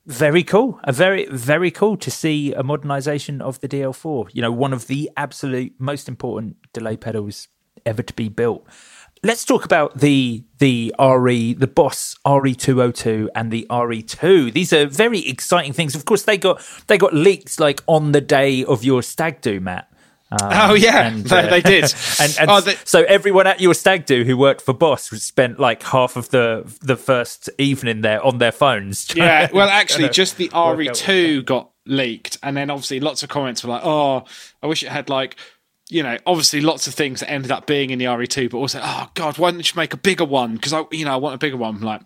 very 0.06 0.42
cool. 0.42 0.78
A 0.84 0.92
very 0.92 1.26
very 1.26 1.70
cool 1.70 1.96
to 1.96 2.10
see 2.10 2.52
a 2.52 2.62
modernization 2.62 3.40
of 3.40 3.60
the 3.60 3.68
DL4. 3.68 4.30
You 4.32 4.42
know, 4.42 4.52
one 4.52 4.72
of 4.72 4.86
the 4.86 5.10
absolute 5.16 5.74
most 5.78 6.08
important 6.08 6.56
delay 6.72 6.96
pedals 6.96 7.48
ever 7.84 8.02
to 8.02 8.12
be 8.14 8.28
built. 8.28 8.66
Let's 9.22 9.44
talk 9.44 9.64
about 9.64 9.98
the 9.98 10.44
the 10.58 10.94
RE, 10.98 11.54
the 11.54 11.66
Boss 11.66 12.16
RE202 12.26 13.28
and 13.34 13.50
the 13.50 13.66
RE2. 13.70 14.52
These 14.52 14.72
are 14.72 14.86
very 14.86 15.26
exciting 15.26 15.72
things. 15.72 15.94
Of 15.94 16.04
course, 16.04 16.22
they 16.22 16.38
got 16.38 16.62
they 16.86 16.98
got 16.98 17.12
leaked 17.14 17.58
like 17.58 17.82
on 17.86 18.12
the 18.12 18.20
day 18.20 18.64
of 18.64 18.84
your 18.84 19.02
stag 19.02 19.40
do, 19.40 19.58
Matt. 19.60 19.90
Um, 20.30 20.38
Oh, 20.52 20.74
yeah. 20.74 21.10
They- 21.10 21.48
they 21.48 21.60
did. 21.60 21.84
and 22.20 22.36
and 22.40 22.50
Oh, 22.50 22.60
they- 22.60 22.76
so 22.84 23.04
everyone 23.04 23.46
at 23.46 23.60
your 23.60 23.74
stag 23.74 24.06
do 24.06 24.24
who 24.24 24.36
worked 24.36 24.60
for 24.60 24.74
Boss 24.74 25.04
spent 25.22 25.58
like 25.60 25.82
half 25.82 26.16
of 26.16 26.30
the 26.30 26.64
the 26.82 26.96
first 26.96 27.48
evening 27.58 28.00
there 28.02 28.24
on 28.24 28.38
their 28.38 28.52
phones. 28.52 29.08
Yeah. 29.14 29.48
Well, 29.52 29.68
actually, 29.82 30.08
just 30.10 30.36
the 30.36 30.48
RE2 30.50 31.44
got 31.44 31.70
leaked. 31.86 32.38
And 32.42 32.56
then 32.56 32.70
obviously 32.70 33.00
lots 33.00 33.22
of 33.22 33.28
comments 33.28 33.62
were 33.64 33.70
like, 33.70 33.82
oh, 33.84 34.24
I 34.62 34.66
wish 34.66 34.82
it 34.82 34.88
had 34.88 35.08
like, 35.08 35.36
you 35.88 36.02
know, 36.02 36.18
obviously 36.26 36.60
lots 36.60 36.86
of 36.86 36.94
things 36.94 37.20
that 37.20 37.30
ended 37.30 37.50
up 37.50 37.66
being 37.66 37.90
in 37.90 37.98
the 37.98 38.06
RE2, 38.06 38.50
but 38.50 38.58
also, 38.58 38.80
oh, 38.82 39.08
God, 39.14 39.38
why 39.38 39.50
didn't 39.50 39.72
you 39.72 39.78
make 39.78 39.92
a 39.94 39.96
bigger 39.96 40.24
one? 40.24 40.54
Because, 40.54 40.72
I, 40.72 40.84
you 40.90 41.04
know, 41.04 41.12
I 41.12 41.16
want 41.16 41.34
a 41.34 41.38
bigger 41.38 41.56
one. 41.56 41.76
I'm 41.76 41.82
like, 41.82 42.02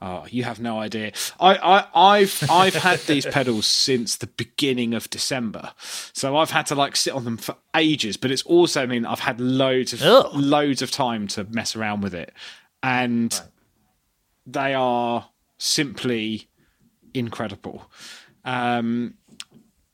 Oh, 0.00 0.26
you 0.28 0.44
have 0.44 0.60
no 0.60 0.78
idea. 0.78 1.12
I, 1.40 1.54
I, 1.56 2.16
I've 2.18 2.50
I've 2.50 2.74
had 2.74 3.00
these 3.00 3.24
pedals 3.32 3.64
since 3.64 4.16
the 4.16 4.26
beginning 4.26 4.92
of 4.92 5.08
December, 5.08 5.72
so 6.12 6.36
I've 6.36 6.50
had 6.50 6.66
to 6.66 6.74
like 6.74 6.96
sit 6.96 7.14
on 7.14 7.24
them 7.24 7.38
for 7.38 7.56
ages. 7.74 8.18
But 8.18 8.30
it's 8.30 8.42
also 8.42 8.86
mean 8.86 9.06
I've 9.06 9.20
had 9.20 9.40
loads 9.40 9.94
of 9.94 10.02
Ugh. 10.02 10.26
loads 10.34 10.82
of 10.82 10.90
time 10.90 11.26
to 11.28 11.44
mess 11.44 11.74
around 11.74 12.02
with 12.02 12.14
it, 12.14 12.34
and 12.82 13.40
they 14.46 14.74
are 14.74 15.30
simply 15.56 16.48
incredible. 17.14 17.90
Um, 18.44 19.14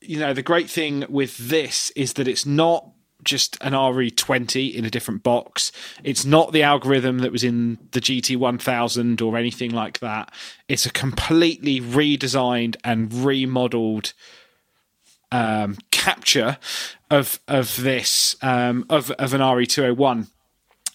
you 0.01 0.19
know, 0.19 0.35
the 0.35 0.43
great 0.43 0.69
thing 0.69 1.05
with 1.09 1.37
this 1.39 1.91
is 1.91 2.15
that 2.15 2.27
it's 2.27 2.45
not 2.45 2.91
just 3.23 3.57
an 3.61 3.73
RE20 3.73 4.75
in 4.75 4.85
a 4.85 4.91
different 4.91 5.23
box. 5.23 5.73
It's 6.03 6.25
not 6.25 6.53
the 6.53 6.63
algorithm 6.63 7.19
that 7.19 7.33
was 7.33 7.45
in 7.45 7.79
the 7.93 8.01
GT1000 8.01 9.23
or 9.23 9.37
anything 9.37 9.71
like 9.71 10.01
that. 10.01 10.33
It's 10.69 10.87
a 10.87 10.91
completely 10.91 11.81
redesigned 11.81 12.77
and 12.85 13.13
remodeled 13.13 14.13
um, 15.31 15.79
capture 15.91 16.59
of 17.11 17.41
of 17.49 17.83
this 17.83 18.37
um, 18.43 18.85
of 18.91 19.11
of 19.13 19.35
an 19.35 19.41
RE201. 19.41 20.29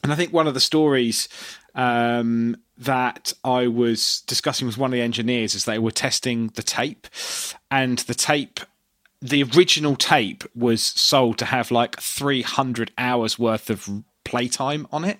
And 0.03 0.13
I 0.13 0.15
think 0.15 0.31
one 0.31 0.47
of 0.47 0.53
the 0.53 0.59
stories 0.59 1.27
um, 1.75 2.55
that 2.77 3.33
I 3.43 3.67
was 3.67 4.21
discussing 4.27 4.67
with 4.67 4.77
one 4.77 4.91
of 4.91 4.93
the 4.93 5.01
engineers 5.01 5.55
is 5.55 5.65
they 5.65 5.79
were 5.79 5.91
testing 5.91 6.47
the 6.49 6.63
tape, 6.63 7.07
and 7.71 7.99
the 7.99 8.13
tape 8.13 8.59
the 9.21 9.43
original 9.43 9.95
tape 9.95 10.43
was 10.55 10.81
sold 10.81 11.37
to 11.39 11.45
have 11.45 11.71
like 11.71 11.99
300 11.99 12.91
hours 12.97 13.39
worth 13.39 13.69
of 13.69 13.89
playtime 14.23 14.87
on 14.91 15.05
it. 15.05 15.19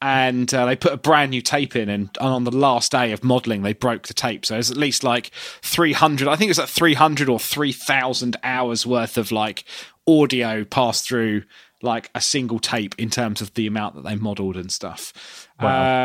And 0.00 0.52
uh, 0.54 0.66
they 0.66 0.76
put 0.76 0.92
a 0.92 0.96
brand 0.96 1.32
new 1.32 1.42
tape 1.42 1.74
in 1.74 1.88
and, 1.88 2.08
and 2.20 2.28
on 2.28 2.44
the 2.44 2.56
last 2.56 2.92
day 2.92 3.10
of 3.10 3.24
modeling 3.24 3.62
they 3.62 3.72
broke 3.72 4.06
the 4.06 4.14
tape. 4.14 4.46
So 4.46 4.54
there's 4.54 4.70
at 4.70 4.76
least 4.76 5.02
like 5.02 5.32
300 5.62 6.28
i 6.28 6.36
think 6.36 6.50
it's 6.50 6.58
like 6.58 6.68
300 6.68 7.28
or 7.28 7.40
3000 7.40 8.36
hours 8.44 8.86
worth 8.86 9.18
of 9.18 9.32
like 9.32 9.64
audio 10.06 10.64
passed 10.64 11.08
through 11.08 11.42
like 11.82 12.10
a 12.14 12.20
single 12.20 12.58
tape 12.58 12.94
in 12.98 13.10
terms 13.10 13.40
of 13.40 13.54
the 13.54 13.66
amount 13.66 13.94
that 13.96 14.04
they 14.04 14.16
modeled 14.16 14.56
and 14.56 14.70
stuff. 14.70 15.48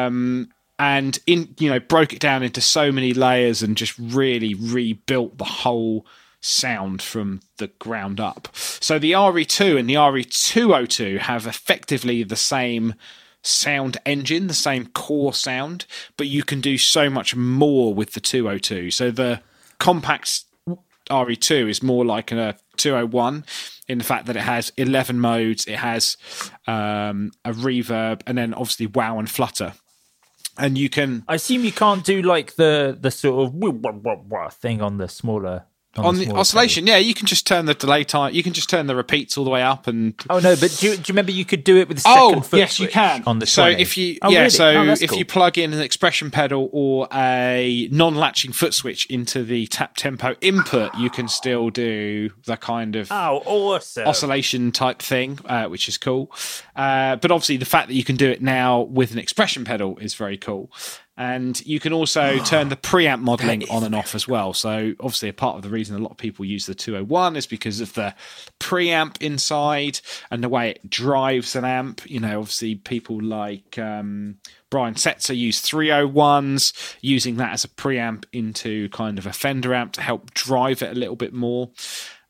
Um, 0.08 0.50
and 0.80 1.20
in 1.28 1.54
you 1.60 1.70
know 1.70 1.80
broke 1.80 2.14
it 2.14 2.20
down 2.20 2.44
into 2.44 2.60
so 2.60 2.92
many 2.92 3.14
layers 3.14 3.62
and 3.62 3.78
just 3.78 3.98
really 3.98 4.56
rebuilt 4.56 5.38
the 5.38 5.44
whole 5.44 6.06
sound 6.44 7.02
from 7.02 7.42
the 7.58 7.68
ground 7.68 8.20
up. 8.20 8.50
So 8.54 9.00
the 9.00 9.14
RE2 9.14 9.80
and 9.80 9.90
the 9.90 9.96
RE202 9.96 11.20
have 11.20 11.48
effectively 11.48 12.24
the 12.24 12.36
same 12.36 12.96
sound 13.42 13.98
engine, 14.06 14.48
the 14.48 14.54
same 14.54 14.88
core 14.88 15.34
sound, 15.34 15.86
but 16.18 16.28
you 16.28 16.44
can 16.44 16.62
do 16.62 16.78
so 16.78 17.10
much 17.10 17.36
more 17.36 17.94
with 17.94 18.14
the 18.14 18.20
202. 18.20 18.92
So 18.92 19.10
the 19.10 19.42
compact 19.80 20.44
RE2 21.10 21.70
is 21.70 21.82
more 21.82 22.06
like 22.06 22.32
a 22.32 22.58
201 22.78 23.46
in 23.88 23.98
the 23.98 24.04
fact 24.04 24.26
that 24.26 24.36
it 24.36 24.44
has 24.44 24.72
11 24.78 25.20
modes, 25.20 25.66
it 25.66 25.78
has 25.78 26.18
um, 26.68 27.32
a 27.46 27.52
reverb, 27.52 28.22
and 28.28 28.38
then 28.38 28.54
obviously 28.54 28.88
wow 28.88 29.18
and 29.20 29.30
flutter. 29.30 29.74
And 30.58 30.78
you 30.78 30.90
can. 30.90 31.24
I 31.28 31.36
assume 31.36 31.64
you 31.66 31.72
can't 31.72 32.04
do 32.04 32.22
like 32.22 32.56
the 32.58 32.96
the 33.00 33.10
sort 33.10 33.48
of 33.48 34.54
thing 34.54 34.84
on 34.84 34.98
the 34.98 35.08
smaller 35.10 35.66
on, 35.96 36.16
the, 36.16 36.24
smaller 36.26 36.40
oscillation, 36.40 36.88
yeah, 36.88 36.98
you 36.98 37.14
can 37.14 37.28
just 37.28 37.46
turn 37.46 37.66
the 37.66 37.74
delay 37.74 38.04
time. 38.04 38.34
You 38.34 38.42
can 38.44 38.54
just 38.54 38.70
turn 38.70 38.88
the 38.88 38.96
repeats 38.96 39.38
all 39.38 39.44
the 39.44 39.50
way 39.52 39.62
up, 39.62 39.86
and 39.88 40.14
Oh 40.30 40.40
no, 40.40 40.56
but 40.56 40.76
do 40.80 40.88
you, 40.88 40.94
do 40.96 41.00
you 41.02 41.04
remember 41.10 41.32
you 41.32 41.46
could 41.46 41.64
do 41.64 41.78
it 41.78 41.88
with 41.88 41.98
the 41.98 42.02
second 42.02 42.36
oh 42.36 42.42
foot 42.42 42.58
yes, 42.58 42.80
you 42.80 42.88
can. 42.88 43.24
on 43.28 43.40
the 43.40 43.46
so 43.46 43.64
20? 43.64 43.82
if 43.82 43.98
you 43.98 44.18
Oh, 44.22 44.30
yeah, 44.32 44.40
really? 44.40 44.50
so 44.50 44.66
Oh, 44.72 44.84
if 45.00 45.10
cool. 45.10 45.20
you 45.20 45.26
plug 45.26 45.58
in 45.58 45.72
an 45.74 45.82
expression 45.82 46.32
pedal 46.32 46.70
or 46.72 47.08
a 47.14 47.88
non-latching 47.92 48.54
foot 48.54 48.74
switch 48.74 49.06
into 49.08 49.44
the 49.44 49.68
tap 49.68 49.96
tempo 49.96 50.36
input, 50.42 50.96
you 50.98 51.10
can 51.10 51.28
still 51.28 51.70
do 51.70 52.32
the 52.46 52.58
kind 52.58 52.96
of 52.96 53.12
oh 53.12 53.42
awesome 53.46 54.08
oscillation 54.08 54.72
type 54.72 55.00
thing, 55.02 55.38
uh, 55.46 55.66
which 55.68 55.88
is 55.88 55.98
cool. 55.98 56.32
Uh, 56.76 57.16
but 57.18 57.30
obviously, 57.32 57.58
the 57.58 57.66
fact 57.66 57.88
that 57.88 57.94
you 57.96 58.04
can 58.04 58.16
do 58.16 58.30
it 58.30 58.42
now 58.42 58.82
with 58.82 59.12
an 59.12 59.20
expression 59.20 59.64
pedal 59.64 59.98
is 60.00 60.16
very 60.16 60.38
cool. 60.38 60.72
And 61.16 61.64
you 61.66 61.80
can 61.80 61.94
also 61.94 62.40
turn 62.40 62.70
the 62.70 62.76
preamp 62.76 63.22
modeling 63.22 63.70
on 63.70 63.84
and 63.84 63.94
off 63.94 64.16
as 64.16 64.28
well. 64.28 64.54
So, 64.54 64.94
obviously, 65.00 65.30
a 65.30 65.34
part 65.34 65.56
of 65.56 65.62
the 65.62 65.70
reason 65.70 65.96
a 65.96 66.00
lot 66.00 66.12
of 66.12 66.18
people 66.18 66.44
use 66.44 66.66
the 66.66 66.74
201 66.74 67.36
is 67.36 67.46
because 67.46 67.82
of 67.82 67.94
the 67.94 68.16
preamp 68.60 69.22
inside 69.22 70.00
and 70.32 70.44
the 70.44 70.50
way 70.50 70.72
it 70.72 70.90
drives 70.90 71.56
an 71.56 71.66
amp. 71.66 72.02
You 72.10 72.20
know, 72.20 72.40
obviously, 72.40 72.76
people 72.76 73.22
like 73.22 73.78
um, 73.78 74.38
Brian 74.72 74.96
Setzer 74.96 75.38
use 75.38 75.62
301s, 75.62 76.96
using 77.02 77.36
that 77.38 77.54
as 77.54 77.64
a 77.64 77.70
preamp 77.70 78.26
into 78.34 78.90
kind 78.90 79.20
of 79.20 79.28
a 79.28 79.34
Fender 79.34 79.74
amp 79.76 79.94
to 79.94 80.02
help 80.02 80.34
drive 80.34 80.82
it 80.82 80.92
a 80.92 81.00
little 81.00 81.16
bit 81.16 81.34
more. 81.34 81.70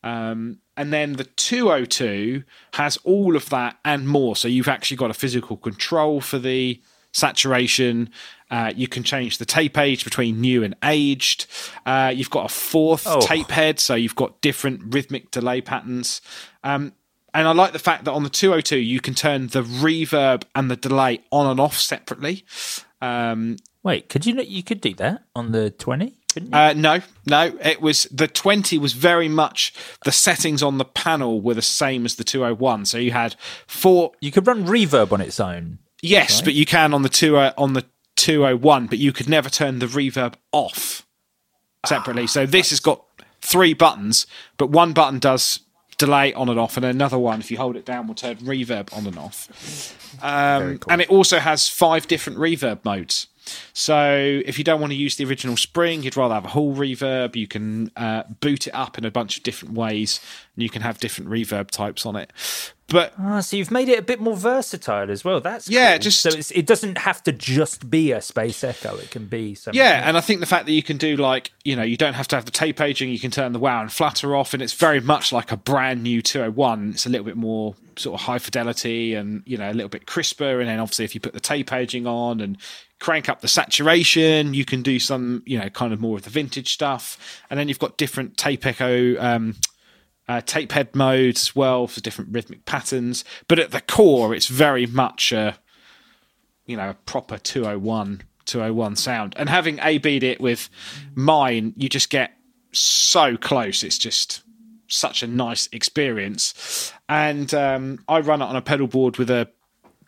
Um, 0.02 0.58
and 0.76 0.92
then 0.92 1.14
the 1.14 1.24
202 1.24 2.44
has 2.74 2.98
all 2.98 3.36
of 3.36 3.48
that 3.48 3.78
and 3.84 4.06
more. 4.06 4.36
So 4.36 4.48
you've 4.48 4.68
actually 4.68 4.98
got 4.98 5.10
a 5.10 5.14
physical 5.14 5.56
control 5.56 6.20
for 6.20 6.38
the 6.38 6.82
saturation. 7.12 8.10
Uh, 8.54 8.72
you 8.76 8.86
can 8.86 9.02
change 9.02 9.38
the 9.38 9.44
tape 9.44 9.76
age 9.78 10.04
between 10.04 10.40
new 10.40 10.62
and 10.62 10.74
aged. 10.84 11.46
Uh, 11.84 12.12
you've 12.14 12.30
got 12.30 12.44
a 12.50 12.54
fourth 12.54 13.04
Oh. 13.06 13.20
tape 13.20 13.50
head, 13.50 13.80
so 13.80 13.94
you've 13.96 14.14
got 14.14 14.40
different 14.40 14.94
rhythmic 14.94 15.30
delay 15.32 15.60
patterns. 15.60 16.20
Um, 16.62 16.92
and 17.32 17.48
I 17.48 17.52
like 17.52 17.72
the 17.72 17.78
fact 17.80 18.04
that 18.04 18.12
on 18.12 18.22
the 18.22 18.30
202 18.30 18.76
you 18.78 19.00
can 19.00 19.14
turn 19.14 19.48
the 19.48 19.62
reverb 19.62 20.44
and 20.54 20.70
the 20.70 20.76
delay 20.76 21.20
on 21.32 21.46
and 21.48 21.58
off 21.58 21.76
separately. 21.76 22.44
Um, 23.02 23.56
Wait, 23.82 24.08
could 24.08 24.24
you 24.24 24.34
not- 24.34 24.48
you 24.48 24.62
could 24.62 24.80
do 24.80 24.94
that 24.94 25.24
on 25.34 25.50
the 25.52 25.70
20? 25.70 26.14
Uh, 26.52 26.74
no, 26.76 27.00
no. 27.26 27.56
It 27.62 27.80
was 27.80 28.04
the 28.10 28.26
20 28.28 28.78
was 28.78 28.92
very 28.92 29.28
much 29.28 29.72
the 30.04 30.12
settings 30.12 30.62
on 30.62 30.78
the 30.78 30.84
panel 30.84 31.40
were 31.40 31.54
the 31.54 31.62
same 31.62 32.04
as 32.04 32.14
the 32.16 32.24
201. 32.24 32.86
So 32.86 32.98
you 32.98 33.10
had 33.12 33.36
four. 33.66 34.12
you 34.20 34.30
could 34.32 34.46
run 34.46 34.64
reverb 34.66 35.12
on 35.12 35.20
its 35.20 35.38
own. 35.40 35.78
Yes, 36.02 36.42
but 36.42 36.52
you 36.54 36.66
can 36.66 36.92
on 36.92 37.02
the 37.02 37.08
two 37.08 37.36
uh, 37.38 37.52
on 37.56 37.72
the 37.72 37.84
201, 38.16 38.86
but 38.86 38.98
you 38.98 39.12
could 39.12 39.28
never 39.28 39.48
turn 39.50 39.78
the 39.78 39.86
reverb 39.86 40.34
off 40.52 41.06
separately. 41.86 42.26
so 42.26 42.46
this 42.46 42.70
has 42.70 42.80
got 42.80 43.04
three 43.40 43.74
buttons, 43.74 44.26
but 44.56 44.70
one 44.70 44.92
button 44.92 45.18
does 45.18 45.60
delay 45.98 46.32
on 46.34 46.48
and 46.48 46.58
off, 46.58 46.76
and 46.76 46.84
another 46.86 47.18
one, 47.18 47.40
if 47.40 47.50
you 47.50 47.56
hold 47.56 47.76
it 47.76 47.84
down, 47.84 48.06
will 48.06 48.14
turn 48.14 48.36
reverb 48.36 48.96
on 48.96 49.06
and 49.06 49.18
off. 49.18 49.48
Um, 50.22 50.80
And 50.88 51.00
it 51.00 51.10
also 51.10 51.38
has 51.38 51.68
five 51.68 52.06
different 52.08 52.38
reverb 52.38 52.84
modes. 52.84 53.26
So 53.72 54.40
if 54.44 54.58
you 54.58 54.64
don't 54.64 54.80
want 54.80 54.92
to 54.92 54.96
use 54.96 55.16
the 55.16 55.24
original 55.24 55.56
spring, 55.56 56.02
you'd 56.02 56.16
rather 56.16 56.34
have 56.34 56.44
a 56.44 56.48
whole 56.48 56.74
reverb. 56.74 57.36
You 57.36 57.46
can 57.46 57.90
uh, 57.96 58.24
boot 58.40 58.66
it 58.66 58.74
up 58.74 58.98
in 58.98 59.04
a 59.04 59.10
bunch 59.10 59.36
of 59.36 59.42
different 59.42 59.74
ways, 59.74 60.20
and 60.56 60.62
you 60.62 60.68
can 60.70 60.82
have 60.82 60.98
different 60.98 61.30
reverb 61.30 61.70
types 61.70 62.06
on 62.06 62.16
it. 62.16 62.32
But 62.86 63.14
Ah, 63.18 63.40
so 63.40 63.56
you've 63.56 63.70
made 63.70 63.88
it 63.88 63.98
a 63.98 64.02
bit 64.02 64.20
more 64.20 64.36
versatile 64.36 65.10
as 65.10 65.24
well. 65.24 65.40
That's 65.40 65.68
Yeah, 65.70 65.92
cool. 65.94 66.00
just- 66.00 66.20
so 66.20 66.28
it's, 66.28 66.50
it 66.50 66.66
doesn't 66.66 66.98
have 66.98 67.22
to 67.22 67.32
just 67.32 67.88
be 67.88 68.12
a 68.12 68.20
space 68.20 68.62
echo. 68.62 68.96
It 68.98 69.10
can 69.10 69.24
be 69.24 69.54
something. 69.54 69.78
Yeah, 69.78 70.06
and 70.06 70.18
I 70.18 70.20
think 70.20 70.40
the 70.40 70.46
fact 70.46 70.66
that 70.66 70.72
you 70.72 70.82
can 70.82 70.98
do 70.98 71.16
like, 71.16 71.50
you 71.64 71.76
know, 71.76 71.82
you 71.82 71.96
don't 71.96 72.12
have 72.12 72.28
to 72.28 72.36
have 72.36 72.44
the 72.44 72.50
tape 72.50 72.82
aging, 72.82 73.08
you 73.08 73.18
can 73.18 73.30
turn 73.30 73.52
the 73.52 73.58
wow 73.58 73.80
and 73.80 73.90
flutter 73.90 74.36
off, 74.36 74.52
and 74.52 74.62
it's 74.62 74.74
very 74.74 75.00
much 75.00 75.32
like 75.32 75.50
a 75.50 75.56
brand 75.56 76.02
new 76.02 76.20
201. 76.20 76.90
It's 76.90 77.06
a 77.06 77.08
little 77.08 77.24
bit 77.24 77.36
more 77.38 77.74
sort 77.96 78.20
of 78.20 78.26
high 78.26 78.38
fidelity 78.38 79.14
and, 79.14 79.42
you 79.46 79.56
know, 79.56 79.70
a 79.70 79.72
little 79.72 79.88
bit 79.88 80.04
crisper. 80.06 80.60
And 80.60 80.68
then 80.68 80.78
obviously, 80.78 81.06
if 81.06 81.14
you 81.14 81.22
put 81.22 81.32
the 81.32 81.40
tape 81.40 81.72
aging 81.72 82.06
on 82.06 82.40
and 82.42 82.58
crank 83.00 83.28
up 83.28 83.40
the 83.40 83.48
saturation, 83.48 84.54
you 84.54 84.64
can 84.64 84.82
do 84.82 84.98
some, 84.98 85.42
you 85.46 85.58
know, 85.58 85.68
kind 85.68 85.92
of 85.92 86.00
more 86.00 86.16
of 86.16 86.22
the 86.22 86.30
vintage 86.30 86.72
stuff. 86.72 87.42
And 87.50 87.58
then 87.58 87.68
you've 87.68 87.78
got 87.78 87.96
different 87.98 88.36
tape 88.36 88.64
echo. 88.66 89.20
Um, 89.20 89.56
uh, 90.26 90.40
tape 90.40 90.72
head 90.72 90.96
modes 90.96 91.42
as 91.42 91.56
well 91.56 91.86
for 91.86 92.00
different 92.00 92.32
rhythmic 92.32 92.64
patterns, 92.64 93.26
but 93.46 93.58
at 93.58 93.72
the 93.72 93.82
core, 93.82 94.34
it's 94.34 94.46
very 94.46 94.86
much 94.86 95.32
a 95.32 95.58
you 96.66 96.76
know, 96.76 96.90
a 96.90 96.94
proper 97.06 97.38
201, 97.38 98.22
201 98.46 98.96
sound. 98.96 99.34
And 99.36 99.48
having 99.48 99.78
A-B'd 99.80 100.22
it 100.22 100.40
with 100.40 100.68
mine, 101.14 101.74
you 101.76 101.88
just 101.88 102.10
get 102.10 102.32
so 102.72 103.36
close. 103.36 103.82
It's 103.82 103.98
just 103.98 104.42
such 104.88 105.22
a 105.22 105.26
nice 105.26 105.68
experience. 105.72 106.92
And 107.08 107.52
um, 107.54 108.04
I 108.08 108.20
run 108.20 108.42
it 108.42 108.46
on 108.46 108.56
a 108.56 108.62
pedal 108.62 108.86
board 108.86 109.18
with 109.18 109.30
a 109.30 109.48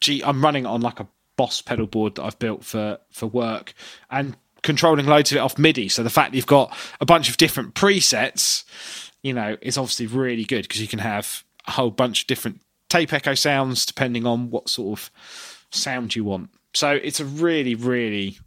G. 0.01 0.23
I'm 0.23 0.43
running 0.43 0.65
it 0.65 0.69
on 0.69 0.81
like 0.81 1.01
a 1.01 1.09
Boss 1.37 1.61
pedal 1.61 1.87
board 1.87 2.15
that 2.17 2.25
I've 2.25 2.39
built 2.39 2.65
for 2.65 2.99
for 3.11 3.27
work 3.27 3.75
and 4.11 4.37
controlling 4.63 5.07
loads 5.07 5.31
of 5.31 5.37
it 5.37 5.41
off 5.41 5.59
MIDI. 5.59 5.89
So 5.89 6.03
the 6.03 6.11
fact 6.11 6.33
that 6.33 6.37
you've 6.37 6.47
got 6.47 6.77
a 7.01 7.07
bunch 7.07 7.29
of 7.29 7.37
different 7.37 7.75
presets, 7.75 8.65
you 9.23 9.33
know, 9.33 9.57
is 9.63 9.79
obviously 9.79 10.07
really 10.07 10.45
good 10.45 10.63
because 10.63 10.81
you 10.81 10.89
can 10.89 10.99
have 10.99 11.45
a 11.67 11.73
whole 11.73 11.91
bunch 11.91 12.23
of 12.23 12.27
different 12.27 12.61
tape 12.89 13.13
echo 13.13 13.35
sounds 13.35 13.87
depending 13.87 14.27
on 14.27 14.51
what 14.51 14.69
sort 14.69 14.99
of 14.99 15.11
sound 15.71 16.17
you 16.17 16.25
want. 16.25 16.51
So 16.75 16.91
it's 16.91 17.21
a 17.21 17.25
really, 17.25 17.75
really 17.75 18.39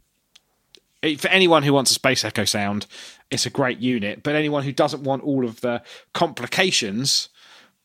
for 1.18 1.28
anyone 1.28 1.62
who 1.62 1.72
wants 1.72 1.90
a 1.90 1.94
space 1.94 2.24
echo 2.24 2.44
sound, 2.44 2.86
it's 3.30 3.46
a 3.46 3.50
great 3.50 3.78
unit. 3.78 4.22
But 4.22 4.34
anyone 4.34 4.64
who 4.64 4.72
doesn't 4.72 5.02
want 5.02 5.22
all 5.22 5.46
of 5.46 5.60
the 5.60 5.82
complications, 6.12 7.30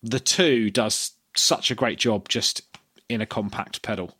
the 0.03 0.19
two 0.19 0.69
does 0.69 1.11
such 1.35 1.71
a 1.71 1.75
great 1.75 1.97
job 1.97 2.27
just 2.27 2.61
in 3.07 3.21
a 3.21 3.25
compact 3.25 3.81
pedal. 3.81 4.17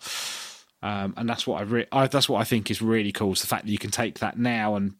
Um, 0.86 1.16
and 1.18 1.28
that's 1.28 1.48
what 1.48 1.62
I, 1.62 1.64
re- 1.64 1.88
I 1.92 2.06
that's 2.06 2.30
what 2.30 2.40
I 2.40 2.44
think 2.44 2.70
is 2.70 2.80
really 2.80 3.12
cool. 3.12 3.34
Is 3.34 3.42
the 3.42 3.48
fact 3.48 3.66
that 3.66 3.72
you 3.72 3.80
can 3.80 3.90
take 3.90 4.20
that 4.20 4.38
now 4.38 4.76
and 4.76 4.94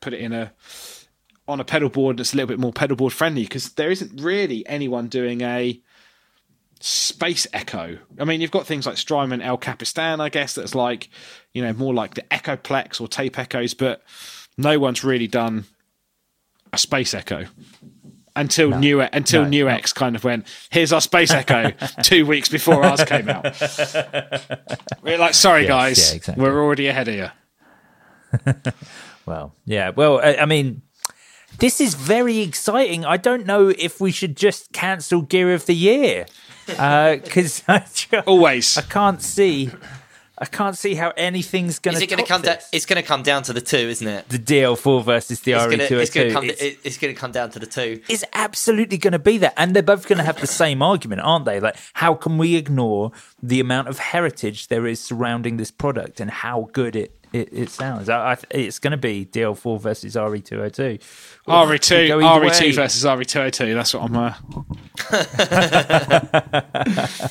put 0.00 0.14
it 0.14 0.20
in 0.20 0.32
a 0.32 0.52
on 1.48 1.58
a 1.58 1.64
pedal 1.64 1.88
board 1.88 2.16
that's 2.16 2.32
a 2.32 2.36
little 2.36 2.46
bit 2.46 2.60
more 2.60 2.72
pedal 2.72 2.96
board 2.96 3.12
friendly 3.12 3.42
because 3.42 3.70
there 3.72 3.90
isn't 3.90 4.20
really 4.20 4.64
anyone 4.68 5.08
doing 5.08 5.40
a 5.40 5.80
space 6.78 7.48
echo. 7.52 7.98
I 8.20 8.24
mean, 8.24 8.40
you've 8.40 8.52
got 8.52 8.68
things 8.68 8.86
like 8.86 8.98
Strymon 8.98 9.42
El 9.42 9.58
Capistan, 9.58 10.20
I 10.20 10.28
guess, 10.28 10.54
that's 10.54 10.76
like, 10.76 11.10
you 11.54 11.60
know, 11.60 11.72
more 11.72 11.92
like 11.92 12.14
the 12.14 12.22
Echoplex 12.30 13.00
or 13.00 13.08
tape 13.08 13.36
echoes, 13.36 13.74
but 13.74 14.04
no 14.56 14.78
one's 14.78 15.02
really 15.02 15.26
done 15.26 15.64
a 16.72 16.78
space 16.78 17.14
echo. 17.14 17.46
Until 18.36 18.70
new 18.78 19.00
until 19.00 19.42
No, 19.42 19.48
New 19.48 19.64
no. 19.66 19.70
X 19.72 19.92
kind 19.92 20.14
of 20.16 20.24
went. 20.24 20.46
Here's 20.70 20.92
our 20.92 21.00
Space 21.00 21.30
Echo 21.30 21.70
two 22.02 22.26
weeks 22.26 22.48
before 22.48 22.84
ours 22.84 23.04
came 23.04 23.28
out. 23.28 23.44
We're 25.02 25.18
like, 25.18 25.34
sorry 25.34 25.62
Yes, 25.62 25.68
guys, 25.68 26.10
yeah, 26.10 26.16
exactly. 26.16 26.44
we're 26.44 26.60
already 26.62 26.86
ahead 26.88 27.08
of 27.08 27.14
you. 27.14 27.28
Well, 29.26 29.54
yeah. 29.64 29.90
Well, 29.90 30.18
I, 30.18 30.36
I 30.36 30.44
mean, 30.46 30.82
this 31.58 31.80
is 31.80 31.94
very 31.94 32.38
exciting. 32.38 33.04
I 33.04 33.16
don't 33.16 33.46
know 33.46 33.68
if 33.68 34.00
we 34.00 34.10
should 34.10 34.36
just 34.36 34.72
cancel 34.72 35.22
Gear 35.22 35.54
of 35.54 35.66
the 35.66 35.74
Year 35.74 36.26
uh, 36.78 37.16
because 37.16 37.62
ju- 37.94 38.18
Always. 38.26 38.76
I 38.76 38.82
can't 38.82 39.22
see. 39.22 39.70
I 40.42 40.46
can't 40.46 40.76
see 40.76 40.94
how 40.94 41.12
anything's 41.18 41.78
going 41.78 41.94
Is 41.94 42.00
to. 42.00 42.04
it 42.04 42.08
going 42.08 42.22
to 42.22 42.26
come 42.26 42.40
down? 42.40 42.56
It's 42.72 42.86
going 42.86 43.00
to 43.00 43.06
come 43.06 43.22
down 43.22 43.42
to 43.42 43.52
the 43.52 43.60
two, 43.60 43.76
isn't 43.76 44.06
it? 44.08 44.28
the 44.30 44.38
DL4 44.38 45.04
versus 45.04 45.40
the 45.40 45.52
It's 45.52 45.66
going 45.66 45.78
to 45.78 45.84
RE202. 45.86 46.00
it's 46.00 46.10
going 46.10 46.28
to 46.28 46.32
come. 46.32 46.44
It's 46.46 46.98
going 46.98 47.14
to 47.14 47.20
come 47.20 47.30
down 47.32 47.50
to 47.50 47.58
the 47.58 47.66
two. 47.66 48.00
is 48.08 48.24
absolutely 48.32 48.96
going 48.96 49.12
to 49.12 49.18
be 49.18 49.36
that. 49.38 49.52
And 49.58 49.76
they're 49.76 49.82
both 49.82 50.08
going 50.08 50.16
to 50.18 50.24
have 50.24 50.40
the 50.40 50.46
same 50.46 50.80
argument, 50.82 51.20
aren't 51.20 51.44
they? 51.44 51.60
Like, 51.60 51.76
how 51.94 52.14
can 52.14 52.38
we 52.38 52.56
ignore 52.56 53.12
the 53.42 53.60
amount 53.60 53.88
of 53.88 53.98
heritage 53.98 54.68
there 54.68 54.86
is 54.86 54.98
surrounding 55.00 55.58
this 55.58 55.70
product 55.70 56.20
and 56.20 56.30
how 56.30 56.70
good 56.72 56.96
it, 56.96 57.19
it, 57.32 57.48
it 57.52 57.68
sounds? 57.70 58.08
I, 58.08 58.32
I, 58.32 58.36
it's 58.50 58.78
going 58.78 58.90
to 58.92 58.96
be 58.96 59.24
DL4 59.26 59.80
versus 59.80 60.16
E 60.16 60.18
RE202. 60.18 61.00
RE2, 61.46 62.08
RE2 62.08 62.60
way. 62.60 62.72
versus 62.72 63.04
RE202. 63.04 63.74
That's 63.74 63.94
what 63.94 64.04
I'm. 64.04 64.16
Uh, 64.16 64.34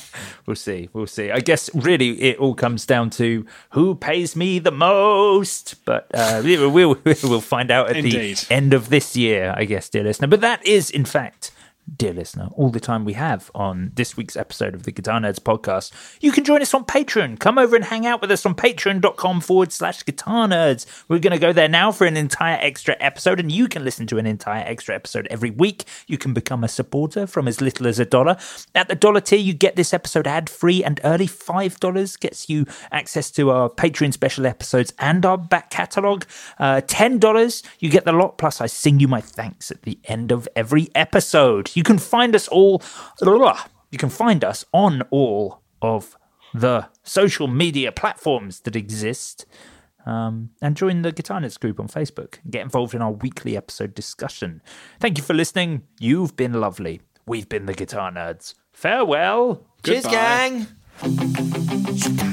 We'll 0.46 0.56
see. 0.56 0.88
We'll 0.92 1.06
see. 1.06 1.30
I 1.30 1.38
guess 1.40 1.70
really 1.74 2.20
it 2.22 2.38
all 2.38 2.54
comes 2.54 2.84
down 2.84 3.10
to 3.10 3.46
who 3.70 3.94
pays 3.94 4.34
me 4.34 4.58
the 4.58 4.72
most. 4.72 5.76
But 5.84 6.08
uh, 6.12 6.40
we- 6.44 6.66
we'll, 6.66 6.96
we'll 7.04 7.40
find 7.40 7.70
out 7.70 7.88
at 7.90 7.96
Indeed. 7.98 8.38
the 8.38 8.52
end 8.52 8.74
of 8.74 8.88
this 8.88 9.14
year, 9.16 9.54
I 9.56 9.64
guess, 9.64 9.88
dear 9.88 10.02
listener. 10.02 10.26
But 10.26 10.40
that 10.40 10.66
is, 10.66 10.90
in 10.90 11.04
fact, 11.04 11.52
dear 11.96 12.12
listener, 12.12 12.48
all 12.54 12.70
the 12.70 12.80
time 12.80 13.04
we 13.04 13.14
have 13.14 13.50
on 13.54 13.90
this 13.94 14.16
week's 14.16 14.36
episode 14.36 14.74
of 14.74 14.84
the 14.84 14.92
Guitar 14.92 15.20
Nerds 15.20 15.40
podcast. 15.40 15.92
You 16.20 16.32
can 16.32 16.44
join 16.44 16.62
us 16.62 16.72
on 16.72 16.84
Patreon. 16.84 17.38
Come 17.40 17.58
over 17.58 17.74
and 17.74 17.84
hang 17.84 18.06
out 18.06 18.20
with 18.20 18.30
us 18.30 18.46
on 18.46 18.54
patreon.com 18.54 19.40
forward 19.40 19.72
slash 19.72 20.04
guitar 20.04 20.46
nerds. 20.46 20.86
We're 21.08 21.18
going 21.18 21.32
to 21.32 21.38
go 21.38 21.52
there 21.52 21.68
now 21.68 21.90
for 21.92 22.06
an 22.06 22.16
entire 22.16 22.58
extra 22.60 22.96
episode, 23.00 23.40
and 23.40 23.50
you 23.50 23.68
can 23.68 23.84
listen 23.84 24.06
to 24.08 24.18
an 24.18 24.26
entire 24.26 24.64
extra 24.64 24.94
episode 24.94 25.26
every 25.30 25.50
week. 25.50 25.84
You 26.06 26.18
can 26.18 26.32
become 26.32 26.62
a 26.64 26.68
supporter 26.68 27.26
from 27.26 27.48
as 27.48 27.60
little 27.60 27.86
as 27.86 27.98
a 27.98 28.04
dollar. 28.04 28.36
At 28.74 28.88
the 28.88 28.94
dollar 28.94 29.20
tier, 29.20 29.38
you 29.38 29.52
get 29.52 29.76
this 29.76 29.92
episode 29.92 30.26
ad 30.26 30.48
free 30.48 30.84
and 30.84 31.00
early. 31.04 31.26
$5 31.26 32.20
gets 32.20 32.48
you 32.48 32.66
access 32.92 33.30
to 33.32 33.50
our 33.50 33.68
Patreon 33.68 34.12
special 34.12 34.46
episodes 34.46 34.92
and 34.98 35.26
our 35.26 35.38
back 35.38 35.70
catalogue. 35.70 36.24
Uh, 36.58 36.80
$10, 36.82 37.62
you 37.80 37.90
get 37.90 38.04
the 38.04 38.12
lot, 38.12 38.38
plus 38.38 38.60
I 38.60 38.66
sing 38.66 39.00
you 39.00 39.08
my 39.08 39.20
thanks 39.20 39.70
at 39.70 39.82
the 39.82 39.98
end 40.04 40.30
of 40.30 40.48
every 40.54 40.88
episode. 40.94 41.69
You 41.74 41.82
can 41.82 41.98
find 41.98 42.34
us 42.34 42.48
all, 42.48 42.82
you 43.20 43.98
can 43.98 44.10
find 44.10 44.44
us 44.44 44.64
on 44.72 45.02
all 45.10 45.60
of 45.82 46.16
the 46.54 46.88
social 47.02 47.46
media 47.46 47.92
platforms 47.92 48.60
that 48.60 48.76
exist. 48.76 49.46
Um, 50.06 50.50
and 50.62 50.76
join 50.76 51.02
the 51.02 51.12
Guitar 51.12 51.40
Nerds 51.42 51.60
group 51.60 51.78
on 51.78 51.86
Facebook 51.86 52.38
and 52.42 52.52
get 52.52 52.62
involved 52.62 52.94
in 52.94 53.02
our 53.02 53.12
weekly 53.12 53.54
episode 53.54 53.94
discussion. 53.94 54.62
Thank 54.98 55.18
you 55.18 55.22
for 55.22 55.34
listening. 55.34 55.82
You've 56.00 56.36
been 56.36 56.54
lovely. 56.54 57.02
We've 57.26 57.46
been 57.46 57.66
the 57.66 57.74
Guitar 57.74 58.10
Nerds. 58.10 58.54
Farewell. 58.72 59.62
Cheers, 59.84 60.04
Goodbye. 60.04 60.66
gang. 61.02 62.29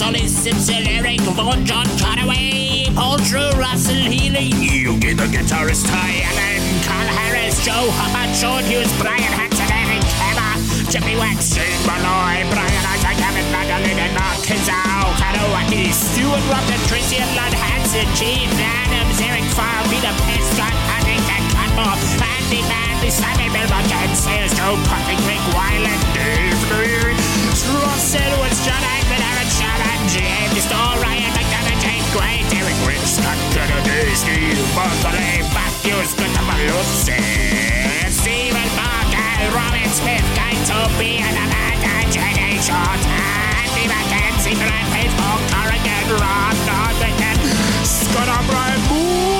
Simpson, 0.00 0.88
Eric 0.88 1.20
Vaughan, 1.36 1.60
John 1.68 1.84
Conaway, 2.00 2.88
Paul 2.96 3.20
Drew, 3.20 3.52
Russell 3.60 4.00
Healy, 4.00 4.48
Yugi 4.48 5.12
the 5.12 5.28
guitarist, 5.28 5.84
Ty 5.92 6.24
Allen, 6.24 6.64
Carl 6.88 7.04
Harris, 7.20 7.60
Joe 7.60 7.84
Hubbard, 8.00 8.32
Sean 8.32 8.64
Hughes, 8.64 8.88
Brian 8.96 9.20
Hanson, 9.20 9.68
Eric 9.68 10.00
Hammer, 10.16 10.56
Jimmy 10.88 11.20
Wax, 11.20 11.52
Shane 11.52 11.68
Malloy, 11.84 12.48
Brian 12.48 12.84
Isaac, 12.96 13.12
Kevin 13.20 13.44
Magdalene, 13.52 14.00
and 14.00 14.16
Mark 14.16 14.40
Kizau, 14.40 15.04
Kanawaki, 15.20 15.92
Stuart 15.92 16.40
Robson, 16.48 16.80
Tracy 16.88 17.20
Lund 17.36 17.52
Hansen, 17.52 18.08
Gene 18.16 18.48
Adams, 18.56 19.20
Eric 19.20 19.44
Farr, 19.52 19.84
Peter 19.92 20.16
Pitts, 20.24 20.48
John 20.56 20.72
Huntington, 20.96 21.44
Cutmore, 21.52 22.00
Andy 22.24 22.64
Manley, 22.72 23.12
Simon 23.12 23.52
Belmont, 23.52 23.84
Ken 23.84 24.16
Sayers, 24.16 24.56
Joe 24.56 24.80
Puffing, 24.88 25.20
Rick 25.28 25.44
Weiland, 25.52 26.00
Dave 26.16 26.56
Leary, 26.72 27.20
Ross 27.84 28.16
Edwards, 28.16 28.64
John 28.64 28.80
Agman, 28.80 29.29
Shallan, 30.10 30.50
James 30.50 30.64
Storr, 30.64 31.02
Ryan 31.02 31.32
McDonough, 31.32 31.80
Jane 31.80 32.04
Gray, 32.12 32.42
Derek 32.50 32.76
Rich, 32.86 33.06
Scott 33.06 33.38
Kennedy, 33.54 34.14
Steve 34.14 34.58
Bartholay, 34.74 35.42
Matthews, 35.54 36.14
Christopher 36.14 36.58
Lucy, 36.66 37.22
Stephen 38.10 38.70
Barker, 38.74 39.54
Robin 39.54 39.90
Smith, 39.90 40.26
Guy 40.34 40.54
Toby, 40.66 41.18
and 41.22 41.36
Amanda 41.36 42.10
Jenny 42.10 42.58
Short, 42.58 43.00
Andy 43.06 43.86
McKenzie, 43.86 44.56
Brad 44.58 44.86
Page, 44.92 45.14
Paul 45.18 45.38
Corrigan, 45.50 46.06
Ron 46.18 46.56
Northington, 46.66 47.38
Scott 47.84 48.28
O'Brien, 48.28 48.80
Mom 48.90 49.39